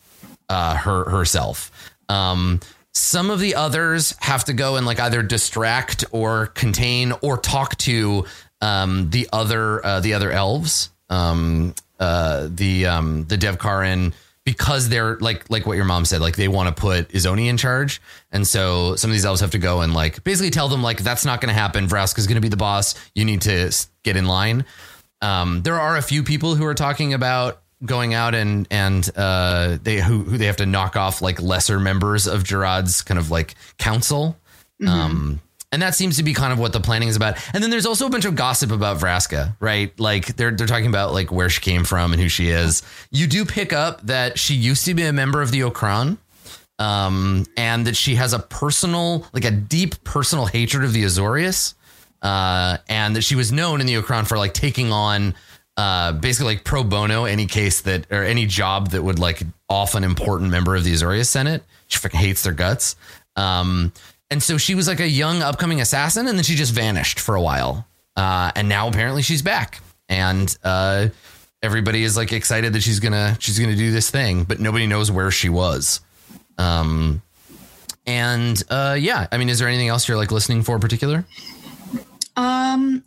uh, 0.49 0.77
her 0.77 1.09
herself. 1.11 1.71
Um, 2.09 2.61
some 2.93 3.31
of 3.31 3.41
the 3.41 3.57
others 3.57 4.15
have 4.21 4.45
to 4.45 4.53
go 4.53 4.77
and 4.77 4.87
like 4.87 5.01
either 5.01 5.23
distract 5.23 6.05
or 6.13 6.47
contain 6.47 7.13
or 7.21 7.37
talk 7.37 7.77
to 7.79 8.25
um, 8.61 9.11
the 9.11 9.29
other 9.33 9.85
uh, 9.85 10.01
the 10.01 10.15
other 10.15 10.31
elves, 10.31 10.91
um, 11.11 11.75
uh, 12.01 12.49
the 12.51 12.87
um, 12.87 13.25
the 13.27 13.37
Devkarin 13.37 14.13
because 14.47 14.89
they're 14.89 15.17
like 15.17 15.51
like 15.51 15.67
what 15.67 15.77
your 15.77 15.85
mom 15.85 16.07
said, 16.07 16.23
like 16.23 16.37
they 16.37 16.49
want 16.49 16.75
to 16.75 16.81
put 16.81 17.09
Izoni 17.09 17.49
in 17.49 17.59
charge, 17.59 18.01
and 18.31 18.47
so 18.47 18.95
some 18.95 19.11
of 19.11 19.13
these 19.13 19.27
elves 19.27 19.43
have 19.43 19.51
to 19.51 19.59
go 19.59 19.83
and 19.83 19.93
like 19.93 20.23
basically 20.25 20.51
tell 20.51 20.69
them 20.69 20.83
like 20.83 20.99
that's 20.99 21.27
not 21.27 21.43
going 21.43 21.49
to 21.49 21.61
happen. 21.61 21.89
Vraska's 21.89 22.27
going 22.27 22.37
to 22.37 22.41
be 22.41 22.49
the 22.49 22.57
boss. 22.57 22.95
You 23.15 23.27
need 23.27 23.43
to 23.43 23.75
get 24.05 24.17
in 24.17 24.27
line. 24.27 24.65
Um, 25.21 25.63
there 25.63 25.79
are 25.79 25.97
a 25.97 26.03
few 26.03 26.23
people 26.23 26.55
who 26.55 26.65
are 26.65 26.75
talking 26.75 27.13
about 27.13 27.61
going 27.85 28.15
out 28.15 28.35
and 28.37 28.69
and 28.71 29.11
uh, 29.17 29.79
they 29.83 30.01
who, 30.01 30.23
who 30.23 30.39
they 30.39 30.47
have 30.47 30.59
to 30.59 30.67
knock 30.67 30.97
off 30.97 31.21
like 31.21 31.43
lesser 31.43 31.81
members 31.81 32.29
of 32.29 32.45
Jarad's 32.45 33.03
kind 33.03 33.19
of 33.19 33.31
like 33.31 33.57
council. 33.79 34.39
Um, 34.87 35.41
and 35.73 35.83
that 35.83 35.95
seems 35.95 36.17
to 36.17 36.23
be 36.23 36.33
kind 36.33 36.53
of 36.53 36.59
what 36.59 36.73
the 36.73 36.81
planning 36.81 37.09
is 37.09 37.17
about. 37.17 37.37
And 37.55 37.63
then 37.63 37.71
there's 37.71 37.87
also 37.87 38.07
a 38.07 38.11
bunch 38.11 38.25
of 38.25 38.35
gossip 38.35 38.71
about 38.71 38.99
Vraska, 38.99 39.57
right? 39.61 39.99
Like 39.99 40.37
they're 40.37 40.51
they're 40.51 40.67
talking 40.67 40.87
about 40.87 41.13
like 41.13 41.31
where 41.31 41.51
she 41.51 41.61
came 41.61 41.85
from 41.85 42.13
and 42.13 42.21
who 42.21 42.29
she 42.29 42.49
is. 42.49 42.83
You 43.11 43.27
do 43.27 43.45
pick 43.45 43.73
up 43.73 44.03
that 44.07 44.39
she 44.39 44.55
used 44.55 44.85
to 44.87 44.95
be 44.95 45.03
a 45.03 45.13
member 45.13 45.43
of 45.43 45.51
the 45.51 45.61
Okran. 45.61 46.19
Um, 46.79 47.47
and 47.57 47.87
that 47.87 47.97
she 47.97 48.17
has 48.17 48.35
a 48.35 48.39
personal, 48.39 49.27
like 49.33 49.47
a 49.47 49.51
deep 49.51 50.05
personal 50.05 50.45
hatred 50.45 50.85
of 50.85 50.93
the 50.93 51.05
Azorius. 51.05 51.73
Uh, 52.21 52.77
and 52.89 53.17
that 53.17 53.23
she 53.23 53.35
was 53.35 53.51
known 53.51 53.81
in 53.81 53.87
the 53.87 53.95
Okran 53.95 54.27
for 54.27 54.37
like 54.37 54.53
taking 54.53 54.93
on 54.93 55.35
uh, 55.77 56.13
basically 56.13 56.55
like 56.55 56.65
pro 56.65 56.83
bono 56.83 57.25
any 57.25 57.47
case 57.47 57.83
that 57.83 58.11
or 58.11 58.23
any 58.23 58.47
job 58.47 58.91
that 58.91 59.03
would 59.03 59.19
like 59.19 59.43
off 59.69 59.95
an 59.95 60.05
important 60.05 60.51
member 60.51 60.75
of 60.77 60.85
the 60.85 60.93
Azorius 60.93 61.27
Senate. 61.27 61.63
She 61.89 61.99
fucking 61.99 62.19
hates 62.19 62.43
their 62.43 62.53
guts. 62.53 62.97
Um, 63.37 63.93
and 64.31 64.43
so 64.43 64.59
she 64.59 64.75
was 64.75 64.89
like 64.89 65.01
a 65.01 65.09
young 65.09 65.43
upcoming 65.43 65.81
assassin, 65.81 66.27
and 66.27 66.37
then 66.37 66.45
she 66.45 66.55
just 66.55 66.73
vanished 66.73 67.21
for 67.21 67.35
a 67.35 67.43
while. 67.43 67.87
Uh, 68.17 68.51
and 68.57 68.69
now 68.69 68.89
apparently 68.89 69.23
she's 69.23 69.43
back, 69.43 69.81
and 70.09 70.57
uh, 70.65 71.09
everybody 71.63 72.03
is 72.03 72.17
like 72.17 72.33
excited 72.33 72.73
that 72.73 72.83
she's 72.83 73.01
gonna 73.01 73.37
she's 73.41 73.59
gonna 73.59 73.77
do 73.77 73.91
this 73.91 74.11
thing, 74.11 74.45
but 74.45 74.61
nobody 74.61 74.87
knows 74.87 75.11
where 75.11 75.31
she 75.31 75.49
was. 75.49 76.01
Um, 76.59 77.23
and 78.07 78.63
uh, 78.71 78.97
yeah, 78.99 79.27
I 79.31 79.39
mean, 79.39 79.49
is 79.49 79.59
there 79.59 79.69
anything 79.69 79.89
else 79.89 80.09
you're 80.09 80.17
like 80.17 80.31
listening 80.31 80.63
for 80.63 80.77
in 80.77 80.81
particular? 80.81 81.25
Um, 82.37 83.03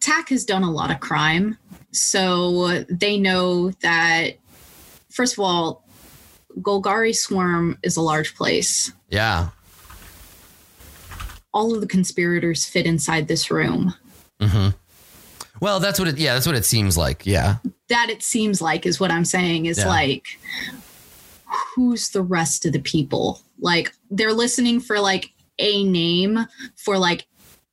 Tack 0.00 0.30
has 0.30 0.44
done 0.44 0.62
a 0.62 0.70
lot 0.70 0.90
of 0.90 1.00
crime. 1.00 1.58
So 1.92 2.84
they 2.88 3.18
know 3.18 3.70
that, 3.82 4.36
first 5.08 5.34
of 5.34 5.40
all, 5.40 5.84
Golgari 6.60 7.14
Swarm 7.14 7.78
is 7.82 7.96
a 7.96 8.00
large 8.00 8.34
place. 8.34 8.92
Yeah. 9.08 9.48
All 11.52 11.74
of 11.74 11.80
the 11.80 11.86
conspirators 11.86 12.64
fit 12.66 12.86
inside 12.86 13.28
this 13.28 13.50
room. 13.50 13.94
hmm 14.40 14.68
Well, 15.60 15.80
that's 15.80 15.98
what 15.98 16.08
it. 16.08 16.18
Yeah, 16.18 16.34
that's 16.34 16.46
what 16.46 16.54
it 16.54 16.64
seems 16.64 16.96
like. 16.96 17.26
Yeah. 17.26 17.56
That 17.88 18.08
it 18.10 18.22
seems 18.22 18.62
like 18.62 18.86
is 18.86 19.00
what 19.00 19.10
I'm 19.10 19.24
saying 19.24 19.66
is 19.66 19.78
Yeah. 19.78 19.88
like, 19.88 20.26
who's 21.74 22.10
the 22.10 22.22
rest 22.22 22.64
of 22.66 22.72
the 22.72 22.80
people? 22.80 23.40
Like, 23.60 23.92
they're 24.10 24.32
listening 24.32 24.80
for 24.80 25.00
like 25.00 25.30
a 25.58 25.84
name 25.84 26.38
for 26.76 26.96
like 26.98 27.26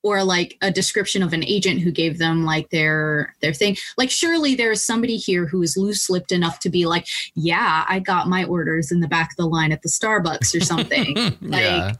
or 0.03 0.23
like 0.23 0.57
a 0.61 0.69
description 0.71 1.23
of 1.23 1.33
an 1.33 1.43
agent 1.45 1.79
who 1.81 1.91
gave 1.91 2.17
them 2.17 2.43
like 2.45 2.69
their 2.69 3.33
their 3.41 3.53
thing 3.53 3.75
like 3.97 4.11
surely 4.11 4.55
there's 4.55 4.83
somebody 4.83 5.15
here 5.15 5.45
who 5.47 5.61
is 5.61 5.77
loose 5.77 6.09
lipped 6.09 6.31
enough 6.33 6.59
to 6.59 6.69
be 6.69 6.85
like 6.85 7.07
yeah 7.33 7.85
i 7.87 7.97
got 7.97 8.27
my 8.27 8.43
orders 8.43 8.91
in 8.91 8.99
the 8.99 9.07
back 9.07 9.31
of 9.31 9.37
the 9.37 9.45
line 9.47 9.71
at 9.71 9.81
the 9.83 9.89
starbucks 9.89 10.53
or 10.55 10.63
something 10.63 11.15
like 11.41 11.61
yeah. 11.61 11.93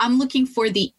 I'm 0.00 0.18
looking 0.18 0.46
for 0.46 0.70
the 0.70 0.92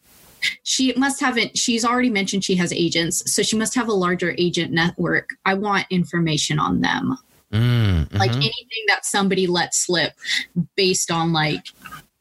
she 0.64 0.94
must 0.94 1.20
have 1.22 1.38
it 1.38 1.58
she's 1.58 1.86
already 1.86 2.10
mentioned 2.10 2.44
she 2.44 2.56
has 2.56 2.72
agents 2.74 3.32
so 3.32 3.42
she 3.42 3.58
must 3.58 3.76
have 3.76 3.88
a 3.88 3.94
larger 3.94 4.36
agent 4.38 4.72
network. 4.72 5.30
I 5.46 5.54
want 5.56 5.88
information 5.90 6.60
on 6.60 6.82
them. 6.82 7.18
Mm, 7.52 8.14
like 8.14 8.32
mhm. 8.32 8.38
anything 8.38 8.84
that 8.88 9.06
somebody 9.06 9.48
let 9.48 9.74
slip 9.74 10.14
based 10.76 11.12
on 11.12 11.32
like 11.32 11.66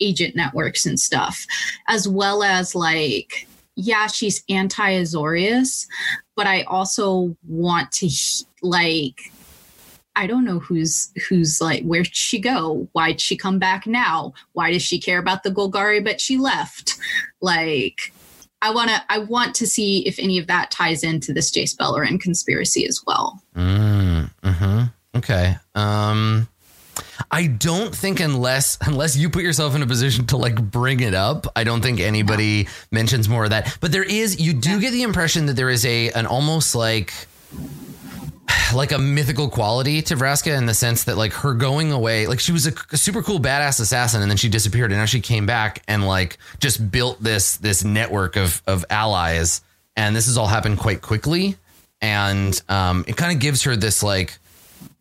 agent 0.01 0.37
networks 0.37 0.87
and 0.87 0.99
stuff. 0.99 1.47
As 1.89 2.09
well 2.09 2.43
as 2.43 2.75
like 2.75 3.49
yeah 3.77 4.07
she's 4.07 4.45
anti-azorius 4.49 5.89
but 6.37 6.47
i 6.47 6.63
also 6.63 7.37
want 7.49 7.91
to 7.91 8.09
like 8.63 9.33
i 10.17 10.27
don't 10.27 10.45
know 10.45 10.59
who's 10.59 11.11
who's 11.29 11.61
like 11.61 11.83
where'd 11.85 12.15
she 12.15 12.39
go? 12.39 12.89
Why'd 12.93 13.21
she 13.21 13.37
come 13.37 13.59
back 13.59 13.87
now? 13.87 14.33
Why 14.53 14.73
does 14.73 14.83
she 14.83 15.01
care 15.01 15.19
about 15.19 15.43
the 15.43 15.51
golgari 15.51 16.03
but 16.03 16.21
she 16.21 16.37
left? 16.39 16.97
Like 17.41 18.13
i 18.63 18.71
want 18.71 18.89
to 18.91 19.03
i 19.11 19.19
want 19.19 19.55
to 19.57 19.67
see 19.67 20.07
if 20.07 20.19
any 20.19 20.39
of 20.39 20.47
that 20.47 20.71
ties 20.71 21.05
into 21.05 21.33
this 21.33 21.51
jace 21.51 21.77
beleren 21.77 22.21
conspiracy 22.21 22.87
as 22.87 23.03
well. 23.07 23.43
Mm, 23.57 24.31
hmm 24.43 24.85
Okay. 25.15 25.57
Um, 25.75 26.49
I 27.31 27.47
don't 27.47 27.95
think 27.95 28.21
unless 28.21 28.79
unless 28.83 29.17
you 29.17 29.31
put 29.31 29.43
yourself 29.43 29.75
in 29.75 29.83
a 29.83 29.87
position 29.87 30.27
to 30.27 30.37
like 30.37 30.61
bring 30.61 31.01
it 31.01 31.15
up, 31.15 31.47
I 31.57 31.65
don't 31.65 31.81
think 31.81 32.01
anybody 32.01 32.69
mentions 32.91 33.29
more 33.29 33.45
of 33.45 33.51
that. 33.51 33.77
But 33.81 33.93
there 33.93 34.03
is, 34.03 34.41
you 34.41 34.53
do 34.53 34.81
get 34.81 34.91
the 34.91 35.03
impression 35.03 35.47
that 35.47 35.55
there 35.55 35.71
is 35.71 35.85
a 35.87 36.11
an 36.11 36.27
almost 36.27 36.75
like 36.75 37.13
like 38.75 38.93
a 38.93 38.99
mythical 38.99 39.49
quality 39.49 40.03
to 40.03 40.17
Vraska 40.17 40.57
in 40.57 40.67
the 40.67 40.75
sense 40.75 41.05
that 41.05 41.17
like 41.17 41.33
her 41.33 41.55
going 41.55 41.93
away, 41.93 42.27
like 42.27 42.41
she 42.41 42.53
was 42.53 42.67
a, 42.67 42.73
a 42.93 42.97
super 42.97 43.23
cool 43.23 43.39
badass 43.39 43.81
assassin 43.81 44.23
and 44.23 44.31
then 44.31 44.37
she 44.37 44.49
disappeared 44.49 44.91
and 44.91 45.01
now 45.01 45.07
she 45.07 45.21
came 45.21 45.47
back 45.47 45.83
and 45.89 46.07
like 46.07 46.39
just 46.61 46.91
built 46.91 47.23
this 47.23 47.57
this 47.59 47.85
network 47.85 48.37
of 48.37 48.63
of 48.67 48.85
allies 48.91 49.63
and 49.97 50.15
this 50.15 50.27
has 50.27 50.37
all 50.37 50.47
happened 50.47 50.79
quite 50.79 51.01
quickly 51.03 51.57
and 52.01 52.61
um 52.69 53.05
it 53.07 53.17
kind 53.17 53.33
of 53.33 53.41
gives 53.41 53.63
her 53.63 53.77
this 53.77 54.03
like 54.03 54.39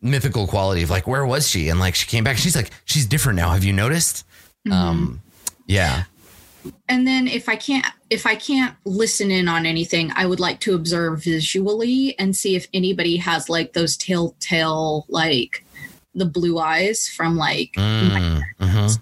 mythical 0.00 0.46
quality 0.46 0.82
of 0.82 0.90
like 0.90 1.06
where 1.06 1.24
was 1.26 1.48
she? 1.48 1.68
And 1.68 1.80
like 1.80 1.94
she 1.94 2.06
came 2.06 2.24
back 2.24 2.36
she's 2.36 2.56
like 2.56 2.70
she's 2.84 3.06
different 3.06 3.36
now. 3.36 3.50
Have 3.50 3.64
you 3.64 3.72
noticed? 3.72 4.24
Um 4.70 5.20
yeah 5.66 6.04
and 6.88 7.06
then 7.06 7.26
if 7.28 7.48
i 7.48 7.56
can't 7.56 7.86
if 8.10 8.26
i 8.26 8.34
can't 8.34 8.74
listen 8.84 9.30
in 9.30 9.48
on 9.48 9.66
anything 9.66 10.10
i 10.16 10.24
would 10.26 10.40
like 10.40 10.60
to 10.60 10.74
observe 10.74 11.22
visually 11.22 12.18
and 12.18 12.34
see 12.36 12.56
if 12.56 12.66
anybody 12.72 13.16
has 13.16 13.48
like 13.48 13.72
those 13.72 13.96
telltale 13.96 15.04
like 15.08 15.64
the 16.14 16.24
blue 16.26 16.58
eyes 16.58 17.08
from 17.08 17.36
like 17.36 17.72
Mm, 17.76 18.42
mhm. 18.60 18.98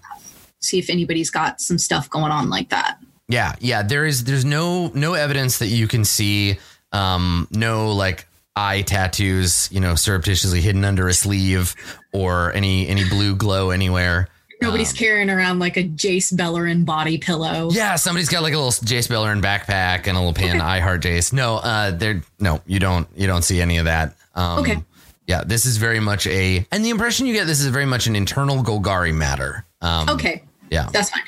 see 0.61 0.79
if 0.79 0.89
anybody's 0.91 1.31
got 1.31 1.61
some 1.61 1.79
stuff 1.79 2.09
going 2.09 2.33
on 2.33 2.49
like 2.51 2.71
that 2.71 2.99
Yeah, 3.29 3.55
yeah. 3.61 3.83
There 3.83 4.05
is 4.05 4.25
there's 4.25 4.45
no 4.45 4.89
no 4.95 5.15
evidence 5.15 5.59
that 5.59 5.69
you 5.69 5.89
can 5.89 6.05
see. 6.05 6.59
Um, 6.93 7.49
no 7.51 7.93
like 7.95 8.27
eye 8.57 8.83
tattoos, 8.83 9.69
you 9.73 9.81
know, 9.81 9.95
surreptitiously 9.95 10.61
hidden 10.61 10.85
under 10.85 11.09
a 11.09 11.15
sleeve 11.15 11.75
or 12.13 12.53
any 12.53 12.87
any 12.89 13.09
blue 13.09 13.35
glow 13.35 13.71
anywhere. 13.71 14.29
Nobody's 14.63 14.93
carrying 14.93 15.29
around 15.31 15.59
like 15.59 15.77
a 15.77 15.85
jace 15.85 16.33
beleren 16.33 16.85
body 16.85 17.19
pillow 17.19 17.71
Yeah, 17.71 17.97
somebody's 17.97 18.29
got 18.29 18.43
like 18.43 18.55
a 18.55 18.57
little 18.57 18.71
Jace 18.71 19.09
Beleren 19.09 19.43
backpack 19.43 20.07
and 20.07 20.17
a 20.17 20.21
little 20.21 20.33
pin. 20.35 20.61
I 20.61 20.81
heart 20.81 21.03
Jace. 21.03 21.33
No, 21.33 21.57
uh, 21.57 21.91
there. 21.91 22.23
No, 22.41 22.61
you 22.67 22.79
don't. 22.79 23.07
You 23.17 23.27
don't 23.27 23.43
see 23.43 23.61
any 23.61 23.79
of 23.79 23.85
that. 23.87 24.15
Um, 24.35 24.61
Okay. 24.61 24.83
Yeah, 25.27 25.43
this 25.45 25.67
is 25.67 25.77
very 25.77 26.01
much 26.01 26.27
a, 26.27 26.67
and 26.73 26.85
the 26.85 26.91
impression 26.91 27.27
you 27.27 27.33
get 27.33 27.47
this 27.47 27.61
is 27.61 27.67
very 27.67 27.87
much 27.87 28.07
an 28.07 28.17
internal 28.17 28.63
Golgari 28.63 29.15
matter. 29.15 29.65
Um, 29.81 30.09
Okay, 30.09 30.43
Yeah. 30.71 30.89
that's 30.93 31.11
fine. 31.11 31.23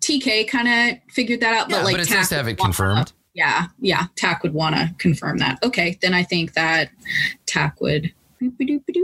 TK 0.00 0.46
kind 0.48 0.68
of 0.68 0.98
figured 1.12 1.40
that 1.40 1.54
out, 1.54 1.68
Yeah, 1.68 1.76
but 1.78 1.84
like 1.84 1.94
but 1.94 2.00
it's 2.00 2.10
nice 2.10 2.28
to 2.30 2.36
have 2.36 2.46
it 2.48 2.58
confirmed. 2.58 3.12
Yeah, 3.34 3.66
yeah. 3.80 4.06
Tack 4.16 4.42
would 4.42 4.54
want 4.54 4.76
to 4.76 4.94
confirm 4.98 5.38
that. 5.38 5.58
Okay, 5.62 5.98
then 6.02 6.14
I 6.14 6.22
think 6.22 6.54
that 6.54 6.90
Tack 7.46 7.80
would. 7.80 8.12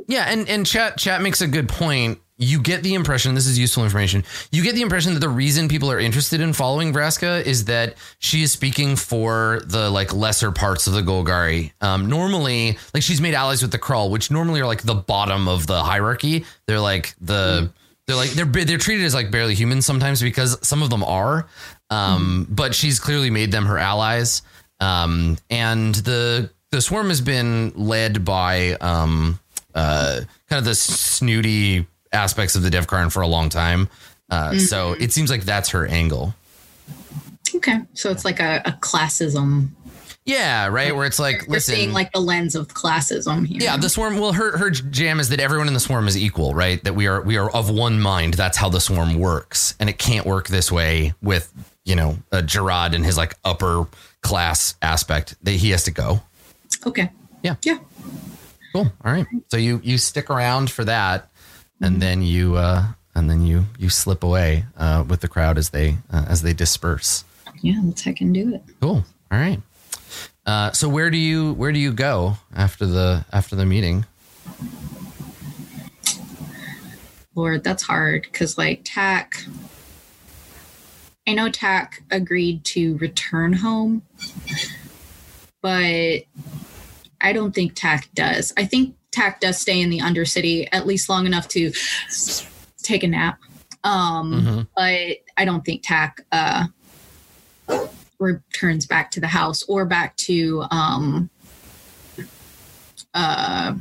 Yeah, 0.09 0.25
and 0.29 0.49
and 0.49 0.65
chat 0.65 0.97
chat 0.97 1.21
makes 1.23 1.41
a 1.43 1.47
good 1.47 1.69
point. 1.69 2.19
You 2.39 2.61
get 2.61 2.83
the 2.83 2.95
impression 2.95 3.35
this 3.35 3.47
is 3.47 3.59
useful 3.59 3.85
information. 3.85 4.25
You 4.53 4.63
get 4.63 4.75
the 4.75 4.83
impression 4.83 5.15
that 5.15 5.21
the 5.21 5.29
reason 5.29 5.69
people 5.69 5.91
are 5.91 5.99
interested 5.99 6.41
in 6.43 6.53
following 6.53 6.93
Vraska 6.93 7.43
is 7.45 7.65
that 7.65 7.95
she 8.19 8.43
is 8.43 8.53
speaking 8.53 8.97
for 8.97 9.63
the 9.65 9.89
like 9.89 10.13
lesser 10.13 10.53
parts 10.53 10.87
of 10.87 10.93
the 10.93 11.01
Golgari. 11.01 11.73
Um, 11.81 12.11
normally, 12.11 12.79
like 12.93 13.03
she's 13.03 13.23
made 13.23 13.33
allies 13.33 13.63
with 13.63 13.73
the 13.73 13.79
Kraul, 13.79 14.11
which 14.11 14.31
normally 14.31 14.61
are 14.61 14.67
like 14.67 14.83
the 14.83 14.95
bottom 14.95 15.49
of 15.49 15.67
the 15.67 15.83
hierarchy. 15.83 16.45
They're 16.67 16.81
like 16.81 17.15
the 17.23 17.71
they're 18.07 18.17
like 18.17 18.31
they're 18.31 18.45
they're 18.45 18.79
treated 18.79 19.05
as 19.07 19.15
like 19.15 19.31
barely 19.31 19.55
human 19.55 19.81
sometimes 19.81 20.21
because 20.21 20.59
some 20.67 20.83
of 20.83 20.91
them 20.91 21.03
are. 21.05 21.49
Um, 21.89 22.47
but 22.51 22.75
she's 22.75 23.01
clearly 23.01 23.31
made 23.31 23.51
them 23.51 23.65
her 23.67 23.79
allies. 23.79 24.43
Um, 24.79 25.39
and 25.49 25.95
the 25.95 26.51
the 26.71 26.83
swarm 26.83 27.09
has 27.09 27.21
been 27.21 27.73
led 27.75 28.25
by 28.25 28.73
um, 28.75 29.39
uh, 29.75 30.21
kind 30.49 30.59
of 30.59 30.65
the 30.65 30.75
snooty 30.75 31.87
aspects 32.16 32.55
of 32.56 32.62
the 32.62 32.70
dev 32.70 32.86
Devkarin 32.86 33.12
for 33.12 33.22
a 33.22 33.28
long 33.28 33.48
time. 33.48 33.88
Uh, 34.30 34.59
So 34.59 34.94
it 34.94 35.12
seems 35.12 35.30
like 35.30 35.44
that's 35.44 35.68
her 35.70 35.86
angle. 35.86 36.34
Okay, 37.55 37.78
so 37.94 38.10
it's 38.10 38.24
like 38.24 38.40
a, 38.40 38.60
a 38.64 38.72
classism. 38.72 39.68
Yeah, 40.24 40.66
right. 40.66 40.94
Where 40.94 41.06
it's 41.06 41.20
like, 41.20 41.44
We're 41.47 41.55
listen, 41.55 41.76
seeing 41.76 41.93
like 41.93 42.10
the 42.12 42.18
lens 42.18 42.56
of 42.56 42.66
classism 42.66 43.47
here. 43.47 43.59
yeah, 43.60 43.76
the 43.76 43.88
swarm. 43.88 44.18
Well, 44.18 44.32
her 44.32 44.59
her 44.59 44.70
jam 44.70 45.20
is 45.20 45.28
that 45.28 45.38
everyone 45.38 45.68
in 45.68 45.74
the 45.74 45.78
swarm 45.80 46.09
is 46.09 46.16
equal, 46.18 46.52
right? 46.52 46.82
That 46.82 46.94
we 46.97 47.06
are 47.06 47.22
we 47.22 47.36
are 47.36 47.48
of 47.51 47.70
one 47.70 48.01
mind. 48.01 48.34
That's 48.34 48.56
how 48.59 48.68
the 48.68 48.80
swarm 48.80 49.14
works, 49.20 49.76
and 49.78 49.88
it 49.88 49.98
can't 49.98 50.26
work 50.26 50.48
this 50.48 50.72
way 50.72 51.14
with 51.22 51.52
you 51.84 51.94
know 51.94 52.18
a 52.32 52.38
Jarad 52.43 52.93
and 52.94 53.05
his 53.05 53.16
like 53.16 53.36
upper 53.44 53.86
class 54.22 54.74
aspect. 54.82 55.36
That 55.44 55.52
he 55.52 55.70
has 55.70 55.84
to 55.84 55.93
go. 55.93 56.20
Okay. 56.84 57.09
Yeah. 57.44 57.55
Yeah. 57.62 57.78
Cool. 58.72 58.93
All 59.05 59.12
right. 59.12 59.26
So 59.48 59.56
you 59.56 59.80
you 59.84 59.97
stick 59.97 60.28
around 60.28 60.72
for 60.72 60.84
that, 60.86 61.30
and 61.81 62.01
then 62.01 62.23
you 62.23 62.57
uh 62.57 62.85
and 63.15 63.31
then 63.31 63.43
you 63.47 63.65
you 63.78 63.89
slip 63.89 64.23
away 64.23 64.65
uh 64.77 65.05
with 65.09 65.20
the 65.20 65.28
crowd 65.28 65.59
as 65.59 65.70
they 65.70 65.97
uh, 66.12 66.24
as 66.28 66.43
they 66.43 66.53
disperse. 66.53 67.24
Yeah, 67.62 67.81
let's 67.85 68.03
heck 68.03 68.20
and 68.20 68.35
do 68.35 68.55
it. 68.55 68.62
Cool. 68.81 69.05
All 69.31 69.39
right. 69.39 69.61
Uh, 70.44 70.70
so 70.73 70.89
where 70.89 71.11
do 71.11 71.16
you 71.16 71.53
where 71.55 71.73
do 71.73 71.78
you 71.78 71.93
go 71.93 72.36
after 72.55 72.86
the 72.86 73.24
after 73.32 73.57
the 73.57 73.66
meeting? 73.66 74.05
Lord, 77.35 77.65
that's 77.65 77.82
hard 77.82 78.23
because 78.23 78.57
like 78.57 78.82
Tack. 78.85 79.44
I 81.27 81.35
know 81.35 81.51
Tack 81.51 82.05
agreed 82.11 82.65
to 82.66 82.97
return 82.98 83.53
home, 83.55 84.03
but 85.61 86.23
I 87.20 87.32
don't 87.32 87.53
think 87.53 87.74
Tack 87.74 88.09
does. 88.15 88.53
I 88.57 88.65
think 88.65 88.94
Tack 89.16 89.40
does 89.40 89.59
stay 89.59 89.80
in 89.80 89.88
the 89.88 90.01
Undercity 90.01 90.68
at 90.72 90.86
least 90.86 91.09
long 91.09 91.24
enough 91.24 91.48
to 91.48 91.72
take 92.82 93.02
a 93.02 93.09
nap. 93.09 93.38
Um, 93.82 94.43
Mhm. 94.44 94.66
but 94.76 95.16
I 95.38 95.44
don't 95.47 95.64
think 95.64 95.80
Tack 95.82 96.20
uh, 96.32 96.66
returns 98.18 98.84
back 98.84 99.10
to 99.12 99.20
the 99.20 99.26
house 99.28 99.62
or 99.68 99.86
back 99.86 100.16
to 100.28 100.64
um, 100.70 101.30
uh, 103.14 103.74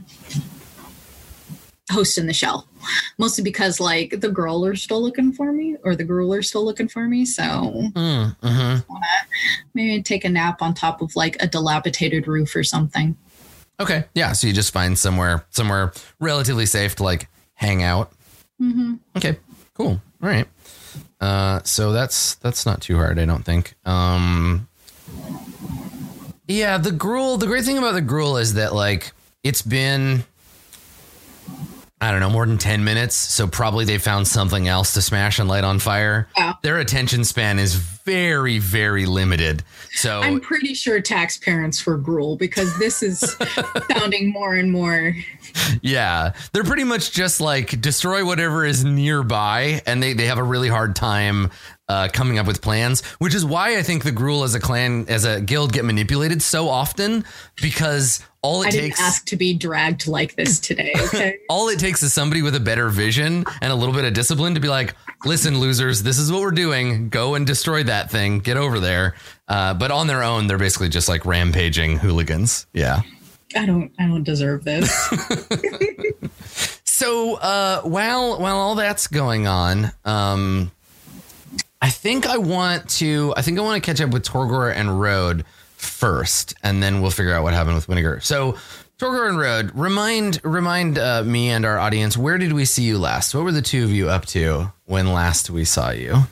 host 1.91 2.17
in 2.17 2.27
the 2.27 2.33
shell. 2.33 2.65
Mostly 3.17 3.43
because 3.43 3.81
like 3.81 4.11
the 4.21 4.29
Gruul 4.29 4.69
are 4.71 4.75
still 4.77 5.01
looking 5.01 5.33
for 5.33 5.51
me, 5.51 5.75
or 5.83 5.97
the 5.97 6.05
Gruul 6.05 6.37
are 6.37 6.43
still 6.43 6.63
looking 6.63 6.87
for 6.87 7.07
me. 7.09 7.25
So 7.25 7.43
Mm, 7.93 8.35
mhm. 8.39 8.83
maybe 9.73 10.01
take 10.01 10.23
a 10.23 10.29
nap 10.29 10.61
on 10.61 10.73
top 10.73 11.01
of 11.01 11.13
like 11.17 11.35
a 11.41 11.47
dilapidated 11.47 12.25
roof 12.25 12.55
or 12.55 12.63
something. 12.63 13.17
Okay. 13.79 14.05
Yeah. 14.13 14.31
So 14.33 14.47
you 14.47 14.53
just 14.53 14.71
find 14.73 14.97
somewhere 14.97 15.45
somewhere 15.49 15.91
relatively 16.19 16.65
safe 16.65 16.95
to 16.97 17.03
like 17.03 17.27
hang 17.53 17.83
out. 17.83 18.11
Mm-hmm. 18.61 18.95
Okay. 19.17 19.37
Cool. 19.73 20.01
All 20.23 20.29
right. 20.29 20.47
Uh, 21.19 21.61
so 21.63 21.91
that's 21.91 22.35
that's 22.35 22.65
not 22.65 22.81
too 22.81 22.95
hard, 22.95 23.19
I 23.19 23.25
don't 23.25 23.43
think. 23.43 23.73
Um, 23.85 24.67
yeah, 26.47 26.77
the 26.77 26.91
Gruul. 26.91 27.39
The 27.39 27.47
great 27.47 27.63
thing 27.65 27.77
about 27.77 27.93
the 27.93 28.01
Gruul 28.01 28.39
is 28.39 28.53
that 28.55 28.73
like 28.73 29.11
it's 29.43 29.61
been. 29.61 30.23
I 32.01 32.11
don't 32.11 32.19
know, 32.19 32.29
more 32.29 32.45
than 32.45 32.57
10 32.57 32.83
minutes. 32.83 33.15
So 33.15 33.47
probably 33.47 33.85
they 33.85 33.97
found 33.97 34.27
something 34.27 34.67
else 34.67 34.93
to 34.95 35.01
smash 35.01 35.39
and 35.39 35.47
light 35.47 35.63
on 35.63 35.79
fire. 35.79 36.27
Yeah. 36.37 36.53
Their 36.61 36.79
attention 36.79 37.23
span 37.23 37.57
is 37.57 37.75
very, 37.75 38.59
very 38.59 39.05
limited. 39.05 39.63
So 39.91 40.19
I'm 40.19 40.41
pretty 40.41 40.73
sure 40.73 40.99
Tack's 40.99 41.37
parents 41.37 41.85
were 41.85 41.97
Gruul 41.97 42.37
because 42.37 42.77
this 42.77 43.01
is 43.01 43.35
sounding 43.91 44.29
more 44.29 44.55
and 44.55 44.71
more. 44.73 45.15
Yeah, 45.81 46.33
they're 46.51 46.65
pretty 46.65 46.83
much 46.83 47.11
just 47.11 47.39
like 47.39 47.79
destroy 47.79 48.25
whatever 48.25 48.65
is 48.65 48.83
nearby, 48.83 49.81
and 49.85 50.03
they, 50.03 50.11
they 50.11 50.25
have 50.25 50.37
a 50.37 50.43
really 50.43 50.69
hard 50.69 50.97
time 50.97 51.49
uh, 51.87 52.07
coming 52.11 52.39
up 52.39 52.47
with 52.47 52.61
plans. 52.61 53.03
Which 53.19 53.35
is 53.35 53.45
why 53.45 53.77
I 53.77 53.83
think 53.83 54.03
the 54.03 54.11
Gruul 54.11 54.43
as 54.43 54.55
a 54.55 54.59
clan, 54.59 55.05
as 55.07 55.25
a 55.25 55.41
guild, 55.41 55.73
get 55.73 55.85
manipulated 55.85 56.41
so 56.41 56.69
often 56.69 57.25
because 57.61 58.23
all 58.41 58.61
it 58.63 58.67
I 58.67 58.71
takes 58.71 58.97
didn't 58.97 59.07
ask 59.07 59.25
to 59.27 59.35
be 59.35 59.53
dragged 59.53 60.07
like 60.07 60.35
this 60.35 60.59
today. 60.59 60.93
Okay. 61.05 61.37
all 61.49 61.69
it 61.69 61.79
takes 61.79 62.01
is 62.03 62.13
somebody 62.13 62.41
with 62.41 62.55
a 62.55 62.59
better 62.59 62.89
vision 62.89 63.45
and 63.61 63.71
a 63.71 63.75
little 63.75 63.93
bit 63.93 64.05
of 64.05 64.13
discipline 64.13 64.55
to 64.55 64.59
be 64.59 64.67
like, 64.67 64.95
listen, 65.23 65.59
losers, 65.59 66.03
this 66.03 66.17
is 66.17 66.31
what 66.31 66.41
we're 66.41 66.51
doing. 66.51 67.09
Go 67.09 67.35
and 67.35 67.45
destroy 67.45 67.83
that 67.83 68.09
thing. 68.11 68.39
Get 68.39 68.57
over 68.57 68.79
there. 68.79 69.15
Uh, 69.47 69.73
but 69.75 69.91
on 69.91 70.07
their 70.07 70.23
own, 70.23 70.47
they're 70.47 70.57
basically 70.57 70.89
just 70.89 71.07
like 71.07 71.25
rampaging 71.25 71.97
hooligans. 71.97 72.65
Yeah. 72.73 73.01
I 73.55 73.65
don't. 73.65 73.91
I 73.99 74.07
don't 74.07 74.23
deserve 74.23 74.63
this. 74.63 74.89
So 76.95 77.35
uh, 77.35 77.81
while 77.81 78.39
while 78.39 78.55
all 78.55 78.75
that's 78.75 79.07
going 79.07 79.47
on, 79.47 79.91
um, 80.05 80.71
I 81.85 81.89
think 81.89 82.25
I 82.25 82.37
want 82.39 82.89
to 83.01 83.31
I 83.37 83.43
think 83.43 83.59
I 83.59 83.61
want 83.61 83.83
to 83.83 83.85
catch 83.87 84.01
up 84.01 84.09
with 84.09 84.25
Torgor 84.25 84.73
and 84.73 84.99
Road 84.99 85.45
first, 85.77 86.55
and 86.63 86.81
then 86.81 86.99
we'll 86.99 87.11
figure 87.11 87.31
out 87.31 87.43
what 87.43 87.53
happened 87.53 87.75
with 87.75 87.85
Vinegar. 87.85 88.21
So 88.21 88.53
Torgor 88.97 89.29
and 89.29 89.37
Road, 89.37 89.69
remind 89.75 90.41
remind 90.43 90.97
uh, 90.97 91.21
me 91.23 91.51
and 91.51 91.63
our 91.63 91.77
audience 91.77 92.17
where 92.17 92.39
did 92.39 92.53
we 92.53 92.65
see 92.65 92.81
you 92.81 92.97
last? 92.97 93.35
What 93.35 93.43
were 93.43 93.51
the 93.51 93.61
two 93.61 93.83
of 93.83 93.91
you 93.91 94.09
up 94.09 94.25
to 94.27 94.73
when 94.85 95.13
last 95.13 95.51
we 95.51 95.63
saw 95.63 95.91
you? 95.91 96.23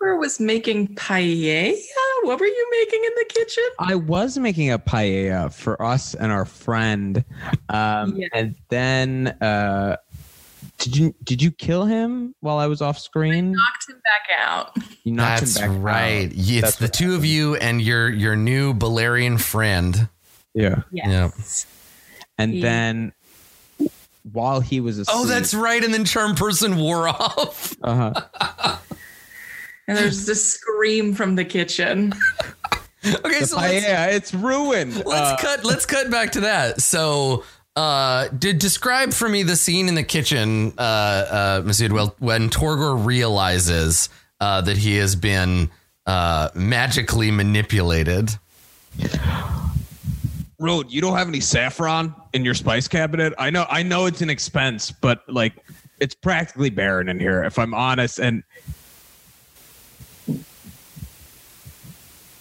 Torgor 0.00 0.16
was 0.20 0.38
making 0.38 0.94
paella. 0.94 1.74
What 2.22 2.38
were 2.38 2.46
you 2.46 2.68
making 2.70 3.00
in 3.04 3.10
the 3.16 3.24
kitchen? 3.28 3.64
I 3.80 3.96
was 3.96 4.38
making 4.38 4.70
a 4.70 4.78
paella 4.78 5.52
for 5.52 5.82
us 5.82 6.14
and 6.14 6.30
our 6.30 6.44
friend, 6.44 7.24
um, 7.70 8.14
Yeah. 8.14 8.28
and 8.34 8.54
then 8.68 9.26
uh, 9.40 9.96
did 10.80 10.96
you 10.96 11.14
did 11.22 11.40
you 11.42 11.50
kill 11.52 11.84
him 11.84 12.34
while 12.40 12.58
I 12.58 12.66
was 12.66 12.82
off 12.82 12.98
screen? 12.98 13.52
Knocked 13.52 13.88
him 13.88 14.00
back 14.02 14.38
out. 14.38 14.76
You 15.04 15.12
knocked 15.12 15.40
That's 15.42 15.56
him 15.58 15.72
back 15.74 15.82
right. 15.84 16.26
out. 16.26 16.32
It's 16.34 16.60
That's 16.60 16.76
the 16.76 16.84
what 16.86 16.92
two 16.94 17.14
of 17.14 17.24
you 17.24 17.54
and 17.56 17.80
your 17.80 18.08
your 18.08 18.34
new 18.34 18.74
Balerian 18.74 19.40
friend. 19.40 20.08
Yeah, 20.54 20.82
Yes. 20.90 21.66
and 22.38 22.54
Yeah. 22.54 22.62
then 22.62 23.12
while 24.32 24.60
he 24.60 24.80
was 24.80 24.98
asleep, 24.98 25.16
Oh, 25.16 25.26
that's 25.26 25.54
right. 25.54 25.82
And 25.84 25.94
then 25.94 26.04
Charm 26.04 26.34
Person 26.34 26.76
wore 26.76 27.08
off. 27.08 27.76
uh-huh. 27.82 28.76
And 29.88 29.98
there's 29.98 30.24
this 30.24 30.46
scream 30.46 31.14
from 31.14 31.34
the 31.36 31.44
kitchen. 31.44 32.12
Okay, 33.02 33.40
the 33.40 33.46
so 33.46 33.56
let's. 33.56 33.86
It's 34.14 34.34
ruined. 34.34 34.94
let's 35.06 35.08
Uh, 35.08 35.36
cut 35.40 35.64
let's 35.64 35.86
cut 35.86 36.10
back 36.10 36.32
to 36.32 36.40
that 36.40 36.82
so 36.82 37.44
uh 37.76 38.28
did 38.28 38.58
describe 38.58 39.12
for 39.12 39.28
me 39.28 39.42
the 39.42 39.56
scene 39.56 39.88
in 39.88 39.94
the 39.94 40.02
kitchen 40.02 40.72
uh 40.76 40.80
uh 40.80 41.62
Masood, 41.62 42.12
when 42.18 42.50
torgor 42.50 43.04
realizes 43.04 44.08
uh 44.40 44.60
that 44.62 44.76
he 44.76 44.96
has 44.96 45.14
been 45.14 45.70
uh 46.06 46.48
magically 46.54 47.30
manipulated 47.30 48.30
Road, 50.58 50.90
you 50.90 51.00
don't 51.00 51.16
have 51.16 51.28
any 51.28 51.40
saffron 51.40 52.14
in 52.34 52.44
your 52.44 52.52
spice 52.52 52.86
cabinet? 52.86 53.32
I 53.38 53.48
know 53.48 53.64
I 53.70 53.82
know 53.82 54.04
it's 54.04 54.20
an 54.20 54.28
expense, 54.28 54.90
but 54.90 55.26
like 55.26 55.54
it's 56.00 56.14
practically 56.14 56.68
barren 56.68 57.08
in 57.08 57.18
here, 57.18 57.42
if 57.44 57.58
I'm 57.58 57.72
honest. 57.72 58.18
And 58.18 58.42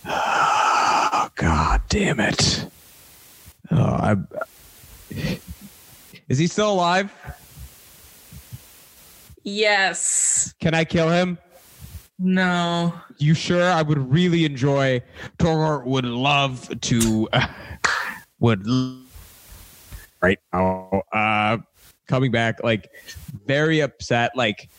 oh, 0.06 1.30
God 1.36 1.82
damn 1.88 2.20
it. 2.20 2.66
Oh, 3.72 3.84
I 3.84 4.16
Is 6.28 6.38
he 6.38 6.48
still 6.48 6.72
alive? 6.72 7.12
Yes. 9.44 10.54
Can 10.60 10.74
I 10.74 10.84
kill 10.86 11.10
him? 11.10 11.38
No. 12.18 12.94
You 13.18 13.34
sure? 13.34 13.70
I 13.70 13.82
would 13.82 14.12
really 14.12 14.46
enjoy. 14.46 15.02
Torgor 15.38 15.86
would 15.86 16.06
love 16.06 16.70
to. 16.82 17.30
would. 18.40 18.68
l- 18.68 19.04
right 20.22 20.40
now. 20.54 21.04
Uh, 21.14 21.58
coming 22.08 22.32
back, 22.32 22.64
like 22.64 22.90
very 23.46 23.80
upset. 23.80 24.32
Like, 24.36 24.70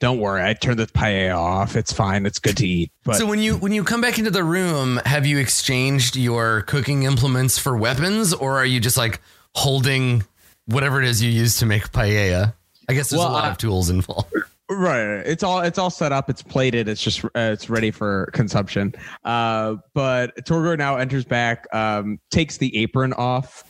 don't 0.00 0.18
worry, 0.18 0.42
I 0.42 0.54
turned 0.54 0.78
the 0.78 0.86
paella 0.86 1.36
off. 1.36 1.74
It's 1.76 1.92
fine. 1.92 2.24
It's 2.26 2.38
good 2.38 2.56
to 2.58 2.66
eat. 2.66 2.92
But 3.04 3.16
so 3.16 3.26
when 3.26 3.40
you 3.40 3.56
when 3.56 3.72
you 3.72 3.82
come 3.84 4.00
back 4.00 4.18
into 4.18 4.30
the 4.30 4.44
room, 4.44 5.00
have 5.04 5.26
you 5.26 5.38
exchanged 5.38 6.14
your 6.16 6.62
cooking 6.62 7.02
implements 7.02 7.58
for 7.58 7.76
weapons, 7.76 8.32
or 8.32 8.58
are 8.58 8.66
you 8.66 8.78
just 8.80 8.96
like 8.96 9.20
holding 9.54 10.24
whatever 10.66 11.00
it 11.02 11.08
is 11.08 11.22
you 11.22 11.30
use 11.30 11.56
to 11.58 11.66
make 11.66 11.90
paella? 11.92 12.54
I 12.88 12.94
guess 12.94 13.10
there's 13.10 13.18
Well, 13.20 13.30
a 13.30 13.32
lot 13.32 13.44
I- 13.44 13.50
of 13.50 13.58
tools 13.58 13.90
involved. 13.90 14.32
Right. 14.70 15.20
It's 15.26 15.42
all 15.42 15.60
it's 15.62 15.78
all 15.78 15.88
set 15.88 16.12
up. 16.12 16.28
It's 16.28 16.42
plated. 16.42 16.88
It's 16.88 17.02
just 17.02 17.24
uh, 17.24 17.30
it's 17.34 17.70
ready 17.70 17.90
for 17.90 18.28
consumption. 18.34 18.92
Uh, 19.24 19.76
but 19.94 20.36
Torgor 20.44 20.76
now 20.76 20.96
enters 20.96 21.24
back, 21.24 21.66
um, 21.72 22.18
takes 22.30 22.58
the 22.58 22.76
apron 22.76 23.14
off 23.14 23.64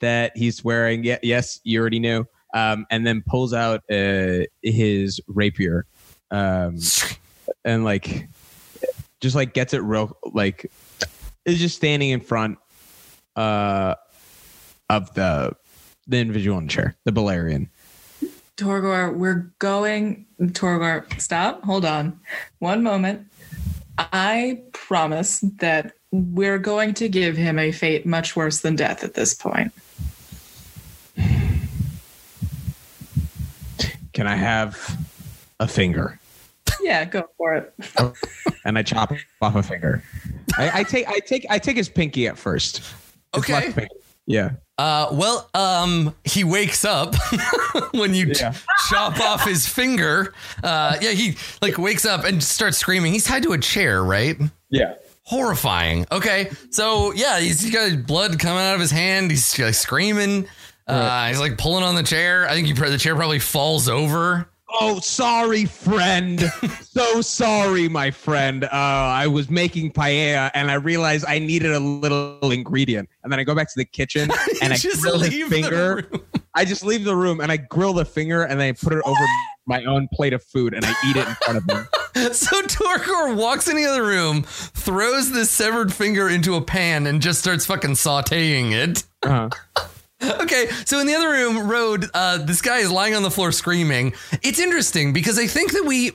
that 0.00 0.36
he's 0.36 0.64
wearing. 0.64 1.04
Yeah, 1.04 1.18
yes, 1.22 1.60
you 1.62 1.78
already 1.80 2.00
knew. 2.00 2.24
Um, 2.52 2.86
and 2.90 3.06
then 3.06 3.22
pulls 3.26 3.54
out 3.54 3.82
uh, 3.90 4.40
his 4.62 5.20
rapier, 5.28 5.86
um, 6.30 6.78
and 7.64 7.84
like 7.84 8.28
just 9.20 9.36
like 9.36 9.54
gets 9.54 9.72
it 9.72 9.82
real 9.82 10.16
like 10.32 10.70
is 11.44 11.60
just 11.60 11.76
standing 11.76 12.10
in 12.10 12.20
front 12.20 12.58
uh 13.36 13.94
of 14.88 15.14
the 15.14 15.54
the 16.08 16.18
individual 16.18 16.58
in 16.58 16.66
the 16.66 16.72
chair, 16.72 16.96
the 17.04 17.12
Balerian. 17.12 17.68
Torgor, 18.56 19.16
we're 19.16 19.52
going. 19.58 20.26
Torgor, 20.40 21.20
stop. 21.20 21.62
Hold 21.64 21.84
on. 21.84 22.20
One 22.58 22.82
moment. 22.82 23.26
I 23.96 24.62
promise 24.72 25.40
that 25.58 25.92
we're 26.10 26.58
going 26.58 26.94
to 26.94 27.08
give 27.08 27.36
him 27.36 27.58
a 27.58 27.70
fate 27.70 28.04
much 28.04 28.34
worse 28.34 28.60
than 28.60 28.76
death 28.76 29.04
at 29.04 29.14
this 29.14 29.34
point. 29.34 29.72
Can 34.20 34.26
I 34.26 34.36
have 34.36 34.98
a 35.60 35.66
finger? 35.66 36.20
Yeah, 36.82 37.06
go 37.06 37.26
for 37.38 37.54
it. 37.54 37.72
and 38.66 38.76
I 38.76 38.82
chop 38.82 39.14
off 39.40 39.54
a 39.56 39.62
finger. 39.62 40.02
I, 40.58 40.80
I 40.80 40.82
take 40.82 41.08
I 41.08 41.20
take 41.20 41.46
I 41.48 41.58
take 41.58 41.78
his 41.78 41.88
pinky 41.88 42.26
at 42.28 42.36
first. 42.36 42.80
His 42.80 42.94
Okay. 43.38 43.88
Yeah. 44.26 44.50
Uh, 44.76 45.08
well, 45.12 45.48
um, 45.54 46.14
he 46.26 46.44
wakes 46.44 46.84
up 46.84 47.14
when 47.92 48.12
you 48.12 48.26
Yeah. 48.26 48.52
chop 48.90 49.18
off 49.20 49.46
his 49.46 49.66
finger. 49.66 50.34
Uh, 50.62 50.98
yeah, 51.00 51.12
he 51.12 51.38
like 51.62 51.78
wakes 51.78 52.04
up 52.04 52.24
and 52.26 52.42
starts 52.42 52.76
screaming. 52.76 53.14
He's 53.14 53.24
tied 53.24 53.44
to 53.44 53.52
a 53.52 53.58
chair, 53.58 54.04
right? 54.04 54.36
Yeah. 54.68 54.96
Horrifying. 55.22 56.04
Okay, 56.12 56.50
so 56.68 57.12
yeah, 57.14 57.40
he's, 57.40 57.62
he's 57.62 57.72
got 57.72 58.06
blood 58.06 58.38
coming 58.38 58.62
out 58.62 58.74
of 58.74 58.80
his 58.82 58.90
hand. 58.90 59.30
He's 59.30 59.58
like 59.58 59.72
screaming. 59.72 60.46
Uh, 60.90 61.28
he's 61.28 61.40
like 61.40 61.56
pulling 61.58 61.84
on 61.84 61.94
the 61.94 62.02
chair. 62.02 62.48
I 62.48 62.54
think 62.54 62.66
he, 62.66 62.72
the 62.72 62.98
chair 62.98 63.14
probably 63.14 63.38
falls 63.38 63.88
over. 63.88 64.48
Oh, 64.80 65.00
sorry, 65.00 65.64
friend. 65.64 66.40
so 66.82 67.20
sorry, 67.22 67.88
my 67.88 68.10
friend. 68.12 68.64
Uh, 68.64 68.68
I 68.72 69.26
was 69.26 69.50
making 69.50 69.92
paella 69.92 70.50
and 70.54 70.70
I 70.70 70.74
realized 70.74 71.24
I 71.26 71.40
needed 71.40 71.72
a 71.72 71.80
little 71.80 72.52
ingredient. 72.52 73.08
And 73.24 73.32
then 73.32 73.40
I 73.40 73.44
go 73.44 73.54
back 73.54 73.66
to 73.68 73.74
the 73.76 73.84
kitchen 73.84 74.30
and 74.62 74.72
I 74.72 74.76
Just 74.76 75.02
grill 75.02 75.18
his 75.18 75.30
leave 75.30 75.50
the 75.50 75.62
finger. 75.62 76.08
room. 76.12 76.22
I 76.54 76.64
just 76.64 76.84
leave 76.84 77.04
the 77.04 77.16
room 77.16 77.40
and 77.40 77.50
I 77.50 77.56
grill 77.56 77.92
the 77.94 78.04
finger 78.04 78.42
and 78.44 78.60
then 78.60 78.68
I 78.68 78.72
put 78.72 78.92
it 78.92 79.02
over 79.04 79.20
my 79.66 79.84
own 79.84 80.08
plate 80.12 80.32
of 80.32 80.42
food 80.44 80.72
and 80.74 80.84
I 80.84 80.90
eat 81.06 81.16
it 81.16 81.26
in 81.28 81.34
front 81.34 81.58
of 81.58 81.64
him. 81.68 81.86
So 82.32 82.60
Torgor 82.62 83.36
walks 83.36 83.68
in 83.68 83.76
the 83.76 83.86
other 83.86 84.02
room, 84.04 84.42
throws 84.42 85.30
this 85.30 85.48
severed 85.48 85.92
finger 85.92 86.28
into 86.28 86.56
a 86.56 86.60
pan, 86.60 87.06
and 87.06 87.22
just 87.22 87.38
starts 87.38 87.64
fucking 87.66 87.92
sautéing 87.92 88.72
it. 88.72 89.04
Uh-huh. 89.22 89.48
Okay, 90.40 90.68
so 90.84 91.00
in 91.00 91.06
the 91.06 91.14
other 91.14 91.30
room, 91.30 91.68
Road, 91.68 92.06
uh, 92.12 92.38
this 92.38 92.60
guy 92.60 92.78
is 92.78 92.90
lying 92.90 93.14
on 93.14 93.22
the 93.22 93.30
floor 93.30 93.52
screaming. 93.52 94.12
It's 94.42 94.58
interesting 94.58 95.12
because 95.12 95.38
I 95.38 95.46
think 95.46 95.72
that 95.72 95.84
we, 95.86 96.10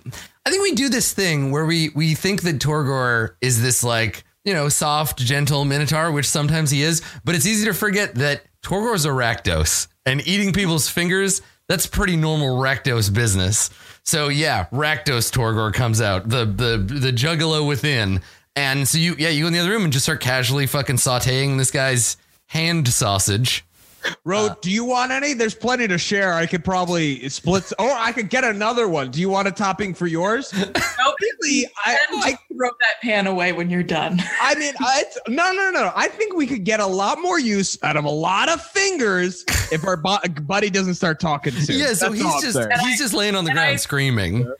I 0.45 0.51
think 0.51 0.61
we 0.61 0.73
do 0.73 0.89
this 0.89 1.13
thing 1.13 1.51
where 1.51 1.65
we 1.65 1.89
we 1.89 2.13
think 2.15 2.43
that 2.43 2.59
Torgor 2.59 3.35
is 3.41 3.61
this 3.61 3.83
like 3.83 4.23
you 4.43 4.53
know 4.53 4.69
soft, 4.69 5.19
gentle 5.19 5.65
minotaur, 5.65 6.11
which 6.11 6.27
sometimes 6.27 6.69
he 6.69 6.83
is, 6.83 7.01
but 7.23 7.33
it's 7.33 7.45
easy 7.45 7.65
to 7.65 7.73
forget 7.73 8.15
that 8.15 8.43
Torgor's 8.61 9.05
a 9.05 9.09
Rakdos, 9.09 9.87
and 10.05 10.25
eating 10.27 10.53
people's 10.53 10.87
fingers 10.87 11.41
that's 11.67 11.87
pretty 11.87 12.15
normal 12.15 12.61
Rakdos 12.61 13.11
business. 13.13 13.69
So 14.03 14.27
yeah, 14.27 14.65
Rakdos 14.71 15.31
Torgor 15.31 15.73
comes 15.73 15.99
out, 15.99 16.29
the 16.29 16.45
the 16.45 16.77
the 16.77 17.11
juggalo 17.11 17.67
within, 17.67 18.21
and 18.55 18.87
so 18.87 18.97
you 18.97 19.15
yeah 19.17 19.29
you 19.29 19.43
go 19.43 19.47
in 19.47 19.53
the 19.53 19.59
other 19.59 19.71
room 19.71 19.83
and 19.83 19.93
just 19.93 20.05
start 20.05 20.21
casually 20.21 20.67
fucking 20.67 20.97
sautéing 20.97 21.57
this 21.57 21.71
guy's 21.71 22.17
hand 22.47 22.87
sausage. 22.87 23.64
Road, 24.23 24.59
do 24.61 24.71
you 24.71 24.85
want 24.85 25.11
any? 25.11 25.33
There's 25.33 25.55
plenty 25.55 25.87
to 25.87 25.97
share. 25.97 26.33
I 26.33 26.45
could 26.45 26.63
probably 26.63 27.27
split, 27.29 27.71
or 27.79 27.89
I 27.91 28.11
could 28.11 28.29
get 28.29 28.43
another 28.43 28.87
one. 28.87 29.11
Do 29.11 29.19
you 29.19 29.29
want 29.29 29.47
a 29.47 29.51
topping 29.51 29.93
for 29.93 30.07
yours? 30.07 30.53
Nope. 30.97 31.15
Really, 31.21 31.67
I, 31.85 31.97
I, 32.11 32.37
throw 32.53 32.69
that 32.69 33.01
pan 33.01 33.27
away 33.27 33.51
when 33.53 33.69
you're 33.69 33.83
done. 33.83 34.19
I 34.41 34.55
mean, 34.55 34.73
I, 34.79 35.03
it's, 35.05 35.17
no, 35.27 35.51
no, 35.51 35.69
no. 35.69 35.91
I 35.95 36.07
think 36.07 36.35
we 36.35 36.47
could 36.47 36.63
get 36.63 36.79
a 36.79 36.85
lot 36.85 37.21
more 37.21 37.39
use 37.39 37.77
out 37.83 37.95
of 37.95 38.05
a 38.05 38.09
lot 38.09 38.49
of 38.49 38.61
fingers 38.61 39.45
if 39.71 39.85
our 39.85 39.97
bu- 39.97 40.27
buddy 40.41 40.69
doesn't 40.69 40.95
start 40.95 41.19
talking 41.19 41.53
soon. 41.53 41.77
Yeah, 41.77 41.93
so 41.93 42.09
That's 42.09 42.21
he's 42.21 42.41
just 42.41 42.53
saying. 42.53 42.69
he's 42.81 42.99
just 42.99 43.13
laying 43.13 43.35
on 43.35 43.45
the 43.45 43.51
ground 43.51 43.69
I- 43.69 43.75
screaming. 43.75 44.51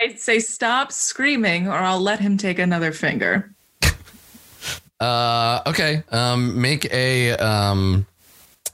I 0.00 0.14
say 0.14 0.38
stop 0.38 0.92
screaming, 0.92 1.66
or 1.66 1.74
I'll 1.74 2.00
let 2.00 2.20
him 2.20 2.38
take 2.38 2.58
another 2.58 2.92
finger. 2.92 3.52
Uh, 5.00 5.60
okay. 5.66 6.02
Um, 6.10 6.60
make 6.60 6.86
a 6.92 7.32
um, 7.32 8.06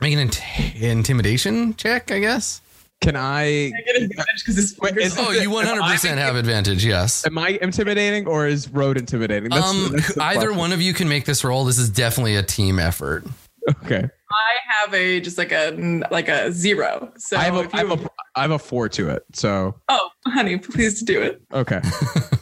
make 0.00 0.12
an 0.12 0.18
int- 0.20 0.42
intimidation 0.76 1.74
check, 1.76 2.10
I 2.10 2.18
guess. 2.20 2.60
Can 3.00 3.16
I? 3.16 3.42
I 3.42 3.70
get 3.86 3.96
advantage 4.02 4.40
because 4.40 4.56
his 4.56 4.78
Wait, 4.78 4.96
is- 4.98 5.16
Oh, 5.18 5.30
you 5.30 5.48
one 5.50 5.64
hundred 5.64 5.84
percent 5.84 6.18
have 6.18 6.36
advantage. 6.36 6.84
Yes. 6.84 7.24
Am 7.26 7.38
I 7.38 7.58
intimidating 7.62 8.26
or 8.26 8.46
is 8.46 8.68
Road 8.70 8.98
intimidating? 8.98 9.48
That's- 9.48 9.70
Um, 9.70 9.92
that's 9.92 10.18
either 10.18 10.40
question. 10.40 10.58
one 10.58 10.72
of 10.72 10.82
you 10.82 10.92
can 10.92 11.08
make 11.08 11.24
this 11.24 11.42
roll. 11.42 11.64
This 11.64 11.78
is 11.78 11.88
definitely 11.88 12.36
a 12.36 12.42
team 12.42 12.78
effort. 12.78 13.24
Okay. 13.68 14.06
I 14.32 14.56
have 14.66 14.94
a 14.94 15.20
just 15.20 15.38
like 15.38 15.50
a 15.52 16.02
like 16.10 16.28
a 16.28 16.52
zero. 16.52 17.12
So 17.16 17.36
I 17.36 17.42
have 17.44 17.56
a, 17.56 17.60
if 17.60 17.74
I 17.74 17.78
have 17.78 17.90
a 17.92 18.10
I 18.36 18.42
have 18.42 18.50
a 18.52 18.58
four 18.58 18.88
to 18.90 19.08
it. 19.10 19.24
So 19.32 19.74
oh, 19.88 20.10
honey, 20.26 20.56
please 20.58 21.02
do 21.02 21.20
it. 21.20 21.42
okay. 21.52 21.80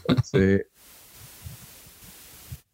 Let's 0.08 0.30
see. 0.30 0.58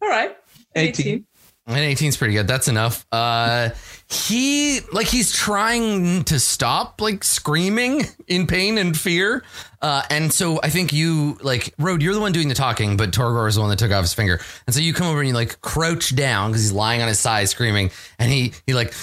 All 0.01 0.09
right, 0.09 0.35
18. 0.75 1.25
And 1.67 1.77
18 1.77 2.09
is 2.09 2.17
pretty 2.17 2.33
good. 2.33 2.47
That's 2.47 2.67
enough. 2.67 3.05
Uh, 3.11 3.69
he 4.09 4.81
like 4.93 5.07
he's 5.07 5.31
trying 5.31 6.23
to 6.25 6.39
stop 6.39 7.01
like 7.01 7.23
screaming 7.23 8.03
in 8.27 8.45
pain 8.47 8.77
and 8.77 8.97
fear. 8.97 9.43
Uh, 9.81 10.03
and 10.09 10.31
so 10.31 10.59
I 10.63 10.69
think 10.69 10.93
you 10.93 11.37
like 11.41 11.73
Road, 11.79 12.01
you're 12.01 12.13
the 12.13 12.19
one 12.19 12.31
doing 12.31 12.47
the 12.47 12.55
talking, 12.55 12.97
but 12.97 13.11
Torgor 13.11 13.47
is 13.47 13.55
the 13.55 13.61
one 13.61 13.69
that 13.71 13.79
took 13.79 13.91
off 13.91 14.01
his 14.03 14.13
finger. 14.13 14.39
And 14.67 14.73
so 14.75 14.79
you 14.81 14.93
come 14.93 15.07
over 15.07 15.19
and 15.19 15.27
you 15.27 15.33
like 15.33 15.59
crouch 15.61 16.15
down 16.15 16.51
because 16.51 16.61
he's 16.61 16.71
lying 16.71 17.01
on 17.01 17.07
his 17.07 17.19
side 17.19 17.49
screaming, 17.49 17.91
and 18.19 18.31
he 18.31 18.53
he 18.67 18.73
like 18.73 18.93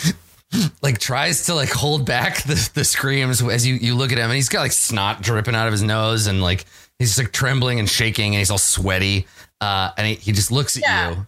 like 0.83 0.99
tries 0.99 1.47
to 1.47 1.55
like 1.55 1.71
hold 1.71 2.07
back 2.07 2.43
the, 2.45 2.71
the 2.75 2.85
screams 2.85 3.43
as 3.43 3.67
you 3.67 3.75
you 3.75 3.95
look 3.97 4.13
at 4.13 4.19
him, 4.19 4.25
and 4.25 4.35
he's 4.35 4.49
got 4.49 4.61
like 4.61 4.73
snot 4.73 5.21
dripping 5.23 5.55
out 5.55 5.67
of 5.67 5.73
his 5.73 5.83
nose, 5.83 6.27
and 6.29 6.41
like 6.43 6.65
he's 6.99 7.19
like 7.19 7.33
trembling 7.33 7.79
and 7.81 7.89
shaking, 7.89 8.35
and 8.35 8.39
he's 8.39 8.51
all 8.51 8.59
sweaty. 8.59 9.27
Uh, 9.61 9.91
and 9.97 10.07
he, 10.07 10.15
he 10.15 10.33
just 10.33 10.51
looks 10.53 10.77
at 10.77 10.83
Yeah. 10.83 11.11
you. 11.11 11.27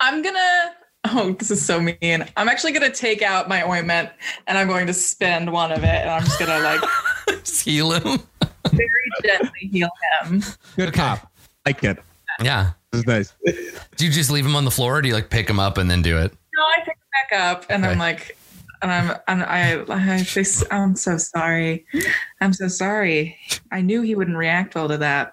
I'm 0.00 0.22
gonna. 0.22 0.72
Oh, 1.04 1.32
this 1.38 1.50
is 1.50 1.64
so 1.64 1.80
mean. 1.80 2.26
I'm 2.36 2.48
actually 2.48 2.72
gonna 2.72 2.90
take 2.90 3.22
out 3.22 3.48
my 3.48 3.62
ointment 3.62 4.10
and 4.46 4.58
I'm 4.58 4.66
going 4.66 4.86
to 4.88 4.92
spend 4.92 5.52
one 5.52 5.72
of 5.72 5.78
it, 5.78 5.84
and 5.84 6.10
I'm 6.10 6.24
just 6.24 6.38
gonna 6.38 6.58
like 6.58 6.80
Just 7.44 7.64
heal 7.64 7.92
him. 7.92 8.18
very 8.64 8.88
gently 9.24 9.68
heal 9.70 9.90
him. 10.22 10.42
Good 10.76 10.92
cop. 10.92 11.30
I 11.66 11.70
like 11.70 11.84
it. 11.84 11.98
Yeah. 12.42 12.72
This 12.92 13.00
is 13.00 13.06
nice. 13.06 13.34
Do 13.96 14.06
you 14.06 14.10
just 14.10 14.30
leave 14.30 14.46
him 14.46 14.56
on 14.56 14.64
the 14.64 14.70
floor 14.70 14.96
or 14.96 15.02
do 15.02 15.08
you 15.08 15.14
like 15.14 15.28
pick 15.30 15.48
him 15.48 15.60
up 15.60 15.76
and 15.78 15.90
then 15.90 16.02
do 16.02 16.16
it? 16.18 16.32
No, 16.56 16.62
I 16.62 16.78
pick 16.84 16.96
it 16.96 17.30
back 17.30 17.40
up 17.40 17.66
and 17.68 17.84
I'm 17.84 17.98
like, 17.98 18.36
and 18.80 18.90
I'm, 18.90 19.16
and 19.28 19.42
I, 19.42 19.84
I 19.88 20.22
say, 20.22 20.66
I'm 20.70 20.96
so 20.96 21.18
sorry. 21.18 21.84
I'm 22.40 22.52
so 22.52 22.68
sorry. 22.68 23.36
I 23.72 23.80
knew 23.82 24.02
he 24.02 24.14
wouldn't 24.14 24.36
react 24.36 24.74
well 24.74 24.88
to 24.88 24.96
that. 24.98 25.32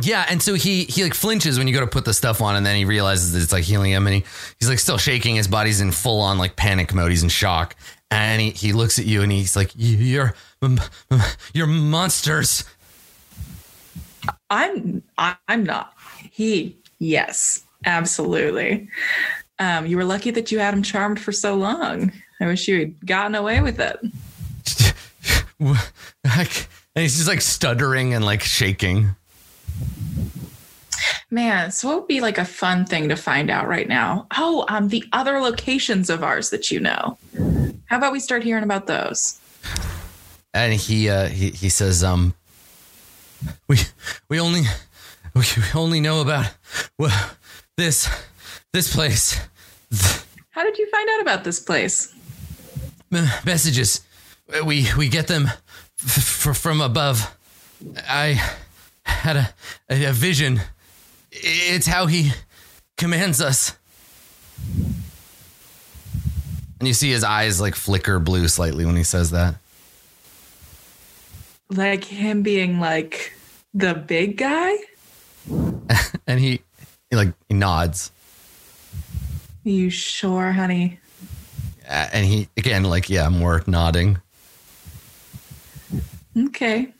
Yeah, 0.00 0.26
and 0.28 0.42
so 0.42 0.54
he 0.54 0.84
he 0.84 1.04
like 1.04 1.14
flinches 1.14 1.56
when 1.56 1.68
you 1.68 1.74
go 1.74 1.80
to 1.80 1.86
put 1.86 2.04
the 2.04 2.14
stuff 2.14 2.40
on, 2.40 2.56
and 2.56 2.66
then 2.66 2.76
he 2.76 2.84
realizes 2.84 3.32
that 3.32 3.42
it's 3.42 3.52
like 3.52 3.62
healing 3.62 3.92
him, 3.92 4.06
and 4.06 4.16
he, 4.16 4.24
he's 4.58 4.68
like 4.68 4.80
still 4.80 4.98
shaking. 4.98 5.36
His 5.36 5.46
body's 5.46 5.80
in 5.80 5.92
full 5.92 6.20
on 6.20 6.36
like 6.36 6.56
panic 6.56 6.92
mode. 6.92 7.10
He's 7.12 7.22
in 7.22 7.28
shock, 7.28 7.76
and 8.10 8.42
he, 8.42 8.50
he 8.50 8.72
looks 8.72 8.98
at 8.98 9.06
you 9.06 9.22
and 9.22 9.30
he's 9.30 9.54
like, 9.54 9.70
"You're 9.76 10.34
you're 11.52 11.66
monsters." 11.68 12.64
I'm, 14.50 15.02
I'm 15.18 15.64
not. 15.64 15.92
He, 16.30 16.76
yes, 16.98 17.62
absolutely. 17.84 18.88
Um, 19.58 19.86
you 19.86 19.96
were 19.96 20.04
lucky 20.04 20.30
that 20.30 20.50
you 20.50 20.58
had 20.58 20.72
him 20.72 20.82
charmed 20.82 21.20
for 21.20 21.32
so 21.32 21.54
long. 21.54 22.10
I 22.40 22.46
wish 22.46 22.66
you 22.66 22.78
had 22.78 23.06
gotten 23.06 23.34
away 23.34 23.60
with 23.60 23.80
it. 23.80 23.98
And 26.96 27.02
he's 27.02 27.16
just 27.16 27.26
like 27.26 27.40
stuttering 27.40 28.14
and 28.14 28.24
like 28.24 28.40
shaking. 28.40 29.16
Man, 31.30 31.70
so 31.72 31.88
what 31.88 32.00
would 32.00 32.08
be 32.08 32.20
like 32.20 32.38
a 32.38 32.44
fun 32.44 32.84
thing 32.86 33.08
to 33.08 33.16
find 33.16 33.50
out 33.50 33.66
right 33.66 33.88
now? 33.88 34.26
Oh, 34.36 34.64
um, 34.68 34.88
the 34.88 35.04
other 35.12 35.40
locations 35.40 36.08
of 36.08 36.22
ours 36.22 36.50
that 36.50 36.70
you 36.70 36.78
know. 36.80 37.18
How 37.86 37.96
about 37.98 38.12
we 38.12 38.20
start 38.20 38.44
hearing 38.44 38.64
about 38.64 38.86
those? 38.86 39.40
and 40.56 40.72
he 40.74 41.08
uh 41.08 41.26
he, 41.26 41.50
he 41.50 41.68
says 41.68 42.04
um 42.04 42.32
we 43.68 43.76
we 44.28 44.38
only 44.38 44.62
we 45.34 45.42
only 45.74 46.00
know 46.00 46.20
about 46.20 46.48
well 46.96 47.30
this 47.76 48.08
this 48.72 48.94
place 48.94 49.40
How 50.50 50.62
did 50.62 50.78
you 50.78 50.88
find 50.90 51.08
out 51.10 51.20
about 51.22 51.42
this 51.42 51.58
place? 51.58 52.14
M- 53.12 53.26
messages 53.44 54.02
we 54.64 54.86
we 54.96 55.08
get 55.08 55.26
them 55.26 55.46
f- 55.46 56.46
f- 56.46 56.56
from 56.56 56.80
above 56.80 57.36
i 58.08 58.40
had 59.04 59.36
a, 59.36 59.54
a 59.90 60.04
a 60.06 60.12
vision 60.12 60.60
it's 61.30 61.86
how 61.86 62.06
he 62.06 62.30
commands 62.96 63.40
us 63.40 63.76
and 66.78 66.86
you 66.88 66.94
see 66.94 67.10
his 67.10 67.24
eyes 67.24 67.60
like 67.60 67.74
flicker 67.74 68.18
blue 68.18 68.48
slightly 68.48 68.84
when 68.84 68.96
he 68.96 69.02
says 69.04 69.30
that 69.30 69.56
Like 71.70 72.04
him 72.04 72.42
being 72.42 72.78
like 72.78 73.32
the 73.72 73.94
big 73.94 74.36
guy? 74.36 74.76
and 76.26 76.38
he, 76.38 76.60
he 77.10 77.16
like 77.16 77.32
he 77.48 77.54
nods 77.54 78.12
You 79.64 79.90
sure, 79.90 80.52
honey? 80.52 80.98
Uh, 81.88 82.08
and 82.12 82.24
he 82.26 82.48
again 82.56 82.84
like 82.84 83.10
yeah 83.10 83.28
more 83.28 83.62
nodding 83.66 84.18
Okay. 86.36 86.93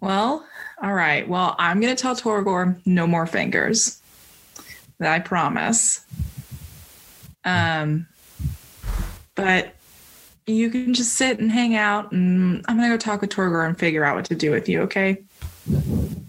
Well, 0.00 0.46
all 0.82 0.94
right. 0.94 1.28
Well, 1.28 1.54
I'm 1.58 1.80
going 1.80 1.94
to 1.94 2.00
tell 2.00 2.16
Torgor 2.16 2.76
no 2.86 3.06
more 3.06 3.26
fingers. 3.26 4.00
I 5.00 5.18
promise. 5.18 6.04
Um, 7.44 8.06
but 9.34 9.74
you 10.46 10.70
can 10.70 10.94
just 10.94 11.14
sit 11.14 11.38
and 11.38 11.50
hang 11.50 11.74
out, 11.74 12.12
and 12.12 12.64
I'm 12.68 12.76
going 12.76 12.90
to 12.90 12.94
go 12.96 12.98
talk 12.98 13.20
with 13.20 13.30
Torgor 13.30 13.66
and 13.66 13.78
figure 13.78 14.04
out 14.04 14.16
what 14.16 14.24
to 14.26 14.34
do 14.34 14.50
with 14.50 14.68
you, 14.68 14.82
okay? 14.82 15.22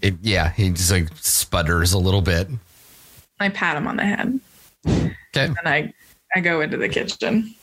it, 0.02 0.14
yeah 0.20 0.50
he 0.50 0.70
just 0.70 0.90
like 0.90 1.08
sputters 1.16 1.92
a 1.92 1.98
little 1.98 2.20
bit 2.20 2.48
I 3.40 3.48
pat 3.48 3.76
him 3.76 3.86
on 3.86 3.96
the 3.96 4.04
head, 4.04 4.40
okay 4.86 5.46
and 5.46 5.58
I, 5.64 5.92
I 6.34 6.40
go 6.40 6.60
into 6.60 6.76
the 6.76 6.88
kitchen. 6.88 7.54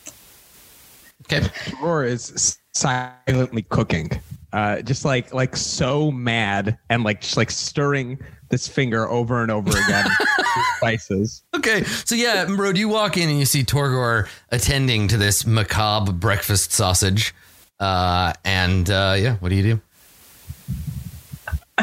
okay 1.24 1.46
Roar 1.80 2.04
is 2.04 2.58
silently 2.74 3.62
cooking, 3.62 4.10
uh, 4.52 4.82
just 4.82 5.04
like 5.04 5.32
like 5.32 5.56
so 5.56 6.10
mad 6.10 6.78
and 6.88 7.04
like 7.04 7.20
just 7.20 7.36
like 7.36 7.50
stirring 7.50 8.18
this 8.48 8.66
finger 8.66 9.08
over 9.08 9.42
and 9.42 9.50
over 9.50 9.70
again 9.70 10.04
with 10.38 10.66
spices. 10.76 11.42
okay 11.54 11.84
so 11.84 12.14
yeah 12.14 12.44
bro, 12.44 12.70
you 12.70 12.88
walk 12.88 13.16
in 13.16 13.28
and 13.28 13.38
you 13.38 13.44
see 13.44 13.62
torgor 13.62 14.28
attending 14.50 15.06
to 15.08 15.16
this 15.16 15.46
macabre 15.46 16.12
breakfast 16.12 16.72
sausage 16.72 17.34
uh 17.78 18.32
and 18.44 18.90
uh 18.90 19.14
yeah 19.16 19.36
what 19.36 19.50
do 19.50 19.54
you 19.54 19.62
do 19.62 19.80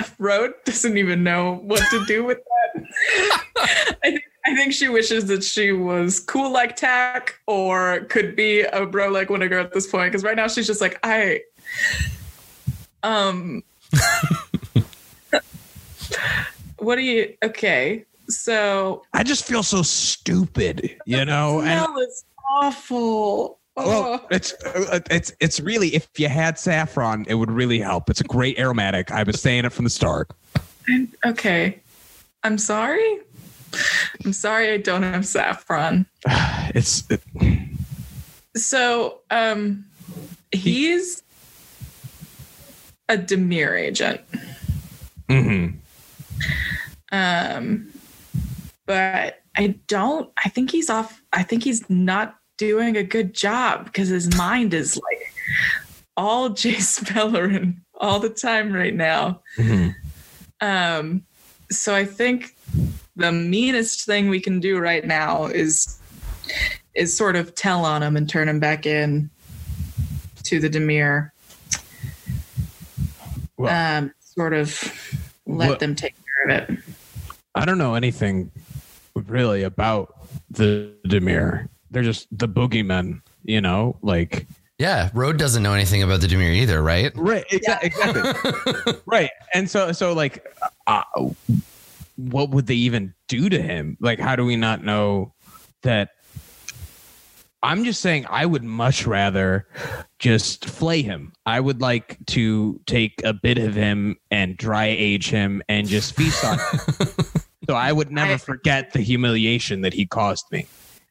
Road 0.19 0.53
doesn't 0.65 0.97
even 0.97 1.23
know 1.23 1.59
what 1.63 1.83
to 1.89 2.05
do 2.05 2.23
with 2.23 2.39
that. 2.39 2.83
I, 3.57 3.95
think, 4.01 4.21
I 4.45 4.55
think 4.55 4.73
she 4.73 4.89
wishes 4.89 5.25
that 5.27 5.43
she 5.43 5.71
was 5.71 6.19
cool 6.19 6.51
like 6.51 6.75
Tack 6.75 7.39
or 7.47 8.01
could 8.09 8.35
be 8.35 8.61
a 8.61 8.85
bro 8.85 9.09
like 9.09 9.29
Vinegar 9.29 9.59
at 9.59 9.73
this 9.73 9.87
point. 9.87 10.11
Because 10.11 10.23
right 10.23 10.35
now 10.35 10.47
she's 10.47 10.67
just 10.67 10.81
like, 10.81 10.99
I. 11.03 11.41
Um. 13.03 13.63
what 16.79 16.95
do 16.95 17.01
you. 17.01 17.35
Okay. 17.43 18.05
So. 18.29 19.03
I 19.13 19.23
just 19.23 19.45
feel 19.45 19.63
so 19.63 19.81
stupid, 19.81 20.97
you 21.05 21.23
know. 21.25 21.61
And 21.61 21.83
smell 21.85 21.97
is 21.99 22.25
awful. 22.49 23.59
well, 23.75 24.21
Oh. 24.21 24.27
it's 24.31 24.53
uh, 24.65 24.99
it's 25.11 25.31
it's 25.39 25.59
really 25.59 25.93
if 25.95 26.07
you 26.17 26.27
had 26.29 26.57
saffron, 26.59 27.25
it 27.27 27.35
would 27.35 27.51
really 27.51 27.79
help. 27.79 28.09
It's 28.09 28.21
a 28.21 28.25
great 28.25 28.57
aromatic. 28.59 29.11
I 29.11 29.23
was 29.23 29.41
saying 29.41 29.65
it 29.65 29.71
from 29.71 29.83
the 29.85 29.89
start. 29.91 30.31
I'm- 30.89 31.11
okay. 31.25 31.79
I'm 32.43 32.57
sorry. 32.57 33.19
I'm 34.23 34.31
sorry 34.33 34.71
I 34.73 34.77
don't 34.77 35.03
have 35.03 35.25
saffron. 35.25 36.05
It's 36.75 37.03
it, 37.09 37.21
So, 38.55 39.19
um, 39.31 39.85
he's 40.51 41.23
a 43.09 43.17
Dimir 43.17 43.79
agent. 43.79 44.21
mhm. 45.29 45.75
Um, 47.11 47.93
but 48.85 49.41
I 49.55 49.75
don't, 49.87 50.29
I 50.43 50.49
think 50.49 50.71
he's 50.71 50.89
off, 50.89 51.21
I 51.33 51.43
think 51.43 51.63
he's 51.63 51.89
not 51.89 52.35
doing 52.57 52.97
a 52.97 53.03
good 53.03 53.33
job 53.33 53.85
because 53.85 54.09
his 54.09 54.35
mind 54.35 54.73
is 54.73 54.97
like 54.97 55.33
all 56.15 56.49
Jace 56.61 57.03
Beleren 57.03 57.77
all 57.95 58.19
the 58.19 58.29
time 58.29 58.73
right 58.73 58.93
now. 58.93 59.41
Mhm. 59.57 59.95
Um, 60.61 61.23
so 61.69 61.93
I 61.95 62.05
think 62.05 62.55
the 63.15 63.31
meanest 63.31 64.05
thing 64.05 64.29
we 64.29 64.39
can 64.39 64.59
do 64.59 64.79
right 64.79 65.05
now 65.05 65.45
is 65.45 65.99
is 66.95 67.15
sort 67.15 67.35
of 67.35 67.53
tell 67.53 67.85
on 67.85 68.01
him 68.01 68.17
and 68.17 68.27
turn 68.27 68.49
him 68.49 68.59
back 68.59 68.85
in 68.85 69.29
to 70.43 70.59
the 70.59 70.69
Dimir. 70.69 71.29
Well- 73.57 73.73
um, 73.97 74.13
sort 74.19 74.53
of 74.53 74.71
let 75.45 75.69
What- 75.69 75.79
them 75.79 75.95
take 75.95 76.13
care 76.45 76.57
of 76.57 76.69
it. 76.69 76.79
I 77.55 77.65
don't 77.65 77.77
know 77.79 77.95
anything 77.95 78.51
really 79.15 79.63
about 79.63 80.13
the 80.51 80.91
Dimir. 81.07 81.67
They're 81.89 82.03
just 82.03 82.27
the 82.37 82.47
boogeymen, 82.47 83.21
you 83.43 83.61
know, 83.61 83.97
like 84.01 84.45
yeah 84.79 85.09
road 85.15 85.37
doesn't 85.39 85.63
know 85.63 85.73
anything 85.73 86.03
about 86.03 86.21
the 86.21 86.27
dimir 86.27 86.53
either 86.53 86.83
right 86.83 87.11
right, 87.15 87.43
exa- 87.49 87.81
exactly, 87.81 88.93
right. 89.07 89.31
And 89.55 89.67
so, 89.67 89.91
so 89.91 90.13
like, 90.13 90.45
uh, 90.85 91.01
what 92.15 92.51
would 92.51 92.67
they 92.67 92.75
even 92.75 93.15
do 93.27 93.49
to 93.49 93.59
him? 93.59 93.97
Like, 93.99 94.19
how 94.19 94.35
do 94.35 94.45
we 94.45 94.55
not 94.55 94.83
know 94.83 95.33
that? 95.81 96.09
I'm 97.63 97.83
just 97.83 98.01
saying, 98.01 98.25
I 98.29 98.45
would 98.45 98.63
much 98.63 99.07
rather 99.07 99.67
just 100.19 100.65
flay 100.65 101.01
him. 101.01 101.33
I 101.45 101.59
would 101.59 101.81
like 101.81 102.17
to 102.27 102.79
take 102.85 103.13
a 103.23 103.33
bit 103.33 103.57
of 103.57 103.73
him 103.73 104.17
and 104.29 104.55
dry 104.55 104.85
age 104.85 105.29
him 105.29 105.61
and 105.67 105.87
just 105.87 106.15
feast 106.15 106.43
on 106.45 106.59
him. 106.59 107.07
so 107.67 107.73
I 107.75 107.91
would 107.91 108.11
never 108.11 108.33
I- 108.33 108.37
forget 108.37 108.93
the 108.93 109.01
humiliation 109.01 109.81
that 109.81 109.93
he 109.93 110.05
caused 110.05 110.45
me. 110.51 110.67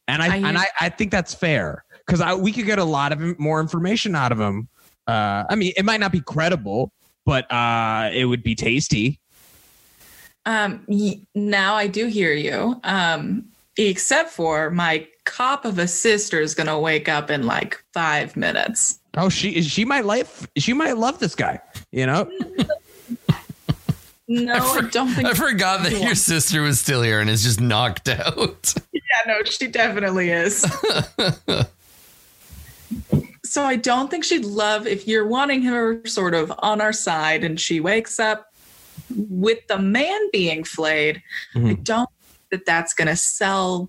And 0.09 0.23
I, 0.23 0.35
I 0.35 0.37
and 0.37 0.57
I, 0.57 0.67
I 0.81 0.89
think 0.89 1.11
that's 1.11 1.35
fair 1.35 1.85
because 2.07 2.21
I 2.21 2.33
we 2.35 2.53
could 2.53 2.65
get 2.67 2.79
a 2.79 2.85
lot 2.85 3.11
of 3.13 3.39
more 3.41 3.61
information 3.61 4.15
out 4.15 4.31
of 4.31 4.39
him. 4.39 4.69
Uh, 5.09 5.43
I 5.51 5.57
mean, 5.57 5.73
it 5.77 5.85
might 5.85 5.99
not 5.99 6.13
be 6.13 6.21
credible, 6.21 6.93
but 7.25 7.51
uh, 7.51 8.11
it 8.13 8.27
would 8.27 8.45
be 8.45 8.55
tasty. 8.55 9.19
Um, 10.45 10.85
y- 10.87 11.21
now 11.35 11.75
I 11.75 11.89
do 11.89 12.07
hear 12.07 12.33
you. 12.33 12.81
Um, 12.85 13.47
except 13.77 14.31
for 14.31 14.71
my 14.71 15.09
cop 15.27 15.65
of 15.67 15.79
a 15.79 15.87
sister 15.87 16.41
is 16.41 16.55
gonna 16.55 16.79
wake 16.81 17.09
up 17.09 17.31
in 17.31 17.45
like 17.47 17.83
five 17.93 18.37
minutes. 18.37 18.99
Oh, 19.19 19.29
she 19.29 19.61
she 19.63 19.85
might 19.85 20.05
like 20.07 20.27
she 20.57 20.73
might 20.73 20.97
love 20.97 21.19
this 21.19 21.35
guy. 21.35 21.61
You 21.93 22.07
know, 22.07 22.31
No, 24.29 24.55
I, 24.55 24.81
don't 24.91 25.09
think. 25.15 25.29
i 25.29 25.35
forgot 25.35 25.85
that 25.85 26.01
your 26.03 26.17
sister 26.17 26.61
was 26.61 26.81
still 26.81 27.01
here 27.01 27.21
and 27.21 27.31
is 27.31 27.45
just 27.45 27.61
knocked 27.61 28.09
out 28.09 28.75
yeah, 28.93 29.01
no, 29.29 29.43
she 29.45 29.69
definitely 29.69 30.31
is. 30.31 30.63
so 33.45 33.63
I 33.63 33.77
don't 33.77 34.11
think 34.11 34.25
she'd 34.25 34.45
love 34.45 34.87
if 34.87 35.07
you're 35.07 35.27
wanting 35.27 35.63
her 35.63 36.05
sort 36.07 36.35
of 36.35 36.53
on 36.59 36.81
our 36.81 36.93
side 36.93 37.45
and 37.45 37.61
she 37.61 37.79
wakes 37.81 38.19
up 38.19 38.53
with 39.17 39.65
the 39.69 39.79
man 39.79 40.21
being 40.33 40.65
flayed. 40.65 41.23
I 41.55 41.59
Mhm. 41.59 41.85
don't 41.85 42.09
that 42.51 42.65
that's 42.67 42.95
going 42.95 43.09
to 43.09 43.17
sell 43.17 43.89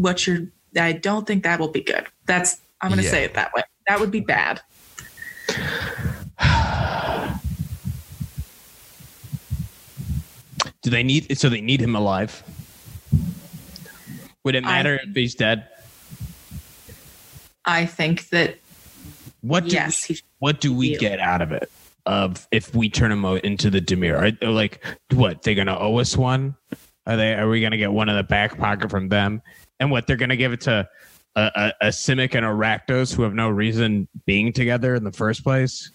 what 0.00 0.26
you're. 0.26 0.46
I 0.76 0.92
don't 0.92 1.26
think 1.26 1.42
that 1.42 1.58
will 1.60 1.68
be 1.68 1.82
good. 1.82 2.06
That's 2.26 2.60
I'm 2.80 2.90
going 2.90 2.98
to 2.98 3.04
Yeah. 3.04 3.10
say 3.10 3.24
it 3.24 3.34
that 3.34 3.52
way. 3.54 3.62
That 3.88 4.00
would 4.00 4.10
be 4.10 4.20
bad. 4.20 4.60
do 10.82 10.90
they 10.90 11.02
need 11.02 11.36
so 11.38 11.48
they 11.48 11.60
need 11.60 11.80
him 11.80 11.94
alive? 11.96 12.42
Would 14.44 14.54
it 14.54 14.64
matter 14.64 14.98
if 15.02 15.14
he's 15.14 15.34
dead? 15.34 15.66
I 17.66 17.84
think 17.84 18.28
that 18.30 18.56
What 19.42 19.64
do 19.64 19.70
yes, 19.70 20.08
we, 20.08 20.18
what 20.38 20.60
do 20.60 20.74
we 20.74 20.96
get 20.96 21.20
out 21.20 21.42
of 21.42 21.52
it? 21.52 21.70
Of 22.06 22.46
if 22.50 22.74
we 22.74 22.88
turn 22.88 23.12
him 23.12 23.24
into 23.24 23.68
the 23.68 23.80
Dimir, 23.80 24.42
Are- 24.42 24.50
like 24.50 24.82
what 25.12 25.42
they're 25.42 25.54
gonna 25.54 25.78
owe 25.78 25.98
us 25.98 26.16
one? 26.16 26.56
Are 27.06 27.16
they? 27.16 27.34
Are 27.34 27.48
we 27.48 27.60
gonna 27.60 27.76
get 27.76 27.92
one 27.92 28.08
in 28.08 28.16
the 28.16 28.22
back 28.22 28.56
pocket 28.56 28.90
from 28.90 29.08
them? 29.08 29.42
And 29.80 29.90
what 29.90 30.06
they're 30.06 30.16
gonna 30.16 30.36
give 30.36 30.52
it 30.52 30.60
to 30.62 30.88
a, 31.36 31.40
a, 31.80 31.86
a 31.86 31.88
Simic 31.88 32.34
and 32.34 32.44
a 32.44 32.48
Rakdos 32.48 33.14
who 33.14 33.22
have 33.22 33.34
no 33.34 33.48
reason 33.48 34.06
being 34.26 34.52
together 34.52 34.94
in 34.94 35.04
the 35.04 35.12
first 35.12 35.42
place? 35.42 35.90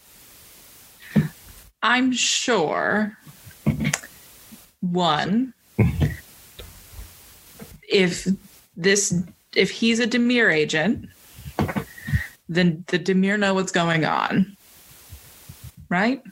I'm 1.83 2.11
sure 2.11 3.17
one, 4.81 5.53
if 7.87 8.27
this 8.75 9.23
if 9.55 9.71
he's 9.71 9.99
a 9.99 10.07
Dimir 10.07 10.51
agent, 10.51 11.09
then 12.49 12.83
the 12.87 12.99
Dimir 12.99 13.39
know 13.39 13.53
what's 13.53 13.71
going 13.71 14.05
on. 14.05 14.57
Right? 15.89 16.23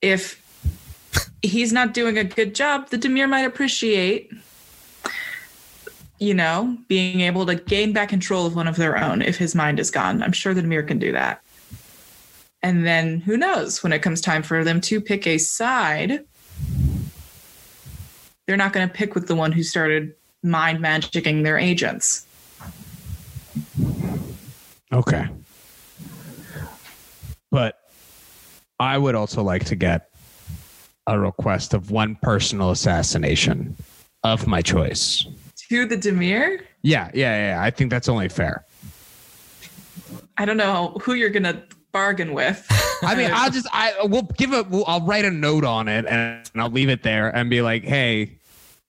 If 0.00 0.42
he's 1.42 1.72
not 1.72 1.94
doing 1.94 2.18
a 2.18 2.24
good 2.24 2.54
job, 2.54 2.88
the 2.88 2.98
Dimir 2.98 3.28
might 3.28 3.44
appreciate 3.44 4.32
you 6.18 6.34
know, 6.34 6.76
being 6.88 7.20
able 7.20 7.46
to 7.46 7.54
gain 7.54 7.92
back 7.92 8.08
control 8.08 8.46
of 8.46 8.56
one 8.56 8.68
of 8.68 8.76
their 8.76 8.96
own 9.02 9.22
if 9.22 9.36
his 9.36 9.54
mind 9.54 9.78
is 9.78 9.90
gone. 9.90 10.22
I'm 10.22 10.32
sure 10.32 10.54
that 10.54 10.64
Dimir 10.64 10.86
can 10.86 10.98
do 10.98 11.12
that. 11.12 11.42
And 12.62 12.86
then 12.86 13.20
who 13.20 13.36
knows 13.36 13.82
when 13.82 13.92
it 13.92 14.00
comes 14.00 14.20
time 14.20 14.42
for 14.42 14.64
them 14.64 14.80
to 14.82 15.00
pick 15.00 15.26
a 15.26 15.38
side, 15.38 16.24
they're 18.46 18.56
not 18.56 18.72
going 18.72 18.88
to 18.88 18.92
pick 18.92 19.14
with 19.14 19.28
the 19.28 19.36
one 19.36 19.52
who 19.52 19.62
started 19.62 20.14
mind 20.42 20.78
magicking 20.78 21.44
their 21.44 21.58
agents. 21.58 22.26
Okay. 24.92 25.28
But 27.50 27.78
I 28.80 28.96
would 28.98 29.14
also 29.14 29.42
like 29.42 29.64
to 29.66 29.76
get 29.76 30.10
a 31.06 31.18
request 31.18 31.74
of 31.74 31.90
one 31.90 32.16
personal 32.16 32.70
assassination 32.70 33.76
of 34.24 34.46
my 34.46 34.62
choice. 34.62 35.26
To 35.68 35.86
the 35.86 35.96
Dimir? 35.96 36.62
Yeah, 36.82 37.10
yeah, 37.14 37.50
yeah. 37.54 37.62
I 37.62 37.70
think 37.70 37.90
that's 37.90 38.08
only 38.08 38.28
fair. 38.28 38.64
I 40.38 40.44
don't 40.44 40.56
know 40.56 40.96
who 41.02 41.14
you're 41.14 41.30
going 41.30 41.44
to 41.44 41.62
bargain 41.92 42.34
with. 42.34 42.66
I 43.02 43.14
mean, 43.14 43.30
I'll 43.32 43.50
just 43.50 43.66
I 43.72 43.94
will 44.04 44.22
give 44.36 44.52
a 44.52 44.62
we'll, 44.62 44.84
I'll 44.86 45.04
write 45.04 45.24
a 45.24 45.30
note 45.30 45.64
on 45.64 45.88
it 45.88 46.06
and, 46.06 46.46
and 46.52 46.62
I'll 46.62 46.70
leave 46.70 46.88
it 46.88 47.02
there 47.02 47.34
and 47.34 47.50
be 47.50 47.62
like, 47.62 47.84
"Hey, 47.84 48.38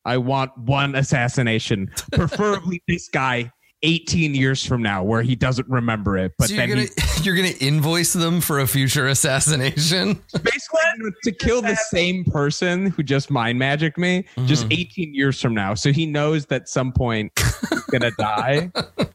I 0.05 0.17
want 0.17 0.57
one 0.57 0.95
assassination, 0.95 1.91
preferably 2.11 2.83
this 2.87 3.09
guy 3.09 3.51
18 3.83 4.33
years 4.35 4.65
from 4.65 4.81
now 4.81 5.03
where 5.03 5.21
he 5.21 5.35
doesn't 5.35 5.67
remember 5.69 6.17
it, 6.17 6.33
but 6.37 6.49
so 6.49 6.55
then 6.55 6.69
gonna 6.69 6.81
he 6.81 7.16
you're 7.27 7.35
gonna 7.35 7.49
invoice 7.59 8.13
them 8.13 8.41
for 8.41 8.59
a 8.59 8.65
future 8.67 9.07
assassination. 9.07 10.13
basically 10.43 11.11
to 11.23 11.31
kill 11.31 11.61
the 11.61 11.75
same 11.75 12.23
person 12.25 12.87
who 12.87 13.03
just 13.03 13.29
mind 13.29 13.59
magicked 13.59 13.97
me 13.99 14.25
just 14.45 14.67
Mhm. 14.69 14.79
18 14.79 15.13
years 15.13 15.39
from 15.39 15.53
now. 15.53 15.73
So 15.75 15.91
he 15.91 16.05
knows 16.07 16.47
that 16.47 16.67
some 16.69 16.91
point 16.91 17.31
he's 17.37 17.81
gonna 17.91 18.11
die, 18.17 18.71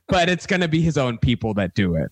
but 0.09 0.29
it's 0.29 0.47
gonna 0.47 0.69
be 0.69 0.81
his 0.81 0.97
own 0.97 1.19
people 1.19 1.55
that 1.55 1.75
do 1.75 1.97
it. 1.97 2.11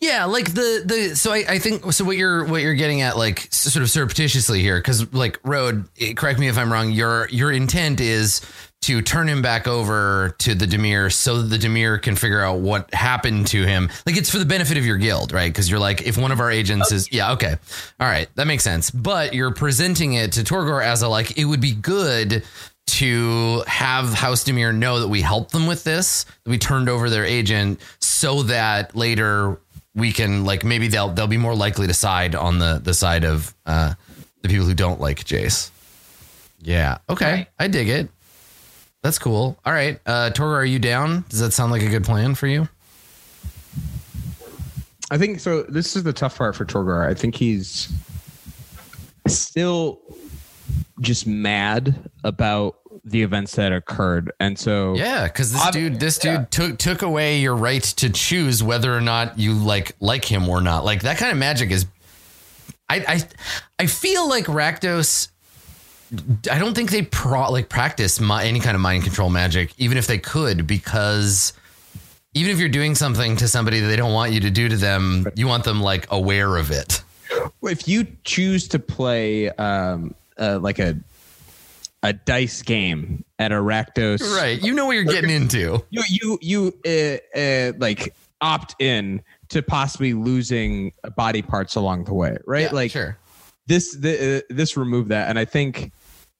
Yeah, 0.00 0.24
like 0.24 0.54
the 0.54 0.82
the 0.86 1.14
so 1.16 1.32
I, 1.32 1.44
I 1.48 1.58
think 1.58 1.92
so 1.92 2.04
what 2.04 2.16
you're 2.16 2.44
what 2.44 2.62
you're 2.62 2.74
getting 2.74 3.02
at 3.02 3.16
like 3.18 3.48
sort 3.52 3.82
of 3.82 3.90
surreptitiously 3.90 4.60
here 4.60 4.78
because 4.78 5.12
like 5.12 5.38
road 5.44 5.88
eh, 6.00 6.14
correct 6.14 6.38
me 6.40 6.48
if 6.48 6.56
I'm 6.58 6.72
wrong 6.72 6.90
your 6.92 7.28
your 7.30 7.52
intent 7.52 8.00
is 8.00 8.40
to 8.82 9.00
turn 9.00 9.28
him 9.28 9.42
back 9.42 9.66
over 9.66 10.34
to 10.38 10.54
the 10.54 10.66
Dimir 10.66 11.12
so 11.12 11.42
that 11.42 11.48
the 11.48 11.66
Dimir 11.66 12.00
can 12.00 12.16
figure 12.16 12.40
out 12.40 12.58
what 12.58 12.92
happened 12.92 13.46
to 13.48 13.64
him 13.64 13.90
like 14.06 14.16
it's 14.16 14.30
for 14.30 14.38
the 14.38 14.44
benefit 14.44 14.76
of 14.76 14.84
your 14.84 14.96
guild 14.96 15.32
right 15.32 15.50
because 15.50 15.70
you're 15.70 15.80
like 15.80 16.02
if 16.02 16.16
one 16.16 16.32
of 16.32 16.40
our 16.40 16.50
agents 16.50 16.92
is 16.92 17.10
yeah 17.12 17.32
okay 17.32 17.56
all 18.00 18.08
right 18.08 18.28
that 18.34 18.46
makes 18.46 18.64
sense 18.64 18.90
but 18.90 19.34
you're 19.34 19.54
presenting 19.54 20.14
it 20.14 20.32
to 20.32 20.40
Torgor 20.40 20.84
as 20.84 21.02
a 21.02 21.08
like 21.08 21.38
it 21.38 21.44
would 21.44 21.60
be 21.60 21.72
good 21.72 22.44
to 22.86 23.62
have 23.66 24.12
House 24.12 24.44
Dimir 24.44 24.74
know 24.74 25.00
that 25.00 25.08
we 25.08 25.22
helped 25.22 25.52
them 25.52 25.66
with 25.66 25.84
this, 25.84 26.24
that 26.24 26.50
we 26.50 26.58
turned 26.58 26.88
over 26.88 27.08
their 27.08 27.24
agent, 27.24 27.80
so 28.00 28.42
that 28.44 28.94
later 28.96 29.58
we 29.94 30.12
can 30.12 30.44
like 30.44 30.64
maybe 30.64 30.88
they'll 30.88 31.08
they'll 31.08 31.26
be 31.26 31.38
more 31.38 31.54
likely 31.54 31.86
to 31.86 31.94
side 31.94 32.34
on 32.34 32.58
the 32.58 32.80
the 32.82 32.94
side 32.94 33.24
of 33.24 33.54
uh, 33.66 33.94
the 34.42 34.48
people 34.48 34.66
who 34.66 34.74
don't 34.74 35.00
like 35.00 35.24
Jace. 35.24 35.70
Yeah. 36.60 36.98
Okay. 37.08 37.32
Right. 37.32 37.48
I 37.58 37.68
dig 37.68 37.88
it. 37.88 38.08
That's 39.02 39.18
cool. 39.18 39.58
All 39.64 39.72
right. 39.72 40.00
Uh 40.06 40.30
are 40.38 40.64
you 40.64 40.78
down? 40.78 41.24
Does 41.28 41.40
that 41.40 41.52
sound 41.52 41.72
like 41.72 41.82
a 41.82 41.88
good 41.88 42.04
plan 42.04 42.34
for 42.34 42.46
you? 42.46 42.68
I 45.10 45.18
think 45.18 45.40
so. 45.40 45.62
This 45.64 45.94
is 45.94 46.04
the 46.04 46.12
tough 46.12 46.38
part 46.38 46.56
for 46.56 46.64
Torgor. 46.64 47.06
I 47.06 47.12
think 47.12 47.34
he's 47.34 47.92
still 49.26 50.00
just 51.00 51.26
mad 51.26 52.08
about 52.24 52.76
the 53.04 53.22
events 53.22 53.56
that 53.56 53.72
occurred, 53.72 54.32
and 54.38 54.58
so 54.58 54.94
Yeah, 54.94 55.24
because 55.24 55.52
this 55.52 55.66
Ob- 55.66 55.72
dude, 55.72 56.00
this 56.00 56.18
dude 56.18 56.50
took 56.50 56.78
took 56.78 57.02
away 57.02 57.40
your 57.40 57.56
right 57.56 57.82
to 57.82 58.10
choose 58.10 58.62
whether 58.62 58.96
or 58.96 59.00
not 59.00 59.38
you 59.38 59.52
like 59.54 59.96
like 60.00 60.24
him 60.24 60.48
or 60.48 60.60
not. 60.60 60.84
Like 60.84 61.02
that 61.02 61.18
kind 61.18 61.32
of 61.32 61.38
magic 61.38 61.70
is. 61.70 61.86
I 62.88 63.04
I 63.08 63.22
I 63.80 63.86
feel 63.86 64.28
like 64.28 64.46
Rakdos. 64.46 65.28
I 66.50 66.58
don't 66.58 66.74
think 66.74 66.90
they 66.90 67.02
pro 67.02 67.50
like 67.50 67.68
practice 67.68 68.20
mi- 68.20 68.42
any 68.42 68.60
kind 68.60 68.74
of 68.74 68.80
mind 68.80 69.04
control 69.04 69.30
magic, 69.30 69.72
even 69.78 69.96
if 69.96 70.06
they 70.06 70.18
could, 70.18 70.66
because 70.66 71.54
even 72.34 72.50
if 72.52 72.58
you're 72.58 72.68
doing 72.68 72.94
something 72.94 73.36
to 73.36 73.48
somebody 73.48 73.80
that 73.80 73.86
they 73.86 73.96
don't 73.96 74.12
want 74.12 74.32
you 74.32 74.40
to 74.40 74.50
do 74.50 74.68
to 74.68 74.76
them, 74.76 75.26
you 75.34 75.46
want 75.46 75.64
them 75.64 75.80
like 75.80 76.06
aware 76.10 76.56
of 76.56 76.70
it. 76.70 77.02
if 77.62 77.88
you 77.88 78.06
choose 78.24 78.68
to 78.68 78.78
play 78.78 79.48
um, 79.50 80.14
uh, 80.38 80.58
like 80.60 80.78
a 80.78 80.96
a 82.02 82.12
dice 82.12 82.62
game 82.62 83.24
at 83.38 83.52
a 83.52 83.56
Rakdos, 83.56 84.20
Right. 84.36 84.60
You 84.60 84.74
know 84.74 84.86
what 84.86 84.92
you're 84.92 85.04
getting 85.04 85.30
into. 85.30 85.84
You 85.90 86.02
you 86.08 86.38
you 86.42 87.20
uh, 87.34 87.38
uh, 87.38 87.72
like 87.78 88.14
opt 88.40 88.74
in 88.80 89.22
to 89.50 89.62
possibly 89.62 90.12
losing 90.12 90.92
body 91.16 91.42
parts 91.42 91.76
along 91.76 92.04
the 92.04 92.14
way, 92.14 92.36
right? 92.46 92.62
Yeah, 92.62 92.70
like 92.72 92.90
sure. 92.90 93.16
this 93.66 93.94
the, 93.94 94.38
uh, 94.38 94.40
this 94.50 94.76
removed 94.76 95.08
that, 95.10 95.28
and 95.30 95.38
I 95.38 95.44
think. 95.44 95.92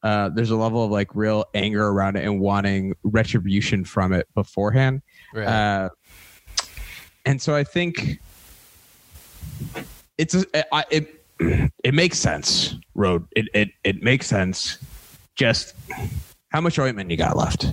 Uh, 0.02 0.28
there's 0.30 0.50
a 0.50 0.56
level 0.56 0.84
of 0.84 0.90
like 0.90 1.14
real 1.14 1.44
anger 1.54 1.86
around 1.86 2.16
it 2.16 2.24
and 2.24 2.40
wanting 2.40 2.94
retribution 3.04 3.84
from 3.84 4.12
it 4.12 4.26
beforehand. 4.34 5.00
Right. 5.34 5.46
Uh, 5.46 5.88
and 7.24 7.40
so 7.40 7.54
I 7.54 7.62
think 7.64 8.18
it's 10.18 10.34
a, 10.34 10.74
I, 10.74 10.84
it 10.90 11.24
it 11.84 11.94
makes 11.94 12.18
sense. 12.18 12.74
Road 12.94 13.26
it 13.32 13.46
it 13.54 13.70
it 13.84 14.02
makes 14.02 14.26
sense. 14.26 14.78
Just 15.36 15.74
how 16.50 16.60
much 16.60 16.78
ointment 16.78 17.10
you 17.10 17.16
got 17.16 17.36
left? 17.36 17.72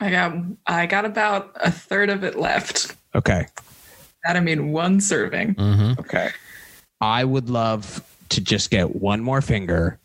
I 0.00 0.10
got 0.10 0.34
I 0.66 0.86
got 0.86 1.04
about 1.04 1.52
a 1.56 1.70
third 1.70 2.10
of 2.10 2.24
it 2.24 2.36
left. 2.36 2.96
Okay, 3.14 3.46
That 4.24 4.36
I 4.36 4.40
mean 4.40 4.72
one 4.72 5.00
serving. 5.00 5.54
mm-hmm. 5.54 6.00
okay. 6.00 6.30
I 7.00 7.22
would 7.24 7.48
love 7.48 8.02
to 8.30 8.40
just 8.40 8.70
get 8.70 8.96
one 8.96 9.20
more 9.22 9.40
finger, 9.40 9.98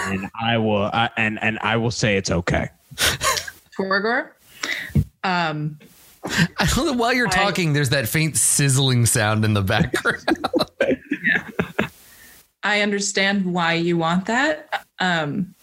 and 0.00 0.30
I 0.40 0.58
will 0.58 0.90
uh, 0.92 1.08
and 1.16 1.38
and 1.42 1.58
I 1.60 1.76
will 1.76 1.90
say 1.90 2.16
it's 2.16 2.30
okay. 2.30 2.68
Torgor. 3.78 4.30
Um, 5.24 5.78
I 6.24 6.66
know 6.86 6.92
while 6.94 7.12
you're 7.12 7.28
I- 7.28 7.30
talking, 7.30 7.72
there's 7.72 7.90
that 7.90 8.08
faint 8.08 8.36
sizzling 8.36 9.06
sound 9.06 9.44
in 9.44 9.54
the 9.54 9.62
background. 9.62 10.24
I 12.62 12.80
understand 12.80 13.44
why 13.44 13.74
you 13.74 13.96
want 13.96 14.26
that. 14.26 14.84
Um, 14.98 15.54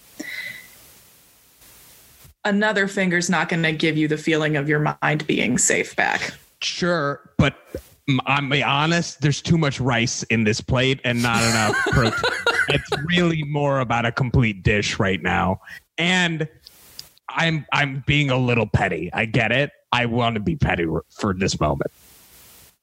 another 2.45 2.87
finger's 2.87 3.29
not 3.29 3.49
going 3.49 3.63
to 3.63 3.73
give 3.73 3.97
you 3.97 4.07
the 4.07 4.17
feeling 4.17 4.55
of 4.55 4.69
your 4.69 4.95
mind 5.01 5.27
being 5.27 5.57
safe 5.57 5.95
back. 5.97 6.33
Sure, 6.61 7.19
but 7.37 7.55
m- 7.75 7.81
I'm 8.25 8.49
be 8.49 8.63
honest. 8.63 9.21
There's 9.21 9.41
too 9.41 9.57
much 9.57 9.79
rice 9.79 10.23
in 10.23 10.43
this 10.43 10.59
plate 10.59 10.99
and 11.03 11.21
not 11.21 11.41
enough 11.43 11.75
protein. 11.91 12.19
it's 12.69 12.89
really 13.05 13.43
more 13.43 13.79
about 13.79 14.05
a 14.05 14.11
complete 14.11 14.63
dish 14.63 14.99
right 14.99 15.21
now, 15.21 15.61
and 15.97 16.47
I'm 17.29 17.65
I'm 17.71 18.03
being 18.05 18.29
a 18.29 18.37
little 18.37 18.67
petty. 18.67 19.09
I 19.13 19.25
get 19.25 19.51
it. 19.51 19.71
I 19.91 20.05
want 20.07 20.35
to 20.35 20.41
be 20.41 20.55
petty 20.55 20.85
for 21.09 21.33
this 21.33 21.59
moment. 21.59 21.91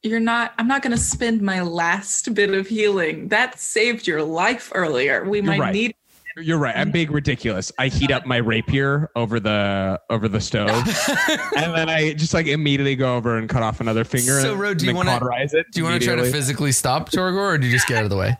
You're 0.02 0.20
not. 0.20 0.54
I'm 0.58 0.66
not 0.66 0.80
going 0.80 0.96
to 0.96 1.02
spend 1.02 1.42
my 1.42 1.60
last 1.60 2.32
bit 2.32 2.54
of 2.54 2.68
healing. 2.68 3.28
That 3.28 3.60
saved 3.60 4.06
your 4.06 4.22
life 4.22 4.72
earlier. 4.74 5.28
We 5.28 5.42
might 5.42 5.60
right. 5.60 5.74
need. 5.74 5.94
You're 6.36 6.58
right. 6.58 6.76
I'm 6.76 6.90
being 6.90 7.10
ridiculous. 7.10 7.72
I 7.78 7.88
heat 7.88 8.10
up 8.10 8.24
my 8.26 8.36
rapier 8.36 9.10
over 9.16 9.40
the 9.40 10.00
over 10.10 10.28
the 10.28 10.40
stove, 10.40 10.70
and 11.56 11.74
then 11.74 11.88
I 11.88 12.12
just 12.14 12.32
like 12.34 12.46
immediately 12.46 12.94
go 12.96 13.16
over 13.16 13.36
and 13.36 13.48
cut 13.48 13.62
off 13.62 13.80
another 13.80 14.04
finger. 14.04 14.40
So, 14.40 14.52
and, 14.52 14.60
Ro, 14.60 14.74
do 14.74 14.84
and 14.84 14.90
you 14.90 14.94
wanna- 14.94 15.10
cauterize 15.10 15.54
it? 15.54 15.66
Do 15.72 15.80
you 15.80 15.84
want 15.84 16.00
to 16.00 16.06
try 16.06 16.16
to 16.16 16.30
physically 16.30 16.72
stop 16.72 17.10
Torgor, 17.10 17.54
or 17.54 17.58
do 17.58 17.66
you 17.66 17.72
just 17.72 17.86
get 17.88 17.98
out 17.98 18.04
of 18.04 18.10
the 18.10 18.16
way? 18.16 18.36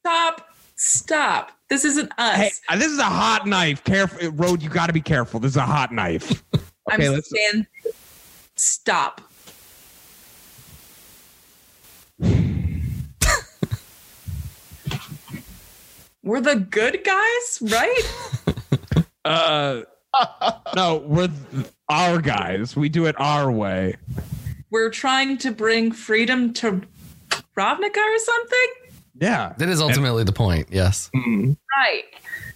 Stop. 0.00 0.48
Stop. 0.76 1.52
This 1.70 1.84
isn't 1.84 2.10
us. 2.18 2.36
Hey, 2.36 2.50
uh, 2.68 2.76
this 2.76 2.88
is 2.90 2.98
a 2.98 3.04
hot 3.04 3.46
knife. 3.46 3.82
Careful, 3.84 4.30
road. 4.30 4.62
You 4.62 4.68
got 4.68 4.86
to 4.86 4.92
be 4.92 5.00
careful. 5.00 5.38
This 5.40 5.52
is 5.52 5.56
a 5.56 5.62
hot 5.62 5.92
knife. 5.92 6.42
Okay, 6.90 7.06
I'm 7.06 7.12
let's. 7.12 7.28
stand. 7.28 7.66
Stop. 8.56 9.20
We're 16.28 16.42
the 16.42 16.56
good 16.56 17.02
guys, 17.04 17.58
right? 17.62 18.02
Uh, 19.24 19.82
no, 20.74 21.02
we're 21.04 21.28
th- 21.28 21.66
our 21.90 22.18
guys. 22.18 22.74
We 22.74 22.88
do 22.88 23.04
it 23.04 23.14
our 23.18 23.52
way. 23.52 23.96
We're 24.70 24.88
trying 24.88 25.36
to 25.38 25.50
bring 25.50 25.92
freedom 25.92 26.54
to 26.54 26.80
Ravnica 27.54 27.98
or 27.98 28.18
something. 28.18 28.66
Yeah. 29.20 29.52
That 29.58 29.68
is 29.68 29.82
ultimately 29.82 30.24
the 30.24 30.32
point. 30.32 30.68
Yes. 30.70 31.10
Mm. 31.14 31.58
Right. 31.76 32.04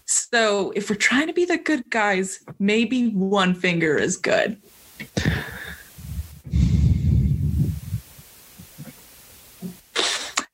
So 0.07 0.71
if 0.75 0.89
we're 0.89 0.97
trying 0.97 1.27
to 1.27 1.35
be 1.35 1.45
the 1.45 1.59
good 1.59 1.91
guys, 1.91 2.43
maybe 2.59 3.09
one 3.09 3.55
finger 3.55 3.99
is 3.99 4.17
good. 4.17 4.57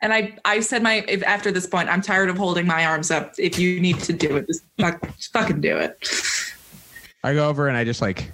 And 0.00 0.12
I, 0.12 0.36
I 0.44 0.60
said 0.60 0.82
my 0.82 1.04
if 1.08 1.22
after 1.24 1.50
this 1.50 1.66
point, 1.66 1.88
I'm 1.88 2.00
tired 2.02 2.28
of 2.30 2.36
holding 2.38 2.66
my 2.66 2.84
arms 2.86 3.10
up. 3.10 3.34
If 3.38 3.58
you 3.58 3.80
need 3.80 3.98
to 4.00 4.12
do 4.12 4.36
it, 4.36 4.46
just, 4.46 4.62
fuck, 4.78 5.00
just 5.16 5.32
fucking 5.32 5.60
do 5.60 5.76
it. 5.76 5.98
I 7.24 7.34
go 7.34 7.48
over 7.48 7.66
and 7.68 7.76
I 7.76 7.84
just 7.84 8.00
like 8.00 8.30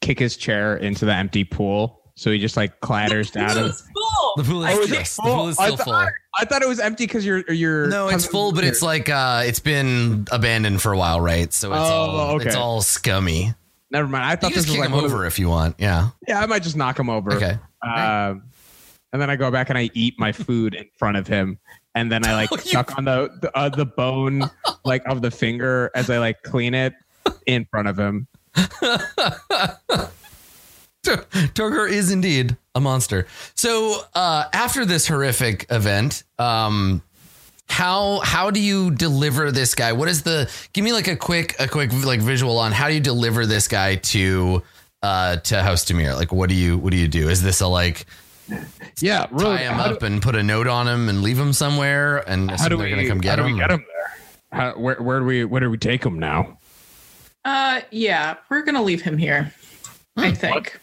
kick 0.00 0.18
his 0.18 0.36
chair 0.36 0.76
into 0.78 1.04
the 1.04 1.14
empty 1.14 1.44
pool. 1.44 1.98
So 2.14 2.30
he 2.30 2.38
just 2.38 2.56
like 2.56 2.80
clatters 2.80 3.30
down. 3.30 3.56
And, 3.56 3.74
full. 3.74 4.32
The 4.36 4.44
pool 4.44 4.64
Oh, 4.64 4.68
is, 4.68 4.78
is 4.78 4.90
it 4.90 4.94
yes, 4.94 5.16
the 5.16 5.22
full? 5.22 5.34
pool 5.34 5.48
is 5.48 5.58
I 5.58 5.64
still 5.66 5.76
thought- 5.76 5.84
full. 5.86 6.08
I 6.38 6.44
thought 6.44 6.62
it 6.62 6.68
was 6.68 6.78
empty 6.80 7.04
because 7.04 7.26
you're 7.26 7.50
you're 7.52 7.88
No, 7.88 8.08
it's 8.08 8.24
full, 8.24 8.52
but 8.52 8.62
it's 8.64 8.82
like 8.82 9.08
uh 9.08 9.42
it's 9.44 9.58
been 9.60 10.26
abandoned 10.30 10.80
for 10.80 10.92
a 10.92 10.96
while, 10.98 11.20
right? 11.20 11.52
So 11.52 11.72
it's 11.72 11.80
Oh, 11.80 11.82
all 11.84 12.34
okay. 12.36 12.46
it's 12.46 12.56
all 12.56 12.80
scummy. 12.82 13.52
never 13.90 14.06
mind. 14.08 14.24
I 14.24 14.30
You 14.32 14.36
thought 14.36 14.52
just 14.52 14.66
this 14.66 14.66
was 14.66 14.76
kick 14.76 14.90
like 14.90 14.98
him 14.98 15.04
over 15.04 15.26
if 15.26 15.38
you 15.38 15.48
want. 15.48 15.76
Yeah. 15.78 16.10
yeah, 16.28 16.40
I 16.40 16.46
might 16.46 16.62
just 16.62 16.76
knock 16.76 16.98
him 16.98 17.10
over. 17.10 17.32
Okay. 17.34 17.58
Um, 17.82 18.44
and 19.12 19.20
then 19.20 19.30
I 19.30 19.36
go 19.36 19.50
back 19.50 19.68
and 19.68 19.78
I 19.78 19.90
eat 19.94 20.14
my 20.18 20.32
food 20.32 20.74
in 20.74 20.88
front 20.96 21.16
of 21.16 21.26
him, 21.26 21.58
and 21.94 22.10
then 22.10 22.26
I 22.26 22.34
like 22.34 22.50
suck 22.60 22.96
on 22.98 23.04
the 23.04 23.30
the, 23.40 23.56
uh, 23.56 23.68
the 23.68 23.86
bone 23.86 24.50
like 24.84 25.02
of 25.06 25.22
the 25.22 25.30
finger 25.30 25.90
as 25.94 26.10
I 26.10 26.18
like 26.18 26.42
clean 26.42 26.74
it 26.74 26.94
in 27.46 27.66
front 27.70 27.88
of 27.88 27.98
him. 27.98 28.26
Torgor 31.02 31.90
is 31.90 32.10
indeed 32.10 32.56
a 32.74 32.80
monster. 32.80 33.26
So 33.54 34.02
uh, 34.14 34.44
after 34.52 34.84
this 34.84 35.06
horrific 35.06 35.66
event, 35.70 36.24
um, 36.38 37.02
how 37.68 38.20
how 38.20 38.50
do 38.50 38.60
you 38.60 38.90
deliver 38.90 39.52
this 39.52 39.74
guy? 39.74 39.92
What 39.92 40.08
is 40.08 40.22
the? 40.22 40.50
Give 40.72 40.84
me 40.84 40.92
like 40.92 41.08
a 41.08 41.16
quick 41.16 41.54
a 41.58 41.68
quick 41.68 41.92
like 42.04 42.20
visual 42.20 42.58
on 42.58 42.72
how 42.72 42.88
do 42.88 42.94
you 42.94 43.00
deliver 43.00 43.46
this 43.46 43.68
guy 43.68 43.96
to 43.96 44.62
uh 45.02 45.36
to 45.36 45.62
House 45.62 45.84
Dimir? 45.84 46.16
Like 46.16 46.32
what 46.32 46.48
do 46.48 46.56
you 46.56 46.76
what 46.76 46.90
do 46.90 46.96
you 46.96 47.08
do? 47.08 47.28
Is 47.28 47.42
this 47.42 47.60
a 47.60 47.68
like 47.68 48.06
Yeah, 49.00 49.26
really. 49.30 49.56
tie 49.58 49.62
him 49.64 49.74
how 49.74 49.84
up 49.84 50.02
and 50.02 50.20
put 50.20 50.34
a 50.36 50.42
note 50.42 50.66
on 50.66 50.86
him 50.88 51.08
and 51.08 51.22
leave 51.22 51.38
him 51.38 51.52
somewhere 51.52 52.18
and 52.28 52.50
how 52.50 52.54
assume 52.56 52.70
do 52.70 52.76
they're 52.78 52.86
we 52.86 52.90
gonna 52.90 53.08
come 53.08 53.20
get 53.20 53.38
how 53.38 53.46
get 53.46 53.46
do 53.46 53.48
him? 53.48 53.54
we 53.54 53.60
get 53.60 53.70
him 53.70 53.84
there? 53.88 54.60
How, 54.60 54.72
where 54.78 54.96
where 55.02 55.20
do 55.20 55.24
we 55.26 55.44
where 55.44 55.60
do 55.60 55.70
we 55.70 55.78
take 55.78 56.04
him 56.04 56.18
now? 56.18 56.58
Uh, 57.44 57.80
yeah, 57.90 58.36
we're 58.50 58.62
gonna 58.62 58.82
leave 58.82 59.02
him 59.02 59.16
here. 59.16 59.52
I 60.16 60.32
think. 60.32 60.78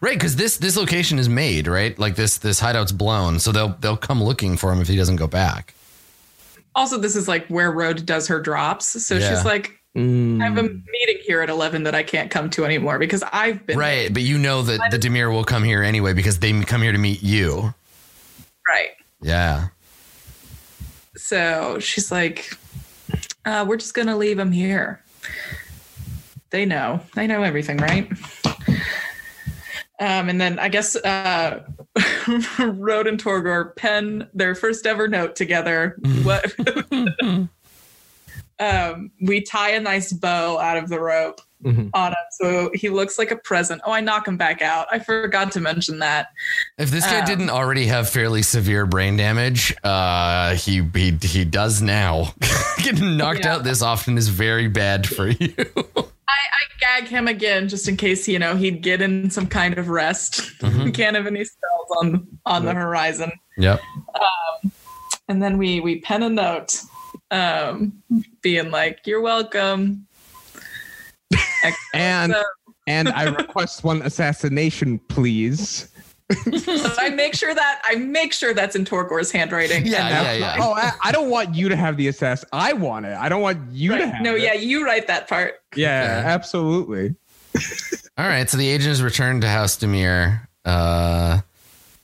Right, 0.00 0.14
because 0.18 0.36
this 0.36 0.58
this 0.58 0.76
location 0.76 1.18
is 1.18 1.28
made 1.28 1.66
right. 1.66 1.98
Like 1.98 2.16
this 2.16 2.38
this 2.38 2.60
hideout's 2.60 2.92
blown, 2.92 3.38
so 3.38 3.52
they'll 3.52 3.76
they'll 3.80 3.96
come 3.96 4.22
looking 4.22 4.56
for 4.56 4.70
him 4.72 4.80
if 4.80 4.88
he 4.88 4.96
doesn't 4.96 5.16
go 5.16 5.26
back. 5.26 5.74
Also, 6.74 6.98
this 6.98 7.14
is 7.16 7.28
like 7.28 7.46
where 7.46 7.70
Rode 7.70 8.04
does 8.04 8.26
her 8.28 8.40
drops. 8.40 9.02
So 9.04 9.14
Yeah. 9.14 9.30
she's 9.30 9.44
like, 9.44 9.78
I 9.96 10.44
have 10.44 10.58
a 10.58 10.62
meeting 10.62 11.18
here 11.24 11.40
at 11.40 11.48
11 11.48 11.84
that 11.84 11.94
I 11.94 12.02
can't 12.02 12.28
come 12.30 12.50
to 12.50 12.64
anymore 12.64 12.98
because 12.98 13.22
I've 13.32 13.64
been 13.64 13.78
Right, 13.78 14.12
but 14.12 14.22
you 14.22 14.38
know 14.38 14.62
that 14.62 14.90
the 14.90 14.98
Dimir 14.98 15.32
will 15.32 15.44
come 15.44 15.62
here 15.62 15.84
anyway 15.84 16.12
because 16.14 16.40
they 16.40 16.52
come 16.62 16.82
here 16.82 16.90
to 16.90 16.98
meet 16.98 17.22
you. 17.22 17.72
right. 18.68 18.90
Yeah. 19.22 19.68
So 21.16 21.78
she's 21.78 22.10
like, 22.10 22.56
uh, 23.44 23.64
we're 23.68 23.76
just 23.76 23.94
gonna 23.94 24.16
leave 24.16 24.38
him 24.38 24.50
here. 24.50 25.00
They 26.50 26.64
know. 26.66 27.00
They 27.14 27.26
know 27.26 27.42
everything, 27.42 27.76
right? 27.78 28.10
Um, 30.00 30.28
and 30.28 30.40
then 30.40 30.58
I 30.58 30.68
guess 30.68 30.96
uh, 30.96 31.62
Rode 32.58 33.06
and 33.06 33.22
Torgor 33.22 33.76
pen 33.76 34.28
their 34.34 34.54
first 34.54 34.86
ever 34.86 35.08
note 35.08 35.36
together. 35.36 35.96
What? 36.24 36.52
um, 38.60 39.10
we 39.22 39.40
tie 39.42 39.70
a 39.70 39.80
nice 39.80 40.12
bow 40.12 40.58
out 40.58 40.76
of 40.76 40.88
the 40.88 41.00
rope 41.00 41.40
Mhm. 41.64 41.90
on 41.94 42.10
him, 42.12 42.16
so 42.32 42.70
he 42.74 42.90
looks 42.90 43.18
like 43.18 43.30
a 43.30 43.36
present. 43.36 43.80
Oh, 43.86 43.92
I 43.92 44.00
knock 44.00 44.28
him 44.28 44.36
back 44.36 44.60
out. 44.60 44.86
I 44.92 44.98
forgot 44.98 45.50
to 45.52 45.60
mention 45.60 45.98
that. 46.00 46.26
If 46.76 46.90
this 46.90 47.04
guy 47.06 47.20
Um, 47.20 47.24
didn't 47.24 47.48
already 47.50 47.86
have 47.86 48.08
fairly 48.10 48.42
severe 48.42 48.84
brain 48.84 49.16
damage, 49.16 49.74
uh, 49.82 50.54
he 50.56 50.82
he 50.94 51.16
he 51.22 51.44
does 51.46 51.80
now. 51.80 52.34
Getting 52.82 53.16
knocked 53.16 53.40
Yeah. 53.44 53.54
out 53.54 53.64
this 53.64 53.80
often 53.80 54.18
is 54.18 54.28
very 54.28 54.68
bad 54.68 55.08
for 55.08 55.28
you. 55.28 55.54
I, 56.26 56.32
I 56.36 56.62
gag 57.00 57.08
him 57.08 57.28
again 57.28 57.68
just 57.68 57.88
in 57.88 57.96
case 57.96 58.28
you 58.28 58.38
know 58.38 58.56
he'd 58.56 58.82
get 58.82 59.00
in 59.00 59.30
some 59.30 59.46
kind 59.46 59.78
of 59.78 59.88
rest. 59.88 60.40
Mhm. 60.60 60.84
we 60.84 60.92
can't 60.92 61.16
have 61.16 61.26
any 61.26 61.44
spells 61.44 61.88
on 61.98 62.26
on 62.44 62.64
the 62.66 62.74
horizon. 62.74 63.32
yep. 63.56 63.80
Um, 64.14 64.70
And 65.28 65.42
then 65.42 65.56
we 65.56 65.80
we 65.80 66.00
pen 66.00 66.22
a 66.22 66.28
note, 66.28 66.82
um, 67.34 67.92
being 68.42 68.70
like, 68.70 69.00
"You're 69.06 69.20
welcome." 69.20 70.06
And 71.94 72.34
and 72.86 73.08
I 73.08 73.24
request 73.24 73.82
one 73.84 74.02
assassination, 74.02 74.98
please. 75.08 75.88
but 76.28 76.96
I 76.98 77.08
make 77.10 77.34
sure 77.34 77.54
that 77.54 77.80
I 77.84 77.94
make 77.96 78.32
sure 78.32 78.52
that's 78.52 78.76
in 78.76 78.84
Torgor's 78.84 79.30
handwriting. 79.30 79.86
Yeah, 79.86 80.08
yeah, 80.22 80.32
yeah. 80.32 80.56
Oh, 80.60 80.72
I, 80.74 80.92
I 81.02 81.12
don't 81.12 81.30
want 81.30 81.54
you 81.54 81.68
to 81.70 81.76
have 81.76 81.96
the 81.96 82.08
assess. 82.08 82.44
I 82.52 82.72
want 82.74 83.06
it. 83.06 83.16
I 83.16 83.28
don't 83.30 83.40
want 83.42 83.72
you 83.72 83.92
to 83.92 83.96
right. 84.04 84.12
have 84.14 84.22
No, 84.22 84.34
it. 84.34 84.42
yeah, 84.42 84.52
you 84.54 84.84
write 84.84 85.06
that 85.06 85.28
part. 85.28 85.54
Yeah, 85.74 86.18
Okay. 86.20 86.28
absolutely. 86.28 87.14
All 88.18 88.26
right, 88.26 88.48
so 88.50 88.56
the 88.58 88.68
agent 88.68 88.90
is 88.92 89.02
returned 89.02 89.42
to 89.42 89.48
House 89.48 89.76
Dimir, 89.78 90.46
uh, 90.64 91.40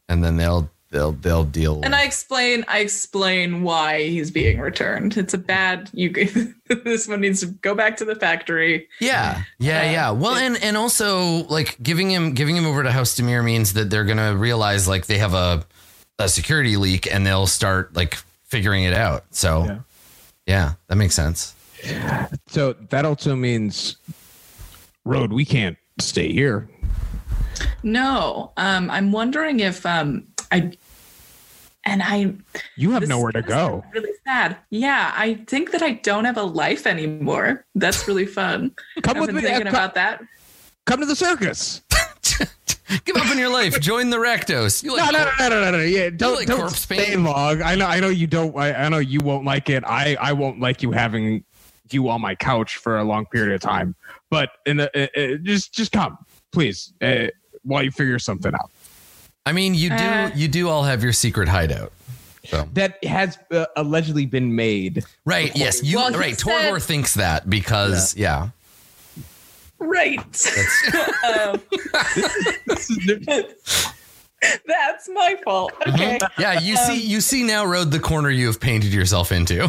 and 0.09 0.25
then 0.25 0.37
they'll 0.37 0.71
they'll 0.91 1.13
they'll 1.13 1.45
deal. 1.45 1.81
And 1.83 1.95
I 1.95 2.05
explain 2.05 2.65
I 2.69 2.81
explain 2.81 3.63
why 3.63 4.03
he's 4.09 4.31
being 4.31 4.59
returned. 4.61 5.17
It's 5.17 5.35
a 5.35 5.39
bad 5.39 5.89
you 5.93 6.11
this 6.85 7.09
one 7.09 7.21
needs 7.21 7.41
to 7.41 7.47
go 7.47 7.75
back 7.75 7.97
to 7.99 8.05
the 8.05 8.15
factory. 8.17 8.89
Yeah, 9.01 9.43
yeah, 9.59 9.81
Uh, 9.81 9.85
yeah. 9.93 10.11
Well, 10.11 10.35
and 10.37 10.63
and 10.63 10.77
also 10.77 11.45
like 11.49 11.77
giving 11.83 12.11
him 12.11 12.35
giving 12.35 12.57
him 12.57 12.67
over 12.67 12.83
to 12.83 12.91
House 12.93 13.15
Dimir 13.17 13.45
means 13.45 13.73
that 13.75 13.91
they're 13.91 14.05
gonna 14.05 14.37
realize 14.37 14.87
like 14.89 15.07
they 15.07 15.19
have 15.19 15.35
a 15.35 15.65
a 16.19 16.29
security 16.29 16.77
leak 16.77 17.07
and 17.13 17.27
they'll 17.27 17.47
start 17.47 17.95
like 17.97 18.19
figuring 18.45 18.85
it 18.85 18.93
out. 18.93 19.25
So, 19.31 19.65
Yeah. 19.65 19.79
yeah, 20.47 20.73
that 20.89 20.97
makes 20.97 21.15
sense. 21.15 21.55
So 22.49 22.75
that 22.91 23.07
also 23.07 23.35
means, 23.37 23.97
Road, 25.07 25.33
we 25.33 25.47
can't 25.47 25.79
stay 25.99 26.31
here. 26.31 26.69
No, 27.83 28.53
um, 28.57 28.91
I'm 28.91 29.13
wondering 29.13 29.61
if 29.61 29.87
um, 29.87 30.25
I 30.53 30.73
and 31.85 32.03
I 32.03 32.35
You 32.77 32.91
have 32.93 33.07
nowhere 33.09 33.33
to 33.33 33.43
go. 33.43 33.85
Really 33.93 34.13
sad. 34.27 34.57
Yeah, 34.71 35.13
I 35.17 35.35
think 35.47 35.73
that 35.73 35.83
I 35.83 35.93
don't 35.93 36.25
have 36.25 36.37
a 36.37 36.43
life 36.43 36.87
anymore. 36.87 37.65
That's 37.75 38.07
really 38.07 38.27
fun. 38.27 38.73
Come 39.03 39.17
I've 39.17 39.21
with 39.23 39.29
been 39.29 39.37
me. 39.37 39.43
thinking 39.43 39.67
uh, 39.67 39.71
about 39.71 39.95
that. 39.95 40.23
come 40.87 41.01
to 41.01 41.07
the 41.07 41.17
circus. 41.17 41.83
Give 43.05 43.17
up 43.17 43.31
in 43.31 43.39
your 43.39 43.53
life. 43.53 43.81
Join 43.81 44.11
the 44.11 44.17
Rakdos. 44.17 44.83
You 44.83 44.91
No, 44.97 45.05
like 45.05 45.13
no, 45.13 45.25
no, 45.25 45.31
no, 45.39 45.49
no, 45.49 45.71
no, 45.71 45.79
no. 45.79 45.83
Yeah, 45.85 46.11
don't, 46.11 46.35
like 46.35 46.49
don't 46.49 46.71
stay 46.71 47.11
paint? 47.11 47.23
long. 47.23 47.63
I 47.63 47.77
know, 47.77 47.87
I 47.87 48.01
know 48.01 48.09
you 48.09 48.27
don't. 48.27 48.57
I, 48.57 48.73
I 48.73 48.89
know 48.89 48.99
you 48.99 49.21
won't 49.21 49.45
like 49.45 49.71
it. 49.71 49.85
I, 49.87 50.17
I 50.21 50.33
won't 50.33 50.59
like 50.59 50.83
you 50.83 50.91
having 50.91 51.45
you 51.93 52.09
on 52.09 52.21
my 52.21 52.35
couch 52.35 52.77
for 52.77 52.99
a 52.99 53.05
long 53.05 53.27
period 53.27 53.55
of 53.55 53.61
time. 53.61 53.95
But 54.29 54.51
in 54.67 54.79
the, 54.79 54.91
uh, 54.95 55.21
uh, 55.21 55.37
just, 55.43 55.73
just 55.73 55.93
come, 55.93 56.19
please, 56.53 56.93
uh, 57.01 57.29
while 57.63 57.83
you 57.83 57.91
figure 57.93 58.19
something 58.19 58.53
out. 58.55 58.71
I 59.51 59.53
mean, 59.53 59.75
you 59.75 59.89
do 59.89 59.95
Uh. 59.97 60.31
you 60.37 60.47
do 60.47 60.69
all 60.69 60.85
have 60.85 61.03
your 61.03 61.13
secret 61.13 61.49
hideout. 61.49 61.93
So 62.45 62.69
That 62.75 63.03
has 63.05 63.37
uh, 63.51 63.67
allegedly 63.77 64.27
been 64.27 64.55
made. 64.55 65.05
right, 65.25 65.51
yes, 65.57 65.83
you 65.83 65.97
Well, 65.99 66.13
right. 66.13 66.39
said- 66.39 66.47
Torgor 66.73 66.81
thinks 66.81 67.15
that 67.15 67.51
because 67.51 68.17
yeah, 68.17 68.51
Right. 69.81 70.21
um, 71.37 71.61
that's 74.67 75.09
my 75.13 75.37
fault. 75.45 75.73
Okay. 75.87 76.19
yeah. 76.39 76.61
You 76.61 76.77
see 76.77 77.01
you 77.01 77.21
see 77.21 77.43
now, 77.43 77.65
Road, 77.67 77.91
the 77.91 77.99
corner 78.01 78.31
you 78.31 78.47
have 78.47 78.61
painted 78.61 78.93
yourself 78.95 79.33
into. 79.33 79.69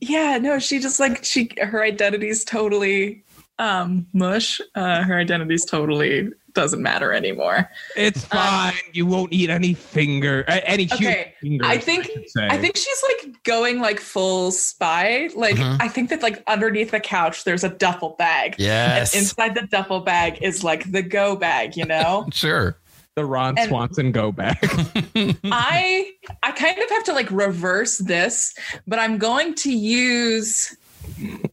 Yeah, 0.00 0.36
no, 0.38 0.58
she 0.58 0.78
just 0.78 1.00
like 1.00 1.24
she 1.24 1.50
her 1.60 1.82
identity's 1.82 2.44
totally 2.44 3.22
um 3.58 4.06
mush. 4.12 4.60
Uh 4.74 5.02
her 5.04 5.16
identity's 5.18 5.64
totally 5.64 6.28
doesn't 6.54 6.82
matter 6.82 7.12
anymore. 7.12 7.70
It's 7.96 8.24
fine. 8.24 8.74
you 8.92 9.06
won't 9.06 9.32
eat 9.32 9.50
any 9.50 9.74
finger, 9.74 10.44
uh, 10.48 10.60
any 10.64 10.84
human 10.84 11.12
Okay, 11.12 11.34
fingers. 11.40 11.68
I 11.68 11.78
think 11.78 12.04
should 12.06 12.28
say. 12.30 12.46
I 12.50 12.58
think 12.58 12.76
she's 12.76 13.02
like 13.08 13.42
going 13.44 13.80
like 13.80 14.00
full 14.00 14.50
spy. 14.52 15.28
Like 15.34 15.56
Mhm. 15.56 15.78
I 15.80 15.88
think 15.88 16.10
that 16.10 16.22
like 16.22 16.42
underneath 16.46 16.90
the 16.90 17.00
couch 17.00 17.44
there's 17.44 17.64
a 17.64 17.68
duffel 17.70 18.16
bag. 18.18 18.56
Yes, 18.58 19.14
And 19.14 19.22
inside 19.22 19.54
the 19.54 19.66
duffel 19.66 20.00
bag 20.00 20.38
is 20.42 20.62
like 20.62 20.90
the 20.92 21.02
go 21.02 21.36
bag, 21.36 21.76
you 21.76 21.84
know? 21.84 22.26
sure. 22.32 22.76
the 23.14 23.24
Ron 23.26 23.58
and- 23.58 23.68
Swanson 23.68 24.10
go 24.10 24.32
bag. 24.32 24.56
I 25.44 26.10
I 26.42 26.52
kind 26.52 26.78
of 26.78 26.88
have 26.90 27.04
to 27.04 27.12
like 27.12 27.30
reverse 27.30 27.98
this, 27.98 28.54
but 28.86 28.98
I'm 28.98 29.18
going 29.18 29.54
to 29.56 29.70
use 29.72 30.74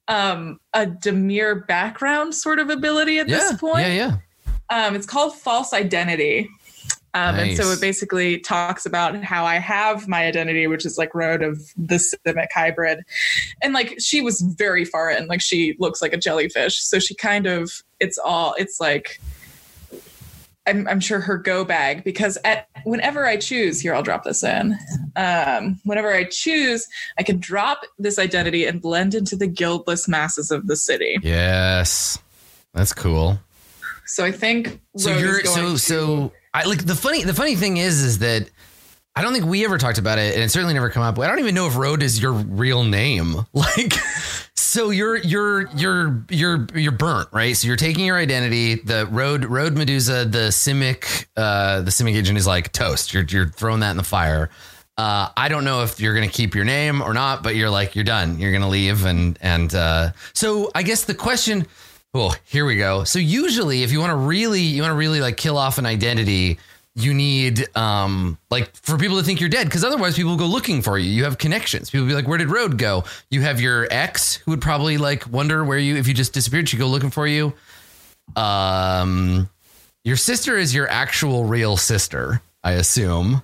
um 0.07 0.59
a 0.73 0.85
Dimir 0.85 1.67
background 1.67 2.33
sort 2.35 2.59
of 2.59 2.69
ability 2.69 3.19
at 3.19 3.27
Yeah, 3.27 3.37
this 3.39 3.53
point. 3.59 3.87
yeah, 3.87 3.93
yeah. 3.93 4.15
Um 4.69 4.95
it's 4.95 5.05
called 5.05 5.35
false 5.35 5.73
identity. 5.73 6.49
Um, 7.15 7.35
And 7.35 7.57
so 7.57 7.71
it 7.71 7.81
basically 7.81 8.39
talks 8.39 8.85
about 8.85 9.23
how 9.23 9.43
I 9.43 9.55
have 9.55 10.07
my 10.07 10.25
identity, 10.25 10.67
which 10.67 10.85
is 10.85 10.97
like 10.97 11.15
road 11.15 11.41
of 11.41 11.59
the 11.75 11.95
Simic 11.95 12.49
hybrid. 12.53 12.99
And 13.63 13.73
like 13.73 13.95
she 13.99 14.21
was 14.21 14.41
very 14.41 14.85
far 14.85 15.09
in, 15.09 15.25
like 15.25 15.41
she 15.41 15.75
looks 15.79 16.03
like 16.03 16.13
a 16.13 16.17
jellyfish. 16.17 16.79
So 16.79 16.99
she 16.99 17.15
kind 17.15 17.47
of, 17.47 17.71
it's 17.99 18.19
all, 18.19 18.53
it's 18.59 18.79
like, 18.79 19.19
I'm, 20.67 20.87
I'm 20.87 20.99
sure 20.99 21.19
her 21.19 21.35
go 21.35 21.65
bag 21.65 22.03
because 22.03 22.37
at 22.45 22.67
whenever 22.83 23.25
I 23.25 23.37
choose, 23.37 23.81
here 23.81 23.95
I'll 23.95 24.03
drop 24.03 24.23
this 24.23 24.43
in. 24.43 24.77
Um, 25.15 25.79
whenever 25.85 26.13
I 26.13 26.25
choose, 26.25 26.87
I 27.17 27.23
can 27.23 27.39
drop 27.39 27.81
this 27.97 28.19
identity 28.19 28.67
and 28.67 28.79
blend 28.79 29.15
into 29.15 29.35
the 29.35 29.47
guildless 29.47 30.07
masses 30.07 30.51
of 30.51 30.67
the 30.67 30.75
city. 30.75 31.17
Yes. 31.23 32.19
That's 32.75 32.93
cool. 32.93 33.39
So 34.09 34.25
I 34.25 34.31
think 34.31 34.79
So 34.97 35.15
you're 35.17 35.41
going 35.43 35.55
so 35.55 35.71
to- 35.73 35.77
so 35.77 36.31
I 36.53 36.63
like 36.65 36.85
the 36.85 36.95
funny 36.95 37.23
the 37.23 37.33
funny 37.33 37.55
thing 37.55 37.77
is 37.77 38.01
is 38.01 38.19
that 38.19 38.49
I 39.15 39.21
don't 39.21 39.33
think 39.33 39.45
we 39.45 39.65
ever 39.65 39.77
talked 39.77 39.97
about 39.97 40.17
it 40.17 40.33
and 40.35 40.43
it 40.43 40.49
certainly 40.49 40.73
never 40.73 40.89
come 40.89 41.03
up. 41.03 41.19
I 41.19 41.27
don't 41.27 41.39
even 41.39 41.53
know 41.55 41.67
if 41.67 41.75
Road 41.75 42.01
is 42.03 42.21
your 42.21 42.31
real 42.31 42.83
name. 42.83 43.45
Like 43.53 43.93
so 44.55 44.89
you're 44.91 45.17
you're 45.17 45.67
you're 45.75 46.23
you're 46.29 46.67
you're 46.75 46.91
burnt, 46.91 47.29
right? 47.31 47.55
So 47.57 47.67
you're 47.67 47.75
taking 47.77 48.05
your 48.05 48.17
identity, 48.17 48.75
the 48.75 49.07
Road 49.07 49.45
Road 49.45 49.75
Medusa, 49.77 50.25
the 50.25 50.49
Simic 50.49 51.25
uh 51.37 51.81
the 51.81 51.91
Simic 51.91 52.15
agent 52.15 52.37
is 52.37 52.45
like 52.47 52.71
toast. 52.71 53.13
You're 53.13 53.23
you're 53.29 53.49
throwing 53.49 53.79
that 53.81 53.91
in 53.91 53.97
the 53.97 54.03
fire. 54.03 54.49
Uh, 54.97 55.29
I 55.37 55.47
don't 55.47 55.63
know 55.63 55.83
if 55.83 55.99
you're 56.01 56.13
gonna 56.13 56.27
keep 56.27 56.55
your 56.55 56.65
name 56.65 57.01
or 57.01 57.13
not, 57.13 57.41
but 57.41 57.55
you're 57.55 57.69
like 57.69 57.95
you're 57.95 58.03
done. 58.03 58.37
You're 58.37 58.51
gonna 58.51 58.69
leave, 58.69 59.05
and 59.05 59.37
and 59.41 59.73
uh, 59.73 60.11
so 60.33 60.69
I 60.75 60.83
guess 60.83 61.05
the 61.05 61.15
question. 61.15 61.65
Oh, 62.13 62.33
here 62.45 62.65
we 62.65 62.75
go. 62.77 63.03
So 63.03 63.19
usually, 63.19 63.83
if 63.83 63.91
you 63.91 63.99
want 63.99 64.11
to 64.11 64.15
really, 64.15 64.61
you 64.61 64.81
want 64.81 64.91
to 64.91 64.95
really 64.97 65.21
like 65.21 65.37
kill 65.37 65.57
off 65.57 65.77
an 65.77 65.85
identity, 65.85 66.57
you 66.95 67.13
need 67.13 67.65
um 67.77 68.37
like 68.49 68.75
for 68.75 68.97
people 68.97 69.17
to 69.19 69.23
think 69.23 69.39
you're 69.39 69.47
dead 69.49 69.65
because 69.67 69.83
otherwise 69.83 70.15
people 70.15 70.35
go 70.35 70.47
looking 70.47 70.81
for 70.81 70.97
you. 70.97 71.09
You 71.11 71.23
have 71.25 71.37
connections. 71.37 71.89
People 71.91 72.07
be 72.07 72.13
like, 72.15 72.27
"Where 72.27 72.39
did 72.39 72.49
Road 72.49 72.77
go?" 72.79 73.03
You 73.29 73.41
have 73.41 73.61
your 73.61 73.87
ex 73.91 74.35
who 74.35 74.51
would 74.51 74.61
probably 74.61 74.97
like 74.97 75.27
wonder 75.31 75.63
where 75.63 75.77
you 75.77 75.97
if 75.97 76.07
you 76.07 76.13
just 76.15 76.33
disappeared. 76.33 76.67
She 76.67 76.77
go 76.77 76.87
looking 76.87 77.11
for 77.11 77.27
you. 77.27 77.53
Um, 78.35 79.49
your 80.03 80.17
sister 80.17 80.57
is 80.57 80.73
your 80.73 80.87
actual 80.89 81.45
real 81.45 81.77
sister, 81.77 82.41
I 82.63 82.73
assume. 82.73 83.43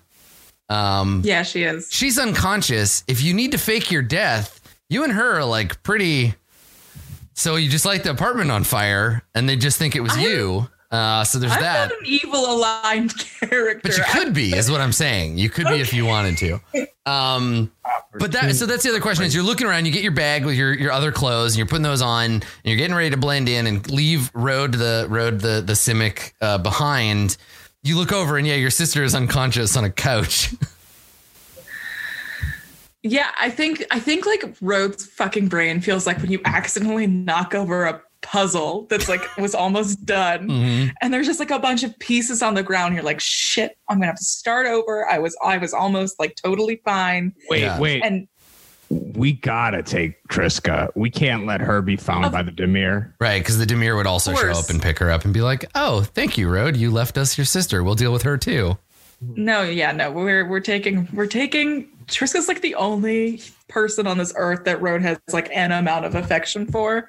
Um, 0.69 1.21
Yeah, 1.23 1.43
she 1.43 1.63
is. 1.63 1.87
she's 1.91 2.17
unconscious. 2.17 3.03
If 3.07 3.21
you 3.21 3.33
need 3.33 3.51
to 3.51 3.57
fake 3.57 3.91
your 3.91 4.01
death, 4.01 4.59
you 4.89 5.03
and 5.03 5.13
her 5.13 5.37
are 5.39 5.45
like 5.45 5.81
pretty. 5.83 6.33
So 7.35 7.57
you 7.57 7.69
just 7.69 7.85
light 7.85 8.03
the 8.03 8.11
apartment 8.11 8.49
on 8.49 8.63
fire, 8.63 9.23
and 9.35 9.47
they 9.47 9.55
just 9.57 9.77
think 9.77 9.95
it 9.95 10.01
was 10.01 10.13
I'm- 10.13 10.21
you. 10.21 10.69
Uh, 10.91 11.25
so 11.25 11.39
there's 11.39 11.51
I'm 11.51 11.59
that. 11.61 11.89
not 11.89 11.99
an 11.99 12.05
evil 12.05 12.45
aligned 12.45 13.13
character. 13.41 13.81
But 13.83 13.97
you 13.97 14.03
could 14.11 14.33
be, 14.33 14.53
is 14.53 14.71
what 14.71 14.79
I'm 14.79 14.93
saying. 14.93 15.37
You 15.37 15.49
could 15.49 15.65
be 15.67 15.81
if 15.81 15.91
you 15.93 16.05
wanted 16.05 16.37
to. 16.37 16.87
Um, 17.05 17.71
but 18.17 18.31
that 18.31 18.55
so 18.55 18.65
that's 18.65 18.83
the 18.83 18.89
other 18.91 19.01
question 19.01 19.25
is 19.25 19.35
you're 19.35 19.43
looking 19.43 19.67
around, 19.67 19.85
you 19.85 19.91
get 19.91 20.03
your 20.03 20.13
bag 20.13 20.45
with 20.45 20.55
your 20.55 20.73
your 20.73 20.91
other 20.93 21.11
clothes, 21.11 21.53
and 21.53 21.57
you're 21.57 21.67
putting 21.67 21.83
those 21.83 22.01
on, 22.01 22.25
and 22.31 22.45
you're 22.63 22.77
getting 22.77 22.95
ready 22.95 23.09
to 23.09 23.17
blend 23.17 23.49
in 23.49 23.67
and 23.67 23.89
leave 23.91 24.31
road 24.33 24.73
the 24.73 25.05
road 25.09 25.41
the 25.41 25.61
the 25.65 25.73
Simic 25.73 26.31
uh, 26.39 26.59
behind. 26.59 27.35
You 27.83 27.97
look 27.97 28.13
over, 28.13 28.37
and 28.37 28.47
yeah, 28.47 28.55
your 28.55 28.71
sister 28.71 29.03
is 29.03 29.15
unconscious 29.15 29.75
on 29.75 29.83
a 29.83 29.89
couch. 29.91 30.53
Yeah, 33.07 33.31
I 33.39 33.49
think 33.51 33.85
I 33.91 33.99
think 33.99 34.25
like 34.25 34.55
Rhodes' 34.61 35.05
fucking 35.05 35.47
brain 35.47 35.79
feels 35.79 36.07
like 36.07 36.17
when 36.21 36.31
you 36.31 36.41
accidentally 36.43 37.05
knock 37.07 37.53
over 37.53 37.85
a 37.85 38.01
puzzle 38.21 38.87
that's 38.89 39.07
like 39.07 39.21
was 39.37 39.53
almost 39.53 40.03
done 40.03 40.47
Mhm. 40.49 40.91
and 40.99 41.13
there's 41.13 41.27
just 41.27 41.39
like 41.39 41.51
a 41.51 41.59
bunch 41.59 41.83
of 41.83 41.97
pieces 41.99 42.41
on 42.41 42.55
the 42.55 42.63
ground 42.63 42.95
you're 42.95 43.03
like 43.03 43.19
shit 43.19 43.77
i'm 43.87 43.97
gonna 43.97 44.07
have 44.07 44.15
to 44.17 44.23
start 44.23 44.65
over 44.65 45.07
i 45.07 45.19
was 45.19 45.37
i 45.45 45.59
was 45.59 45.75
almost 45.75 46.19
like 46.19 46.35
totally 46.35 46.81
fine 46.83 47.31
Wait, 47.51 47.61
Yeah. 47.61 47.79
wait. 47.79 48.03
and 48.03 48.27
we 48.89 49.33
gotta 49.33 49.83
take 49.83 50.15
Triska. 50.27 50.89
We 50.95 51.11
can't 51.11 51.45
let 51.45 51.61
her 51.61 51.83
be 51.83 51.97
found 51.97 52.25
Of- 52.25 52.31
by 52.31 52.41
the 52.41 52.51
Dimir. 52.51 53.13
Right, 53.19 53.39
because 53.39 53.57
the 53.59 53.65
Dimir 53.65 53.95
would 53.95 54.07
also 54.07 54.33
show 54.33 54.51
up 54.51 54.69
and 54.71 54.81
pick 54.81 54.97
her 54.99 55.09
up 55.11 55.25
and 55.25 55.33
be 55.33 55.41
like, 55.41 55.65
"Oh, 55.75 56.01
thank 56.01 56.37
you, 56.37 56.47
Road. 56.49 56.75
You 56.77 56.91
left 56.91 57.17
us 57.17 57.35
your 57.37 57.45
sister. 57.45 57.83
We'll 57.83 57.95
deal 57.95 58.11
with 58.13 58.23
her 58.23 58.37
too." 58.37 58.77
no 59.21 59.61
yeah 59.63 59.91
no 59.93 60.11
we're 60.11 60.45
we're 60.47 60.59
taking 60.59 61.07
we're 61.13 61.25
taking 61.25 61.87
triska's 62.07 62.47
like 62.47 62.61
the 62.61 62.75
only 62.75 63.41
person 63.67 64.05
on 64.07 64.17
this 64.17 64.31
earth 64.37 64.63
that 64.65 64.81
road 64.81 65.01
has 65.01 65.17
like 65.33 65.49
an 65.51 65.71
amount 65.71 66.05
of 66.05 66.13
affection 66.15 66.65
for 66.67 67.07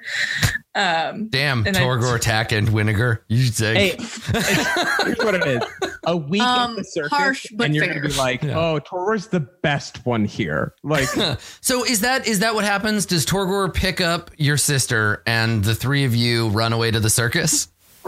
um 0.75 1.27
Damn, 1.29 1.63
Torgor, 1.63 2.19
Tack, 2.19 2.51
and 2.51 2.67
Vinegar. 2.69 3.23
You 3.29 3.43
should 3.43 3.55
say. 3.55 3.73
Hey, 3.73 3.89
here's 5.05 5.17
what 5.17 5.33
it 5.35 5.45
is: 5.47 5.63
a 6.05 6.15
week 6.15 6.41
Um, 6.41 6.71
at 6.71 6.77
the 6.77 6.83
circus, 6.83 7.11
harsh, 7.11 7.45
but 7.55 7.65
and 7.65 7.75
you're 7.75 7.85
fair. 7.85 7.95
gonna 7.95 8.09
be 8.09 8.15
like, 8.15 8.43
Yeah. 8.43 8.59
"Oh, 8.59 8.79
Torgor's 8.79 9.27
the 9.27 9.39
best 9.39 10.05
one 10.05 10.23
here." 10.25 10.73
Like, 10.83 11.07
So 11.61 11.83
is 11.83 12.01
that 12.01 12.27
is 12.27 12.39
that 12.39 12.53
what 12.53 12.63
happens? 12.65 13.05
Does 13.07 13.25
Torgor 13.25 13.73
pick 13.73 14.01
up 14.01 14.29
your 14.37 14.57
sister 14.57 15.23
and 15.25 15.63
the 15.63 15.73
three 15.73 16.03
of 16.05 16.15
you 16.15 16.49
run 16.49 16.73
away 16.73 16.91
to 16.91 16.99
the 16.99 17.09
circus? 17.09 17.69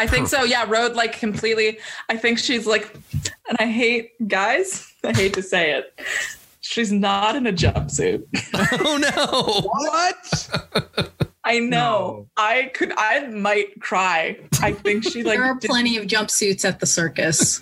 I 0.00 0.06
think 0.06 0.28
so. 0.28 0.44
Yeah, 0.44 0.64
Road 0.66 0.94
like 0.94 1.18
completely. 1.18 1.78
I 2.08 2.16
think 2.16 2.38
she's 2.38 2.66
like, 2.66 2.94
and 3.48 3.56
I 3.58 3.66
hate 3.66 4.12
guys. 4.26 4.90
I 5.04 5.12
hate 5.12 5.34
to 5.34 5.42
say 5.42 5.72
it. 5.72 6.00
She's 6.62 6.90
not 6.90 7.36
in 7.36 7.46
a 7.46 7.52
jumpsuit. 7.52 8.24
oh 8.84 8.96
no! 8.96 9.68
what? 9.68 10.94
I 11.44 11.58
know. 11.58 11.68
No. 11.68 12.28
I 12.38 12.70
could. 12.74 12.92
I 12.96 13.26
might 13.28 13.78
cry. 13.80 14.38
I 14.62 14.72
think 14.72 15.04
she 15.04 15.22
like. 15.22 15.36
there 15.38 15.44
are 15.46 15.56
did- 15.58 15.68
plenty 15.68 15.98
of 15.98 16.06
jumpsuits 16.06 16.64
at 16.64 16.80
the 16.80 16.86
circus. 16.86 17.60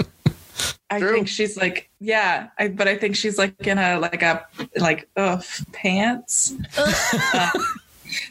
I 0.91 1.01
True. 1.01 1.13
think 1.15 1.29
she's 1.29 1.57
like. 1.57 1.91
Yeah. 1.99 2.49
I, 2.59 2.69
but 2.69 2.87
I 2.87 2.97
think 2.97 3.17
she's 3.17 3.37
like 3.37 3.67
in 3.67 3.79
a 3.79 3.99
like 3.99 4.23
a 4.23 4.47
like 4.77 5.09
ugh 5.17 5.45
pants. 5.73 6.55
Uh, 6.77 7.51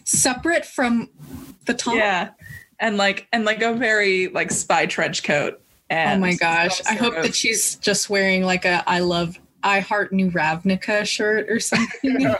Separate 0.05 0.65
from 0.65 1.09
the 1.65 1.73
top. 1.73 1.95
yeah. 1.95 2.29
And 2.79 2.97
like 2.97 3.27
and 3.33 3.45
like 3.45 3.61
a 3.61 3.73
very 3.73 4.27
like 4.27 4.51
spy 4.51 4.85
trench 4.85 5.23
coat. 5.23 5.61
Oh 5.89 6.17
my 6.17 6.35
gosh. 6.35 6.81
I 6.85 6.93
hope 6.93 7.13
sort 7.13 7.23
that 7.23 7.35
she's 7.35 7.75
just 7.75 8.09
wearing 8.09 8.43
like 8.43 8.65
a 8.65 8.83
I 8.87 8.99
love 8.99 9.39
I 9.63 9.79
heart 9.79 10.13
New 10.13 10.29
Ravnica 10.31 11.05
shirt 11.05 11.49
or 11.49 11.59
something. 11.59 12.35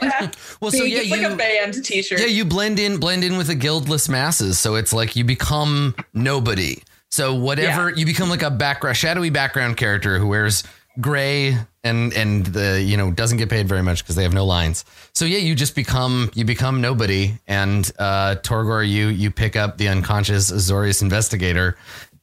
Well, 0.60 0.70
so 0.70 0.84
yeah, 0.84 1.00
it's 1.00 1.10
like 1.10 1.20
you 1.20 1.32
a 1.32 1.36
band 1.36 1.84
T-shirt. 1.84 2.20
yeah 2.20 2.26
you 2.26 2.44
blend 2.44 2.78
in 2.78 2.98
blend 2.98 3.24
in 3.24 3.36
with 3.36 3.48
the 3.48 3.54
guildless 3.54 4.08
masses. 4.08 4.58
So 4.58 4.74
it's 4.74 4.92
like 4.92 5.16
you 5.16 5.24
become 5.24 5.94
nobody. 6.14 6.82
So 7.10 7.34
whatever 7.34 7.90
you 7.90 8.04
become 8.04 8.28
like 8.28 8.42
a 8.42 8.50
background 8.50 8.96
shadowy 8.96 9.30
background 9.30 9.76
character 9.76 10.18
who 10.18 10.26
wears 10.28 10.62
gray 11.00 11.56
and 11.88 12.12
and 12.12 12.46
the 12.46 12.80
you 12.80 12.96
know 12.96 13.10
doesn't 13.10 13.38
get 13.38 13.48
paid 13.48 13.68
very 13.68 13.82
much 13.82 14.02
because 14.02 14.14
they 14.16 14.22
have 14.22 14.34
no 14.34 14.44
lines. 14.44 14.84
So 15.14 15.24
yeah, 15.24 15.38
you 15.38 15.54
just 15.54 15.74
become 15.74 16.30
you 16.34 16.44
become 16.44 16.80
nobody. 16.80 17.32
And 17.46 17.90
uh, 17.98 18.36
Torgor, 18.42 18.88
you 18.88 19.08
you 19.08 19.30
pick 19.30 19.56
up 19.56 19.78
the 19.78 19.88
unconscious 19.88 20.50
Azorius 20.52 21.02
investigator, 21.02 21.76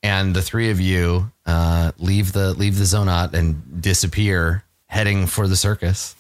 and 0.04 0.36
the 0.36 0.42
three 0.42 0.70
of 0.70 0.80
you 0.80 1.32
uh, 1.46 1.92
leave 1.98 2.32
the 2.32 2.54
leave 2.54 2.78
the 2.78 2.86
Zonot 2.86 3.34
and 3.34 3.82
disappear, 3.82 4.64
heading 4.88 5.28
for 5.28 5.48
the 5.48 5.56
circus. 5.56 6.16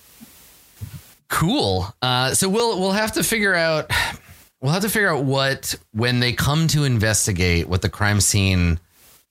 Cool. 1.29 1.93
Uh, 2.01 2.33
so 2.33 2.49
we'll 2.49 2.79
we'll 2.79 2.91
have 2.91 3.13
to 3.13 3.23
figure 3.23 3.53
out 3.53 3.91
we'll 4.61 4.73
have 4.73 4.83
to 4.83 4.89
figure 4.89 5.09
out 5.09 5.23
what 5.23 5.75
when 5.91 6.19
they 6.19 6.33
come 6.33 6.67
to 6.69 6.83
investigate 6.83 7.67
what 7.67 7.81
the 7.81 7.89
crime 7.89 8.19
scene 8.21 8.79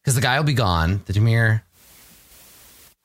because 0.01 0.15
the 0.15 0.20
guy 0.20 0.39
will 0.39 0.47
be 0.47 0.55
gone. 0.55 1.03
The 1.07 1.12
Dimir. 1.12 1.62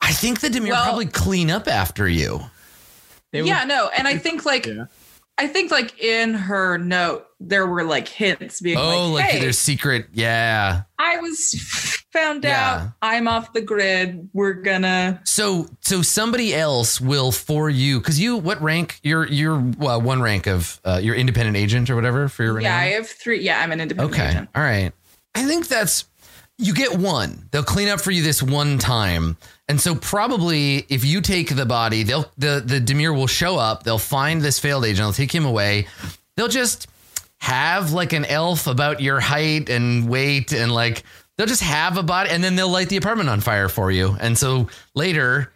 I 0.00 0.12
think 0.12 0.40
the 0.40 0.48
Dimir 0.48 0.70
Well- 0.70 0.82
probably 0.84 1.06
clean 1.06 1.50
up 1.50 1.68
after 1.68 2.08
you. 2.08 2.40
They 3.32 3.42
yeah, 3.42 3.64
no, 3.64 3.90
and 3.96 4.08
I 4.08 4.16
think 4.24 4.44
like 4.44 4.66
Yeah. 4.66 4.86
I 5.38 5.46
think 5.46 5.70
like 5.70 5.98
in 6.02 6.34
her 6.34 6.76
note 6.76 7.26
there 7.38 7.66
were 7.66 7.84
like 7.84 8.06
hints 8.08 8.60
being 8.60 8.76
Oh, 8.76 9.10
like, 9.12 9.24
like 9.24 9.30
hey, 9.32 9.40
there's 9.40 9.58
secret. 9.58 10.08
Yeah. 10.12 10.82
I 10.98 11.16
was 11.18 11.54
found 12.12 12.44
Yeah. 12.44 12.82
out. 12.82 12.88
I'm 13.00 13.26
off 13.28 13.52
the 13.54 13.62
grid. 13.62 14.28
We're 14.34 14.52
gonna. 14.54 15.20
So 15.24 15.68
so 15.80 16.02
somebody 16.02 16.54
else 16.54 17.00
will 17.00 17.32
for 17.32 17.70
you 17.70 18.00
because 18.00 18.20
you 18.20 18.36
what 18.36 18.60
rank 18.60 18.98
you're 19.02 19.26
you're 19.28 19.58
well, 19.78 20.00
one 20.02 20.20
rank 20.20 20.46
of 20.46 20.78
uh, 20.84 21.00
your 21.02 21.14
independent 21.14 21.56
agent 21.56 21.88
or 21.88 21.94
whatever 21.96 22.28
for 22.28 22.42
your 22.42 22.60
Yeah, 22.60 22.76
I 22.76 22.86
have 22.88 23.08
three. 23.08 23.40
Yeah, 23.40 23.60
I'm 23.62 23.72
an 23.72 23.80
independent 23.80 24.20
Okay. 24.20 24.28
agent. 24.30 24.48
All 24.54 24.62
right. 24.62 24.92
I 25.34 25.44
think 25.44 25.68
that's 25.68 26.04
you 26.58 26.74
get 26.74 26.98
one. 26.98 27.48
They'll 27.52 27.62
clean 27.62 27.88
up 27.88 28.02
for 28.02 28.10
you 28.10 28.22
this 28.22 28.42
one 28.42 28.76
time. 28.78 29.38
And 29.70 29.80
so 29.80 29.94
probably 29.94 30.84
if 30.88 31.04
you 31.04 31.20
take 31.20 31.54
the 31.54 31.64
body, 31.64 32.02
they'll 32.02 32.28
the 32.36 32.60
the 32.66 32.80
Dimir 32.80 33.14
will 33.14 33.28
show 33.28 33.56
up, 33.56 33.84
they'll 33.84 33.98
find 33.98 34.42
this 34.42 34.58
failed 34.58 34.84
agent, 34.84 34.98
they'll 34.98 35.12
take 35.12 35.32
him 35.32 35.44
away. 35.44 35.86
They'll 36.36 36.48
just 36.48 36.88
have 37.38 37.92
like 37.92 38.12
an 38.12 38.24
elf 38.24 38.66
about 38.66 39.00
your 39.00 39.20
height 39.20 39.70
and 39.70 40.08
weight 40.08 40.52
and 40.52 40.74
like 40.74 41.04
they'll 41.36 41.46
just 41.46 41.62
have 41.62 41.96
a 41.96 42.02
body 42.02 42.30
and 42.30 42.42
then 42.42 42.56
they'll 42.56 42.68
light 42.68 42.88
the 42.88 42.96
apartment 42.96 43.28
on 43.28 43.40
fire 43.40 43.68
for 43.68 43.92
you. 43.92 44.16
And 44.18 44.36
so 44.36 44.68
later 44.96 45.52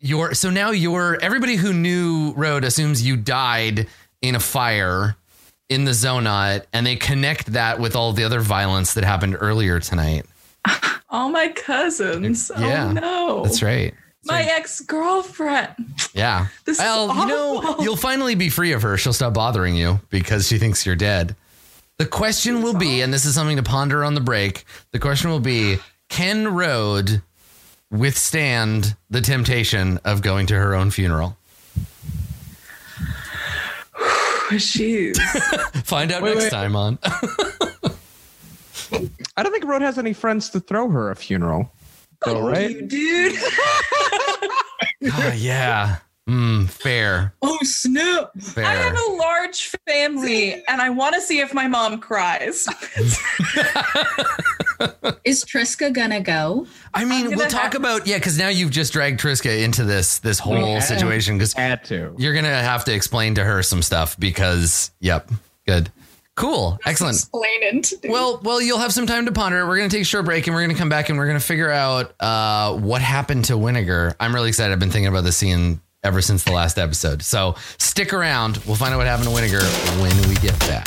you're 0.00 0.32
so 0.32 0.48
now 0.48 0.70
you're 0.70 1.18
everybody 1.20 1.56
who 1.56 1.74
knew 1.74 2.32
Road 2.38 2.64
assumes 2.64 3.06
you 3.06 3.14
died 3.14 3.88
in 4.22 4.36
a 4.36 4.40
fire 4.40 5.16
in 5.68 5.84
the 5.84 5.90
Zonot 5.90 6.64
and 6.72 6.86
they 6.86 6.96
connect 6.96 7.52
that 7.52 7.78
with 7.78 7.94
all 7.94 8.14
the 8.14 8.24
other 8.24 8.40
violence 8.40 8.94
that 8.94 9.04
happened 9.04 9.36
earlier 9.38 9.80
tonight. 9.80 10.24
All 11.10 11.30
my 11.30 11.48
cousins. 11.48 12.50
Yeah, 12.58 12.88
oh 12.88 12.92
no. 12.92 13.44
That's 13.44 13.62
right. 13.62 13.94
My 14.26 14.42
ex 14.42 14.80
girlfriend. 14.80 15.74
Yeah. 16.14 16.46
This 16.64 16.78
is 16.78 16.82
well, 16.82 17.14
you 17.14 17.26
know, 17.26 17.76
you'll 17.80 17.96
finally 17.96 18.34
be 18.34 18.48
free 18.48 18.72
of 18.72 18.82
her. 18.82 18.96
She'll 18.96 19.12
stop 19.12 19.34
bothering 19.34 19.76
you 19.76 20.00
because 20.08 20.48
she 20.48 20.58
thinks 20.58 20.86
you're 20.86 20.96
dead. 20.96 21.36
The 21.98 22.06
question 22.06 22.62
will 22.62 22.74
be, 22.74 23.02
and 23.02 23.12
this 23.12 23.24
is 23.24 23.34
something 23.34 23.56
to 23.56 23.62
ponder 23.62 24.02
on 24.02 24.14
the 24.14 24.20
break. 24.20 24.64
The 24.92 24.98
question 24.98 25.30
will 25.30 25.40
be, 25.40 25.76
can 26.08 26.48
Rode 26.48 27.22
withstand 27.90 28.96
the 29.10 29.20
temptation 29.20 30.00
of 30.04 30.22
going 30.22 30.46
to 30.46 30.54
her 30.54 30.74
own 30.74 30.90
funeral? 30.90 31.36
Jeez. 34.50 35.16
Find 35.84 36.10
out 36.10 36.22
Wait, 36.22 36.30
next 36.34 36.44
wait. 36.44 36.50
time 36.50 36.74
on. 36.74 36.98
I 39.36 39.42
don't 39.42 39.52
think 39.52 39.64
Rode 39.64 39.82
has 39.82 39.98
any 39.98 40.12
friends 40.12 40.48
to 40.50 40.60
throw 40.60 40.88
her 40.90 41.10
a 41.10 41.16
funeral. 41.16 41.70
Though, 42.24 42.46
right? 42.48 42.70
You 42.70 42.86
dude. 42.86 43.38
Ah, 45.12 45.32
yeah. 45.34 45.96
Mm, 46.26 46.66
fair. 46.70 47.34
Oh 47.42 47.58
snap. 47.60 48.30
Fair. 48.40 48.64
I 48.64 48.72
have 48.74 48.96
a 48.96 49.12
large 49.12 49.70
family 49.86 50.54
and 50.66 50.80
I 50.80 50.88
want 50.88 51.14
to 51.14 51.20
see 51.20 51.40
if 51.40 51.52
my 51.52 51.68
mom 51.68 52.00
cries. 52.00 52.66
Is 55.24 55.44
Triska 55.44 55.92
gonna 55.92 56.20
go? 56.20 56.66
I 56.94 57.04
mean, 57.04 57.36
we'll 57.36 57.48
talk 57.48 57.72
have- 57.72 57.74
about 57.74 58.06
yeah, 58.06 58.16
because 58.16 58.38
now 58.38 58.48
you've 58.48 58.70
just 58.70 58.94
dragged 58.94 59.20
Triska 59.20 59.62
into 59.62 59.84
this 59.84 60.18
this 60.20 60.38
whole 60.38 60.80
situation 60.80 61.36
because 61.36 61.52
Had 61.52 61.84
to. 61.84 62.14
you're 62.18 62.34
gonna 62.34 62.48
have 62.48 62.84
to 62.86 62.94
explain 62.94 63.34
to 63.34 63.44
her 63.44 63.62
some 63.62 63.82
stuff 63.82 64.18
because 64.18 64.90
yep, 65.00 65.30
good, 65.66 65.90
cool, 66.36 66.78
excellent. 66.84 67.16
Explaining. 67.16 67.82
to 67.82 67.96
do. 67.96 68.10
Well, 68.10 68.40
well, 68.42 68.60
you'll 68.60 68.78
have 68.78 68.92
some 68.92 69.06
time 69.06 69.26
to 69.26 69.32
ponder 69.32 69.60
it. 69.60 69.66
We're 69.66 69.76
gonna 69.76 69.88
take 69.88 70.02
a 70.02 70.04
short 70.04 70.24
break 70.24 70.46
and 70.46 70.54
we're 70.54 70.62
gonna 70.62 70.78
come 70.78 70.88
back 70.88 71.08
and 71.08 71.18
we're 71.18 71.26
gonna 71.26 71.40
figure 71.40 71.70
out 71.70 72.14
uh, 72.20 72.74
what 72.76 73.02
happened 73.02 73.46
to 73.46 73.56
Vinegar. 73.56 74.14
I'm 74.20 74.34
really 74.34 74.48
excited. 74.48 74.72
I've 74.72 74.78
been 74.80 74.90
thinking 74.90 75.08
about 75.08 75.24
this 75.24 75.36
scene 75.36 75.80
ever 76.02 76.20
since 76.20 76.44
the 76.44 76.52
last 76.52 76.78
episode. 76.78 77.22
So 77.22 77.54
stick 77.78 78.12
around. 78.12 78.58
We'll 78.66 78.76
find 78.76 78.92
out 78.92 78.98
what 78.98 79.06
happened 79.06 79.28
to 79.28 79.34
Vinegar 79.34 79.64
when 80.00 80.28
we 80.28 80.34
get 80.36 80.58
back. 80.60 80.86